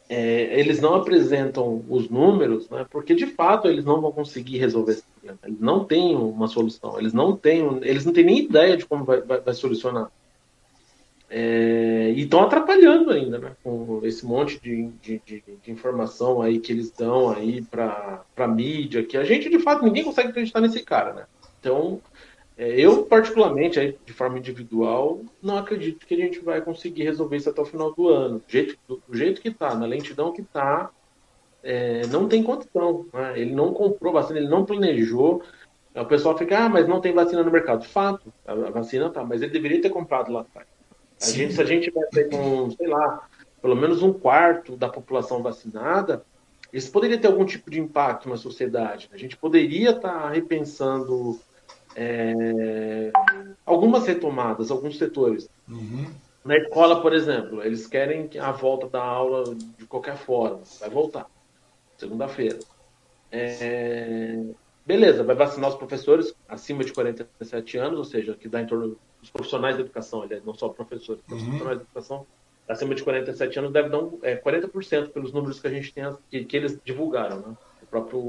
é, 0.09 0.59
eles 0.59 0.81
não 0.81 0.95
apresentam 0.95 1.85
os 1.89 2.09
números, 2.09 2.69
né, 2.71 2.87
porque 2.91 3.15
de 3.15 3.27
fato 3.27 3.69
eles 3.69 3.85
não 3.85 4.01
vão 4.01 4.13
conseguir 4.13 4.59
resolver 4.59 4.93
esse 4.93 5.03
problema. 5.03 5.39
Eles 5.45 5.61
não 5.61 5.85
têm 5.85 6.15
uma 6.15 6.47
solução, 6.47 6.99
eles 6.99 7.13
não 7.13 7.37
têm, 7.37 7.81
eles 7.83 8.05
não 8.05 8.13
têm 8.13 8.25
nem 8.25 8.39
ideia 8.39 8.77
de 8.77 8.87
como 8.87 9.05
vai, 9.05 9.21
vai, 9.21 9.41
vai 9.41 9.55
solucionar. 9.55 10.11
É, 11.29 12.13
e 12.15 12.23
estão 12.23 12.41
atrapalhando 12.41 13.11
ainda, 13.11 13.39
né, 13.39 13.53
com 13.65 14.01
esse 14.05 14.25
monte 14.25 14.61
de, 14.61 14.91
de, 15.03 15.21
de, 15.27 15.43
de 15.65 15.73
informação 15.73 16.41
aí 16.41 16.61
que 16.61 16.71
eles 16.71 16.93
dão 16.93 17.31
aí 17.31 17.63
para 17.63 18.23
a 18.37 18.47
mídia, 18.47 19.03
que 19.03 19.17
a 19.17 19.25
gente 19.25 19.49
de 19.49 19.59
fato 19.59 19.85
ninguém 19.85 20.05
consegue 20.05 20.29
acreditar 20.29 20.61
nesse 20.61 20.85
cara, 20.85 21.13
né? 21.13 21.25
Então 21.59 22.01
eu, 22.59 23.05
particularmente, 23.05 23.79
aí, 23.79 23.99
de 24.05 24.13
forma 24.15 24.39
individual, 24.39 25.21
não 25.43 25.59
acredito 25.59 26.07
que 26.07 26.15
a 26.15 26.19
gente 26.19 26.41
vai 26.41 26.63
conseguir 26.63 27.03
resolver 27.03 27.37
isso 27.37 27.51
até 27.51 27.61
o 27.61 27.67
final 27.67 27.93
do 27.93 28.09
ano. 28.09 28.39
Do 28.39 28.45
jeito, 28.51 28.79
do, 28.89 29.03
do 29.07 29.17
jeito 29.17 29.43
que 29.43 29.49
está, 29.49 29.75
na 29.75 29.85
lentidão 29.85 30.33
que 30.33 30.41
está, 30.41 30.91
é, 31.63 32.07
não 32.07 32.27
tem 32.27 32.43
condição. 32.43 33.07
Né? 33.13 33.41
Ele 33.41 33.55
não 33.55 33.75
comprou 33.75 34.13
vacina, 34.13 34.39
ele 34.39 34.49
não 34.49 34.65
planejou. 34.65 35.43
O 35.95 36.05
pessoal 36.07 36.37
fica, 36.37 36.65
ah, 36.65 36.69
mas 36.69 36.89
não 36.89 37.01
tem 37.01 37.13
vacina 37.13 37.43
no 37.43 37.51
mercado. 37.51 37.85
Fato, 37.85 38.33
a, 38.47 38.53
a 38.53 38.71
vacina 38.71 39.11
tá, 39.11 39.23
mas 39.23 39.43
ele 39.43 39.53
deveria 39.53 39.83
ter 39.83 39.91
comprado 39.91 40.33
lá 40.33 40.41
atrás. 40.41 40.67
A 41.21 41.31
gente, 41.31 41.55
se 41.55 41.61
a 41.61 41.65
gente 41.65 41.91
tivesse 41.91 42.25
com, 42.31 42.71
sei 42.71 42.87
lá, 42.87 43.29
pelo 43.61 43.77
menos 43.77 44.03
um 44.03 44.13
quarto 44.13 44.77
da 44.77 44.89
população 44.89 45.43
vacinada, 45.43 46.25
isso 46.73 46.91
poderia 46.91 47.19
ter 47.19 47.27
algum 47.27 47.45
tipo 47.45 47.71
de 47.71 47.81
impacto 47.81 48.29
na 48.29 48.37
sociedade. 48.37 49.11
A 49.13 49.17
gente 49.17 49.37
poderia 49.37 49.91
estar 49.91 50.23
tá 50.23 50.31
repensando 50.31 51.41
é, 51.97 53.11
algumas 53.65 54.07
retomadas, 54.07 54.71
alguns 54.71 54.99
setores. 54.99 55.49
Uhum. 55.69 56.07
Na 56.45 56.57
escola, 56.57 57.01
por 57.01 57.13
exemplo, 57.13 57.63
eles 57.63 57.87
querem 57.87 58.31
a 58.39 58.53
volta 58.53 58.89
da 58.89 59.03
aula 59.03 59.55
de 59.55 59.85
qualquer 59.87 60.17
forma. 60.17 60.61
Vai 60.79 60.91
voltar, 60.91 61.27
segunda-feira. 61.97 62.59
É, 63.33 64.41
beleza, 64.85 65.25
vai 65.25 65.35
vacinar 65.35 65.71
os 65.71 65.77
professores 65.77 66.35
acima 66.49 66.85
de 66.85 66.93
47 66.93 67.79
anos, 67.79 67.99
ou 67.99 68.05
seja, 68.05 68.35
que 68.35 68.49
dá 68.49 68.61
em 68.61 68.67
torno 68.67 68.97
dos 69.21 69.31
profissionais 69.31 69.77
da 69.77 69.83
educação, 69.83 70.23
aliás, 70.23 70.45
não 70.45 70.55
só 70.55 70.69
professores, 70.69 71.21
uhum. 71.29 71.39
profissionais 71.39 71.79
da 71.79 71.85
educação 71.85 72.27
acima 72.69 72.95
de 72.95 73.03
47 73.03 73.59
anos 73.59 73.73
deve 73.73 73.89
dar 73.89 73.99
um, 73.99 74.19
é, 74.23 74.37
40% 74.37 75.11
pelos 75.11 75.33
números 75.33 75.61
que 75.61 75.67
a 75.67 75.71
gente 75.71 75.93
tem, 75.93 76.05
que, 76.31 76.45
que 76.45 76.57
eles 76.57 76.79
divulgaram, 76.85 77.39
né? 77.39 77.57
o 77.83 77.87
próprio 77.87 78.21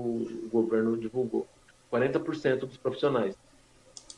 governo 0.52 0.98
divulgou. 0.98 1.48
40% 1.92 2.60
dos 2.60 2.78
profissionais. 2.78 3.36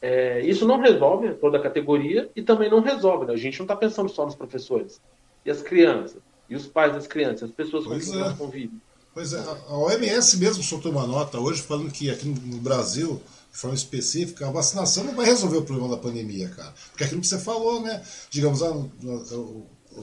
É, 0.02 0.42
isso 0.42 0.66
não 0.66 0.80
resolve 0.80 1.34
toda 1.36 1.58
a 1.58 1.62
categoria 1.62 2.30
e 2.36 2.42
também 2.42 2.70
não 2.70 2.82
resolve. 2.82 3.26
Né? 3.26 3.34
A 3.34 3.38
gente 3.38 3.60
não 3.60 3.66
está 3.66 3.76
pensando 3.76 4.10
só 4.10 4.26
nos 4.26 4.36
professores. 4.36 5.02
E 5.46 5.52
as 5.52 5.62
crianças? 5.62 6.22
E 6.50 6.56
os 6.56 6.66
pais 6.68 6.94
das 6.94 7.08
crianças? 7.08 7.44
As 7.50 7.52
pessoas 7.52 7.86
com 7.86 8.00
quem 8.00 8.22
é. 8.22 8.34
convivem? 8.34 8.82
Pois 9.14 9.34
é, 9.34 9.40
a 9.40 9.78
OMS 9.78 10.38
mesmo 10.38 10.64
soltou 10.64 10.92
uma 10.92 11.06
nota 11.06 11.40
hoje 11.40 11.62
falando 11.62 11.92
que 11.92 12.10
aqui 12.10 12.28
no 12.28 12.58
Brasil, 12.58 13.22
de 13.52 13.58
forma 13.58 13.76
específica, 13.76 14.48
a 14.48 14.52
vacinação 14.52 15.04
não 15.04 15.16
vai 15.16 15.26
resolver 15.26 15.58
o 15.58 15.64
problema 15.64 15.90
da 15.90 16.02
pandemia, 16.02 16.48
cara. 16.50 16.74
Porque 16.92 17.04
aquilo 17.04 17.20
que 17.20 17.28
você 17.28 17.40
falou, 17.40 17.82
né? 17.82 18.02
Digamos, 18.30 18.62
ah, 18.64 18.74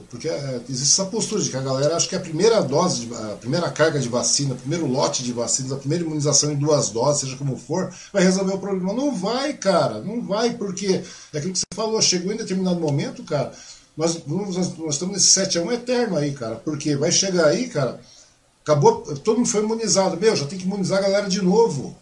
porque 0.09 0.27
é, 0.27 0.61
existe 0.69 0.93
essa 0.93 1.09
postura 1.09 1.41
de 1.41 1.49
que 1.49 1.57
a 1.57 1.61
galera 1.61 1.95
acha 1.95 2.07
que 2.07 2.15
a 2.15 2.19
primeira 2.19 2.61
dose, 2.61 3.09
a 3.13 3.35
primeira 3.35 3.69
carga 3.71 3.99
de 3.99 4.09
vacina, 4.09 4.53
o 4.53 4.57
primeiro 4.57 4.85
lote 4.85 5.23
de 5.23 5.31
vacinas, 5.31 5.71
a 5.71 5.77
primeira 5.77 6.03
imunização 6.03 6.51
em 6.51 6.55
duas 6.55 6.89
doses, 6.89 7.21
seja 7.21 7.37
como 7.37 7.57
for, 7.57 7.93
vai 8.11 8.23
resolver 8.23 8.53
o 8.53 8.59
problema. 8.59 8.93
Não 8.93 9.15
vai, 9.15 9.53
cara, 9.53 9.99
não 9.99 10.21
vai, 10.21 10.53
porque 10.53 11.01
é 11.33 11.37
aquilo 11.37 11.53
que 11.53 11.59
você 11.59 11.65
falou, 11.73 12.01
chegou 12.01 12.33
em 12.33 12.37
determinado 12.37 12.79
momento, 12.79 13.23
cara, 13.23 13.51
nós, 13.95 14.25
nós, 14.27 14.77
nós 14.77 14.93
estamos 14.93 15.15
nesse 15.15 15.27
7 15.27 15.57
a 15.57 15.61
1 15.63 15.71
eterno 15.71 16.17
aí, 16.17 16.31
cara, 16.33 16.55
porque 16.55 16.95
vai 16.95 17.11
chegar 17.11 17.47
aí, 17.47 17.67
cara, 17.67 17.99
acabou, 18.63 19.01
todo 19.23 19.37
mundo 19.37 19.49
foi 19.49 19.63
imunizado, 19.63 20.17
meu, 20.17 20.35
já 20.35 20.45
tem 20.45 20.59
que 20.59 20.65
imunizar 20.65 20.99
a 20.99 21.03
galera 21.03 21.27
de 21.27 21.41
novo. 21.41 21.97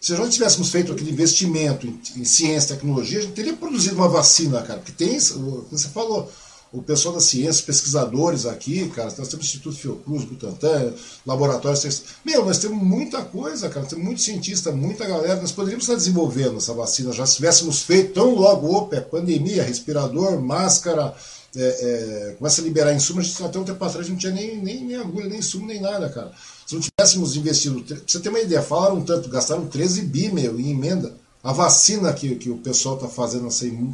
Se 0.00 0.14
nós 0.14 0.34
tivéssemos 0.34 0.70
feito 0.70 0.90
aquele 0.90 1.12
investimento 1.12 1.86
em, 1.86 2.00
em 2.16 2.24
ciência 2.24 2.72
e 2.72 2.76
tecnologia, 2.76 3.20
a 3.20 3.22
gente 3.22 3.34
teria 3.34 3.52
produzido 3.52 3.94
uma 3.94 4.08
vacina, 4.08 4.60
cara, 4.62 4.80
porque 4.80 4.90
tem, 4.90 5.16
como 5.20 5.64
você 5.70 5.88
falou, 5.88 6.28
o 6.72 6.82
pessoal 6.82 7.14
da 7.14 7.20
ciência, 7.20 7.64
pesquisadores 7.64 8.46
aqui, 8.46 8.88
cara, 8.88 9.12
nós 9.18 9.28
temos 9.28 9.44
o 9.44 9.48
Instituto 9.48 9.76
Fiocruz, 9.76 10.24
Butantan, 10.24 10.94
laboratórios. 11.26 12.02
Meu, 12.24 12.46
nós 12.46 12.58
temos 12.58 12.82
muita 12.82 13.22
coisa, 13.22 13.68
cara, 13.68 13.84
temos 13.84 14.04
muito 14.04 14.22
cientista, 14.22 14.72
muita 14.72 15.06
galera. 15.06 15.40
Nós 15.40 15.52
poderíamos 15.52 15.84
estar 15.84 15.96
desenvolvendo 15.96 16.56
essa 16.56 16.72
vacina, 16.72 17.12
já 17.12 17.26
se 17.26 17.36
tivéssemos 17.36 17.82
feito 17.82 18.14
tão 18.14 18.34
logo, 18.34 18.74
opa, 18.74 18.96
é 18.96 19.00
pandemia, 19.00 19.62
respirador, 19.62 20.40
máscara, 20.40 21.14
é, 21.54 21.60
é, 21.60 22.34
começa 22.38 22.62
a 22.62 22.64
liberar 22.64 22.94
insumos, 22.94 23.38
até 23.42 23.58
um 23.58 23.64
tempo 23.64 23.84
atrás 23.84 24.08
não 24.08 24.16
tinha 24.16 24.32
nem, 24.32 24.56
nem, 24.56 24.82
nem 24.82 24.96
agulha, 24.96 25.28
nem 25.28 25.40
insumo, 25.40 25.66
nem 25.66 25.80
nada, 25.80 26.08
cara. 26.08 26.32
Se 26.66 26.74
não 26.74 26.80
tivéssemos 26.80 27.36
investido, 27.36 27.82
pra 27.82 27.96
você 28.06 28.18
ter 28.18 28.30
uma 28.30 28.40
ideia, 28.40 28.62
falaram 28.62 29.02
tanto, 29.02 29.28
gastaram 29.28 29.66
13 29.66 30.02
bi, 30.02 30.32
meu, 30.32 30.58
em 30.58 30.70
emenda. 30.70 31.14
A 31.42 31.52
vacina 31.52 32.12
que, 32.12 32.36
que 32.36 32.50
o 32.50 32.58
pessoal 32.58 32.94
está 32.94 33.08
fazendo, 33.08 33.48
essa 33.48 33.66
imun, 33.66 33.92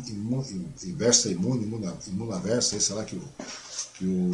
inversa 0.84 1.30
imune, 1.30 1.64
imuna, 1.64 1.96
imunaversa, 2.06 2.78
sei 2.78 2.94
lá 2.94 3.04
que 3.04 3.16
o, 3.16 3.22
que 3.94 4.04
o, 4.04 4.30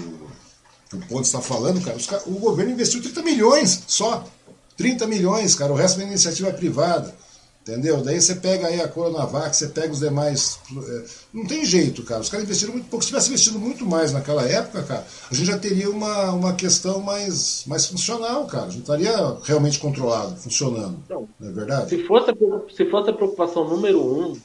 que 0.91 0.97
o 0.97 1.07
Ponte 1.07 1.27
está 1.27 1.41
falando, 1.41 1.81
cara, 1.85 1.97
os, 1.97 2.09
o 2.27 2.41
governo 2.41 2.73
investiu 2.73 3.01
30 3.01 3.23
milhões 3.23 3.85
só. 3.87 4.25
30 4.77 5.07
milhões, 5.07 5.55
cara, 5.55 5.73
o 5.73 5.77
resto 5.77 6.01
é 6.01 6.05
iniciativa 6.05 6.53
privada. 6.53 7.15
Entendeu? 7.67 8.03
Daí 8.03 8.21
você 8.21 8.35
pega 8.35 8.67
aí 8.67 8.79
a 8.83 8.87
Coronavac, 8.87 9.57
você 9.57 9.69
pega 9.69 9.91
os 9.91 10.01
demais. 10.01 10.61
É, 10.71 11.05
não 11.33 11.47
tem 11.47 11.65
jeito, 11.65 12.03
cara. 12.03 12.21
Os 12.21 12.29
caras 12.29 12.45
investiram 12.45 12.75
muito 12.75 12.91
pouco. 12.91 13.03
Se 13.03 13.09
tivesse 13.09 13.29
investido 13.31 13.59
muito 13.59 13.87
mais 13.87 14.13
naquela 14.13 14.47
época, 14.47 14.83
cara, 14.83 15.07
a 15.31 15.35
gente 15.35 15.47
já 15.47 15.59
teria 15.59 15.89
uma, 15.89 16.33
uma 16.33 16.53
questão 16.53 17.01
mais, 17.01 17.65
mais 17.67 17.87
funcional, 17.87 18.47
cara. 18.47 18.67
A 18.67 18.69
gente 18.69 18.83
estaria 18.83 19.17
realmente 19.45 19.79
controlado, 19.79 20.37
funcionando. 20.37 20.99
Não, 21.09 21.27
não 21.41 21.49
é 21.49 21.53
verdade? 21.53 21.89
Se 21.89 22.07
fosse, 22.07 22.31
a, 22.31 22.35
se 22.71 22.85
fosse 22.91 23.09
a 23.09 23.15
preocupação 23.15 23.67
número 23.67 23.99
um, 23.99 24.39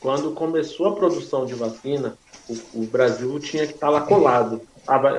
quando 0.00 0.30
começou 0.30 0.86
a 0.86 0.94
produção 0.94 1.44
de 1.44 1.52
vacina, 1.52 2.16
o, 2.48 2.82
o 2.82 2.86
Brasil 2.86 3.38
tinha 3.40 3.66
que 3.66 3.74
estar 3.74 3.90
lá 3.90 4.00
colado. 4.00 4.62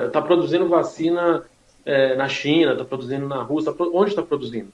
Está 0.04 0.20
produzindo 0.20 0.68
vacina 0.68 1.44
é, 1.86 2.16
na 2.16 2.28
China, 2.28 2.72
está 2.72 2.84
produzindo 2.84 3.28
na 3.28 3.40
Rússia. 3.40 3.72
Onde 3.94 4.10
está 4.10 4.22
produzindo? 4.22 4.72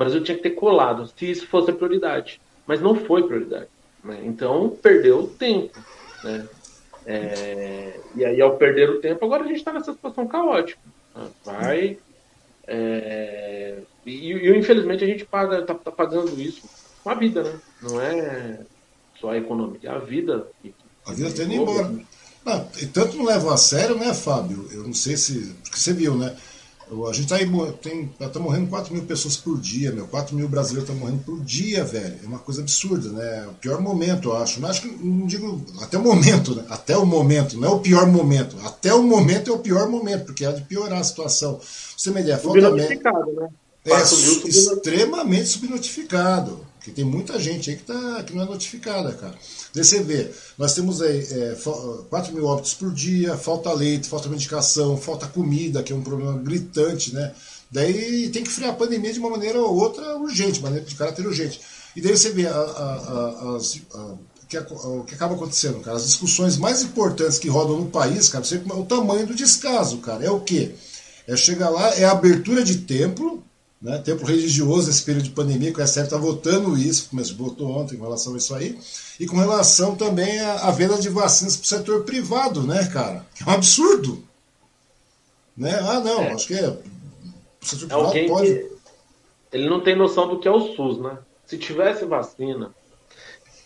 Brasil 0.00 0.22
tinha 0.22 0.36
que 0.36 0.42
ter 0.42 0.50
colado, 0.50 1.06
se 1.06 1.30
isso 1.30 1.46
fosse 1.46 1.70
a 1.70 1.74
prioridade. 1.74 2.40
Mas 2.66 2.80
não 2.80 2.94
foi 2.94 3.22
prioridade. 3.22 3.68
Né? 4.02 4.22
Então, 4.24 4.70
perdeu 4.82 5.26
tempo. 5.38 5.78
Né? 6.24 6.48
É, 7.04 8.00
e 8.16 8.24
aí, 8.24 8.40
ao 8.40 8.56
perder 8.56 8.88
o 8.88 9.00
tempo, 9.00 9.22
agora 9.24 9.44
a 9.44 9.46
gente 9.46 9.58
está 9.58 9.72
nessa 9.72 9.92
situação 9.92 10.26
caótica. 10.26 10.80
Né? 11.14 11.28
Vai. 11.44 11.98
É, 12.66 13.78
e, 14.06 14.32
e, 14.32 14.58
infelizmente 14.58 15.04
a 15.04 15.06
gente 15.06 15.24
paga, 15.26 15.62
tá, 15.62 15.74
tá, 15.74 15.90
pagando 15.90 16.40
isso 16.40 16.62
com 17.02 17.10
a 17.10 17.14
vida, 17.14 17.42
né? 17.42 17.60
Não 17.82 18.00
é 18.00 18.60
só 19.20 19.30
a 19.30 19.36
econômica, 19.36 19.86
é 19.86 19.90
a 19.90 19.98
vida. 19.98 20.46
A 21.04 21.12
vida 21.12 21.28
está 21.28 21.42
indo 21.42 21.54
embora. 21.54 21.92
Não, 22.44 22.68
e 22.80 22.86
tanto 22.86 23.16
não 23.18 23.24
leva 23.26 23.52
a 23.52 23.56
sério, 23.58 23.98
né, 23.98 24.14
Fábio? 24.14 24.66
Eu 24.72 24.84
não 24.84 24.94
sei 24.94 25.16
se. 25.16 25.54
Porque 25.62 25.78
você 25.78 25.92
viu, 25.92 26.16
né? 26.16 26.34
A 27.08 27.12
gente 27.12 27.28
tá 27.28 27.36
aí, 27.36 27.48
tem, 27.80 28.06
tá 28.06 28.40
morrendo 28.40 28.68
4 28.68 28.92
mil 28.92 29.04
pessoas 29.04 29.36
por 29.36 29.58
dia, 29.60 29.92
meu. 29.92 30.06
4 30.08 30.34
mil 30.34 30.48
brasileiros 30.48 30.88
estão 30.88 31.00
morrendo 31.00 31.22
por 31.24 31.40
dia, 31.40 31.84
velho. 31.84 32.18
É 32.22 32.26
uma 32.26 32.38
coisa 32.38 32.62
absurda, 32.62 33.10
né? 33.10 33.46
O 33.48 33.54
pior 33.54 33.80
momento, 33.80 34.30
eu 34.30 34.36
acho. 34.36 34.60
Mas 34.60 34.72
acho 34.72 34.82
que 34.82 34.88
não 34.88 35.26
digo 35.26 35.60
até 35.80 35.96
o 35.96 36.02
momento, 36.02 36.54
né? 36.54 36.64
Até 36.68 36.96
o 36.96 37.06
momento, 37.06 37.56
não 37.58 37.68
é 37.68 37.70
o 37.72 37.78
pior 37.78 38.06
momento. 38.06 38.56
Até 38.64 38.92
o 38.92 39.02
momento 39.02 39.50
é 39.50 39.54
o 39.54 39.58
pior 39.58 39.88
momento, 39.88 40.24
porque 40.24 40.44
é 40.44 40.52
de 40.52 40.62
piorar 40.62 41.00
a 41.00 41.04
situação. 41.04 41.60
Você 41.96 42.10
me 42.10 42.20
ideia, 42.20 42.38
falta 42.38 42.70
né? 42.70 43.48
É 43.84 44.02
extremamente 44.02 45.46
subnotificado. 45.46 46.69
Porque 46.80 46.92
tem 46.92 47.04
muita 47.04 47.38
gente 47.38 47.68
aí 47.68 47.76
que, 47.76 47.82
tá, 47.82 48.22
que 48.22 48.34
não 48.34 48.42
é 48.42 48.46
notificada, 48.46 49.12
cara. 49.12 49.34
Daí 49.74 49.84
você 49.84 50.02
vê, 50.02 50.30
nós 50.56 50.74
temos 50.74 51.02
aí 51.02 51.18
é, 51.30 51.54
4 52.08 52.32
mil 52.32 52.46
óbitos 52.46 52.72
por 52.72 52.90
dia, 52.90 53.36
falta 53.36 53.70
leite, 53.70 54.08
falta 54.08 54.30
medicação, 54.30 54.96
falta 54.96 55.26
comida, 55.26 55.82
que 55.82 55.92
é 55.92 55.96
um 55.96 56.02
problema 56.02 56.38
gritante, 56.38 57.14
né? 57.14 57.34
Daí 57.70 58.30
tem 58.30 58.42
que 58.42 58.48
frear 58.48 58.70
a 58.70 58.76
pandemia 58.76 59.12
de 59.12 59.18
uma 59.18 59.28
maneira 59.28 59.60
ou 59.60 59.76
outra 59.76 60.16
urgente, 60.16 60.62
maneira 60.62 60.84
de 60.84 60.94
caráter 60.94 61.26
urgente. 61.26 61.60
E 61.94 62.00
daí 62.00 62.16
você 62.16 62.30
vê 62.30 62.46
a, 62.46 62.54
a, 62.54 63.56
a, 63.56 63.58
que, 64.48 64.56
o 64.56 65.04
que 65.04 65.14
acaba 65.14 65.34
acontecendo, 65.34 65.80
cara. 65.80 65.98
As 65.98 66.06
discussões 66.06 66.56
mais 66.56 66.80
importantes 66.82 67.38
que 67.38 67.50
rodam 67.50 67.76
no 67.76 67.90
país, 67.90 68.30
cara, 68.30 68.42
você 68.42 68.56
o 68.56 68.86
tamanho 68.86 69.26
do 69.26 69.34
descaso, 69.34 69.98
cara. 69.98 70.24
É 70.24 70.30
o 70.30 70.40
quê? 70.40 70.72
É 71.28 71.36
chegar 71.36 71.68
lá, 71.68 71.94
é 71.94 72.06
abertura 72.06 72.64
de 72.64 72.78
templo, 72.78 73.44
né? 73.80 73.98
Templo 73.98 74.26
religioso 74.26 74.88
nesse 74.88 75.04
período 75.04 75.24
de 75.24 75.30
pandemia, 75.30 75.72
que 75.72 75.80
o 75.80 75.86
STF 75.86 76.04
está 76.04 76.18
votando 76.18 76.76
isso, 76.76 77.08
como 77.08 77.22
votou 77.36 77.70
ontem 77.70 77.96
com 77.96 78.04
relação 78.04 78.34
a 78.34 78.36
isso 78.36 78.54
aí, 78.54 78.78
e 79.18 79.26
com 79.26 79.36
relação 79.36 79.96
também 79.96 80.38
à, 80.40 80.68
à 80.68 80.70
venda 80.70 80.98
de 80.98 81.08
vacinas 81.08 81.56
para 81.56 81.64
o 81.64 81.68
setor 81.68 82.04
privado, 82.04 82.62
né, 82.62 82.86
cara? 82.92 83.24
Que 83.34 83.42
é 83.42 83.46
um 83.46 83.54
absurdo. 83.54 84.22
Né? 85.56 85.78
Ah, 85.80 86.00
não, 86.00 86.22
é. 86.22 86.32
acho 86.32 86.46
que 86.46 86.54
é. 86.54 86.68
O 86.68 87.66
setor 87.66 87.84
é 87.84 88.10
privado 88.10 88.28
pode. 88.28 88.54
Que... 88.54 88.70
Ele 89.52 89.68
não 89.68 89.80
tem 89.80 89.96
noção 89.96 90.28
do 90.28 90.38
que 90.38 90.46
é 90.46 90.50
o 90.50 90.74
SUS, 90.74 90.98
né? 90.98 91.18
Se 91.44 91.58
tivesse 91.58 92.04
vacina, 92.04 92.72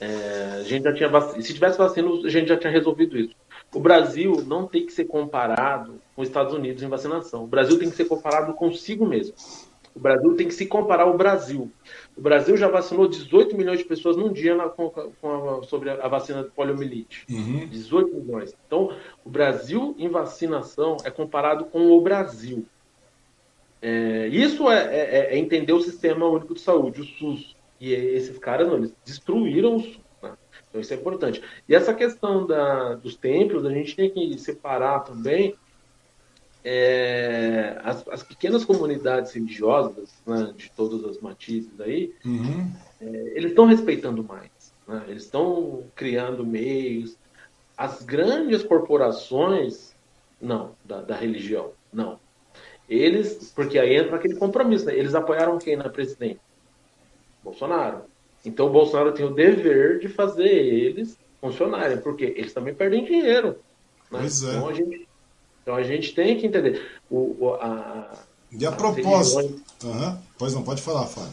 é, 0.01 0.59
a 0.61 0.63
gente 0.63 0.85
já 0.85 0.95
tinha 0.95 1.09
vac... 1.09 1.41
se 1.43 1.53
tivesse 1.53 1.77
vacina, 1.77 2.09
a 2.09 2.31
gente 2.31 2.49
já 2.49 2.57
tinha 2.57 2.73
resolvido 2.73 3.19
isso. 3.19 3.35
O 3.75 3.81
Brasil 3.81 4.43
não 4.47 4.67
tem 4.67 4.87
que 4.87 4.93
ser 4.93 5.05
comparado 5.05 6.01
com 6.15 6.23
os 6.23 6.29
Estados 6.29 6.55
Unidos 6.55 6.83
em 6.83 6.89
vacinação. 6.89 7.45
O 7.45 7.47
Brasil 7.47 7.79
tem 7.79 7.91
que 7.91 7.97
ser 7.97 8.05
comparado 8.05 8.55
consigo 8.55 9.05
mesmo. 9.05 9.35
O 9.95 10.01
Brasil 10.01 10.35
tem 10.35 10.49
que 10.49 10.55
se 10.55 10.67
comparar 10.67 11.05
ao 11.05 11.17
Brasil. 11.17 11.71
O 12.17 12.21
Brasil 12.21 12.57
já 12.57 12.69
vacinou 12.69 13.07
18 13.07 13.57
milhões 13.57 13.79
de 13.79 13.85
pessoas 13.85 14.17
num 14.17 14.33
dia 14.33 14.55
na, 14.55 14.69
com, 14.69 14.91
com 14.91 15.61
a, 15.61 15.63
sobre 15.63 15.89
a 15.89 16.09
vacina 16.09 16.43
de 16.43 16.51
poliomielite. 16.51 17.25
Uhum. 17.31 17.69
18 17.69 18.15
milhões. 18.17 18.55
Então, 18.67 18.93
o 19.25 19.31
Brasil 19.31 19.95
em 19.97 20.09
vacinação 20.09 20.97
é 21.05 21.11
comparado 21.11 21.67
com 21.67 21.93
o 21.93 22.01
Brasil. 22.01 22.67
É, 23.81 24.27
isso 24.29 24.69
é, 24.69 24.97
é, 24.97 25.35
é, 25.35 25.39
entender 25.39 25.73
o 25.73 25.81
Sistema 25.81 26.27
Único 26.27 26.55
de 26.55 26.61
Saúde, 26.61 27.03
o 27.03 27.05
SUS. 27.05 27.55
E 27.81 27.93
esses 27.93 28.39
caras, 28.39 28.67
não, 28.67 28.77
eles 28.77 28.95
destruíram 29.05 29.77
o 29.77 29.81
SUS. 29.81 30.01
Né? 30.21 30.33
Então, 30.69 30.81
isso 30.81 30.93
é 30.93 30.97
importante. 30.97 31.43
E 31.69 31.75
essa 31.75 31.95
questão 31.95 32.47
da, 32.47 32.95
dos 32.95 33.15
templos, 33.15 33.65
a 33.65 33.71
gente 33.71 33.95
tem 33.95 34.11
que 34.11 34.39
separar 34.39 35.01
também 35.01 35.55
é, 36.65 37.79
as, 37.85 38.09
as, 38.09 38.23
pequenas 38.23 38.65
comunidades 38.65 39.33
religiosas 39.33 40.11
né, 40.27 40.53
de 40.57 40.71
todas 40.71 41.05
as 41.05 41.21
matizes 41.21 41.79
aí, 41.79 42.15
uhum. 42.25 42.73
é, 43.01 43.07
eles 43.37 43.51
estão 43.51 43.67
respeitando 43.67 44.25
mais. 44.25 44.51
Né, 44.89 45.05
eles 45.09 45.25
estão 45.25 45.85
criando 45.95 46.45
meios. 46.45 47.19
As 47.77 48.03
grandes 48.03 48.63
corporações, 48.63 49.95
não, 50.41 50.75
da, 50.83 51.03
da, 51.03 51.15
religião, 51.15 51.73
não. 51.93 52.19
Eles, 52.89 53.53
porque 53.55 53.79
aí 53.79 53.97
entra 53.97 54.17
aquele 54.17 54.37
compromisso, 54.37 54.87
né, 54.87 54.97
eles 54.97 55.15
apoiaram 55.15 55.59
quem 55.59 55.77
na 55.77 55.91
presidente? 55.91 56.41
Bolsonaro. 57.43 58.05
Então 58.43 58.67
o 58.67 58.71
Bolsonaro 58.71 59.13
tem 59.13 59.27
o 59.27 59.35
dever 59.35 59.99
de 59.99 60.09
fazer 60.09 60.49
eles 60.49 61.19
funcionarem, 61.43 61.99
porque 61.99 62.25
eles 62.25 62.55
também 62.55 62.75
perdem 62.75 63.05
dinheiro. 63.05 63.49
Né? 64.11 64.21
Pois 64.21 64.43
é. 64.43 64.51
Então 64.51 64.69
a 64.69 64.73
gente 64.73 65.09
então 65.65 65.75
a 65.75 65.83
gente 65.83 66.15
tem 66.15 66.37
que 66.37 66.47
entender. 66.47 66.87
O, 67.11 67.55
a, 67.59 68.13
e 68.53 68.67
a 68.67 68.71
propósito. 68.71 69.63
Uhum. 69.83 70.19
Pois 70.39 70.55
não, 70.55 70.63
pode 70.63 70.83
falar, 70.83 71.07
Fábio. 71.07 71.33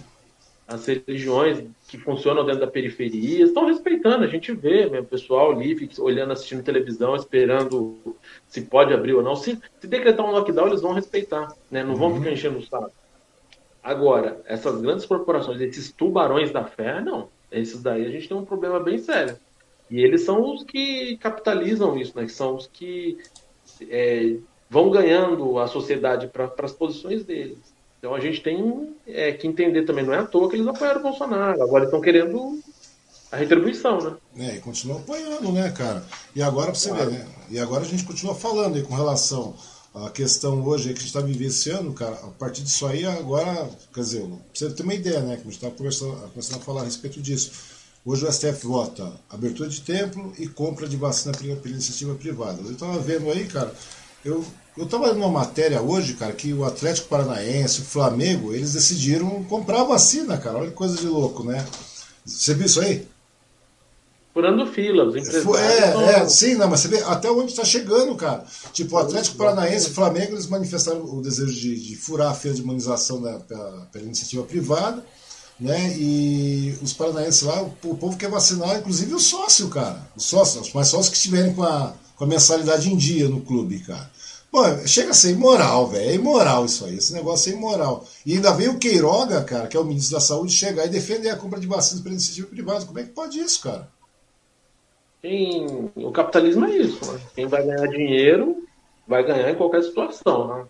As 0.65 0.85
religiões 0.85 1.65
que 1.85 1.97
funcionam 1.97 2.45
dentro 2.45 2.61
da 2.61 2.67
periferia 2.67 3.43
estão 3.43 3.65
respeitando. 3.65 4.23
A 4.23 4.27
gente 4.27 4.53
vê 4.53 4.85
o 4.85 5.03
pessoal 5.03 5.51
ali 5.51 5.77
olhando, 5.99 6.31
assistindo 6.31 6.63
televisão, 6.63 7.13
esperando 7.13 8.15
se 8.47 8.61
pode 8.61 8.93
abrir 8.93 9.13
ou 9.13 9.21
não. 9.21 9.35
Se, 9.35 9.59
se 9.81 9.87
decretar 9.87 10.25
um 10.25 10.31
lockdown, 10.31 10.69
eles 10.69 10.81
vão 10.81 10.93
respeitar, 10.93 11.53
né? 11.69 11.83
não 11.83 11.91
uhum. 11.91 11.99
vão 11.99 12.15
ficar 12.15 12.31
enchendo 12.31 12.59
o 12.59 12.65
saco. 12.65 12.91
Agora, 13.83 14.41
essas 14.45 14.79
grandes 14.79 15.05
corporações, 15.05 15.59
esses 15.59 15.91
tubarões 15.91 16.51
da 16.51 16.63
fé, 16.63 17.01
não. 17.01 17.27
Esses 17.51 17.81
daí 17.81 18.05
a 18.05 18.09
gente 18.09 18.29
tem 18.29 18.37
um 18.37 18.45
problema 18.45 18.79
bem 18.79 18.97
sério. 18.97 19.35
E 19.89 19.99
eles 20.01 20.21
são 20.21 20.53
os 20.53 20.63
que 20.63 21.17
capitalizam 21.17 21.97
isso, 21.97 22.17
né? 22.17 22.23
Que 22.23 22.31
são 22.31 22.55
os 22.55 22.65
que 22.65 23.17
é, 23.89 24.35
vão 24.69 24.89
ganhando 24.89 25.59
a 25.59 25.67
sociedade 25.67 26.27
para 26.27 26.51
as 26.63 26.71
posições 26.71 27.23
deles. 27.23 27.57
Então 27.99 28.15
a 28.15 28.19
gente 28.19 28.41
tem 28.41 28.95
é, 29.05 29.31
que 29.31 29.47
entender 29.47 29.83
também, 29.83 30.03
não 30.03 30.13
é 30.13 30.19
à 30.19 30.25
toa 30.25 30.49
que 30.49 30.55
eles 30.55 30.67
apoiaram 30.67 30.99
o 30.99 31.03
Bolsonaro, 31.03 31.61
agora 31.61 31.85
estão 31.85 32.01
querendo 32.01 32.59
a 33.31 33.37
retribuição, 33.37 33.99
né? 34.01 34.17
É, 34.37 34.55
e 34.55 34.59
continuam 34.59 34.99
apoiando, 34.99 35.51
né, 35.51 35.71
cara? 35.71 36.03
E 36.35 36.41
agora, 36.41 36.73
você 36.73 36.89
claro. 36.89 37.11
ver, 37.11 37.19
né? 37.19 37.27
E 37.49 37.59
agora 37.59 37.83
a 37.83 37.87
gente 37.87 38.03
continua 38.03 38.35
falando 38.35 38.75
aí 38.75 38.83
com 38.83 38.93
relação 38.95 39.55
à 39.93 40.09
questão 40.09 40.65
hoje 40.65 40.85
que 40.85 40.89
a 40.89 40.95
gente 40.95 41.05
está 41.05 41.21
vivenciando, 41.21 41.93
cara, 41.93 42.15
a 42.15 42.27
partir 42.27 42.63
disso 42.63 42.85
aí, 42.87 43.05
agora, 43.05 43.69
quer 43.93 44.01
dizer, 44.01 44.29
você 44.53 44.69
ter 44.69 44.83
uma 44.83 44.93
ideia, 44.93 45.21
né, 45.21 45.35
que 45.35 45.41
a 45.41 45.43
gente 45.43 45.53
estava 45.53 45.73
começando, 45.73 46.29
começando 46.31 46.61
a 46.61 46.63
falar 46.63 46.81
a 46.81 46.85
respeito 46.85 47.21
disso. 47.21 47.70
Hoje 48.05 48.25
o 48.25 48.31
STF 48.31 48.65
vota 48.65 49.11
abertura 49.29 49.69
de 49.69 49.81
templo 49.81 50.33
e 50.39 50.47
compra 50.47 50.87
de 50.87 50.97
vacina 50.97 51.33
pela, 51.37 51.59
iniciativa 51.65 52.15
privada. 52.15 52.59
Eu 52.63 52.71
estava 52.71 52.97
vendo 52.99 53.29
aí, 53.29 53.45
cara, 53.45 53.73
eu 54.25 54.43
eu 54.77 54.85
estava 54.85 55.07
lendo 55.07 55.17
uma 55.17 55.29
matéria 55.29 55.81
hoje, 55.81 56.13
cara, 56.13 56.31
que 56.31 56.53
o 56.53 56.63
Atlético 56.63 57.09
Paranaense, 57.09 57.81
o 57.81 57.85
Flamengo, 57.85 58.53
eles 58.53 58.73
decidiram 58.73 59.43
comprar 59.43 59.81
a 59.81 59.83
vacina, 59.83 60.37
cara. 60.37 60.59
Olha 60.59 60.69
que 60.69 60.73
coisa 60.73 60.95
de 60.95 61.07
louco, 61.07 61.43
né? 61.43 61.65
Você 62.25 62.53
viu 62.53 62.65
isso 62.65 62.79
aí? 62.79 63.05
Furando 64.33 64.65
fila, 64.65 65.03
os 65.03 65.15
empresários. 65.15 65.57
É, 65.57 66.21
é, 66.21 66.29
sim, 66.29 66.55
não, 66.55 66.69
mas 66.69 66.79
você 66.79 66.87
vê 66.87 67.03
até 67.03 67.29
onde 67.29 67.51
está 67.51 67.65
chegando, 67.65 68.15
cara. 68.15 68.45
Tipo, 68.71 68.95
o 68.95 68.99
Atlético 68.99 69.35
Paranaense 69.35 69.87
e 69.87 69.91
o 69.91 69.93
Flamengo, 69.93 70.33
eles 70.33 70.47
manifestaram 70.47 71.03
o 71.03 71.21
desejo 71.21 71.51
de, 71.51 71.77
de 71.77 71.95
furar 71.97 72.31
a 72.31 72.33
fila 72.33 72.53
de 72.53 72.61
imunização 72.61 73.21
da, 73.21 73.39
pela, 73.39 73.89
pela 73.91 74.05
iniciativa 74.05 74.43
privada, 74.43 75.05
né? 75.61 75.95
E 75.95 76.75
os 76.81 76.91
paranaenses 76.91 77.43
lá, 77.43 77.61
o, 77.61 77.71
o, 77.83 77.95
povo 77.95 78.17
quer 78.17 78.29
vacinar, 78.29 78.79
inclusive 78.79 79.13
o 79.13 79.19
sócio, 79.19 79.69
cara. 79.69 80.01
Os 80.15 80.25
sócios, 80.25 80.67
os 80.67 80.73
mais 80.73 80.87
sócios 80.87 81.09
que 81.09 81.15
estiverem 81.15 81.53
com 81.53 81.61
a, 81.61 81.93
com 82.15 82.23
a 82.23 82.27
mensalidade 82.27 82.91
em 82.91 82.97
dia 82.97 83.29
no 83.29 83.41
clube, 83.41 83.79
cara. 83.79 84.09
Pô, 84.51 84.63
chega 84.85 85.11
a 85.11 85.13
ser 85.13 85.31
imoral, 85.31 85.87
velho. 85.87 86.09
É 86.09 86.15
imoral 86.15 86.65
isso 86.65 86.83
aí. 86.83 86.97
Esse 86.97 87.13
negócio 87.13 87.53
é 87.53 87.55
imoral. 87.55 88.03
E 88.25 88.33
ainda 88.33 88.51
vem 88.51 88.67
o 88.67 88.79
Queiroga, 88.79 89.43
cara, 89.43 89.67
que 89.67 89.77
é 89.77 89.79
o 89.79 89.85
ministro 89.85 90.15
da 90.15 90.19
Saúde, 90.19 90.51
chegar 90.51 90.85
e 90.85 90.89
defender 90.89 91.29
a 91.29 91.37
compra 91.37 91.59
de 91.59 91.67
vacinas 91.67 92.01
pela 92.01 92.15
iniciativa 92.15 92.47
privada. 92.47 92.85
Como 92.85 92.99
é 92.99 93.03
que 93.03 93.09
pode 93.09 93.39
isso, 93.39 93.61
cara? 93.61 93.87
Quem... 95.21 95.89
O 95.95 96.11
capitalismo 96.11 96.65
é 96.65 96.75
isso. 96.75 97.13
Né? 97.13 97.19
Quem 97.35 97.45
vai 97.45 97.63
ganhar 97.63 97.87
dinheiro 97.87 98.67
vai 99.07 99.23
ganhar 99.23 99.51
em 99.51 99.55
qualquer 99.55 99.83
situação. 99.83 100.47
Né? 100.47 100.65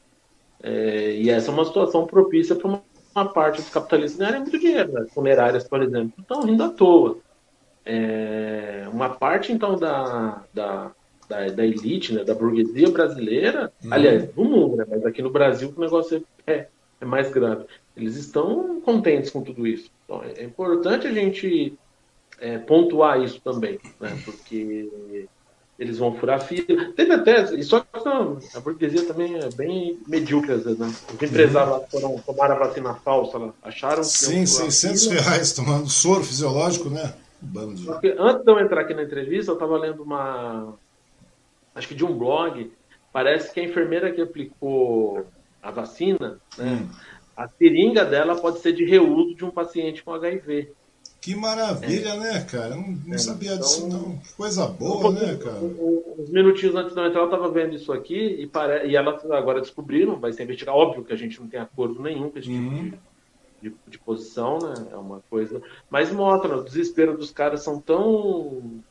É... 0.62 1.16
E 1.16 1.30
essa 1.30 1.50
é 1.50 1.54
uma 1.54 1.66
situação 1.66 2.06
propícia 2.06 2.56
para 2.56 2.68
uma... 2.68 2.84
uma, 3.16 3.28
parte 3.32 3.62
dos 3.62 3.70
capitalistas 3.70 4.20
ganharem 4.20 4.42
muito 4.42 4.60
dinheiro. 4.60 4.92
Né? 4.92 5.06
Funerárias, 5.14 5.64
por 5.64 5.82
exemplo, 5.82 6.14
estão 6.20 6.44
rindo 6.44 6.64
à 6.64 6.70
toa. 6.70 7.18
É... 7.86 8.88
Uma 8.92 9.10
parte, 9.10 9.52
então, 9.52 9.76
da, 9.78 10.44
da 10.54 10.92
da, 11.32 11.48
da 11.48 11.66
elite, 11.66 12.14
né, 12.14 12.26
da 12.26 12.36
burguesia 12.36 12.90
brasileira, 12.90 13.72
uhum. 13.84 13.94
aliás, 13.94 14.28
do 14.28 14.44
mundo, 14.44 14.76
né, 14.76 14.86
mas 14.88 15.06
aqui 15.06 15.22
no 15.22 15.32
Brasil 15.32 15.74
o 15.76 15.80
negócio 15.80 16.24
é, 16.46 16.52
é, 16.54 16.68
é, 17.00 17.06
mais 17.06 17.32
grave. 17.32 17.66
Eles 17.96 18.18
estão 18.18 18.82
contentes 18.82 19.32
com 19.32 19.42
tudo 19.42 19.66
isso. 19.66 19.90
Então, 20.04 20.22
é, 20.24 20.42
é 20.42 20.44
importante 20.44 21.08
a 21.08 21.14
gente 21.14 21.74
é, 22.40 22.58
pontuar 22.58 23.22
isso 23.22 23.40
também, 23.40 23.80
né, 24.00 24.22
porque 24.26 24.90
eles 25.82 25.98
vão 25.98 26.14
furar 26.14 26.40
fila. 26.40 26.94
Teve 26.96 27.12
até, 27.12 27.56
e 27.56 27.64
só 27.64 27.80
que 27.80 27.88
a 28.56 28.60
burguesia 28.60 29.04
também 29.04 29.36
é 29.40 29.50
bem 29.50 29.98
medíocre 30.08 30.52
às 30.52 30.64
vezes, 30.64 30.78
né? 30.78 30.94
Os 31.12 31.24
empresários 31.24 31.72
lá 31.72 31.80
foram 31.90 32.20
tomar 32.20 32.52
a 32.52 32.56
vacina 32.56 32.94
falsa, 32.94 33.40
lá, 33.40 33.52
acharam 33.64 34.04
que. 34.04 34.08
Sim, 34.08 34.46
600 34.46 35.08
reais 35.08 35.54
tomando 35.54 35.90
soro 35.90 36.24
fisiológico, 36.24 36.88
né? 36.88 37.16
Bando 37.42 37.82
Porque 37.82 38.16
antes 38.20 38.46
de 38.46 38.52
eu 38.52 38.60
entrar 38.60 38.82
aqui 38.82 38.94
na 38.94 39.02
entrevista, 39.02 39.50
eu 39.50 39.56
estava 39.56 39.76
lendo 39.76 40.04
uma, 40.04 40.76
acho 41.74 41.88
que 41.88 41.96
de 41.96 42.06
um 42.06 42.16
blog, 42.16 42.72
parece 43.12 43.52
que 43.52 43.60
a 43.60 43.64
enfermeira 43.64 44.12
que 44.12 44.22
aplicou 44.22 45.26
a 45.64 45.72
vacina, 45.72 46.40
né, 46.60 46.80
hum. 46.84 46.90
a 47.36 47.48
seringa 47.48 48.06
dela 48.06 48.40
pode 48.40 48.60
ser 48.60 48.74
de 48.74 48.86
reuso 48.86 49.34
de 49.34 49.44
um 49.44 49.50
paciente 49.50 50.04
com 50.04 50.14
HIV. 50.14 50.70
Que 51.22 51.36
maravilha, 51.36 52.10
é. 52.10 52.18
né, 52.20 52.44
cara? 52.50 52.76
Não, 52.76 52.98
não 53.06 53.14
é, 53.14 53.18
sabia 53.20 53.54
então, 53.54 53.62
disso, 53.62 53.88
não. 53.88 54.18
Que 54.18 54.34
coisa 54.34 54.66
boa, 54.66 55.10
um 55.10 55.12
né, 55.12 55.38
cara? 55.38 55.60
Uns 55.60 56.32
minutinhos 56.32 56.74
antes 56.74 56.98
eu 56.98 57.06
entrar, 57.06 57.22
eu 57.22 57.26
estava 57.26 57.48
vendo 57.52 57.76
isso 57.76 57.94
aqui 57.94 58.18
e, 58.18 58.48
pare... 58.48 58.88
e 58.88 58.96
ela 58.96 59.22
agora 59.38 59.62
descobriram, 59.62 60.20
vai 60.20 60.34
ser 60.34 60.44
investigado. 60.44 60.76
Óbvio 60.80 61.06
que 61.06 61.14
a 61.14 61.16
gente 61.16 61.40
não 61.40 61.48
tem 61.48 61.60
acordo 61.60 62.02
nenhum 62.02 62.32
com 62.32 62.40
esse 62.40 62.48
tipo 62.50 62.60
uhum. 62.60 62.90
de, 63.62 63.70
de, 63.70 63.76
de, 63.88 64.00
posição, 64.00 64.58
né? 64.58 64.74
É 64.92 64.96
uma 64.96 65.22
coisa. 65.30 65.62
Mas 65.92 66.12
mostra, 66.12 66.58
o 66.58 66.64
desespero 66.64 67.16
dos 67.16 67.30
caras 67.30 67.62
são 67.62 67.80
tão 67.80 68.82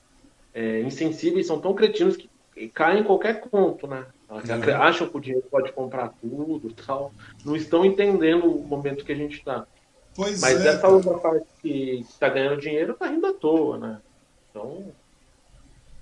é, 0.55 0.83
insensíveis, 0.83 1.49
são 1.49 1.61
tão 1.61 1.75
cretinos 1.75 2.17
que 2.17 2.31
caem 2.69 3.01
em 3.01 3.05
qualquer 3.05 3.41
conto, 3.41 3.89
né? 3.89 4.07
Uhum. 4.31 4.75
Acham 4.77 5.09
que 5.09 5.17
o 5.17 5.21
dinheiro 5.21 5.47
pode 5.51 5.73
comprar 5.73 6.11
tudo 6.21 6.73
tal. 6.87 7.13
Não 7.45 7.57
estão 7.57 7.85
entendendo 7.85 8.47
o 8.47 8.65
momento 8.65 9.05
que 9.05 9.11
a 9.11 9.17
gente 9.17 9.39
está. 9.39 9.67
Mas 10.17 10.43
é, 10.43 10.69
essa 10.69 10.79
cara. 10.79 10.93
outra 10.93 11.19
parte 11.19 11.47
que 11.63 12.07
está 12.09 12.29
ganhando 12.29 12.61
dinheiro 12.61 12.93
está 12.93 13.07
rindo 13.07 13.27
à 13.27 13.33
toa, 13.33 13.79
né? 13.79 14.01
Então, 14.51 14.93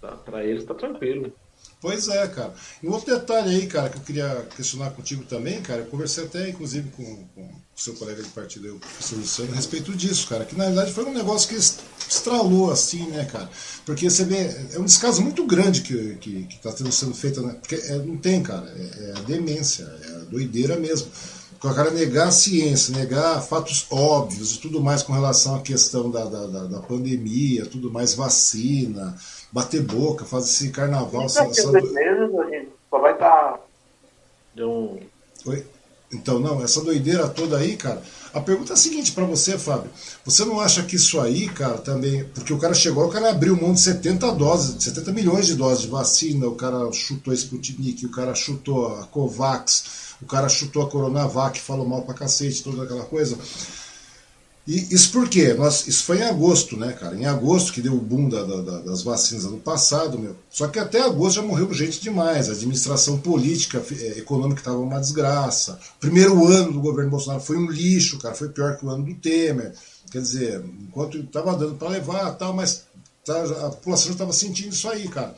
tá, 0.00 0.12
para 0.12 0.44
eles 0.44 0.62
está 0.62 0.74
tranquilo. 0.74 1.32
Pois 1.80 2.08
é, 2.08 2.26
cara. 2.26 2.52
E 2.82 2.88
um 2.88 2.92
outro 2.92 3.14
detalhe 3.14 3.54
aí, 3.54 3.66
cara, 3.68 3.88
que 3.88 3.98
eu 3.98 4.02
queria 4.02 4.46
questionar 4.56 4.90
contigo 4.90 5.24
também, 5.24 5.62
cara, 5.62 5.82
eu 5.82 5.86
conversei 5.86 6.24
até, 6.24 6.48
inclusive, 6.48 6.90
com, 6.90 7.24
com 7.34 7.42
o 7.42 7.80
seu 7.80 7.94
colega 7.94 8.20
de 8.20 8.28
partido, 8.30 8.74
o 8.74 8.80
professor 8.80 9.16
Luciano, 9.16 9.52
a 9.52 9.56
respeito 9.56 9.92
disso, 9.92 10.28
cara, 10.28 10.44
que 10.44 10.56
na 10.56 10.64
verdade 10.64 10.92
foi 10.92 11.04
um 11.04 11.12
negócio 11.12 11.48
que 11.48 11.54
estralou 11.54 12.72
assim, 12.72 13.06
né, 13.10 13.24
cara? 13.26 13.48
Porque 13.86 14.10
você 14.10 14.24
vê, 14.24 14.74
é 14.74 14.78
um 14.78 14.84
descaso 14.84 15.22
muito 15.22 15.46
grande 15.46 15.82
que, 15.82 16.16
que, 16.16 16.44
que 16.46 16.58
tá 16.58 16.72
sendo 16.72 17.14
feito, 17.14 17.40
né? 17.42 17.54
Porque 17.60 17.76
é, 17.76 17.98
não 17.98 18.16
tem, 18.16 18.42
cara, 18.42 18.68
é, 18.76 19.10
é, 19.10 19.18
a 19.18 19.22
demência, 19.22 19.84
é 19.84 20.16
a 20.16 20.24
doideira 20.24 20.76
mesmo. 20.76 21.08
O 21.62 21.74
cara 21.74 21.90
negar 21.90 22.28
a 22.28 22.30
ciência, 22.30 22.96
negar 22.96 23.42
fatos 23.42 23.86
óbvios 23.90 24.54
e 24.54 24.60
tudo 24.60 24.80
mais 24.80 25.02
com 25.02 25.12
relação 25.12 25.56
à 25.56 25.60
questão 25.60 26.08
da, 26.08 26.24
da, 26.24 26.46
da, 26.46 26.64
da 26.66 26.80
pandemia, 26.80 27.66
tudo 27.66 27.90
mais, 27.90 28.14
vacina, 28.14 29.16
bater 29.50 29.82
boca, 29.82 30.24
fazer 30.24 30.50
esse 30.50 30.70
carnaval. 30.70 31.24
Essa, 31.24 31.42
essa... 31.44 31.72
Mesmo, 31.72 32.44
só 32.88 32.98
vai 33.00 33.12
estar. 33.12 33.58
Tá... 34.56 34.64
Um... 34.64 35.00
Oi? 35.46 35.66
Então, 36.12 36.38
não, 36.38 36.62
essa 36.62 36.80
doideira 36.80 37.28
toda 37.28 37.58
aí, 37.58 37.76
cara. 37.76 38.02
A 38.32 38.40
pergunta 38.40 38.72
é 38.72 38.74
a 38.74 38.76
seguinte 38.76 39.12
para 39.12 39.24
você, 39.24 39.58
Fábio. 39.58 39.90
Você 40.24 40.44
não 40.44 40.58
acha 40.58 40.82
que 40.82 40.96
isso 40.96 41.20
aí, 41.20 41.48
cara, 41.48 41.78
também. 41.78 42.24
Porque 42.24 42.52
o 42.52 42.58
cara 42.58 42.72
chegou, 42.72 43.06
o 43.06 43.10
cara 43.10 43.30
abriu 43.30 43.56
mão 43.60 43.74
de 43.74 43.80
70 43.80 44.32
doses, 44.32 44.82
70 44.82 45.12
milhões 45.12 45.46
de 45.46 45.54
doses 45.54 45.82
de 45.82 45.88
vacina, 45.88 46.46
o 46.46 46.54
cara 46.54 46.90
chutou 46.92 47.32
a 47.32 47.34
Sputnik, 47.34 48.06
o 48.06 48.10
cara 48.10 48.34
chutou 48.34 48.86
a 48.96 49.04
Covax, 49.06 50.07
o 50.20 50.26
cara 50.26 50.48
chutou 50.48 50.82
a 50.82 50.90
Coronavac, 50.90 51.60
falou 51.60 51.86
mal 51.86 52.02
pra 52.02 52.14
cacete, 52.14 52.62
toda 52.62 52.82
aquela 52.82 53.04
coisa. 53.04 53.38
E 54.68 54.94
isso 54.94 55.10
por 55.12 55.26
quê? 55.30 55.54
Nós, 55.54 55.88
isso 55.88 56.04
foi 56.04 56.18
em 56.18 56.24
agosto, 56.24 56.76
né, 56.76 56.92
cara? 56.92 57.16
Em 57.16 57.24
agosto 57.24 57.72
que 57.72 57.80
deu 57.80 57.94
o 57.94 58.00
boom 58.00 58.28
da, 58.28 58.44
da, 58.44 58.80
das 58.80 59.02
vacinas 59.02 59.46
ano 59.46 59.56
passado, 59.56 60.18
meu. 60.18 60.36
Só 60.50 60.68
que 60.68 60.78
até 60.78 61.00
agosto 61.00 61.36
já 61.36 61.42
morreu 61.42 61.72
gente 61.72 62.02
demais. 62.02 62.50
A 62.50 62.52
administração 62.52 63.16
política, 63.16 63.82
eh, 63.92 64.18
econômica 64.18 64.60
estava 64.60 64.76
uma 64.76 65.00
desgraça. 65.00 65.80
Primeiro 65.98 66.46
ano 66.46 66.72
do 66.72 66.80
governo 66.82 67.10
Bolsonaro 67.10 67.42
foi 67.42 67.56
um 67.56 67.70
lixo, 67.70 68.18
cara. 68.18 68.34
Foi 68.34 68.50
pior 68.50 68.76
que 68.76 68.84
o 68.84 68.90
ano 68.90 69.04
do 69.04 69.14
Temer. 69.14 69.72
Quer 70.10 70.20
dizer, 70.20 70.62
enquanto 70.82 71.16
estava 71.16 71.56
dando 71.56 71.76
para 71.76 71.88
levar 71.88 72.32
tal, 72.32 72.52
mas 72.52 72.84
tá, 73.24 73.42
a 73.42 73.70
população 73.70 74.12
estava 74.12 74.34
sentindo 74.34 74.74
isso 74.74 74.86
aí, 74.86 75.08
cara. 75.08 75.34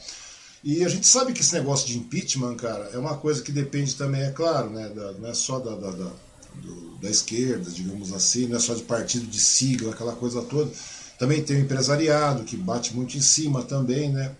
E 0.63 0.85
a 0.85 0.89
gente 0.89 1.07
sabe 1.07 1.33
que 1.33 1.41
esse 1.41 1.55
negócio 1.55 1.87
de 1.87 1.97
impeachment, 1.97 2.57
cara, 2.57 2.91
é 2.93 2.99
uma 2.99 3.17
coisa 3.17 3.43
que 3.43 3.51
depende 3.51 3.95
também, 3.97 4.23
é 4.23 4.31
claro, 4.31 4.71
né, 4.71 4.89
da, 4.91 5.13
não 5.13 5.29
é 5.29 5.35
só 5.35 5.59
da, 5.59 5.75
da, 5.75 5.91
da 5.91 6.13
do, 6.55 6.99
da 7.01 7.09
esquerda, 7.09 7.71
digamos 7.71 8.13
assim, 8.13 8.47
não 8.47 8.57
é 8.57 8.61
só 8.61 8.75
de 8.75 8.83
partido 8.83 9.27
de 9.27 9.39
sigla, 9.39 9.93
aquela 9.93 10.13
coisa 10.13 10.43
toda. 10.43 10.71
Também 11.19 11.43
tem 11.43 11.57
o 11.57 11.61
empresariado, 11.61 12.45
que 12.45 12.57
bate 12.57 12.95
muito 12.95 13.17
em 13.17 13.21
cima 13.21 13.63
também, 13.63 14.11
né? 14.11 14.33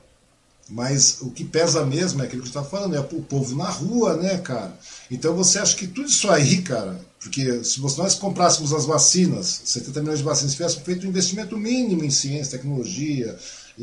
Mas 0.69 1.19
o 1.21 1.31
que 1.31 1.45
pesa 1.45 1.85
mesmo 1.85 2.23
é 2.23 2.27
aquilo 2.27 2.43
que 2.43 2.49
está 2.49 2.63
falando, 2.63 2.95
é 2.95 3.01
o 3.01 3.23
povo 3.23 3.57
na 3.57 3.69
rua, 3.69 4.17
né, 4.17 4.39
cara? 4.39 4.79
Então 5.11 5.35
você 5.35 5.59
acha 5.59 5.77
que 5.77 5.87
tudo 5.87 6.09
isso 6.09 6.31
aí, 6.31 6.63
cara, 6.63 7.01
porque 7.19 7.65
se 7.65 7.81
nós 7.81 8.15
comprássemos 8.15 8.73
as 8.73 8.87
vacinas, 8.87 9.63
70 9.65 10.01
milhões 10.01 10.19
de 10.21 10.25
vacinas, 10.25 10.53
tivéssemos 10.53 10.85
feito 10.85 11.07
um 11.07 11.11
investimento 11.11 11.57
mínimo 11.57 12.05
em 12.05 12.11
ciência, 12.11 12.57
tecnologia, 12.57 13.37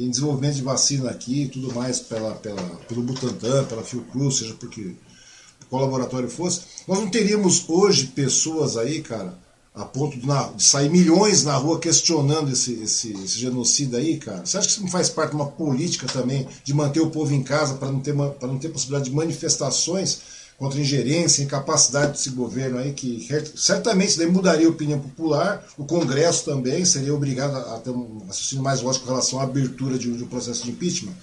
em 0.03 0.09
desenvolvimento 0.09 0.55
de 0.55 0.61
vacina 0.61 1.09
aqui 1.09 1.43
e 1.43 1.49
tudo 1.49 1.73
mais 1.73 1.99
pela, 1.99 2.35
pela, 2.35 2.61
pelo 2.87 3.01
Butantan, 3.01 3.65
pela 3.65 3.83
Fiocruz, 3.83 4.37
seja 4.37 4.53
porque 4.53 4.93
qual 5.69 5.81
laboratório 5.81 6.29
fosse, 6.29 6.61
nós 6.87 6.99
não 6.99 7.09
teríamos 7.09 7.67
hoje 7.67 8.07
pessoas 8.07 8.77
aí, 8.77 9.01
cara, 9.01 9.37
a 9.73 9.83
ponto 9.85 10.17
de, 10.17 10.25
na, 10.25 10.49
de 10.49 10.63
sair 10.63 10.89
milhões 10.89 11.43
na 11.43 11.55
rua 11.55 11.79
questionando 11.79 12.51
esse, 12.51 12.73
esse, 12.73 13.11
esse, 13.11 13.39
genocídio 13.39 13.97
aí, 13.97 14.17
cara? 14.17 14.45
Você 14.45 14.57
acha 14.57 14.67
que 14.67 14.73
isso 14.73 14.81
não 14.81 14.89
faz 14.89 15.09
parte 15.09 15.31
de 15.31 15.35
uma 15.35 15.47
política 15.47 16.07
também 16.07 16.47
de 16.63 16.73
manter 16.73 16.99
o 16.99 17.09
povo 17.09 17.33
em 17.33 17.43
casa 17.43 17.75
para 17.75 17.91
não, 17.91 17.99
ter, 17.99 18.13
não 18.13 18.57
ter 18.57 18.69
possibilidade 18.69 19.09
de 19.09 19.15
manifestações 19.15 20.36
contra 20.57 20.79
ingerência, 20.79 21.43
incapacidade 21.43 22.13
desse 22.13 22.31
governo 22.31 22.79
aí, 22.79 22.91
que 22.91 23.27
certamente 23.55 24.17
daí 24.17 24.25
mudaria 24.27 24.65
a 24.65 24.71
opinião 24.71 24.99
popular, 24.99 25.63
o 25.77 25.85
Congresso 25.85 26.45
também 26.45 26.83
seria 26.83 27.13
obrigado 27.13 27.55
a 27.55 27.79
ter 27.79 27.91
um 27.91 28.23
raciocínio 28.25 28.63
mais 28.63 28.81
lógico 28.81 29.05
com 29.05 29.11
relação 29.11 29.39
à 29.39 29.43
abertura 29.43 29.99
de, 29.99 30.11
de 30.11 30.23
um 30.23 30.27
processo 30.27 30.63
de 30.63 30.71
impeachment. 30.71 31.13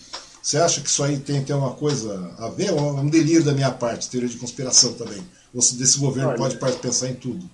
Você 0.40 0.58
acha 0.58 0.80
que 0.80 0.88
isso 0.88 1.02
aí 1.02 1.18
tem, 1.18 1.42
tem 1.42 1.56
uma 1.56 1.72
coisa 1.72 2.32
a 2.38 2.48
ver? 2.48 2.70
Ou 2.70 2.78
é 2.78 3.00
um 3.00 3.08
delírio 3.08 3.42
da 3.42 3.52
minha 3.52 3.72
parte, 3.72 4.08
teoria 4.08 4.28
de 4.28 4.36
conspiração 4.36 4.92
também? 4.92 5.22
Ou 5.52 5.60
se 5.60 5.76
desse 5.76 5.98
governo 5.98 6.30
Olha, 6.38 6.56
pode 6.56 6.76
pensar 6.76 7.08
em 7.08 7.14
tudo? 7.14 7.48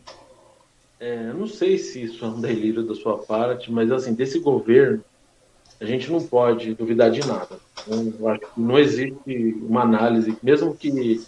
É, 0.99 1.33
não 1.33 1.47
sei 1.47 1.79
se 1.79 2.03
isso 2.03 2.23
é 2.25 2.29
um 2.29 2.41
delírio 2.41 2.83
da 2.83 2.95
sua 2.95 3.17
parte, 3.17 3.73
mas 3.73 3.91
assim, 3.91 4.13
desse 4.13 4.39
governo, 4.41 5.03
a 5.81 5.85
gente 5.87 6.11
não 6.11 6.21
pode 6.21 6.75
duvidar 6.75 7.11
de 7.11 7.21
nada. 7.21 7.59
Não, 7.87 8.39
não 8.57 8.79
existe 8.79 9.57
uma 9.63 9.83
análise, 9.83 10.37
mesmo 10.43 10.75
que 10.75 11.25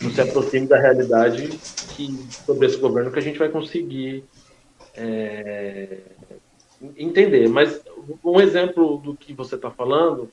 não 0.00 0.10
se 0.10 0.20
aproxime 0.20 0.66
da 0.66 0.78
realidade 0.78 1.48
que, 1.96 2.08
sobre 2.44 2.66
esse 2.66 2.76
governo, 2.76 3.10
que 3.10 3.18
a 3.18 3.22
gente 3.22 3.38
vai 3.38 3.48
conseguir 3.48 4.24
é, 4.94 5.98
entender. 6.96 7.48
Mas 7.48 7.80
um 8.24 8.40
exemplo 8.40 8.98
do 8.98 9.14
que 9.14 9.32
você 9.32 9.54
está 9.54 9.70
falando, 9.70 10.30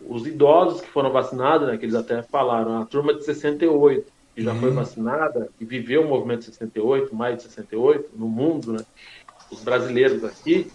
os 0.00 0.26
idosos 0.26 0.80
que 0.80 0.88
foram 0.88 1.10
vacinados, 1.10 1.68
né, 1.68 1.76
que 1.76 1.84
eles 1.84 1.94
até 1.94 2.22
falaram, 2.22 2.80
a 2.80 2.86
turma 2.86 3.14
de 3.14 3.24
68, 3.24 4.10
que 4.34 4.42
já 4.42 4.52
uhum. 4.52 4.60
foi 4.60 4.70
vacinada 4.70 5.48
e 5.60 5.64
viveu 5.64 6.02
o 6.02 6.08
movimento 6.08 6.40
de 6.40 6.46
68, 6.46 7.14
mais 7.14 7.36
de 7.36 7.42
68, 7.44 8.10
no 8.14 8.28
mundo, 8.28 8.72
né, 8.72 8.84
os 9.50 9.60
brasileiros 9.62 10.24
aqui, 10.24 10.70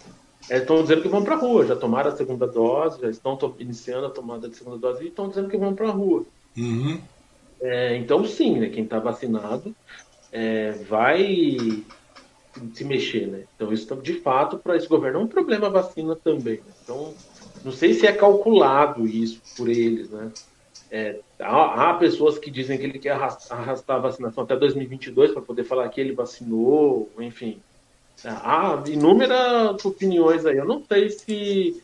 estão 0.50 0.82
dizendo 0.82 1.02
que 1.02 1.08
vão 1.08 1.24
para 1.24 1.34
a 1.34 1.38
rua, 1.38 1.64
já 1.64 1.76
tomaram 1.76 2.10
a 2.10 2.16
segunda 2.16 2.46
dose, 2.46 3.00
já 3.00 3.08
estão 3.08 3.38
iniciando 3.58 4.06
a 4.06 4.10
tomada 4.10 4.48
de 4.48 4.56
segunda 4.56 4.76
dose 4.76 5.04
e 5.04 5.08
estão 5.08 5.28
dizendo 5.28 5.48
que 5.48 5.56
vão 5.56 5.74
para 5.74 5.88
a 5.88 5.92
rua. 5.92 6.24
Uhum. 6.56 7.00
É, 7.64 7.96
então, 7.96 8.22
sim, 8.26 8.58
né, 8.58 8.68
quem 8.68 8.84
está 8.84 8.98
vacinado 8.98 9.74
é, 10.30 10.72
vai 10.72 11.56
se 12.74 12.84
mexer. 12.84 13.26
Né? 13.26 13.44
Então, 13.56 13.72
isso, 13.72 13.96
de 13.96 14.20
fato, 14.20 14.58
para 14.58 14.76
esse 14.76 14.86
governo 14.86 15.20
é 15.20 15.22
um 15.22 15.26
problema 15.26 15.68
a 15.68 15.70
vacina 15.70 16.14
também. 16.14 16.56
Né? 16.56 16.72
Então, 16.82 17.14
não 17.64 17.72
sei 17.72 17.94
se 17.94 18.06
é 18.06 18.12
calculado 18.12 19.08
isso 19.08 19.40
por 19.56 19.70
eles. 19.70 20.10
Né? 20.10 20.30
É, 20.90 21.20
há, 21.40 21.90
há, 21.90 21.94
pessoas 21.94 22.38
que 22.38 22.50
dizem 22.50 22.76
que 22.76 22.84
ele 22.84 22.98
quer 22.98 23.12
arrastar, 23.12 23.96
a 23.96 24.00
vacinação 24.00 24.44
até 24.44 24.54
2022 24.56 25.32
para 25.32 25.40
poder 25.40 25.64
falar 25.64 25.88
que 25.88 26.02
ele 26.02 26.12
vacinou, 26.12 27.10
enfim. 27.18 27.60
Há 28.22 28.82
inúmeras 28.86 29.82
opiniões 29.82 30.44
aí. 30.44 30.58
Eu 30.58 30.66
não 30.66 30.84
sei 30.86 31.08
se 31.08 31.82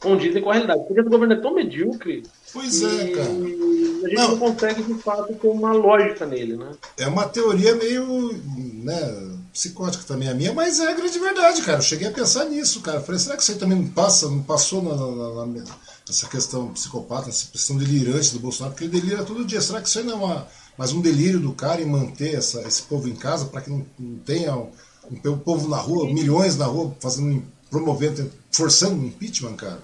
condizem 0.00 0.42
com 0.42 0.50
a 0.50 0.54
realidade. 0.54 0.84
Porque 0.86 1.00
o 1.00 1.08
governo 1.08 1.34
é 1.34 1.40
tão 1.40 1.54
medíocre. 1.54 2.24
Pois 2.54 2.80
é, 2.82 3.08
cara. 3.08 3.30
A 3.30 4.08
gente 4.08 4.14
não. 4.14 4.28
não. 4.28 4.38
consegue, 4.38 4.82
de 4.84 4.94
fato, 4.94 5.34
ter 5.34 5.48
uma 5.48 5.72
lógica 5.72 6.24
nele, 6.24 6.56
né? 6.56 6.70
É 6.96 7.08
uma 7.08 7.28
teoria 7.28 7.74
meio 7.74 8.32
né, 8.74 9.36
psicótica 9.52 10.04
também 10.04 10.28
a 10.28 10.34
minha, 10.34 10.52
mas 10.52 10.78
é 10.78 10.88
a 10.88 10.94
grande 10.94 11.18
verdade, 11.18 11.62
cara. 11.62 11.78
Eu 11.78 11.82
cheguei 11.82 12.06
a 12.06 12.12
pensar 12.12 12.44
nisso, 12.44 12.80
cara. 12.80 13.00
falei, 13.00 13.18
será 13.18 13.36
que 13.36 13.42
isso 13.42 13.50
aí 13.50 13.58
também 13.58 13.76
não 13.76 13.88
passa, 13.88 14.30
não 14.30 14.40
passou 14.40 14.80
na, 14.80 14.94
na, 14.94 15.46
na, 15.46 15.64
nessa 16.06 16.28
questão 16.28 16.68
psicopata, 16.68 17.28
essa 17.28 17.48
questão 17.50 17.76
delirante 17.76 18.32
do 18.32 18.38
Bolsonaro? 18.38 18.72
Porque 18.72 18.84
ele 18.84 19.00
delira 19.00 19.24
todo 19.24 19.44
dia. 19.44 19.60
Será 19.60 19.80
que 19.80 19.88
isso 19.88 19.98
aí 19.98 20.04
não 20.04 20.12
é 20.12 20.16
uma, 20.16 20.48
mais 20.78 20.92
um 20.92 21.00
delírio 21.00 21.40
do 21.40 21.52
cara 21.52 21.82
em 21.82 21.86
manter 21.86 22.36
essa, 22.36 22.60
esse 22.62 22.82
povo 22.82 23.08
em 23.08 23.16
casa 23.16 23.46
para 23.46 23.62
que 23.62 23.70
não, 23.70 23.84
não 23.98 24.16
tenha 24.18 24.54
o 24.56 25.36
povo 25.38 25.68
na 25.68 25.76
rua, 25.76 26.06
milhões 26.06 26.56
na 26.56 26.66
rua, 26.66 26.94
fazendo, 27.00 27.42
promovendo, 27.68 28.30
forçando 28.52 28.94
um 28.94 29.06
impeachment, 29.06 29.56
cara. 29.56 29.80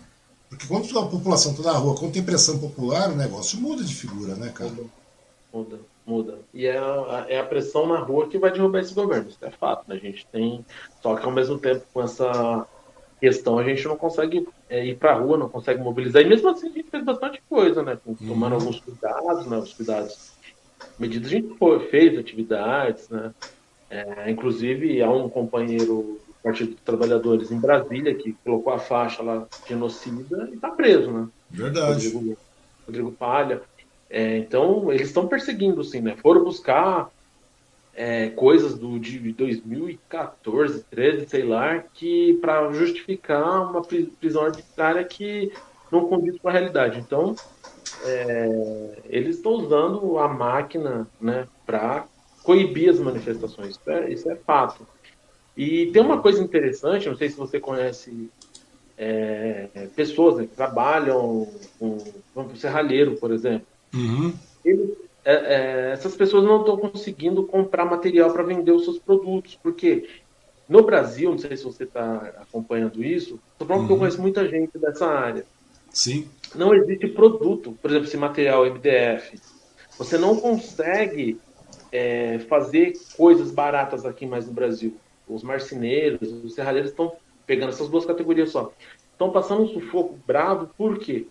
Porque 0.50 0.66
quando 0.66 0.98
a 0.98 1.06
população 1.06 1.52
está 1.52 1.72
na 1.72 1.78
rua, 1.78 1.94
quando 1.96 2.12
tem 2.12 2.24
pressão 2.24 2.58
popular, 2.58 3.10
o 3.10 3.16
negócio 3.16 3.60
muda 3.60 3.84
de 3.84 3.94
figura, 3.94 4.34
né, 4.34 4.50
cara? 4.52 4.68
Muda, 4.70 4.90
muda, 5.52 5.80
muda. 6.04 6.38
E 6.52 6.66
é 6.66 6.76
a, 6.76 7.26
é 7.28 7.38
a 7.38 7.46
pressão 7.46 7.86
na 7.86 8.00
rua 8.00 8.28
que 8.28 8.36
vai 8.36 8.50
derrubar 8.50 8.80
esse 8.80 8.92
governo, 8.92 9.28
isso 9.28 9.38
é 9.42 9.50
fato. 9.52 9.84
Né? 9.88 9.94
A 9.94 9.98
gente 9.98 10.26
tem. 10.26 10.66
Só 11.00 11.14
que 11.14 11.24
ao 11.24 11.30
mesmo 11.30 11.56
tempo, 11.56 11.86
com 11.94 12.02
essa 12.02 12.66
questão, 13.20 13.60
a 13.60 13.62
gente 13.62 13.86
não 13.86 13.96
consegue 13.96 14.44
é, 14.68 14.84
ir 14.84 14.96
para 14.96 15.12
a 15.12 15.18
rua, 15.20 15.38
não 15.38 15.48
consegue 15.48 15.80
mobilizar. 15.80 16.20
E 16.20 16.28
mesmo 16.28 16.48
assim, 16.48 16.68
a 16.68 16.72
gente 16.72 16.90
fez 16.90 17.04
bastante 17.04 17.40
coisa, 17.48 17.84
né? 17.84 17.96
Tomando 18.04 18.54
uhum. 18.54 18.60
alguns 18.60 18.80
cuidados, 18.80 19.46
né? 19.46 19.56
Os 19.56 19.72
cuidados 19.72 20.32
medidas. 20.98 21.28
A 21.28 21.34
gente 21.36 21.56
fez 21.90 22.18
atividades, 22.18 23.08
né? 23.08 23.32
É, 23.88 24.28
inclusive, 24.28 25.00
há 25.00 25.10
um 25.10 25.28
companheiro 25.28 26.20
Partido 26.42 26.72
dos 26.72 26.80
Trabalhadores 26.80 27.50
em 27.50 27.60
Brasília 27.60 28.14
que 28.14 28.32
colocou 28.44 28.72
a 28.72 28.78
faixa 28.78 29.22
lá 29.22 29.46
genocida 29.66 30.48
e 30.50 30.54
está 30.54 30.70
preso, 30.70 31.10
né? 31.10 31.28
Verdade. 31.50 32.08
Rodrigo, 32.08 32.38
Rodrigo 32.86 33.12
Palha. 33.12 33.62
É, 34.08 34.38
então, 34.38 34.92
eles 34.92 35.08
estão 35.08 35.28
perseguindo, 35.28 35.84
sim, 35.84 36.00
né? 36.00 36.16
Foram 36.20 36.42
buscar 36.42 37.10
é, 37.94 38.30
coisas 38.30 38.78
do, 38.78 38.98
de 38.98 39.32
2014, 39.32 40.84
13, 40.90 41.28
sei 41.28 41.44
lá, 41.44 41.78
que 41.78 42.34
para 42.40 42.72
justificar 42.72 43.70
uma 43.70 43.82
prisão 43.82 44.44
arbitrária 44.44 45.04
que 45.04 45.52
não 45.92 46.06
condiz 46.06 46.38
com 46.38 46.48
a 46.48 46.52
realidade. 46.52 46.98
Então, 46.98 47.34
é, 48.04 48.98
eles 49.04 49.36
estão 49.36 49.52
usando 49.52 50.18
a 50.18 50.28
máquina 50.28 51.06
né, 51.20 51.46
para 51.66 52.06
coibir 52.42 52.90
as 52.90 52.98
manifestações. 52.98 53.76
Isso 53.76 53.90
é, 53.90 54.10
isso 54.10 54.30
é, 54.30 54.36
fato. 54.36 54.86
E 55.60 55.88
tem 55.88 56.00
uma 56.00 56.22
coisa 56.22 56.42
interessante, 56.42 57.06
não 57.06 57.18
sei 57.18 57.28
se 57.28 57.36
você 57.36 57.60
conhece 57.60 58.30
é, 58.96 59.68
pessoas 59.94 60.38
né, 60.38 60.46
que 60.46 60.56
trabalham 60.56 61.46
com, 61.78 61.98
com 62.32 62.56
serralheiro, 62.56 63.16
por 63.16 63.30
exemplo. 63.30 63.66
Uhum. 63.92 64.32
Eles, 64.64 64.88
é, 65.22 65.34
é 65.34 65.92
essas 65.92 66.16
pessoas 66.16 66.44
não 66.44 66.60
estão 66.60 66.78
conseguindo 66.78 67.44
comprar 67.44 67.84
material 67.84 68.32
para 68.32 68.42
vender 68.42 68.72
os 68.72 68.84
seus 68.84 68.98
produtos, 68.98 69.58
porque 69.62 70.08
no 70.66 70.82
Brasil, 70.82 71.30
não 71.30 71.36
sei 71.36 71.54
se 71.54 71.64
você 71.64 71.84
está 71.84 72.32
acompanhando 72.40 73.04
isso, 73.04 73.38
estou 73.52 73.68
falando 73.68 73.82
uhum. 73.82 73.86
que 73.86 73.92
eu 73.92 73.96
uhum. 73.96 74.00
conheço 74.00 74.22
muita 74.22 74.48
gente 74.48 74.78
dessa 74.78 75.08
área. 75.08 75.44
Sim. 75.90 76.26
Não 76.54 76.74
existe 76.74 77.06
produto, 77.06 77.76
por 77.82 77.90
exemplo, 77.90 78.08
esse 78.08 78.16
material 78.16 78.64
MDF. 78.64 79.38
Você 79.98 80.16
não 80.16 80.36
consegue 80.36 81.38
é, 81.92 82.38
fazer 82.48 82.94
coisas 83.14 83.50
baratas 83.50 84.06
aqui 84.06 84.24
mais 84.24 84.46
no 84.46 84.54
Brasil. 84.54 84.96
Os 85.34 85.42
marceneiros, 85.42 86.32
os 86.44 86.54
serralheiros 86.54 86.90
estão 86.90 87.12
pegando 87.46 87.70
essas 87.70 87.88
duas 87.88 88.04
categorias 88.04 88.50
só. 88.50 88.72
Estão 89.12 89.30
passando 89.30 89.62
um 89.62 89.68
sufoco 89.68 90.18
bravo, 90.26 90.70
por 90.76 90.98
quê? 90.98 91.26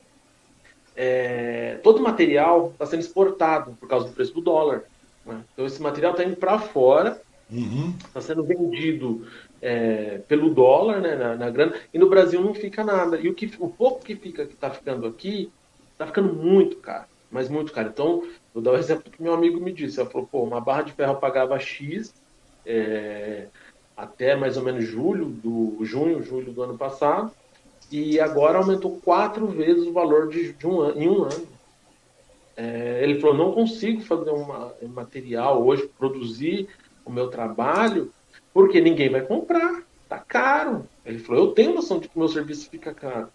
É, 0.96 1.80
todo 1.84 2.00
o 2.00 2.04
material 2.04 2.72
está 2.74 2.86
sendo 2.86 3.02
exportado 3.02 3.72
por 3.80 3.88
causa 3.88 4.08
do 4.08 4.14
preço 4.14 4.34
do 4.34 4.42
dólar. 4.42 4.84
Né? 5.26 5.44
Então 5.54 5.66
esse 5.66 5.82
material 5.82 6.12
está 6.12 6.24
indo 6.24 6.36
para 6.36 6.60
fora, 6.60 7.22
está 7.52 7.60
uhum. 7.60 8.22
sendo 8.22 8.44
vendido 8.44 9.26
é, 9.62 10.20
pelo 10.28 10.54
dólar, 10.54 11.02
né, 11.02 11.16
na, 11.16 11.36
na, 11.36 11.50
grana, 11.50 11.74
e 11.94 11.98
no 11.98 12.10
Brasil 12.10 12.42
não 12.42 12.54
fica 12.54 12.84
nada. 12.84 13.18
E 13.18 13.30
o, 13.30 13.34
que, 13.34 13.52
o 13.60 13.70
pouco 13.70 14.04
que 14.04 14.16
fica 14.16 14.46
que 14.46 14.54
está 14.54 14.70
ficando 14.70 15.08
aqui, 15.08 15.52
está 15.94 16.06
ficando 16.06 16.34
muito 16.34 16.78
caro, 16.78 17.06
mas 17.32 17.50
muito 17.50 17.72
caro. 17.72 17.90
Então 17.90 18.24
Vou 18.54 18.64
dar 18.64 18.72
o 18.72 18.76
um 18.76 18.78
exemplo 18.80 19.12
que 19.12 19.22
meu 19.22 19.34
amigo 19.34 19.60
me 19.60 19.72
disse. 19.72 20.02
Ele 20.02 20.10
falou, 20.10 20.28
pô, 20.28 20.44
uma 20.44 20.60
barra 20.60 20.82
de 20.82 20.92
ferro 20.92 21.16
pagava 21.16 21.58
X 21.60 22.14
é, 22.66 23.48
até 24.00 24.36
mais 24.36 24.56
ou 24.56 24.64
menos 24.64 24.86
julho, 24.86 25.26
do 25.26 25.78
junho, 25.82 26.24
julho 26.24 26.52
do 26.54 26.64
ano 26.64 26.78
passado, 26.78 27.32
e 27.92 28.20
agora 28.20 28.58
aumentou 28.58 29.00
quatro 29.04 29.48
vezes 29.48 29.86
o 29.86 29.92
valor 29.92 30.30
de, 30.30 30.54
de 30.54 30.66
um 30.66 30.90
em 30.92 31.10
um 31.10 31.24
ano. 31.24 31.48
É, 32.56 33.00
ele 33.04 33.20
falou, 33.20 33.36
não 33.36 33.52
consigo 33.52 34.02
fazer 34.02 34.30
uma, 34.32 34.74
um 34.82 34.88
material 34.88 35.66
hoje, 35.66 35.90
produzir 35.98 36.68
o 37.06 37.12
meu 37.12 37.30
trabalho, 37.30 38.12
porque 38.54 38.80
ninguém 38.80 39.10
vai 39.10 39.22
comprar, 39.22 39.84
tá 40.08 40.18
caro. 40.18 40.86
Ele 41.06 41.20
falou, 41.20 41.46
eu 41.46 41.52
tenho 41.52 41.74
noção 41.74 42.00
de 42.00 42.08
que 42.08 42.18
meu 42.18 42.28
serviço 42.28 42.70
fica 42.70 42.94
caro. 42.94 43.30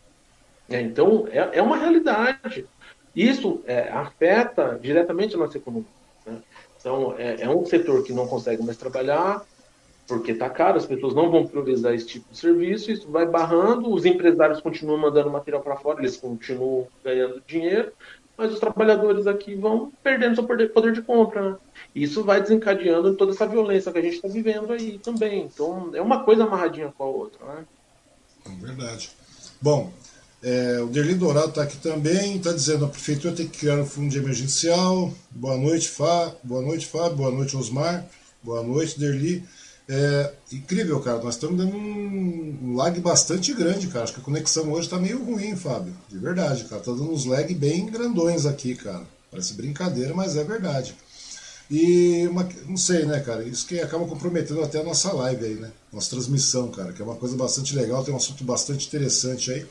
É, 0.69 0.81
então, 0.81 1.27
é, 1.31 1.59
é 1.59 1.63
uma 1.63 1.77
realidade. 1.77 2.67
Isso 3.15 3.63
é, 3.67 3.89
afeta 3.91 4.79
diretamente 4.81 5.35
a 5.35 5.39
nossa 5.39 5.59
economia. 5.59 5.89
Né? 6.27 6.39
Então, 6.79 7.15
é, 7.19 7.43
é, 7.43 7.49
um 7.49 7.65
setor 7.65 8.03
que 8.03 8.13
não 8.13 8.27
consegue 8.27 8.63
mais 8.63 8.77
trabalhar, 8.77 9.43
porque 10.07 10.33
está 10.33 10.51
caro, 10.51 10.77
as 10.77 10.87
pessoas 10.87 11.15
não 11.15 11.31
vão 11.31 11.47
priorizar 11.47 11.95
esse 11.95 12.07
tipo 12.07 12.27
de 12.31 12.39
serviço, 12.39 12.91
isso 12.91 13.11
vai 13.11 13.27
barrando, 13.27 13.93
os 13.93 14.05
empresários 14.05 14.61
continuam 14.61 14.99
mandando 14.99 15.31
material 15.31 15.63
para 15.63 15.77
fora, 15.77 16.01
eles 16.01 16.17
continuam 16.17 16.87
ganhando 17.03 17.43
dinheiro, 17.47 17.93
mas 18.37 18.53
os 18.53 18.61
trabalhadores 18.61 19.27
aqui 19.27 19.55
vão 19.55 19.93
perdendo 20.03 20.35
seu 20.35 20.45
poder, 20.45 20.93
de 20.93 21.03
compra. 21.03 21.51
Né? 21.51 21.57
Isso 21.95 22.23
vai 22.25 22.43
desencadeando 22.43 23.15
toda 23.15 23.33
essa 23.33 23.47
violência 23.47 23.93
que 23.93 23.99
a 23.99 24.03
gente 24.03 24.17
está 24.17 24.29
vivendo 24.29 24.73
aí 24.73 24.99
também. 24.99 25.45
Então, 25.45 25.91
é 25.95 26.03
uma 26.03 26.25
coisa 26.25 26.45
amarradinha 26.45 26.93
com 26.97 27.05
a 27.05 27.07
outra. 27.07 27.47
Né? 27.47 27.65
É 28.47 28.67
verdade. 28.67 29.11
Bom, 29.63 29.93
é, 30.43 30.81
o 30.83 30.89
Derli 30.89 31.15
Dourado 31.15 31.51
está 31.51 31.63
aqui 31.63 31.77
também, 31.79 32.37
está 32.37 32.53
dizendo 32.53 32.85
a 32.85 32.89
prefeitura 32.89 33.35
tem 33.35 33.47
que 33.47 33.61
criar 33.61 33.77
um 33.77 33.87
fundo 33.87 34.11
de 34.11 34.19
emergencial. 34.19 35.13
Boa 35.31 35.57
noite, 35.57 35.89
Fá. 35.89 36.35
Boa 36.43 36.61
noite, 36.61 36.87
Fábio. 36.87 37.17
Boa 37.17 37.31
noite, 37.31 37.57
Osmar. 37.57 38.05
Boa 38.43 38.63
noite, 38.63 38.99
Derli. 38.99 39.43
É, 39.89 40.33
incrível, 40.53 40.99
cara. 41.01 41.23
Nós 41.23 41.35
estamos 41.35 41.57
dando 41.59 41.77
um, 41.77 42.75
lag 42.75 42.99
bastante 43.01 43.53
grande, 43.53 43.89
cara. 43.89 44.05
Acho 44.05 44.15
que 44.15 44.21
a 44.21 44.25
conexão 44.25 44.71
hoje 44.73 44.87
está 44.87 44.99
meio 44.99 45.23
ruim, 45.23 45.57
Fábio. 45.57 45.95
De 46.09 46.19
verdade, 46.19 46.65
cara. 46.65 46.83
Tá 46.83 46.91
dando 46.91 47.13
uns 47.13 47.25
lag 47.25 47.53
bem 47.55 47.87
grandões 47.87 48.47
aqui, 48.47 48.75
cara. 48.75 49.03
Parece 49.31 49.55
brincadeira, 49.55 50.15
mas 50.15 50.37
é 50.37 50.45
verdade. 50.45 50.95
E 51.71 52.27
uma, 52.29 52.47
não 52.67 52.77
sei, 52.77 53.07
né, 53.07 53.21
cara? 53.21 53.43
Isso 53.43 53.67
que 53.67 53.81
acaba 53.81 54.07
comprometendo 54.07 54.63
até 54.63 54.81
a 54.81 54.85
nossa 54.85 55.13
live 55.13 55.45
aí, 55.45 55.55
né? 55.55 55.73
Nossa 55.93 56.11
transmissão, 56.11 56.71
cara, 56.71 56.93
que 56.93 57.01
é 57.01 57.05
uma 57.05 57.17
coisa 57.17 57.37
bastante 57.37 57.75
legal, 57.75 58.05
tem 58.05 58.13
um 58.13 58.19
assunto 58.19 58.45
bastante 58.45 58.87
interessante 58.87 59.51
aí. 59.51 59.67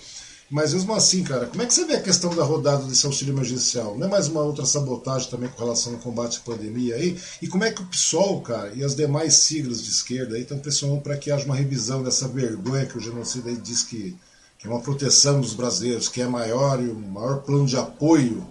Mas 0.54 0.72
mesmo 0.72 0.94
assim, 0.94 1.24
cara, 1.24 1.48
como 1.48 1.64
é 1.64 1.66
que 1.66 1.74
você 1.74 1.84
vê 1.84 1.96
a 1.96 2.02
questão 2.02 2.30
da 2.36 2.44
rodada 2.44 2.84
desse 2.84 3.08
auxílio 3.08 3.34
emergencial? 3.34 3.98
Não 3.98 4.06
é 4.06 4.10
mais 4.12 4.28
uma 4.28 4.42
outra 4.42 4.68
sabotagem 4.68 5.28
também 5.28 5.50
com 5.50 5.64
relação 5.64 5.94
ao 5.94 6.00
combate 6.00 6.38
à 6.38 6.42
pandemia 6.42 6.94
aí? 6.94 7.20
E 7.42 7.48
como 7.48 7.64
é 7.64 7.72
que 7.72 7.82
o 7.82 7.86
PSOL, 7.88 8.40
cara, 8.42 8.72
e 8.76 8.84
as 8.84 8.94
demais 8.94 9.34
siglas 9.34 9.82
de 9.82 9.90
esquerda 9.90 10.36
aí 10.36 10.44
estão 10.44 10.60
pressionando 10.60 11.02
para 11.02 11.18
que 11.18 11.32
haja 11.32 11.46
uma 11.46 11.56
revisão 11.56 12.04
dessa 12.04 12.28
vergonha 12.28 12.86
que 12.86 12.96
o 12.96 13.02
genocídio 13.02 13.50
aí 13.50 13.58
diz 13.58 13.82
que, 13.82 14.16
que 14.60 14.68
é 14.68 14.70
uma 14.70 14.80
proteção 14.80 15.42
dos 15.42 15.56
brasileiros, 15.56 16.08
que 16.08 16.22
é 16.22 16.28
maior 16.28 16.80
e 16.80 16.88
o 16.88 16.96
maior 16.96 17.42
plano 17.42 17.66
de 17.66 17.76
apoio 17.76 18.46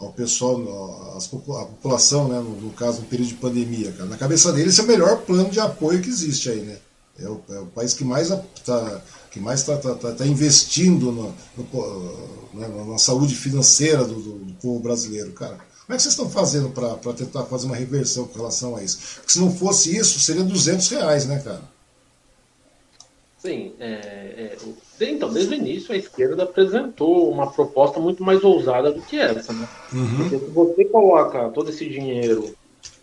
ao 0.00 0.14
pessoal, 0.14 1.14
à 1.14 1.66
população, 1.66 2.26
né, 2.26 2.38
no, 2.38 2.58
no, 2.58 2.70
caso, 2.70 3.02
no 3.02 3.06
período 3.06 3.28
de 3.28 3.34
pandemia, 3.34 3.92
cara. 3.92 4.08
Na 4.08 4.16
cabeça 4.16 4.50
deles, 4.50 4.72
esse 4.72 4.80
é 4.80 4.84
o 4.84 4.86
melhor 4.86 5.18
plano 5.18 5.50
de 5.50 5.60
apoio 5.60 6.00
que 6.00 6.08
existe 6.08 6.48
aí, 6.48 6.62
né? 6.62 6.78
É 7.18 7.28
o, 7.28 7.40
é 7.50 7.58
o 7.60 7.66
país 7.66 7.92
que 7.92 8.02
mais 8.02 8.30
está 8.30 9.02
que 9.34 9.40
mais 9.40 9.60
está 9.60 9.76
tá, 9.76 9.96
tá, 9.96 10.12
tá 10.12 10.24
investindo 10.24 11.10
no, 11.10 11.34
no, 11.56 12.54
né, 12.54 12.68
na 12.86 12.98
saúde 12.98 13.34
financeira 13.34 14.04
do, 14.04 14.14
do, 14.14 14.38
do, 14.38 14.52
povo 14.54 14.78
brasileiro, 14.78 15.32
cara. 15.32 15.56
Como 15.56 15.92
é 15.92 15.96
que 15.96 16.02
vocês 16.02 16.14
estão 16.14 16.30
fazendo 16.30 16.70
para 16.70 17.12
tentar 17.12 17.42
fazer 17.46 17.66
uma 17.66 17.74
reversão 17.74 18.28
com 18.28 18.38
relação 18.38 18.76
a 18.76 18.82
isso? 18.84 19.16
Porque 19.16 19.32
se 19.32 19.40
não 19.40 19.52
fosse 19.52 19.94
isso, 19.94 20.20
seria 20.20 20.44
200 20.44 20.88
reais, 20.88 21.26
né, 21.26 21.40
cara? 21.40 21.62
Sim. 23.38 23.72
É, 23.80 23.90
é, 23.90 24.56
então, 25.00 25.32
desde 25.32 25.52
o 25.52 25.58
início, 25.58 25.92
a 25.92 25.98
esquerda 25.98 26.44
apresentou 26.44 27.28
uma 27.28 27.50
proposta 27.50 27.98
muito 27.98 28.22
mais 28.22 28.42
ousada 28.44 28.92
do 28.92 29.02
que 29.02 29.18
essa, 29.18 29.52
né? 29.52 29.68
Uhum. 29.92 30.16
Porque 30.16 30.38
se 30.38 30.46
você 30.52 30.84
coloca 30.84 31.50
todo 31.50 31.70
esse 31.70 31.88
dinheiro 31.88 32.54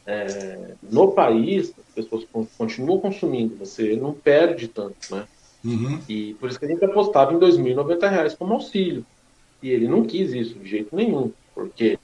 é, 0.08 0.76
no 0.90 1.12
país, 1.12 1.74
as 1.78 1.94
pessoas 1.94 2.26
continuam 2.58 3.00
consumindo, 3.00 3.58
você 3.58 3.98
não 3.98 4.14
perde 4.14 4.70
tanto, 4.70 5.14
né? 5.14 5.28
Uhum. 5.64 6.00
E 6.10 6.34
por 6.40 6.50
isso 6.50 6.60
que 6.60 6.66
a 6.66 6.68
gente 6.68 6.84
apostava 6.84 7.34
em 7.34 7.40
R$ 7.40 7.46
2.090 7.46 8.38
como 8.38 8.54
auxílio. 8.54 9.06
E 9.62 9.70
ele 9.70 9.88
não 9.88 10.04
quis 10.04 10.34
isso 10.34 10.58
de 10.58 10.68
jeito 10.68 10.96
nenhum, 10.96 11.32
porque 11.54 12.00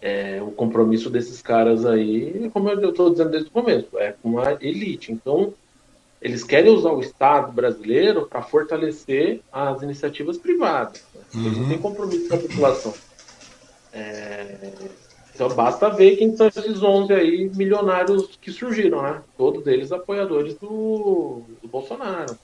é, 0.00 0.40
o 0.42 0.52
compromisso 0.52 1.10
desses 1.10 1.42
caras 1.42 1.84
aí, 1.84 2.50
como 2.52 2.68
eu 2.68 2.90
estou 2.90 3.10
dizendo 3.10 3.30
desde 3.30 3.48
o 3.48 3.52
começo, 3.52 3.98
é 3.98 4.12
com 4.12 4.38
a 4.38 4.52
elite. 4.60 5.10
Então, 5.10 5.52
eles 6.22 6.44
querem 6.44 6.72
usar 6.72 6.92
o 6.92 7.00
Estado 7.00 7.52
brasileiro 7.52 8.26
para 8.26 8.42
fortalecer 8.42 9.40
as 9.52 9.82
iniciativas 9.82 10.38
privadas. 10.38 11.04
Né? 11.14 11.46
Eles 11.46 11.58
não 11.58 11.68
têm 11.68 11.78
compromisso 11.78 12.28
com 12.28 12.34
a 12.36 12.38
população. 12.38 12.94
É, 13.92 14.72
então 15.34 15.48
basta 15.48 15.90
ver 15.90 16.16
quem 16.16 16.36
são 16.36 16.46
esses 16.48 16.82
11 16.82 17.12
aí 17.12 17.50
milionários 17.54 18.38
que 18.40 18.52
surgiram, 18.52 19.02
né? 19.02 19.22
Todos 19.36 19.66
eles 19.66 19.90
apoiadores 19.90 20.54
do, 20.54 21.42
do 21.60 21.68
Bolsonaro. 21.68 22.38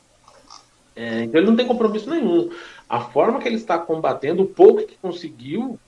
É, 0.95 1.23
então 1.23 1.41
ele 1.41 1.49
não 1.49 1.57
tem 1.57 1.67
compromisso 1.67 2.11
nenhum. 2.11 2.51
A 2.89 3.01
forma 3.01 3.41
que 3.41 3.49
ele 3.49 3.57
está 3.57 3.79
combatendo, 3.79 4.43
o 4.43 4.47
pouco 4.47 4.85
que 4.85 4.97
conseguiu, 4.99 5.79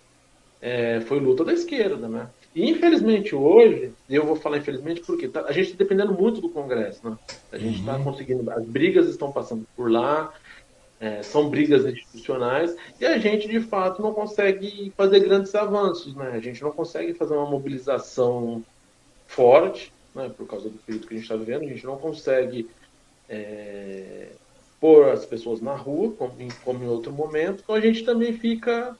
é, 0.61 1.01
foi 1.01 1.19
luta 1.19 1.45
da 1.45 1.53
esquerda, 1.53 2.09
né? 2.09 2.29
E 2.55 2.69
infelizmente 2.69 3.35
hoje, 3.35 3.93
eu 4.09 4.25
vou 4.25 4.37
falar 4.37 4.59
infelizmente 4.59 5.01
porque 5.01 5.27
tá, 5.27 5.45
a 5.47 5.53
gente 5.53 5.67
está 5.67 5.79
dependendo 5.79 6.13
muito 6.13 6.41
do 6.41 6.51
Congresso, 6.51 7.09
né? 7.09 7.19
A 7.51 7.59
gente 7.59 7.81
está 7.81 7.97
uhum. 7.97 8.05
conseguindo, 8.05 8.49
as 8.51 8.65
brigas 8.65 9.09
estão 9.09 9.33
passando 9.33 9.67
por 9.75 9.91
lá, 9.91 10.33
é, 11.01 11.23
são 11.23 11.49
brigas 11.49 11.85
institucionais 11.85 12.77
e 13.01 13.05
a 13.05 13.19
gente 13.19 13.49
de 13.49 13.59
fato 13.59 14.01
não 14.01 14.13
consegue 14.13 14.93
fazer 14.97 15.19
grandes 15.21 15.53
avanços, 15.55 16.15
né? 16.15 16.31
A 16.35 16.41
gente 16.41 16.63
não 16.63 16.71
consegue 16.71 17.15
fazer 17.15 17.35
uma 17.35 17.51
mobilização 17.51 18.63
forte, 19.27 19.93
né? 20.15 20.31
Por 20.37 20.47
causa 20.47 20.69
do 20.69 20.79
período 20.79 21.09
que 21.09 21.15
a 21.15 21.17
gente 21.17 21.25
está 21.25 21.37
vivendo, 21.37 21.63
a 21.63 21.69
gente 21.69 21.85
não 21.85 21.97
consegue 21.97 22.69
é, 23.29 24.29
pôr 24.83 25.11
as 25.11 25.25
pessoas 25.25 25.61
na 25.61 25.77
rua, 25.77 26.11
como 26.11 26.35
em, 26.43 26.49
como 26.65 26.83
em 26.83 26.89
outro 26.89 27.13
momento, 27.13 27.61
então 27.63 27.77
a 27.77 27.81
gente 27.81 28.05
também 28.05 28.33
fica 28.33 28.97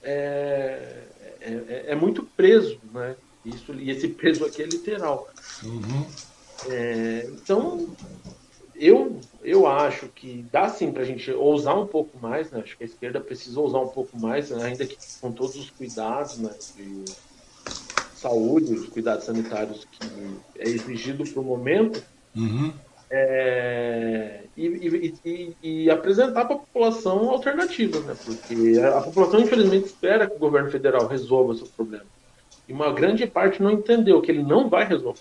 é, 0.00 1.02
é, 1.40 1.50
é, 1.50 1.84
é 1.88 1.94
muito 1.96 2.22
preso, 2.22 2.78
né? 2.94 3.16
Isso, 3.44 3.74
e 3.74 3.90
esse 3.90 4.06
peso 4.06 4.44
aqui 4.44 4.62
é 4.62 4.66
literal. 4.66 5.28
Uhum. 5.64 6.06
É, 6.68 7.28
então, 7.28 7.88
eu, 8.76 9.20
eu 9.42 9.66
acho 9.66 10.06
que 10.08 10.46
dá 10.52 10.68
sim 10.68 10.92
para 10.92 11.02
a 11.02 11.06
gente 11.06 11.28
ousar 11.32 11.76
um 11.76 11.88
pouco 11.88 12.16
mais, 12.18 12.52
né? 12.52 12.60
Acho 12.62 12.76
que 12.76 12.84
a 12.84 12.86
esquerda 12.86 13.20
precisa 13.20 13.58
ousar 13.58 13.82
um 13.82 13.88
pouco 13.88 14.16
mais, 14.16 14.50
né? 14.50 14.64
ainda 14.64 14.86
que 14.86 14.96
com 15.20 15.32
todos 15.32 15.56
os 15.56 15.70
cuidados 15.70 16.38
né? 16.38 16.54
de 16.76 17.04
saúde, 18.14 18.74
os 18.74 18.88
cuidados 18.88 19.24
sanitários 19.24 19.84
que 19.90 20.06
é 20.60 20.68
exigido 20.68 21.24
para 21.24 21.40
o 21.40 21.44
momento. 21.44 22.00
Uhum 22.36 22.72
é, 23.10 24.40
e, 24.56 25.14
e, 25.24 25.56
e, 25.62 25.90
apresentar 25.90 26.44
para 26.44 26.56
a 26.56 26.58
população 26.58 27.30
alternativas, 27.30 28.04
né? 28.04 28.16
porque 28.24 28.80
a, 28.80 29.00
população, 29.00 29.40
infelizmente, 29.40 29.86
espera 29.86 30.26
que 30.26 30.34
o 30.34 30.38
governo 30.38 30.70
federal 30.70 31.06
resolva 31.06 31.54
seus 31.54 31.70
problemas. 31.70 32.06
E 32.68 32.72
uma 32.72 32.92
grande 32.92 33.26
parte 33.26 33.62
não 33.62 33.70
entendeu 33.70 34.20
que 34.20 34.30
ele 34.30 34.42
não 34.42 34.68
vai 34.68 34.84
resolver. 34.84 35.20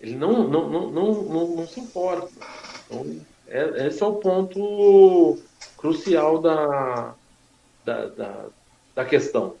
Ele 0.00 0.16
não, 0.16 0.48
não, 0.48 0.68
não, 0.68 0.90
não, 0.90 1.12
não, 1.22 1.48
não 1.56 1.66
se 1.66 1.80
importa. 1.80 2.28
Então, 2.86 3.20
é, 3.48 3.86
esse 3.86 4.02
é 4.02 4.06
o 4.06 4.14
ponto 4.14 5.38
crucial 5.76 6.40
da, 6.40 7.14
da, 7.84 8.06
da, 8.06 8.44
da 8.94 9.04
questão. 9.04 9.54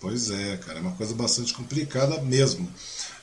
Pois 0.00 0.30
é, 0.30 0.56
cara, 0.58 0.78
é 0.78 0.82
uma 0.82 0.92
coisa 0.92 1.12
bastante 1.14 1.52
complicada 1.52 2.20
mesmo. 2.22 2.68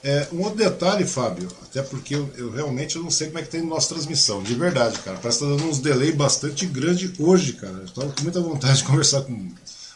É, 0.04 0.28
um 0.32 0.42
outro 0.42 0.58
detalhe, 0.58 1.06
Fábio, 1.06 1.50
até 1.64 1.82
porque 1.82 2.16
eu, 2.16 2.30
eu, 2.38 2.52
realmente 2.52 2.96
eu 2.96 3.02
não 3.02 3.10
sei 3.10 3.28
como 3.28 3.40
é 3.40 3.42
que 3.42 3.50
tem 3.50 3.66
nossa 3.66 3.90
transmissão, 3.90 4.44
de 4.44 4.54
verdade, 4.54 5.00
cara. 5.00 5.18
Parece 5.18 5.40
que 5.40 5.46
tá 5.46 5.52
dando 5.52 5.68
uns 5.68 5.80
delay 5.80 6.12
bastante 6.12 6.66
grande 6.66 7.12
hoje, 7.18 7.54
cara. 7.54 7.86
Tava 7.96 8.12
com 8.12 8.22
muita 8.22 8.40
vontade 8.42 8.78
de 8.80 8.84
conversar 8.84 9.22
com, 9.22 9.50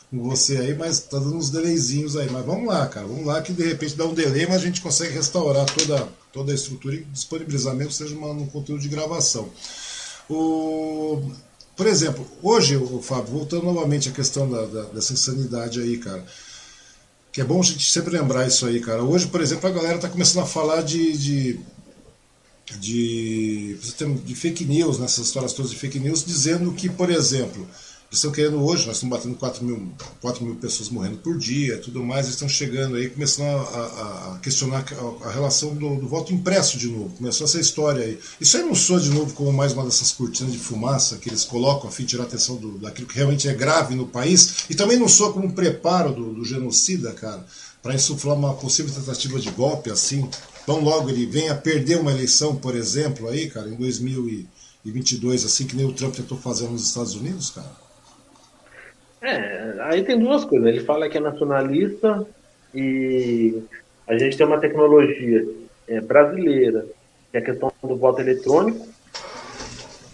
com 0.10 0.30
você 0.30 0.58
aí, 0.58 0.76
mas 0.76 1.02
tá 1.02 1.20
dando 1.20 1.36
uns 1.36 1.50
delayzinhos 1.50 2.16
aí. 2.16 2.30
Mas 2.32 2.46
vamos 2.46 2.68
lá, 2.68 2.88
cara, 2.88 3.06
vamos 3.06 3.26
lá 3.26 3.42
que 3.42 3.54
de 3.54 3.64
repente 3.64 3.96
dá 3.96 4.06
um 4.06 4.14
delay, 4.14 4.48
mas 4.48 4.62
a 4.62 4.66
gente 4.66 4.82
consegue 4.82 5.14
restaurar 5.14 5.66
toda, 5.68 6.08
toda 6.34 6.52
a 6.52 6.56
estrutura 6.56 6.96
e 6.96 7.04
disponibilizar 7.04 7.76
mesmo, 7.76 7.92
seja 7.92 8.16
uma, 8.16 8.32
um 8.32 8.48
conteúdo 8.48 8.82
de 8.82 8.90
gravação. 8.90 9.50
O, 10.28 11.22
por 11.76 11.86
exemplo, 11.86 12.26
hoje, 12.42 12.78
o 12.78 13.02
Fábio, 13.02 13.32
voltando 13.32 13.66
novamente 13.66 14.10
à 14.10 14.12
questão 14.12 14.50
da, 14.50 14.66
da, 14.66 14.84
dessa 14.86 15.14
insanidade 15.14 15.80
aí, 15.80 15.98
cara. 15.98 16.26
Que 17.32 17.42
é 17.42 17.44
bom 17.44 17.60
a 17.60 17.64
gente 17.64 17.90
sempre 17.92 18.18
lembrar 18.18 18.48
isso 18.48 18.66
aí, 18.66 18.80
cara. 18.80 19.04
Hoje, 19.04 19.28
por 19.28 19.42
exemplo, 19.42 19.70
a 19.70 19.72
galera 19.72 19.96
está 19.96 20.10
começando 20.10 20.44
a 20.44 20.48
falar 20.48 20.82
de, 20.82 21.16
de, 21.18 21.60
de, 22.80 23.78
de 24.26 24.36
fake 24.36 24.66
news, 24.66 24.98
nessas 24.98 25.28
histórias 25.28 25.54
todas 25.54 25.72
de 25.72 25.78
fake 25.78 26.00
news, 26.00 26.24
dizendo 26.24 26.72
que, 26.74 26.90
por 26.90 27.10
exemplo, 27.10 27.68
estão 28.12 28.32
querendo 28.32 28.64
hoje, 28.64 28.88
nós 28.88 28.96
estamos 28.96 29.16
batendo 29.16 29.36
4 29.36 29.64
mil, 29.64 29.94
4 30.22 30.44
mil 30.44 30.56
pessoas 30.56 30.90
morrendo 30.90 31.18
por 31.18 31.38
dia 31.38 31.78
tudo 31.80 32.04
mais, 32.04 32.26
eles 32.26 32.36
estão 32.36 32.50
chegando 32.50 32.96
aí, 32.96 33.10
começando 33.10 33.48
a, 33.48 33.62
a, 33.62 34.34
a 34.36 34.40
questionar 34.40 34.84
a, 34.92 35.28
a 35.28 35.32
relação 35.32 35.76
do, 35.76 35.96
do, 35.96 36.08
voto 36.08 36.34
impresso 36.34 36.78
de 36.78 36.88
novo. 36.88 37.16
Começou 37.16 37.46
essa 37.46 37.60
história 37.60 38.04
aí. 38.04 38.20
Isso 38.40 38.58
aí 38.58 38.64
não 38.64 38.76
soa 38.76 39.00
de 39.00 39.10
novo 39.10 39.34
como 39.34 39.52
mais 39.54 39.74
uma 39.74 39.86
dessas 39.86 40.12
cortinas 40.12 40.52
de 40.52 40.60
fumaça 40.60 41.18
que 41.18 41.30
eles 41.30 41.44
colocam 41.44 41.90
a 41.90 41.92
fim 41.92 42.04
de 42.04 42.10
tirar 42.10 42.24
a 42.24 42.28
atenção 42.28 42.56
do, 42.56 42.78
daquilo 42.78 43.08
que 43.08 43.16
realmente 43.16 43.48
é 43.48 43.54
grave 43.54 43.96
no 43.96 44.08
país, 44.08 44.66
e 44.70 44.76
também 44.76 44.98
não 44.98 45.08
soa 45.08 45.32
como 45.32 45.48
um 45.48 45.52
preparo 45.52 46.14
do, 46.14 46.34
do 46.34 46.46
genocida, 46.46 47.12
cara, 47.14 47.46
para 47.82 47.94
insuflar 47.94 48.36
uma 48.36 48.54
possível 48.56 48.94
tentativa 48.94 49.40
de 49.40 49.52
golpe 49.52 49.90
assim. 49.90 50.28
Tão 50.66 50.82
logo 50.82 51.10
ele 51.10 51.26
venha 51.26 51.56
perder 51.56 52.00
uma 52.00 52.12
eleição, 52.12 52.56
por 52.56 52.76
exemplo, 52.76 53.28
aí, 53.28 53.50
cara, 53.50 53.70
em 53.70 53.76
2022, 53.76 55.46
assim 55.46 55.66
que 55.66 55.76
nem 55.76 55.86
o 55.86 55.94
Trump 55.94 56.16
tentou 56.16 56.38
fazer 56.38 56.68
nos 56.68 56.86
Estados 56.88 57.16
Unidos, 57.16 57.50
cara. 57.52 57.89
É, 59.22 59.76
aí 59.82 60.04
tem 60.04 60.18
duas 60.18 60.46
coisas. 60.46 60.68
Ele 60.68 60.80
fala 60.82 61.10
que 61.10 61.18
é 61.18 61.22
nacionalista 61.22 62.26
e 62.74 63.62
a 64.08 64.18
gente 64.18 64.38
tem 64.38 64.46
uma 64.46 64.60
tecnologia 64.60 65.46
é, 65.88 66.00
brasileira, 66.02 66.86
que 67.32 67.38
é 67.38 67.40
a 67.40 67.44
questão 67.44 67.72
do 67.84 67.96
voto 67.96 68.22
eletrônico, 68.22 68.88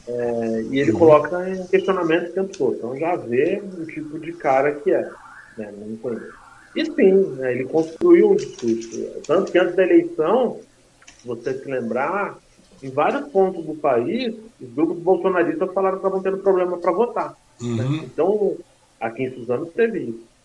é, 0.08 0.62
e 0.70 0.80
ele 0.80 0.92
coloca 0.92 1.50
em 1.50 1.66
questionamento 1.68 2.30
o 2.30 2.34
tempo 2.34 2.58
todo. 2.58 2.76
Então 2.76 2.98
já 2.98 3.16
vê 3.16 3.62
o 3.78 3.86
tipo 3.86 4.20
de 4.20 4.34
cara 4.34 4.72
que 4.72 4.92
é. 4.92 5.10
Né? 5.58 5.74
Não 5.78 5.98
conheço. 5.98 6.46
E 6.76 6.86
sim, 6.86 7.14
né, 7.38 7.54
ele 7.54 7.66
construiu 7.66 8.32
um 8.32 8.36
discurso. 8.36 9.06
Tanto 9.26 9.52
que 9.52 9.58
antes 9.58 9.76
da 9.76 9.84
eleição, 9.84 10.60
se 11.08 11.26
você 11.26 11.54
se 11.54 11.70
lembrar, 11.72 12.38
em 12.84 12.90
vários 12.90 13.30
pontos 13.30 13.66
do 13.66 13.74
país, 13.76 14.36
os 14.62 14.70
grupos 14.74 14.98
bolsonaristas 14.98 15.74
falaram 15.74 15.98
que 15.98 16.06
estavam 16.06 16.22
tendo 16.22 16.38
problema 16.40 16.78
para 16.78 16.92
votar. 16.92 17.30
Né? 17.62 17.68
Uhum. 17.68 17.76
Né? 17.76 18.02
Então, 18.04 18.58
Aqui 19.00 19.24
em 19.24 19.32
Suzano 19.32 19.66
teve 19.68 20.00
isso. 20.00 20.36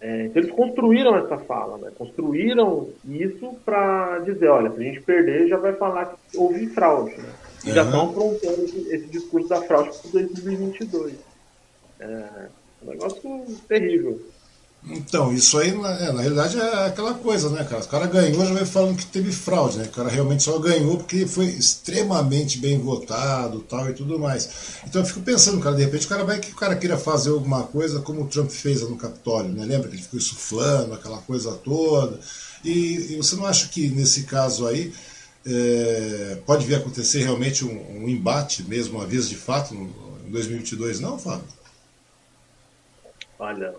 É, 0.00 0.26
então 0.26 0.42
eles 0.42 0.54
construíram 0.54 1.16
essa 1.16 1.38
fala, 1.38 1.76
né? 1.78 1.90
construíram 1.98 2.88
isso 3.04 3.54
para 3.64 4.20
dizer, 4.20 4.48
olha, 4.48 4.70
se 4.70 4.80
a 4.80 4.84
gente 4.84 5.00
perder, 5.00 5.48
já 5.48 5.56
vai 5.56 5.72
falar 5.72 6.16
que 6.30 6.38
houve 6.38 6.68
fraude. 6.68 7.16
Né? 7.16 7.32
E 7.64 7.68
uhum. 7.68 7.74
já 7.74 7.82
estão 7.82 8.10
aprontando 8.10 8.64
esse, 8.64 8.94
esse, 8.94 9.06
discurso 9.06 9.48
da 9.48 9.60
fraude 9.62 9.90
para 9.98 10.10
2022. 10.12 11.14
É 11.98 12.46
um 12.82 12.90
negócio 12.90 13.44
terrível. 13.66 14.20
Então, 14.84 15.32
isso 15.32 15.58
aí, 15.58 15.72
na, 15.72 15.90
é, 15.90 16.12
na 16.12 16.20
realidade, 16.20 16.58
é 16.58 16.86
aquela 16.86 17.12
coisa, 17.12 17.50
né, 17.50 17.64
cara? 17.64 17.82
O 17.82 17.88
cara 17.88 18.06
ganhou, 18.06 18.46
já 18.46 18.54
vai 18.54 18.64
falando 18.64 18.96
que 18.96 19.04
teve 19.06 19.32
fraude, 19.32 19.76
né? 19.76 19.84
O 19.84 19.90
cara 19.90 20.08
realmente 20.08 20.42
só 20.42 20.58
ganhou 20.58 20.96
porque 20.96 21.26
foi 21.26 21.46
extremamente 21.46 22.58
bem 22.58 22.78
votado 22.78 23.60
tal 23.60 23.90
e 23.90 23.92
tudo 23.92 24.18
mais. 24.18 24.48
Então 24.86 25.02
eu 25.02 25.06
fico 25.06 25.20
pensando, 25.20 25.60
cara, 25.60 25.76
de 25.76 25.84
repente 25.84 26.06
o 26.06 26.08
cara 26.08 26.24
vai 26.24 26.38
que 26.38 26.52
o 26.52 26.56
cara 26.56 26.76
queira 26.76 26.96
fazer 26.96 27.30
alguma 27.30 27.64
coisa 27.64 28.00
como 28.00 28.22
o 28.22 28.28
Trump 28.28 28.50
fez 28.50 28.80
no 28.82 28.96
Capitólio, 28.96 29.50
né? 29.50 29.64
Lembra 29.66 29.88
que 29.88 29.96
ele 29.96 30.02
ficou 30.02 30.18
insuflando 30.18 30.94
aquela 30.94 31.18
coisa 31.18 31.52
toda? 31.52 32.18
E, 32.64 33.12
e 33.12 33.16
você 33.16 33.36
não 33.36 33.46
acha 33.46 33.68
que 33.68 33.88
nesse 33.90 34.22
caso 34.24 34.66
aí 34.66 34.92
é, 35.46 36.38
pode 36.46 36.66
vir 36.66 36.76
a 36.76 36.78
acontecer 36.78 37.22
realmente 37.22 37.64
um, 37.64 38.04
um 38.04 38.08
embate 38.08 38.62
mesmo, 38.62 38.98
uma 38.98 39.06
vez 39.06 39.28
de 39.28 39.36
fato, 39.36 39.74
no, 39.74 39.90
em 40.26 40.30
2022, 40.30 41.00
não, 41.00 41.18
Fábio? 41.18 41.44
Olha, 43.38 43.74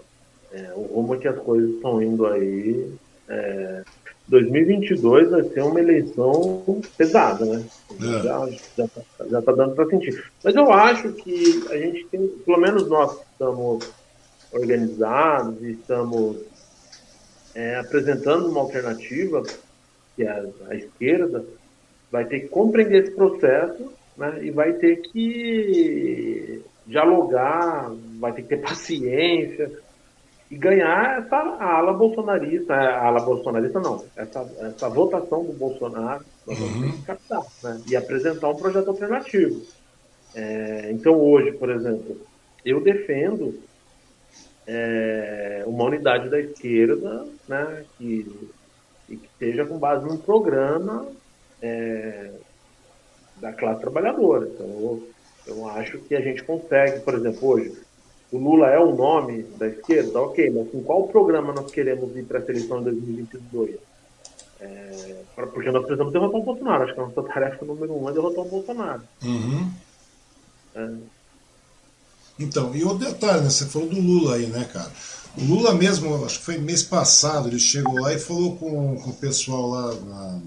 é, 0.51 0.73
o 0.75 0.81
rumo 0.81 1.17
que 1.19 1.27
as 1.27 1.37
coisas 1.39 1.69
estão 1.71 2.01
indo 2.01 2.25
aí. 2.25 2.91
É, 3.27 3.83
2022 4.27 5.31
vai 5.31 5.43
ser 5.43 5.63
uma 5.63 5.79
eleição 5.79 6.81
pesada, 6.97 7.45
né? 7.45 7.65
É. 7.99 8.23
Já, 8.23 8.49
já, 8.77 8.87
tá, 8.87 9.01
já 9.27 9.41
tá 9.41 9.51
dando 9.51 9.75
para 9.75 9.89
sentir. 9.89 10.23
Mas 10.43 10.55
eu 10.55 10.71
acho 10.71 11.11
que 11.13 11.65
a 11.69 11.77
gente 11.77 12.05
tem, 12.05 12.27
pelo 12.27 12.59
menos 12.59 12.87
nós 12.87 13.17
que 13.17 13.25
estamos 13.31 13.89
organizados 14.51 15.61
e 15.61 15.71
estamos 15.71 16.37
é, 17.55 17.77
apresentando 17.77 18.49
uma 18.49 18.61
alternativa, 18.61 19.43
que 20.15 20.23
é 20.23 20.29
a, 20.29 20.45
a, 20.69 20.75
esquerda, 20.75 21.43
vai 22.11 22.25
ter 22.25 22.41
que 22.41 22.47
compreender 22.47 23.03
esse 23.03 23.11
processo 23.11 23.91
né, 24.15 24.39
e 24.43 24.51
vai 24.51 24.73
ter 24.73 24.97
que 24.97 26.61
dialogar, 26.85 27.91
vai 28.19 28.31
ter 28.33 28.43
que 28.43 28.49
ter 28.49 28.57
paciência 28.57 29.71
e 30.49 30.57
ganhar 30.57 31.19
essa 31.19 31.35
ala 31.35 31.93
bolsonarista, 31.93 32.73
é, 32.73 32.87
a 32.87 33.05
ala 33.05 33.19
bolsonarista 33.19 33.79
não, 33.79 34.03
essa, 34.15 34.41
essa 34.61 34.89
votação 34.89 35.45
do 35.45 35.53
Bolsonaro, 35.53 36.25
uhum. 36.47 37.01
captar, 37.05 37.43
né? 37.63 37.81
E 37.87 37.95
apresentar 37.95 38.49
um 38.49 38.55
projeto 38.55 38.87
alternativo. 38.87 39.61
É, 40.33 40.89
então 40.91 41.19
hoje, 41.19 41.51
por 41.51 41.69
exemplo, 41.69 42.17
eu 42.65 42.81
defendo 42.81 43.59
é, 44.65 45.63
uma 45.67 45.85
unidade 45.85 46.29
da 46.29 46.39
esquerda, 46.39 47.27
né, 47.47 47.85
que, 47.97 48.49
que 49.07 49.13
esteja 49.13 49.65
com 49.65 49.77
base 49.77 50.05
num 50.05 50.17
programa 50.17 51.07
é, 51.61 52.31
da 53.37 53.53
classe 53.53 53.81
trabalhadora. 53.81 54.47
Então, 54.47 54.67
eu, 54.67 55.09
eu 55.47 55.67
acho 55.69 55.99
que 55.99 56.15
a 56.15 56.21
gente 56.21 56.43
consegue, 56.43 56.99
por 57.01 57.15
exemplo, 57.15 57.49
hoje, 57.49 57.73
o 58.31 58.37
Lula 58.37 58.67
é 58.67 58.79
o 58.79 58.95
nome 58.95 59.43
da 59.57 59.67
esquerda, 59.67 60.21
ok, 60.21 60.51
mas 60.51 60.69
com 60.69 60.83
qual 60.83 61.07
programa 61.07 61.51
nós 61.53 61.71
queremos 61.71 62.15
ir 62.15 62.23
para 62.23 62.39
a 62.39 62.43
eleição 62.43 62.79
em 62.79 62.83
2022? 62.83 63.77
É, 64.61 65.15
porque 65.35 65.71
nós 65.71 65.83
precisamos 65.83 66.11
derrotar 66.11 66.39
o 66.39 66.43
Bolsonaro. 66.43 66.83
Acho 66.83 66.93
que 66.93 66.99
a 66.99 67.05
nossa 67.05 67.23
tarefa 67.23 67.65
número 67.65 67.97
um 67.97 68.09
é 68.09 68.13
derrotar 68.13 68.45
o 68.45 68.49
Bolsonaro. 68.49 69.01
Uhum. 69.23 69.71
É. 70.75 70.89
Então, 72.37 72.75
e 72.75 72.83
o 72.83 72.93
detalhe, 72.93 73.41
né? 73.41 73.49
Você 73.49 73.65
falou 73.65 73.89
do 73.89 73.99
Lula 73.99 74.35
aí, 74.35 74.47
né, 74.47 74.63
cara? 74.71 74.91
O 75.37 75.43
Lula 75.43 75.73
mesmo, 75.73 76.25
acho 76.25 76.39
que 76.39 76.45
foi 76.45 76.57
mês 76.57 76.83
passado, 76.83 77.47
ele 77.47 77.59
chegou 77.59 77.99
lá 77.99 78.13
e 78.13 78.19
falou 78.19 78.55
com, 78.57 78.95
com 78.99 79.09
o 79.09 79.15
pessoal 79.15 79.69
lá, 79.69 79.95
na, 79.95 80.41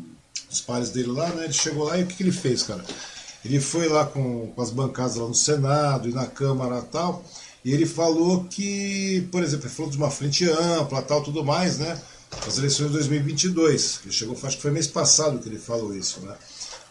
os 0.50 0.60
pares 0.60 0.90
dele 0.90 1.08
lá, 1.08 1.28
né? 1.30 1.44
Ele 1.44 1.52
chegou 1.52 1.84
lá 1.84 1.98
e 1.98 2.02
o 2.02 2.06
que, 2.06 2.16
que 2.16 2.22
ele 2.22 2.32
fez, 2.32 2.62
cara? 2.62 2.84
Ele 3.44 3.60
foi 3.60 3.88
lá 3.88 4.06
com, 4.06 4.48
com 4.48 4.62
as 4.62 4.70
bancadas 4.70 5.16
lá 5.16 5.26
no 5.26 5.34
Senado 5.34 6.08
e 6.08 6.12
na 6.12 6.26
Câmara 6.26 6.78
e 6.78 6.92
tal. 6.92 7.24
E 7.64 7.72
ele 7.72 7.86
falou 7.86 8.44
que, 8.44 9.26
por 9.30 9.42
exemplo, 9.42 9.66
ele 9.66 9.74
falou 9.74 9.90
de 9.90 9.96
uma 9.96 10.10
frente 10.10 10.48
ampla, 10.48 11.02
tal, 11.02 11.22
tudo 11.22 11.44
mais, 11.44 11.78
né? 11.78 12.00
As 12.46 12.58
eleições 12.58 12.88
de 12.88 12.94
2022. 12.94 14.00
Ele 14.04 14.12
chegou, 14.12 14.36
acho 14.42 14.56
que 14.56 14.62
foi 14.62 14.70
mês 14.70 14.86
passado 14.86 15.38
que 15.38 15.48
ele 15.48 15.58
falou 15.58 15.94
isso, 15.94 16.20
né? 16.20 16.34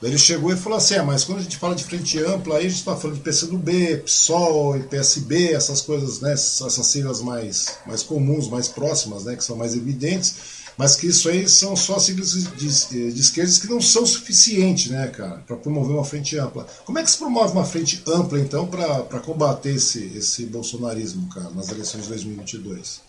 Daí 0.01 0.11
ele 0.11 0.17
chegou 0.17 0.51
e 0.51 0.57
falou 0.57 0.77
assim: 0.77 0.95
ah, 0.95 1.03
mas 1.03 1.23
quando 1.23 1.39
a 1.39 1.43
gente 1.43 1.57
fala 1.57 1.75
de 1.75 1.83
frente 1.83 2.17
ampla, 2.19 2.57
aí 2.57 2.65
a 2.65 2.69
gente 2.69 2.79
está 2.79 2.95
falando 2.95 3.17
de 3.17 3.23
PCdoB, 3.23 3.97
PSOL 3.97 4.77
e 4.77 4.83
PSB, 4.83 5.53
essas 5.53 5.81
coisas, 5.81 6.21
né? 6.21 6.33
Essas 6.33 6.85
siglas 6.87 7.21
mais, 7.21 7.77
mais 7.85 8.01
comuns, 8.01 8.47
mais 8.47 8.67
próximas, 8.67 9.25
né? 9.25 9.35
Que 9.35 9.43
são 9.43 9.55
mais 9.55 9.75
evidentes 9.75 10.60
mas 10.81 10.95
que 10.95 11.05
isso 11.05 11.29
aí 11.29 11.47
são 11.47 11.75
só 11.75 11.99
siglas 11.99 12.31
de, 12.31 12.49
de, 12.57 13.13
de 13.13 13.21
esquerdas 13.21 13.59
que 13.59 13.69
não 13.69 13.79
são 13.79 14.03
suficientes, 14.03 14.89
né, 14.89 15.07
cara, 15.15 15.43
para 15.45 15.55
promover 15.55 15.93
uma 15.95 16.03
frente 16.03 16.35
ampla. 16.39 16.65
Como 16.85 16.97
é 16.97 17.03
que 17.03 17.11
se 17.11 17.19
promove 17.19 17.53
uma 17.53 17.63
frente 17.63 18.01
ampla, 18.07 18.39
então, 18.39 18.65
para 18.65 19.19
combater 19.19 19.75
esse, 19.75 20.17
esse 20.17 20.43
bolsonarismo, 20.47 21.29
cara, 21.29 21.51
nas 21.51 21.71
eleições 21.71 22.05
de 22.05 22.09
2022? 22.09 22.99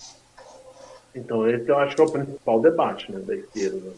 Então, 1.15 1.49
esse 1.49 1.67
eu 1.67 1.79
acho 1.79 1.97
que 1.97 2.03
é 2.03 2.05
o 2.05 2.11
principal 2.11 2.61
debate 2.61 3.11
né, 3.11 3.21
da 3.21 3.35
esquerda. 3.35 3.93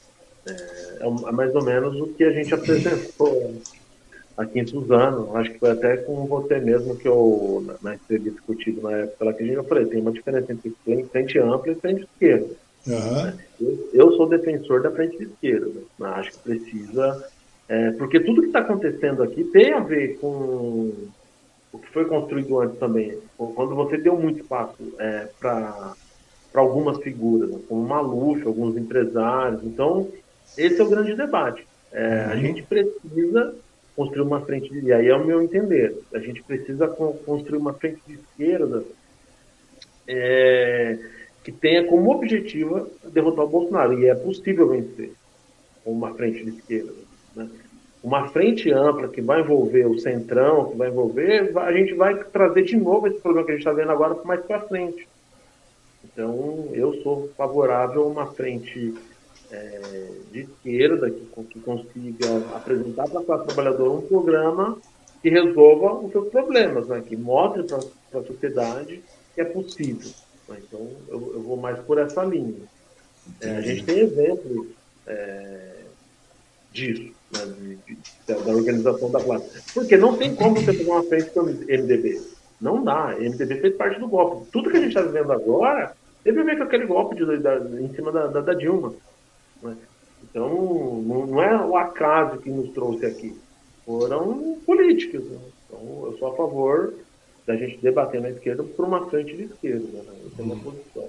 É, 0.46 0.98
é, 1.00 1.32
mais 1.32 1.52
ou 1.52 1.64
menos 1.64 2.00
o 2.00 2.06
que 2.14 2.22
a 2.22 2.30
gente 2.30 2.54
apresentou 2.54 3.56
aqui 4.36 4.60
em 4.60 4.66
Suzano. 4.68 5.36
Acho 5.36 5.50
que 5.50 5.58
foi 5.58 5.72
até 5.72 5.96
com 5.96 6.24
você 6.26 6.60
mesmo 6.60 6.94
que 6.94 7.08
eu, 7.08 7.76
na 7.82 7.96
entrevista 7.96 8.38
discutido 8.38 8.82
na 8.82 8.98
época 8.98 9.24
lá 9.24 9.32
que 9.32 9.42
a 9.42 9.46
gente, 9.46 9.56
eu 9.56 9.64
falei, 9.64 9.86
tem 9.86 10.00
uma 10.00 10.12
diferença 10.12 10.52
entre 10.52 10.72
frente 11.10 11.40
ampla 11.40 11.72
e 11.72 11.74
frente 11.74 12.04
esquerda. 12.04 12.62
Uhum. 12.86 13.78
Eu, 13.92 14.12
sou 14.12 14.28
defensor 14.28 14.82
da 14.82 14.90
frente 14.90 15.16
de 15.16 15.24
esquerda. 15.24 15.80
Né? 15.98 16.08
Acho 16.08 16.32
que 16.32 16.38
precisa. 16.38 17.28
É, 17.68 17.92
porque 17.92 18.20
tudo 18.20 18.42
que 18.42 18.48
está 18.48 18.60
acontecendo 18.60 19.22
aqui 19.22 19.44
tem 19.44 19.72
a 19.72 19.80
ver 19.80 20.18
com 20.18 20.92
o 21.72 21.78
que 21.78 21.88
foi 21.90 22.04
construído 22.04 22.60
antes 22.60 22.78
também. 22.78 23.18
Quando 23.36 23.74
você 23.74 23.96
deu 23.96 24.16
muito 24.16 24.40
espaço 24.40 24.76
é, 24.98 25.28
para 25.40 25.94
algumas 26.54 26.98
figuras, 26.98 27.50
né? 27.50 27.58
como 27.68 27.86
Maluf, 27.86 28.46
alguns 28.46 28.76
empresários. 28.76 29.64
Então, 29.64 30.08
esse 30.58 30.80
é 30.80 30.84
o 30.84 30.90
grande 30.90 31.14
debate. 31.14 31.66
É, 31.90 32.26
uhum. 32.26 32.32
A 32.32 32.36
gente 32.36 32.62
precisa 32.62 33.54
construir 33.96 34.26
uma 34.26 34.40
frente 34.40 34.68
de. 34.70 34.86
E 34.86 34.92
aí 34.92 35.08
é 35.08 35.16
o 35.16 35.24
meu 35.24 35.40
entender. 35.40 35.96
A 36.12 36.18
gente 36.18 36.42
precisa 36.42 36.86
construir 36.88 37.58
uma 37.58 37.72
frente 37.72 38.00
de 38.06 38.14
esquerda. 38.14 38.84
É, 40.06 40.98
que 41.44 41.52
tenha 41.52 41.86
como 41.86 42.10
objetivo 42.10 42.88
derrotar 43.04 43.44
o 43.44 43.48
Bolsonaro. 43.48 44.00
E 44.00 44.06
é 44.06 44.14
possível 44.14 44.68
vencer 44.68 45.12
com 45.84 45.92
uma 45.92 46.14
frente 46.14 46.42
de 46.42 46.56
esquerda. 46.56 46.92
Né? 47.36 47.48
Uma 48.02 48.28
frente 48.28 48.72
ampla 48.72 49.08
que 49.08 49.20
vai 49.20 49.42
envolver 49.42 49.86
o 49.86 49.98
centrão, 49.98 50.70
que 50.70 50.76
vai 50.76 50.88
envolver, 50.88 51.56
a 51.56 51.72
gente 51.72 51.94
vai 51.94 52.22
trazer 52.24 52.62
de 52.62 52.76
novo 52.76 53.06
esse 53.06 53.20
problema 53.20 53.46
que 53.46 53.52
a 53.52 53.54
gente 53.56 53.66
está 53.66 53.72
vendo 53.72 53.92
agora 53.92 54.14
mais 54.24 54.44
para 54.44 54.60
frente. 54.60 55.06
Então, 56.04 56.68
eu 56.72 56.94
sou 57.02 57.30
favorável 57.36 58.02
a 58.02 58.06
uma 58.06 58.26
frente 58.26 58.94
é, 59.50 60.10
de 60.32 60.40
esquerda 60.40 61.10
que, 61.10 61.44
que 61.44 61.60
consiga 61.60 62.36
apresentar 62.54 63.08
para 63.08 63.20
a 63.20 63.24
classe 63.24 63.46
trabalhadora 63.46 63.90
um 63.90 64.02
programa 64.02 64.78
que 65.22 65.30
resolva 65.30 65.94
os 65.94 66.12
seus 66.12 66.28
problemas, 66.28 66.86
né? 66.88 67.02
que 67.06 67.16
mostre 67.16 67.64
para 67.64 68.20
a 68.20 68.24
sociedade 68.24 69.02
que 69.34 69.40
é 69.40 69.44
possível. 69.44 70.10
Né? 70.48 70.58
Então, 70.66 70.90
eu, 71.08 71.32
eu, 71.34 71.42
vou 71.42 71.56
mais 71.56 71.78
por 71.80 71.98
essa 71.98 72.22
linha. 72.24 72.62
É, 73.40 73.56
a 73.56 73.60
gente 73.60 73.84
tem 73.84 74.00
exemplos 74.00 74.68
é, 75.06 75.74
disso, 76.72 77.14
né, 77.32 77.40
de, 77.46 77.94
de, 77.94 77.98
da 78.26 78.52
organização 78.52 79.10
da 79.10 79.22
classe. 79.22 79.62
Porque 79.72 79.96
não 79.96 80.16
tem 80.16 80.34
como 80.34 80.56
você 80.56 80.72
pegar 80.72 80.92
uma 80.92 81.04
frente 81.04 81.30
com 81.30 81.40
o 81.40 81.46
MDB. 81.46 82.20
Não 82.60 82.82
dá. 82.82 83.16
MDB 83.18 83.60
fez 83.60 83.76
parte 83.76 83.98
do 83.98 84.08
golpe. 84.08 84.50
Tudo 84.50 84.70
que 84.70 84.76
a 84.76 84.80
gente 84.80 84.88
está 84.88 85.02
vivendo 85.02 85.32
agora 85.32 85.94
teve 86.22 86.40
a 86.40 86.44
ver 86.44 86.56
com 86.56 86.64
aquele 86.64 86.86
golpe 86.86 87.16
de, 87.16 87.38
da, 87.38 87.56
em 87.58 87.94
cima 87.94 88.12
da, 88.12 88.26
da, 88.26 88.40
da 88.40 88.54
Dilma. 88.54 88.94
Né? 89.62 89.76
Então, 90.22 91.02
não, 91.06 91.26
não, 91.26 91.42
é 91.42 91.64
o 91.64 91.76
acaso 91.76 92.38
que 92.38 92.50
nos 92.50 92.70
trouxe 92.72 93.06
aqui. 93.06 93.38
Foram 93.84 94.58
políticos. 94.64 95.24
Né? 95.24 95.38
Então, 95.66 96.06
eu 96.06 96.16
sou 96.18 96.32
a 96.32 96.36
favor 96.36 96.94
da 97.46 97.56
gente 97.56 97.78
debater 97.78 98.20
na 98.20 98.30
esquerda 98.30 98.62
por 98.62 98.84
uma 98.84 99.08
frente 99.08 99.36
de 99.36 99.44
esquerda. 99.44 100.02
Né? 100.02 100.14
Essa 100.26 100.40
é 100.40 100.42
a 100.42 100.46
minha 100.46 100.56
hum. 100.56 100.60
posição. 100.60 101.08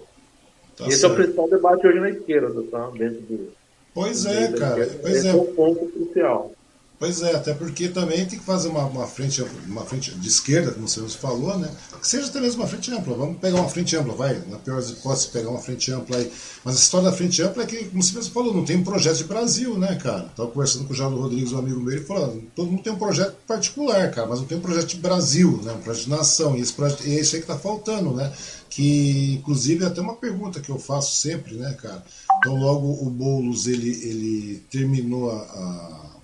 Tá 0.78 0.88
esse 0.88 1.00
certo. 1.00 1.12
é 1.12 1.14
o 1.14 1.16
principal 1.16 1.50
debate 1.50 1.88
hoje 1.88 2.00
na 2.00 2.10
esquerda, 2.10 2.64
tá? 2.64 2.90
Dentro 2.92 3.22
do. 3.22 3.54
Pois 3.94 4.26
é, 4.26 4.52
cara. 4.52 4.90
Pois 5.02 5.16
esse 5.16 5.28
é. 5.28 5.32
é 5.32 5.36
o 5.36 5.46
ponto 5.46 5.86
crucial. 5.88 6.52
Pois 6.98 7.22
é, 7.22 7.36
até 7.36 7.54
porque 7.54 7.90
também 7.90 8.26
tem 8.26 8.40
que 8.40 8.46
fazer 8.46 8.70
uma, 8.70 8.86
uma, 8.86 9.06
frente, 9.06 9.44
uma 9.68 9.84
frente 9.84 10.12
de 10.12 10.28
esquerda, 10.28 10.72
como 10.72 10.88
você 10.88 11.06
falou, 11.10 11.58
né? 11.58 11.70
Que 12.02 12.08
seja 12.08 12.28
até 12.28 12.40
mesmo 12.40 12.62
uma 12.62 12.68
frente 12.68 12.90
ampla. 12.92 13.18
Vamos 13.18 13.38
pegar 13.38 13.60
uma 13.60 13.68
frente 13.68 13.98
ampla, 13.98 14.14
vai. 14.14 14.42
Na 14.48 14.58
pior 14.58 14.78
das 14.78 14.92
hipóteses, 14.92 15.26
pegar 15.26 15.50
uma 15.50 15.60
frente 15.60 15.92
ampla 15.92 16.18
aí. 16.18 16.32
Mas 16.64 16.76
a 16.76 16.80
história 16.80 17.10
da 17.10 17.16
frente 17.16 17.42
ampla 17.42 17.64
é 17.64 17.66
que, 17.66 17.86
como 17.86 18.02
você 18.02 18.16
mesmo 18.16 18.34
falou, 18.34 18.54
não 18.54 18.64
tem 18.64 18.78
um 18.78 18.84
projeto 18.84 19.18
de 19.18 19.24
Brasil, 19.26 19.78
né, 19.78 19.96
cara? 19.96 20.28
Estava 20.28 20.50
conversando 20.50 20.86
com 20.86 20.94
o 20.94 20.96
Jairo 20.96 21.18
Rodrigues, 21.18 21.52
um 21.52 21.60
amigo 21.60 21.82
meu, 21.82 21.94
ele 21.94 22.06
falou: 22.06 22.42
todo 22.56 22.72
mundo 22.72 22.84
tem 22.84 22.94
um 22.94 22.98
projeto 22.98 23.36
particular, 23.46 24.10
cara, 24.12 24.28
mas 24.28 24.40
não 24.40 24.48
tem 24.48 24.58
um 24.58 24.62
projeto 24.62 24.88
de 24.88 24.98
Brasil, 24.98 25.60
né? 25.64 25.74
Um 25.74 25.82
projeto 25.82 26.06
de 26.06 26.10
nação. 26.10 26.56
E, 26.56 26.62
esse 26.62 26.72
projeto, 26.72 27.06
e 27.06 27.18
é 27.18 27.20
isso 27.20 27.36
aí 27.36 27.42
que 27.42 27.52
está 27.52 27.58
faltando, 27.58 28.12
né? 28.12 28.32
Que, 28.70 29.34
inclusive, 29.34 29.84
é 29.84 29.88
até 29.88 30.00
uma 30.00 30.16
pergunta 30.16 30.62
que 30.62 30.70
eu 30.70 30.80
faço 30.80 31.22
sempre, 31.22 31.56
né, 31.56 31.74
cara? 31.74 32.04
Então, 32.38 32.56
logo 32.56 32.88
o 33.06 33.10
Boulos 33.10 33.68
ele, 33.68 33.90
ele 33.90 34.64
terminou 34.70 35.32
a, 35.32 35.36
a 35.36 36.15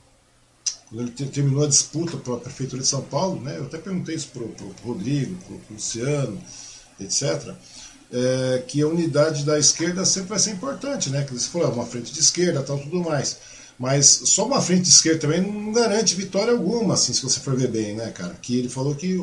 quando 0.92 1.08
ele 1.08 1.30
terminou 1.30 1.64
a 1.64 1.68
disputa 1.68 2.18
para 2.18 2.34
a 2.34 2.38
Prefeitura 2.38 2.82
de 2.82 2.88
São 2.88 3.02
Paulo, 3.02 3.40
né, 3.40 3.56
eu 3.58 3.64
até 3.64 3.78
perguntei 3.78 4.14
isso 4.14 4.28
para 4.28 4.44
o 4.44 4.76
Rodrigo, 4.84 5.36
para 5.46 5.56
o 5.56 5.62
Luciano, 5.72 6.38
etc. 7.00 7.54
é, 8.12 8.64
que 8.68 8.82
a 8.82 8.88
unidade 8.88 9.46
da 9.46 9.58
esquerda 9.58 10.04
sempre 10.04 10.30
vai 10.30 10.40
ser 10.40 10.52
importante, 10.52 11.10
né? 11.10 11.24
Que 11.24 11.34
você 11.34 11.48
falou, 11.48 11.70
é 11.70 11.72
uma 11.72 11.86
frente 11.86 12.12
de 12.12 12.20
esquerda, 12.20 12.62
tal, 12.62 12.78
tudo 12.78 13.00
mais. 13.00 13.38
Mas 13.80 14.06
só 14.26 14.46
uma 14.46 14.62
frente 14.62 14.84
de 14.84 14.90
esquerda 14.90 15.22
também 15.22 15.42
não 15.42 15.72
garante 15.72 16.14
vitória 16.14 16.52
alguma, 16.52 16.94
assim, 16.94 17.14
se 17.14 17.24
você 17.24 17.40
for 17.40 17.56
ver 17.56 17.70
bem, 17.70 17.96
né, 17.96 18.12
cara? 18.12 18.36
Que 18.42 18.60
ele 18.60 18.70
falou 18.70 18.94
que, 18.94 19.18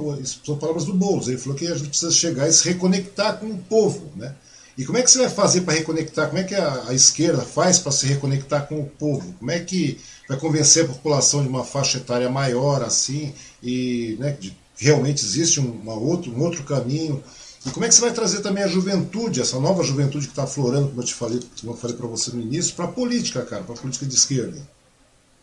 são 0.45 0.57
palavras 0.57 0.87
do 0.87 0.95
Boulos, 0.95 1.29
ele 1.29 1.39
falou 1.39 1.57
que 1.57 1.67
a 1.67 1.75
gente 1.75 1.91
precisa 1.91 2.11
chegar 2.11 2.49
e 2.49 2.53
se 2.53 2.67
reconectar 2.67 3.39
com 3.39 3.47
o 3.47 3.59
povo, 3.59 4.11
né? 4.17 4.35
E 4.77 4.85
como 4.85 4.97
é 4.97 5.03
que 5.03 5.11
você 5.11 5.19
vai 5.19 5.29
fazer 5.29 5.63
para 5.63 5.75
reconectar? 5.75 6.29
Como 6.29 6.39
é 6.39 6.45
que 6.45 6.55
a, 6.55 6.85
a 6.89 6.95
esquerda 6.95 7.43
faz 7.43 7.79
para 7.79 7.93
se 7.93 8.07
reconectar 8.07 8.67
com 8.67 8.81
o 8.81 8.87
povo? 8.87 9.35
Como 9.39 9.51
é 9.51 9.59
que 9.59 9.99
vai 10.29 10.39
convencer 10.39 10.85
a 10.85 10.89
população 10.89 11.43
de 11.43 11.49
uma 11.49 11.65
faixa 11.65 11.99
etária 11.99 12.29
maior 12.29 12.83
assim 12.83 13.35
e 13.63 14.17
né, 14.19 14.37
de, 14.39 14.57
realmente 14.77 15.25
existe 15.25 15.59
um, 15.59 15.71
uma 15.71 15.95
outro, 15.95 16.31
um 16.31 16.43
outro 16.43 16.63
caminho? 16.65 17.23
E 17.67 17.71
como 17.71 17.85
é 17.85 17.89
que 17.89 17.95
você 17.95 18.01
vai 18.01 18.13
trazer 18.13 18.41
também 18.41 18.63
a 18.63 18.69
juventude, 18.69 19.41
essa 19.41 19.59
nova 19.59 19.83
juventude 19.83 20.27
que 20.27 20.33
está 20.33 20.45
aflorando, 20.45 20.89
como 20.89 21.01
eu 21.01 21.05
te 21.05 21.15
falei, 21.15 21.41
como 21.61 21.73
eu 21.73 21.77
falei 21.77 21.97
para 21.97 22.07
você 22.07 22.31
no 22.31 22.41
início, 22.41 22.75
para 22.75 22.85
a 22.85 22.89
política, 22.89 23.43
cara, 23.43 23.65
para 23.65 23.75
a 23.75 23.79
política 23.79 24.07
de 24.07 24.15
esquerda? 24.15 24.61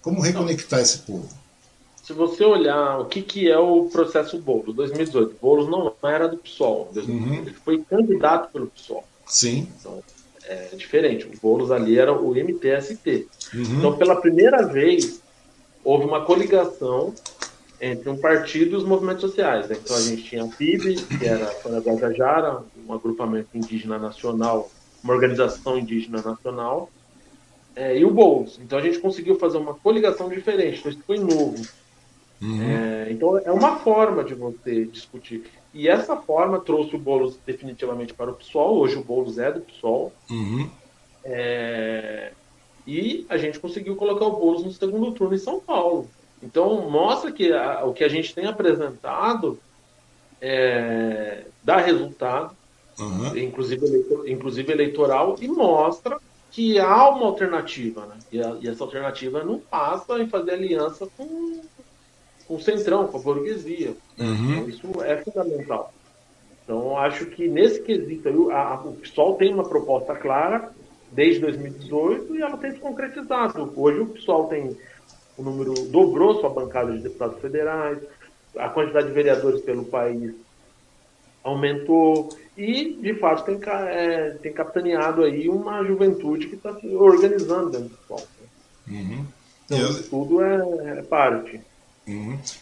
Como 0.02 0.22
reconectar 0.22 0.80
esse 0.80 1.00
povo? 1.00 1.28
Se 2.04 2.14
você 2.14 2.44
olhar 2.44 3.00
o 3.00 3.06
que, 3.06 3.24
que 3.24 3.50
é 3.50 3.58
o 3.58 3.86
processo 3.86 4.38
Boulos, 4.38 4.76
2018, 4.76 5.38
Boulos 5.42 5.68
não 5.68 5.92
era 6.04 6.28
do 6.28 6.38
PSOL, 6.38 6.92
uhum. 6.96 7.34
ele 7.34 7.54
foi 7.66 7.84
candidato 7.84 8.52
pelo 8.52 8.68
PSOL. 8.68 9.04
Sim. 9.26 9.68
Então, 9.80 10.04
é 10.48 10.76
diferente. 10.76 11.26
O 11.26 11.32
Boulos 11.42 11.72
ali 11.72 11.98
era 11.98 12.14
o 12.14 12.32
MTST. 12.36 13.28
Uhum. 13.54 13.62
Então, 13.78 13.98
pela 13.98 14.16
primeira 14.16 14.66
vez, 14.66 15.22
houve 15.84 16.06
uma 16.06 16.26
coligação 16.26 17.14
entre 17.80 18.10
um 18.10 18.18
partido 18.18 18.74
e 18.74 18.76
os 18.76 18.84
movimentos 18.84 19.22
sociais. 19.22 19.68
Né? 19.68 19.78
Então, 19.84 19.96
a 19.96 20.02
gente 20.02 20.24
tinha 20.24 20.44
a 20.44 20.48
PIB, 20.48 20.96
que 20.96 21.26
era 21.26 21.48
a 21.66 21.80
Guajajara, 21.80 22.64
um 22.88 22.94
agrupamento 22.94 23.50
indígena 23.54 23.98
nacional, 23.98 24.72
uma 25.04 25.14
organização 25.14 25.78
indígena 25.78 26.22
nacional, 26.22 26.90
é, 27.76 27.98
e 27.98 28.06
o 28.06 28.12
Boulos. 28.12 28.60
Então, 28.62 28.80
a 28.80 28.82
gente 28.82 29.00
conseguiu 29.00 29.38
fazer 29.38 29.58
uma 29.58 29.74
coligação 29.74 30.30
diferente. 30.30 30.80
Então, 30.80 30.92
isso 30.92 31.02
foi 31.06 31.20
novo. 31.20 31.62
Uhum. 32.42 32.62
É, 32.62 33.08
então, 33.12 33.38
é 33.38 33.52
uma 33.52 33.78
forma 33.80 34.24
de 34.24 34.34
você 34.34 34.86
discutir. 34.86 35.44
E 35.76 35.90
essa 35.90 36.16
forma 36.16 36.62
trouxe 36.62 36.96
o 36.96 37.00
Boulos 37.00 37.38
definitivamente 37.46 38.14
para 38.14 38.32
o 38.32 38.34
PSOL. 38.34 38.78
Hoje 38.78 38.96
o 38.96 39.04
Boulos 39.04 39.38
é 39.38 39.52
do 39.52 39.60
PSOL. 39.60 40.14
Uhum. 40.32 40.70
É... 41.26 42.32
E 42.88 43.26
a 43.28 43.36
gente 43.38 43.60
conseguiu 43.60 43.94
colocar 43.98 44.24
o 44.24 44.38
Boulos 44.38 44.64
no 44.64 44.72
segundo 44.72 45.12
turno 45.12 45.36
em 45.36 45.38
São 45.38 45.60
Paulo. 45.60 46.10
Então 46.42 46.90
mostra 46.90 47.30
que 47.30 47.52
a, 47.52 47.84
o 47.84 47.94
que 47.94 48.06
a 48.06 48.08
gente 48.08 48.34
tem 48.34 48.46
apresentado 48.46 49.60
é, 50.40 51.44
dá 51.62 51.76
resultado, 51.76 52.56
uhum. 52.98 53.38
inclusive, 53.38 53.86
eleitor, 53.86 54.30
inclusive 54.30 54.72
eleitoral, 54.72 55.36
e 55.42 55.48
mostra 55.50 56.18
que 56.52 56.80
há 56.80 57.10
uma 57.10 57.26
alternativa. 57.26 58.06
Né? 58.06 58.16
E, 58.32 58.42
a, 58.42 58.58
e 58.62 58.70
essa 58.70 58.82
alternativa 58.82 59.44
não 59.44 59.60
passa 59.60 60.20
em 60.20 60.30
fazer 60.30 60.52
aliança 60.52 61.06
com 61.18 61.62
com 62.48 62.56
o 62.56 62.62
centrão, 62.62 63.08
com 63.08 63.18
a 63.18 63.22
burguesia. 63.22 63.96
Uhum. 64.20 64.54
Então, 64.54 64.70
isso 64.70 65.04
é 65.04 65.18
fundamental. 65.18 65.94
Então, 66.64 66.98
acho 66.98 67.28
que 67.28 67.48
nesse 67.48 67.82
quesito, 67.82 68.52
a, 68.52 68.74
a, 68.74 68.76
o 68.82 68.94
PSOL 68.94 69.36
tem 69.36 69.54
uma 69.54 69.68
proposta 69.68 70.16
clara 70.16 70.72
desde 71.12 71.42
2018 71.42 72.36
e 72.36 72.42
ela 72.42 72.58
tem 72.58 72.72
se 72.72 72.80
concretizado. 72.80 73.72
Hoje 73.76 74.00
o 74.00 74.08
PSOL 74.08 74.48
tem 74.48 74.76
o 75.38 75.44
número, 75.44 75.74
dobrou 75.90 76.40
sua 76.40 76.50
bancada 76.50 76.92
de 76.94 77.04
deputados 77.04 77.40
federais, 77.40 78.00
a 78.58 78.70
quantidade 78.70 79.08
de 79.08 79.14
vereadores 79.14 79.62
pelo 79.62 79.86
país 79.86 80.34
aumentou 81.44 82.30
e, 82.58 82.94
de 82.96 83.14
fato, 83.16 83.44
tem, 83.46 83.60
é, 83.70 84.32
tem 84.42 84.52
capitaneado 84.52 85.24
aí 85.24 85.48
uma 85.48 85.84
juventude 85.84 86.48
que 86.48 86.56
está 86.56 86.74
se 86.80 86.88
organizando 86.88 87.70
dentro 87.70 87.90
do 87.90 87.98
PSOL. 87.98 88.28
Uhum. 88.90 89.26
Então, 89.66 89.78
Eu... 89.78 90.04
tudo 90.10 90.44
é, 90.44 91.00
é 91.00 91.02
parte. 91.04 91.62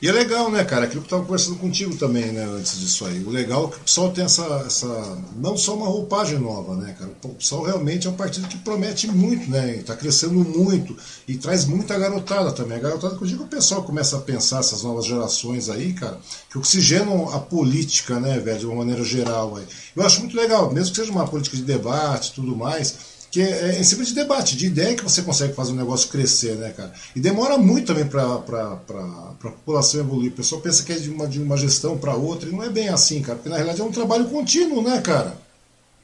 E 0.02 0.08
é 0.08 0.12
legal, 0.12 0.50
né, 0.50 0.64
cara? 0.64 0.86
Aquilo 0.86 1.02
que 1.02 1.06
eu 1.06 1.18
estava 1.18 1.24
conversando 1.24 1.58
contigo 1.58 1.96
também, 1.98 2.32
né, 2.32 2.46
antes 2.46 2.80
disso 2.80 3.06
aí. 3.06 3.22
O 3.24 3.30
legal 3.30 3.66
é 3.66 3.72
que 3.72 3.78
o 3.78 3.80
PSOL 3.82 4.12
tem 4.12 4.24
essa, 4.24 4.46
essa. 4.66 5.18
Não 5.36 5.58
só 5.58 5.76
uma 5.76 5.88
roupagem 5.88 6.40
nova, 6.40 6.76
né, 6.78 6.96
cara? 6.98 7.12
O 7.24 7.30
PSOL 7.30 7.64
realmente 7.64 8.08
é 8.08 8.10
um 8.10 8.16
partido 8.16 8.48
que 8.48 8.58
promete 8.58 9.08
muito, 9.08 9.50
né? 9.52 9.78
Está 9.78 9.98
crescendo 9.98 10.36
muito 10.36 10.96
e 11.28 11.36
traz 11.36 11.66
muita 11.66 12.00
garotada 12.00 12.54
também. 12.54 12.78
A 12.78 12.82
garotada 12.82 13.18
que 13.18 13.24
eu 13.24 13.28
digo, 13.28 13.44
o 13.44 13.48
pessoal 13.48 13.84
começa 13.84 14.16
a 14.16 14.22
pensar, 14.22 14.60
essas 14.60 14.84
novas 14.84 15.06
gerações 15.06 15.70
aí, 15.70 15.92
cara, 15.92 16.18
que 16.50 16.58
oxigenam 16.58 17.30
a 17.34 17.40
política, 17.40 18.20
né, 18.20 18.40
velho, 18.40 18.60
de 18.60 18.66
uma 18.66 18.76
maneira 18.76 19.04
geral 19.04 19.58
aí. 19.58 19.66
Eu 19.94 20.06
acho 20.06 20.22
muito 20.22 20.38
legal, 20.38 20.72
mesmo 20.72 20.92
que 20.92 21.02
seja 21.02 21.12
uma 21.12 21.28
política 21.28 21.58
de 21.58 21.64
debate 21.64 22.30
e 22.30 22.34
tudo 22.34 22.56
mais 22.56 23.13
que 23.34 23.42
é, 23.42 23.72
é 23.72 23.80
em 23.80 23.84
cima 23.84 24.04
de 24.04 24.14
debate, 24.14 24.56
de 24.56 24.68
ideia 24.68 24.96
que 24.96 25.02
você 25.02 25.24
consegue 25.24 25.54
fazer 25.54 25.72
um 25.72 25.76
negócio 25.76 26.08
crescer, 26.08 26.56
né, 26.56 26.70
cara? 26.70 26.94
E 27.16 27.20
demora 27.20 27.58
muito 27.58 27.88
também 27.88 28.06
para 28.06 28.22
a 28.24 29.34
população 29.42 30.02
evoluir. 30.02 30.32
O 30.32 30.36
pessoal 30.36 30.62
pensa 30.62 30.84
que 30.84 30.94
é 30.94 30.98
de 30.98 31.10
uma, 31.10 31.26
de 31.26 31.42
uma 31.42 31.58
gestão 31.58 31.98
para 31.98 32.14
outra, 32.14 32.48
e 32.48 32.52
não 32.52 32.62
é 32.62 32.70
bem 32.70 32.90
assim, 32.90 33.24
cara, 33.24 33.38
porque 33.38 33.50
na 33.50 33.56
realidade 33.56 33.82
é 33.82 33.84
um 33.84 33.92
trabalho 33.92 34.26
contínuo, 34.26 34.84
né, 34.84 35.02
cara? 35.02 35.36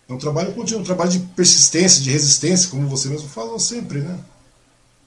É 0.10 0.14
um 0.14 0.18
trabalho 0.18 0.53
contínuo, 0.53 0.81
um 0.81 0.84
trabalho 0.84 1.11
de 1.11 1.19
persistência, 1.19 2.01
de 2.01 2.10
resistência, 2.10 2.68
como 2.68 2.88
você 2.88 3.07
mesmo 3.07 3.30
falou 3.30 3.60
sempre, 3.60 3.99
né? 3.99 4.19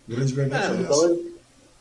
grande 0.07 0.33
verdade 0.33 0.77
é, 0.77 0.77
é 0.77 0.81
então. 0.83 1.33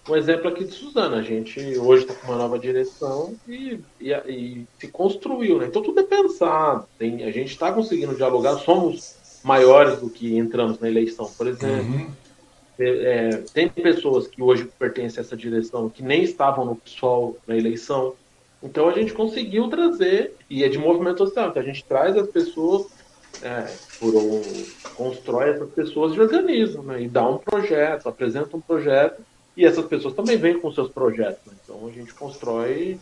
Um 0.09 0.15
exemplo 0.15 0.47
aqui 0.47 0.63
de 0.63 0.73
Suzana, 0.73 1.18
a 1.18 1.22
gente 1.22 1.59
hoje 1.77 2.05
está 2.05 2.15
com 2.15 2.31
uma 2.31 2.38
nova 2.38 2.57
direção 2.57 3.35
e, 3.47 3.80
e, 3.99 4.11
e, 4.11 4.68
se 4.80 4.88
construiu, 4.88 5.59
né? 5.59 5.68
Então 5.68 5.84
tudo 5.84 5.99
é 5.99 6.03
pensado, 6.03 6.88
tem, 6.97 7.23
a 7.23 7.31
gente 7.31 7.51
está 7.51 7.72
conseguindo 7.72 8.15
dialogar, 8.15 8.57
somos 8.57 9.20
maiores 9.43 9.99
do 9.99 10.09
que 10.09 10.38
entramos 10.38 10.80
na 10.80 10.88
eleição. 10.88 11.30
Por 11.38 11.47
exemplo, 11.47 11.95
uhum. 11.95 12.11
é, 12.80 13.43
tem 13.53 13.69
pessoas 13.69 14.27
que 14.27 14.41
hoje 14.41 14.69
pertencem 14.77 15.19
a 15.19 15.22
essa 15.22 15.35
direção 15.35 15.89
que 15.89 16.03
nem 16.03 16.23
estavam 16.23 16.65
no 16.65 16.76
PSOL 16.76 17.38
na 17.47 17.55
eleição. 17.55 18.13
Então 18.63 18.88
a 18.88 18.93
gente 18.93 19.13
conseguiu 19.13 19.68
trazer, 19.69 20.35
e 20.49 20.63
é 20.63 20.69
de 20.69 20.77
movimento 20.77 21.18
social, 21.18 21.49
então 21.49 21.61
a 21.61 21.65
gente 21.65 21.84
traz 21.84 22.15
as 22.15 22.27
pessoas, 22.27 22.88
é, 23.41 23.68
por 23.99 24.15
um, 24.15 24.41
constrói 24.95 25.49
essas 25.49 25.69
pessoas 25.72 26.13
de 26.13 26.22
organiza, 26.22 26.81
né, 26.84 27.01
e 27.01 27.07
dá 27.07 27.27
um 27.27 27.39
projeto, 27.39 28.07
apresenta 28.07 28.55
um 28.55 28.61
projeto, 28.61 29.23
e 29.57 29.65
essas 29.65 29.85
pessoas 29.85 30.13
também 30.13 30.38
vêm 30.38 30.59
com 30.59 30.72
seus 30.72 30.91
projetos. 30.91 31.43
Né, 31.47 31.53
então 31.63 31.88
a 31.88 31.91
gente 31.91 32.13
constrói 32.13 32.99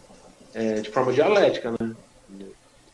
é, 0.54 0.76
de 0.76 0.90
forma 0.90 1.12
dialética, 1.12 1.72
né? 1.72 1.96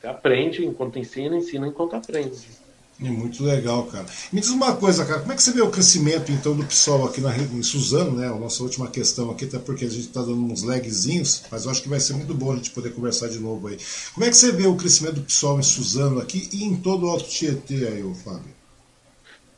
Você 0.05 0.07
aprende 0.07 0.65
enquanto 0.65 0.99
ensina, 0.99 1.35
ensina 1.35 1.67
enquanto 1.67 1.95
aprende. 1.95 2.64
É 3.01 3.09
muito 3.09 3.43
legal, 3.43 3.83
cara. 3.87 4.05
Me 4.31 4.39
diz 4.39 4.49
uma 4.49 4.73
coisa, 4.73 5.05
cara, 5.05 5.19
como 5.19 5.33
é 5.33 5.35
que 5.35 5.43
você 5.43 5.51
vê 5.51 5.61
o 5.61 5.69
crescimento 5.69 6.31
então 6.31 6.55
do 6.55 6.65
PSOL 6.65 7.05
aqui 7.05 7.19
na, 7.19 7.35
em 7.37 7.61
Suzano, 7.61 8.13
né? 8.13 8.27
A 8.27 8.35
nossa 8.35 8.63
última 8.63 8.87
questão 8.87 9.29
aqui, 9.31 9.43
até 9.43 9.59
porque 9.59 9.83
a 9.83 9.89
gente 9.89 10.07
está 10.07 10.21
dando 10.21 10.41
uns 10.45 10.63
lagzinhos, 10.63 11.43
mas 11.51 11.65
eu 11.65 11.71
acho 11.71 11.81
que 11.81 11.89
vai 11.89 11.99
ser 11.99 12.13
muito 12.13 12.33
bom 12.33 12.53
a 12.53 12.55
gente 12.55 12.71
poder 12.71 12.93
conversar 12.93 13.27
de 13.27 13.37
novo 13.37 13.67
aí. 13.67 13.77
Como 14.13 14.25
é 14.25 14.29
que 14.29 14.37
você 14.37 14.51
vê 14.53 14.65
o 14.65 14.77
crescimento 14.77 15.15
do 15.15 15.23
PSOL 15.23 15.59
em 15.59 15.63
Suzano 15.63 16.21
aqui 16.21 16.47
e 16.53 16.63
em 16.63 16.77
todo 16.77 17.05
o 17.05 17.09
Alto 17.09 17.27
Tietê 17.27 17.85
aí, 17.85 18.01
ô 18.01 18.13
Fábio? 18.15 18.55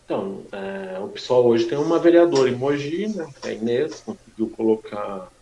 Então, 0.03 0.41
é, 0.51 0.97
o 0.99 1.09
PSOL 1.09 1.45
hoje 1.45 1.65
tem 1.65 1.77
uma 1.77 1.99
vereadora 1.99 2.49
em 2.49 2.55
Mogi, 2.55 3.07
né? 3.07 3.27
É 3.43 3.49
a 3.49 3.53
Inês, 3.53 4.01
conseguiu 4.03 4.49
colocar 4.49 5.29
é, 5.29 5.36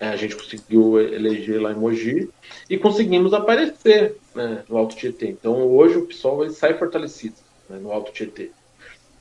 a 0.00 0.16
gente 0.16 0.36
conseguiu 0.36 1.00
eleger 1.00 1.60
lá 1.60 1.72
em 1.72 1.76
Mogi 1.76 2.30
e 2.68 2.76
conseguimos 2.76 3.32
aparecer 3.32 4.16
né, 4.34 4.64
no 4.68 4.76
Alto 4.76 4.96
Tietê. 4.96 5.28
Então 5.28 5.66
hoje 5.68 5.96
o 5.96 6.06
PSOL 6.06 6.48
sai 6.50 6.74
fortalecido 6.74 7.36
né, 7.68 7.78
no 7.80 7.92
Alto 7.92 8.12
Tietê. 8.12 8.50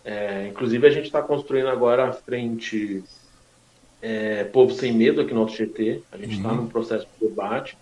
É, 0.03 0.47
inclusive 0.47 0.85
a 0.85 0.89
gente 0.89 1.05
está 1.05 1.21
construindo 1.21 1.69
agora 1.69 2.09
a 2.09 2.13
frente 2.13 3.03
é, 4.01 4.43
Povo 4.45 4.73
Sem 4.73 4.91
Medo 4.91 5.21
aqui 5.21 5.33
no 5.33 5.41
Alto 5.41 5.53
Tietê. 5.53 6.01
A 6.11 6.17
gente 6.17 6.35
está 6.35 6.49
uhum. 6.49 6.55
num 6.55 6.67
processo 6.67 7.07
de 7.19 7.27
debate. 7.27 7.77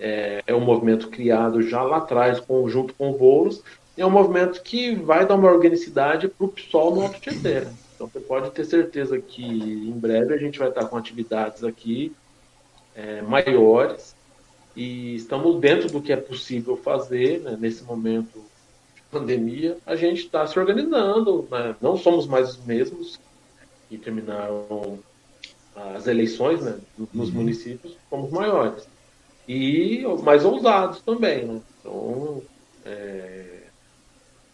É, 0.00 0.42
é, 0.46 0.54
um 0.54 0.60
movimento 0.60 1.08
criado 1.08 1.62
já 1.62 1.82
lá 1.82 1.98
atrás 1.98 2.40
com, 2.40 2.68
junto 2.68 2.94
com 2.94 3.10
o 3.10 3.18
Volos. 3.18 3.62
É 3.96 4.06
um 4.06 4.10
movimento 4.10 4.62
que 4.62 4.94
vai 4.94 5.26
dar 5.26 5.34
uma 5.34 5.50
organicidade 5.50 6.26
para 6.26 6.46
o 6.46 6.48
PSOL 6.48 6.94
no 6.94 7.02
Alto 7.02 7.20
Tietê. 7.20 7.60
Né? 7.60 7.72
Então 8.02 8.10
você 8.10 8.18
pode 8.18 8.50
ter 8.50 8.64
certeza 8.64 9.20
que 9.20 9.44
em 9.44 9.92
breve 9.92 10.34
a 10.34 10.36
gente 10.36 10.58
vai 10.58 10.68
estar 10.68 10.86
com 10.86 10.96
atividades 10.96 11.62
aqui 11.62 12.12
é, 12.96 13.22
maiores 13.22 14.16
e 14.74 15.14
estamos 15.14 15.60
dentro 15.60 15.88
do 15.88 16.02
que 16.02 16.12
é 16.12 16.16
possível 16.16 16.76
fazer 16.76 17.40
né, 17.40 17.56
nesse 17.60 17.84
momento 17.84 18.44
de 18.96 19.02
pandemia. 19.08 19.78
A 19.86 19.94
gente 19.94 20.22
está 20.22 20.44
se 20.48 20.58
organizando, 20.58 21.46
né? 21.48 21.76
não 21.80 21.96
somos 21.96 22.26
mais 22.26 22.50
os 22.50 22.64
mesmos 22.64 23.20
que 23.88 23.96
terminaram 23.96 24.98
as 25.94 26.08
eleições 26.08 26.60
né, 26.60 26.80
nos 27.14 27.28
uhum. 27.28 27.36
municípios, 27.36 27.96
somos 28.10 28.32
maiores 28.32 28.84
e 29.46 30.02
mais 30.24 30.44
ousados 30.44 31.00
também. 31.02 31.46
Né? 31.46 31.60
Então, 31.78 32.42
é, 32.84 33.62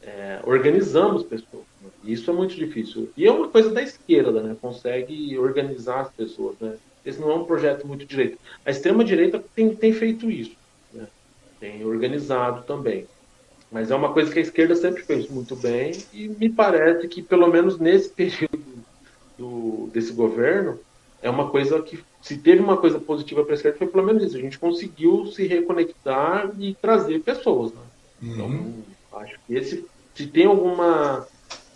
é, 0.03 0.41
organizamos 0.45 1.23
pessoas. 1.23 1.68
Isso 2.09 2.31
é 2.31 2.33
muito 2.33 2.55
difícil. 2.55 3.11
E 3.15 3.27
é 3.27 3.31
uma 3.31 3.49
coisa 3.49 3.69
da 3.69 3.83
esquerda, 3.83 4.43
né? 4.43 4.57
Consegue 4.59 5.39
organizar 5.39 6.01
as 6.01 6.11
pessoas, 6.11 6.57
né? 6.59 6.79
Esse 7.05 7.21
não 7.21 7.31
é 7.31 7.35
um 7.35 7.45
projeto 7.45 7.87
muito 7.87 8.07
direito. 8.07 8.39
A 8.65 8.71
extrema-direita 8.71 9.45
tem, 9.55 9.75
tem 9.75 9.93
feito 9.93 10.31
isso. 10.31 10.57
Né? 10.93 11.07
Tem 11.61 11.85
organizado 11.85 12.63
também. 12.63 13.07
Mas 13.71 13.91
é 13.91 13.95
uma 13.95 14.11
coisa 14.15 14.33
que 14.33 14.39
a 14.39 14.43
esquerda 14.43 14.75
sempre 14.75 15.03
fez 15.03 15.29
muito 15.29 15.55
bem 15.55 15.93
e 16.11 16.29
me 16.29 16.49
parece 16.49 17.07
que, 17.09 17.23
pelo 17.23 17.47
menos 17.47 17.79
nesse 17.79 18.09
período 18.17 18.59
do, 19.37 19.91
desse 19.93 20.13
governo, 20.15 20.81
é 21.21 21.29
uma 21.29 21.51
coisa 21.51 21.83
que, 21.83 22.03
se 22.23 22.39
teve 22.39 22.63
uma 22.63 22.79
coisa 22.79 22.99
positiva 22.99 23.45
para 23.45 23.53
a 23.53 23.57
esquerda, 23.57 23.77
foi 23.77 23.87
pelo 23.87 24.07
menos 24.07 24.23
isso. 24.23 24.37
A 24.39 24.41
gente 24.41 24.59
conseguiu 24.59 25.27
se 25.27 25.47
reconectar 25.47 26.51
e 26.59 26.75
trazer 26.75 27.21
pessoas. 27.21 27.71
Né? 27.75 27.81
Então, 28.23 28.47
uhum. 28.47 28.83
Então, 29.09 29.21
acho 29.21 29.39
que 29.47 29.55
esse, 29.55 29.85
se 30.15 30.27
tem 30.27 30.47
alguma 30.47 31.27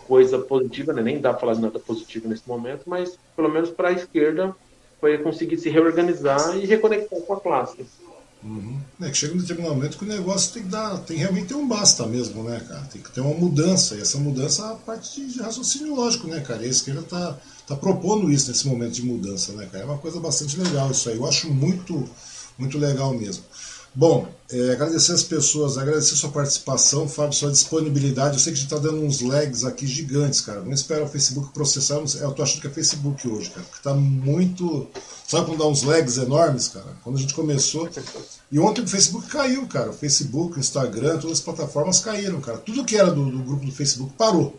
coisa 0.06 0.38
positiva, 0.38 0.92
né? 0.92 1.02
nem 1.02 1.20
dá 1.20 1.30
para 1.30 1.40
falar 1.40 1.54
de 1.54 1.60
nada 1.60 1.78
positivo 1.78 2.28
nesse 2.28 2.42
momento, 2.46 2.82
mas 2.86 3.18
pelo 3.36 3.48
menos 3.48 3.70
para 3.70 3.88
a 3.88 3.92
esquerda 3.92 4.54
foi 5.00 5.18
conseguir 5.18 5.58
se 5.58 5.68
reorganizar 5.68 6.56
e 6.56 6.64
reconectar 6.64 7.20
com 7.20 7.34
a 7.34 7.40
classe. 7.40 7.84
Uhum. 8.44 8.80
É 9.00 9.08
que 9.08 9.16
chega 9.16 9.34
um 9.34 9.38
determinado 9.38 9.74
momento 9.74 9.98
que 9.98 10.04
o 10.04 10.08
negócio 10.08 10.52
tem 10.52 10.64
que 10.64 10.68
dar, 10.68 10.98
tem 10.98 11.16
realmente 11.16 11.46
ter 11.46 11.54
um 11.54 11.66
basta 11.66 12.06
mesmo, 12.06 12.42
né, 12.42 12.60
cara? 12.68 12.82
Tem 12.92 13.00
que 13.00 13.12
ter 13.12 13.20
uma 13.20 13.34
mudança, 13.34 13.94
e 13.94 14.00
essa 14.00 14.18
mudança 14.18 14.62
é 14.62 14.72
a 14.72 14.74
parte 14.74 15.24
de 15.24 15.40
raciocínio 15.40 15.94
lógico, 15.94 16.26
né, 16.26 16.40
cara? 16.40 16.62
E 16.62 16.66
a 16.66 16.70
esquerda 16.70 17.02
tá, 17.02 17.38
tá 17.68 17.76
propondo 17.76 18.30
isso 18.30 18.48
nesse 18.50 18.66
momento 18.66 18.94
de 18.94 19.04
mudança, 19.04 19.52
né, 19.52 19.68
cara? 19.70 19.84
É 19.84 19.86
uma 19.86 19.98
coisa 19.98 20.18
bastante 20.18 20.58
legal 20.58 20.90
isso 20.90 21.08
aí. 21.08 21.16
Eu 21.16 21.26
acho 21.26 21.52
muito, 21.52 22.08
muito 22.58 22.78
legal 22.78 23.14
mesmo. 23.14 23.44
Bom, 23.94 24.26
é, 24.50 24.72
agradecer 24.72 25.12
as 25.12 25.22
pessoas, 25.22 25.76
agradecer 25.76 26.16
sua 26.16 26.30
participação, 26.30 27.06
Fábio, 27.06 27.34
sua 27.34 27.50
disponibilidade. 27.50 28.34
Eu 28.34 28.38
sei 28.38 28.52
que 28.52 28.58
a 28.58 28.62
gente 28.62 28.72
está 28.72 28.78
dando 28.78 29.02
uns 29.02 29.20
lags 29.20 29.64
aqui 29.64 29.86
gigantes, 29.86 30.40
cara. 30.40 30.60
Não 30.60 30.72
espera 30.72 31.04
o 31.04 31.08
Facebook 31.08 31.52
processar. 31.52 32.00
Eu 32.20 32.32
tô 32.32 32.42
achando 32.42 32.62
que 32.62 32.66
é 32.66 32.70
Facebook 32.70 33.28
hoje, 33.28 33.50
cara, 33.50 33.66
porque 33.66 33.82
tá 33.82 33.94
muito. 33.94 34.88
Sabe 35.26 35.46
quando 35.46 35.58
dá 35.58 35.66
uns 35.66 35.82
lags 35.82 36.16
enormes, 36.16 36.68
cara? 36.68 36.86
Quando 37.04 37.16
a 37.16 37.20
gente 37.20 37.34
começou. 37.34 37.88
E 38.50 38.58
ontem 38.58 38.82
o 38.82 38.88
Facebook 38.88 39.26
caiu, 39.28 39.66
cara. 39.66 39.90
O 39.90 39.94
Facebook, 39.94 40.56
o 40.56 40.60
Instagram, 40.60 41.18
todas 41.18 41.38
as 41.38 41.44
plataformas 41.44 42.00
caíram, 42.00 42.40
cara. 42.40 42.58
Tudo 42.58 42.84
que 42.84 42.96
era 42.96 43.10
do, 43.10 43.30
do 43.30 43.42
grupo 43.42 43.66
do 43.66 43.72
Facebook 43.72 44.12
parou. 44.16 44.58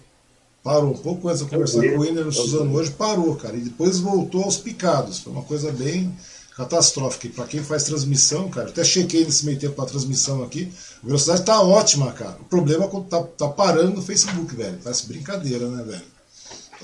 Parou. 0.63 0.91
Um 0.91 0.97
pouco 0.97 1.27
antes 1.27 1.39
de 1.39 1.45
eu 1.45 1.49
conversar 1.49 1.81
com 1.81 1.97
o 1.97 2.01
Winner 2.01 2.23
no 2.23 2.31
Suzano 2.31 2.73
hoje, 2.73 2.91
parou, 2.91 3.35
cara. 3.35 3.55
E 3.57 3.61
depois 3.61 3.99
voltou 3.99 4.43
aos 4.43 4.57
picados. 4.57 5.19
Foi 5.19 5.33
uma 5.33 5.43
coisa 5.43 5.71
bem 5.71 6.15
catastrófica. 6.55 7.27
E 7.27 7.29
para 7.29 7.45
quem 7.45 7.63
faz 7.63 7.83
transmissão, 7.83 8.49
cara, 8.49 8.69
até 8.69 8.83
chequei 8.83 9.25
nesse 9.25 9.45
meio 9.45 9.59
tempo 9.59 9.75
para 9.75 9.85
transmissão 9.85 10.43
aqui, 10.43 10.71
a 11.03 11.05
velocidade 11.05 11.43
tá 11.43 11.61
ótima, 11.61 12.11
cara. 12.11 12.37
O 12.41 12.45
problema 12.45 12.85
é 12.85 12.87
quando 12.87 13.07
tá, 13.07 13.21
tá 13.23 13.47
parando 13.47 13.95
no 13.95 14.01
Facebook, 14.01 14.55
velho. 14.55 14.79
Parece 14.83 15.07
brincadeira, 15.07 15.67
né, 15.67 15.83
velho? 15.83 16.13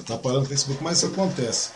Tá 0.05 0.17
parando 0.17 0.41
no 0.41 0.47
Facebook, 0.47 0.83
mas 0.83 0.97
isso 0.97 1.07
acontece. 1.07 1.69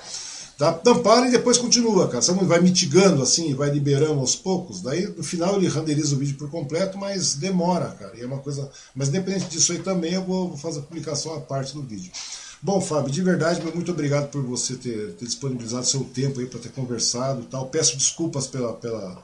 Tá, 0.57 0.79
não 0.85 1.01
para 1.01 1.27
e 1.27 1.31
depois 1.31 1.57
continua, 1.57 2.07
cara. 2.07 2.21
Você 2.21 2.31
vai 2.31 2.61
mitigando 2.61 3.21
assim, 3.21 3.53
vai 3.55 3.69
liberando 3.69 4.19
aos 4.19 4.35
poucos. 4.35 4.81
Daí 4.81 5.07
no 5.07 5.23
final 5.23 5.55
ele 5.55 5.67
renderiza 5.67 6.15
o 6.15 6.17
vídeo 6.17 6.37
por 6.37 6.49
completo, 6.49 6.97
mas 6.97 7.35
demora, 7.35 7.87
cara. 7.99 8.13
E 8.15 8.21
é 8.21 8.25
uma 8.25 8.37
coisa. 8.37 8.69
Mas 8.95 9.09
independente 9.09 9.47
disso 9.47 9.71
aí 9.71 9.79
também, 9.79 10.13
eu 10.13 10.23
vou 10.23 10.55
fazer 10.55 10.79
a 10.79 10.83
publicação 10.83 11.33
à 11.33 11.41
parte 11.41 11.73
do 11.73 11.81
vídeo. 11.81 12.11
Bom, 12.63 12.79
Fábio, 12.79 13.11
de 13.11 13.21
verdade, 13.21 13.61
muito 13.75 13.91
obrigado 13.91 14.29
por 14.29 14.41
você 14.41 14.77
ter, 14.77 15.11
ter 15.15 15.25
disponibilizado 15.25 15.85
seu 15.85 16.05
tempo 16.05 16.39
aí 16.39 16.45
para 16.45 16.61
ter 16.61 16.69
conversado 16.69 17.41
e 17.41 17.45
tal. 17.47 17.67
Peço 17.67 17.97
desculpas 17.97 18.47
pela, 18.47 18.71
pela, 18.71 19.21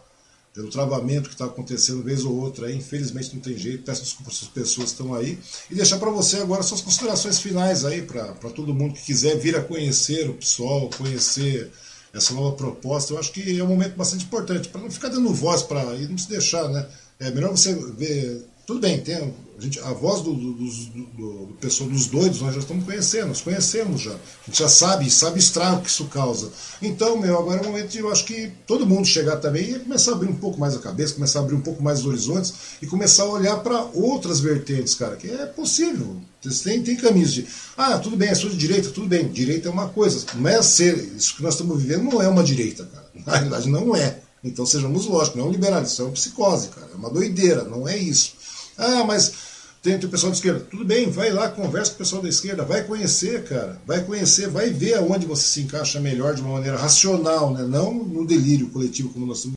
pelo 0.54 0.70
travamento 0.70 1.30
que 1.30 1.36
está 1.36 1.46
acontecendo 1.46 2.04
vez 2.04 2.26
ou 2.26 2.36
outra 2.36 2.68
aí. 2.68 2.76
Infelizmente 2.76 3.34
não 3.34 3.42
tem 3.42 3.58
jeito. 3.58 3.86
Peço 3.86 4.04
desculpas 4.04 4.42
às 4.44 4.50
pessoas 4.50 4.88
que 4.88 5.02
estão 5.02 5.16
aí. 5.16 5.40
E 5.72 5.76
deixar 5.76 6.00
para 6.00 6.10
você 6.10 6.36
agora 6.42 6.62
suas 6.62 6.82
considerações 6.82 7.40
finais 7.40 7.86
aí 7.86 8.02
para 8.02 8.34
todo 8.54 8.74
mundo 8.74 8.96
que 8.96 9.04
quiser 9.04 9.38
vir 9.38 9.56
a 9.56 9.64
conhecer 9.64 10.30
o 10.30 10.34
PSOL, 10.34 10.90
conhecer 10.98 11.72
essa 12.14 12.34
nova 12.34 12.58
proposta. 12.58 13.14
Eu 13.14 13.20
acho 13.20 13.32
que 13.32 13.58
é 13.58 13.64
um 13.64 13.68
momento 13.68 13.96
bastante 13.96 14.26
importante 14.26 14.68
para 14.68 14.82
não 14.82 14.92
ficar 14.92 15.08
dando 15.08 15.34
voz 15.34 15.64
para 15.64 15.96
e 15.96 16.10
não 16.10 16.18
se 16.18 16.28
deixar, 16.28 16.68
né? 16.68 16.86
É 17.18 17.32
melhor 17.32 17.52
você 17.52 17.74
ver 17.74 18.46
tudo 18.68 18.82
bem, 18.82 19.00
tem, 19.00 19.34
a, 19.60 19.62
gente, 19.62 19.80
a 19.82 19.92
voz 19.92 20.22
do, 20.22 20.34
do, 20.34 20.54
do, 20.54 21.48
do, 21.48 21.54
pessoal, 21.60 21.90
dos 21.90 22.06
doidos 22.06 22.40
nós 22.40 22.54
já 22.54 22.62
estamos 22.62 22.86
conhecendo, 22.86 23.28
nós 23.28 23.42
conhecemos 23.42 24.02
já. 24.02 24.14
A 24.14 24.46
gente 24.48 24.60
já 24.60 24.70
sabe, 24.70 25.12
sabe 25.12 25.38
estrago 25.38 25.82
que 25.82 25.90
isso 25.90 26.06
causa. 26.06 26.50
Então, 26.82 27.18
meu, 27.18 27.38
agora 27.38 27.60
é 27.60 27.62
o 27.62 27.66
momento 27.66 27.90
de 27.90 28.00
eu 28.00 28.10
acho 28.10 28.24
que 28.24 28.54
todo 28.66 28.86
mundo 28.86 29.06
chegar 29.06 29.38
também 29.38 29.72
e 29.72 29.80
começar 29.80 30.12
a 30.12 30.16
abrir 30.16 30.30
um 30.30 30.36
pouco 30.36 30.58
mais 30.58 30.76
a 30.76 30.80
cabeça, 30.80 31.14
começar 31.14 31.40
a 31.40 31.42
abrir 31.42 31.56
um 31.56 31.62
pouco 31.62 31.84
mais 31.84 32.00
os 32.00 32.06
horizontes 32.06 32.54
e 32.82 32.88
começar 32.88 33.24
a 33.24 33.30
olhar 33.30 33.58
para 33.58 33.84
outras 33.94 34.40
vertentes, 34.40 34.96
cara, 34.96 35.18
que 35.18 35.30
é 35.30 35.46
possível. 35.46 36.16
Tem, 36.64 36.82
tem 36.82 36.96
caminhos 36.96 37.34
de. 37.34 37.46
Ah, 37.76 38.00
tudo 38.00 38.16
bem, 38.16 38.30
é 38.30 38.36
sou 38.36 38.50
de 38.50 38.56
direita, 38.56 38.90
tudo 38.92 39.08
bem. 39.08 39.28
Direita 39.28 39.68
é 39.68 39.72
uma 39.72 39.90
coisa. 39.90 40.26
Não 40.36 40.50
é 40.50 40.62
ser. 40.64 40.98
Isso 41.18 41.36
que 41.36 41.44
nós 41.44 41.56
estamos 41.56 41.82
vivendo 41.82 42.04
não 42.04 42.22
é 42.22 42.30
uma 42.30 42.44
direita, 42.44 42.86
cara. 42.86 43.06
Na 43.26 43.34
realidade, 43.34 43.70
não 43.70 43.94
é. 43.94 44.22
Então 44.42 44.66
sejamos 44.66 45.06
lógicos, 45.06 45.38
não 45.38 45.48
é 45.48 45.50
um 45.50 45.52
liberalismo, 45.52 46.06
é 46.06 46.08
uma 46.08 46.14
psicose, 46.14 46.70
cara. 46.70 46.88
É 46.94 46.96
uma 46.96 47.10
doideira, 47.10 47.66
não 47.66 47.86
é 47.86 47.98
isso. 47.98 48.40
Ah, 48.78 49.04
mas 49.04 49.49
tem, 49.82 49.98
tem 49.98 50.08
o 50.08 50.12
pessoal 50.12 50.32
da 50.32 50.36
esquerda. 50.36 50.60
Tudo 50.60 50.84
bem, 50.84 51.10
vai 51.10 51.32
lá, 51.32 51.50
conversa 51.50 51.92
com 51.92 51.96
o 51.96 52.00
pessoal 52.00 52.22
da 52.22 52.28
esquerda, 52.28 52.66
vai 52.66 52.84
conhecer, 52.84 53.44
cara. 53.46 53.82
Vai 53.88 54.04
conhecer, 54.04 54.50
vai 54.50 54.70
ver 54.70 54.96
aonde 54.96 55.26
você 55.26 55.44
se 55.44 55.62
encaixa 55.62 56.00
melhor 56.02 56.36
de 56.36 56.42
uma 56.42 56.54
maneira 56.54 56.78
racional, 56.78 57.54
né? 57.54 57.64
não 57.64 57.94
no 57.94 58.26
delírio 58.26 58.70
coletivo 58.70 59.10
como 59.10 59.26
nós 59.26 59.38
estamos 59.38 59.48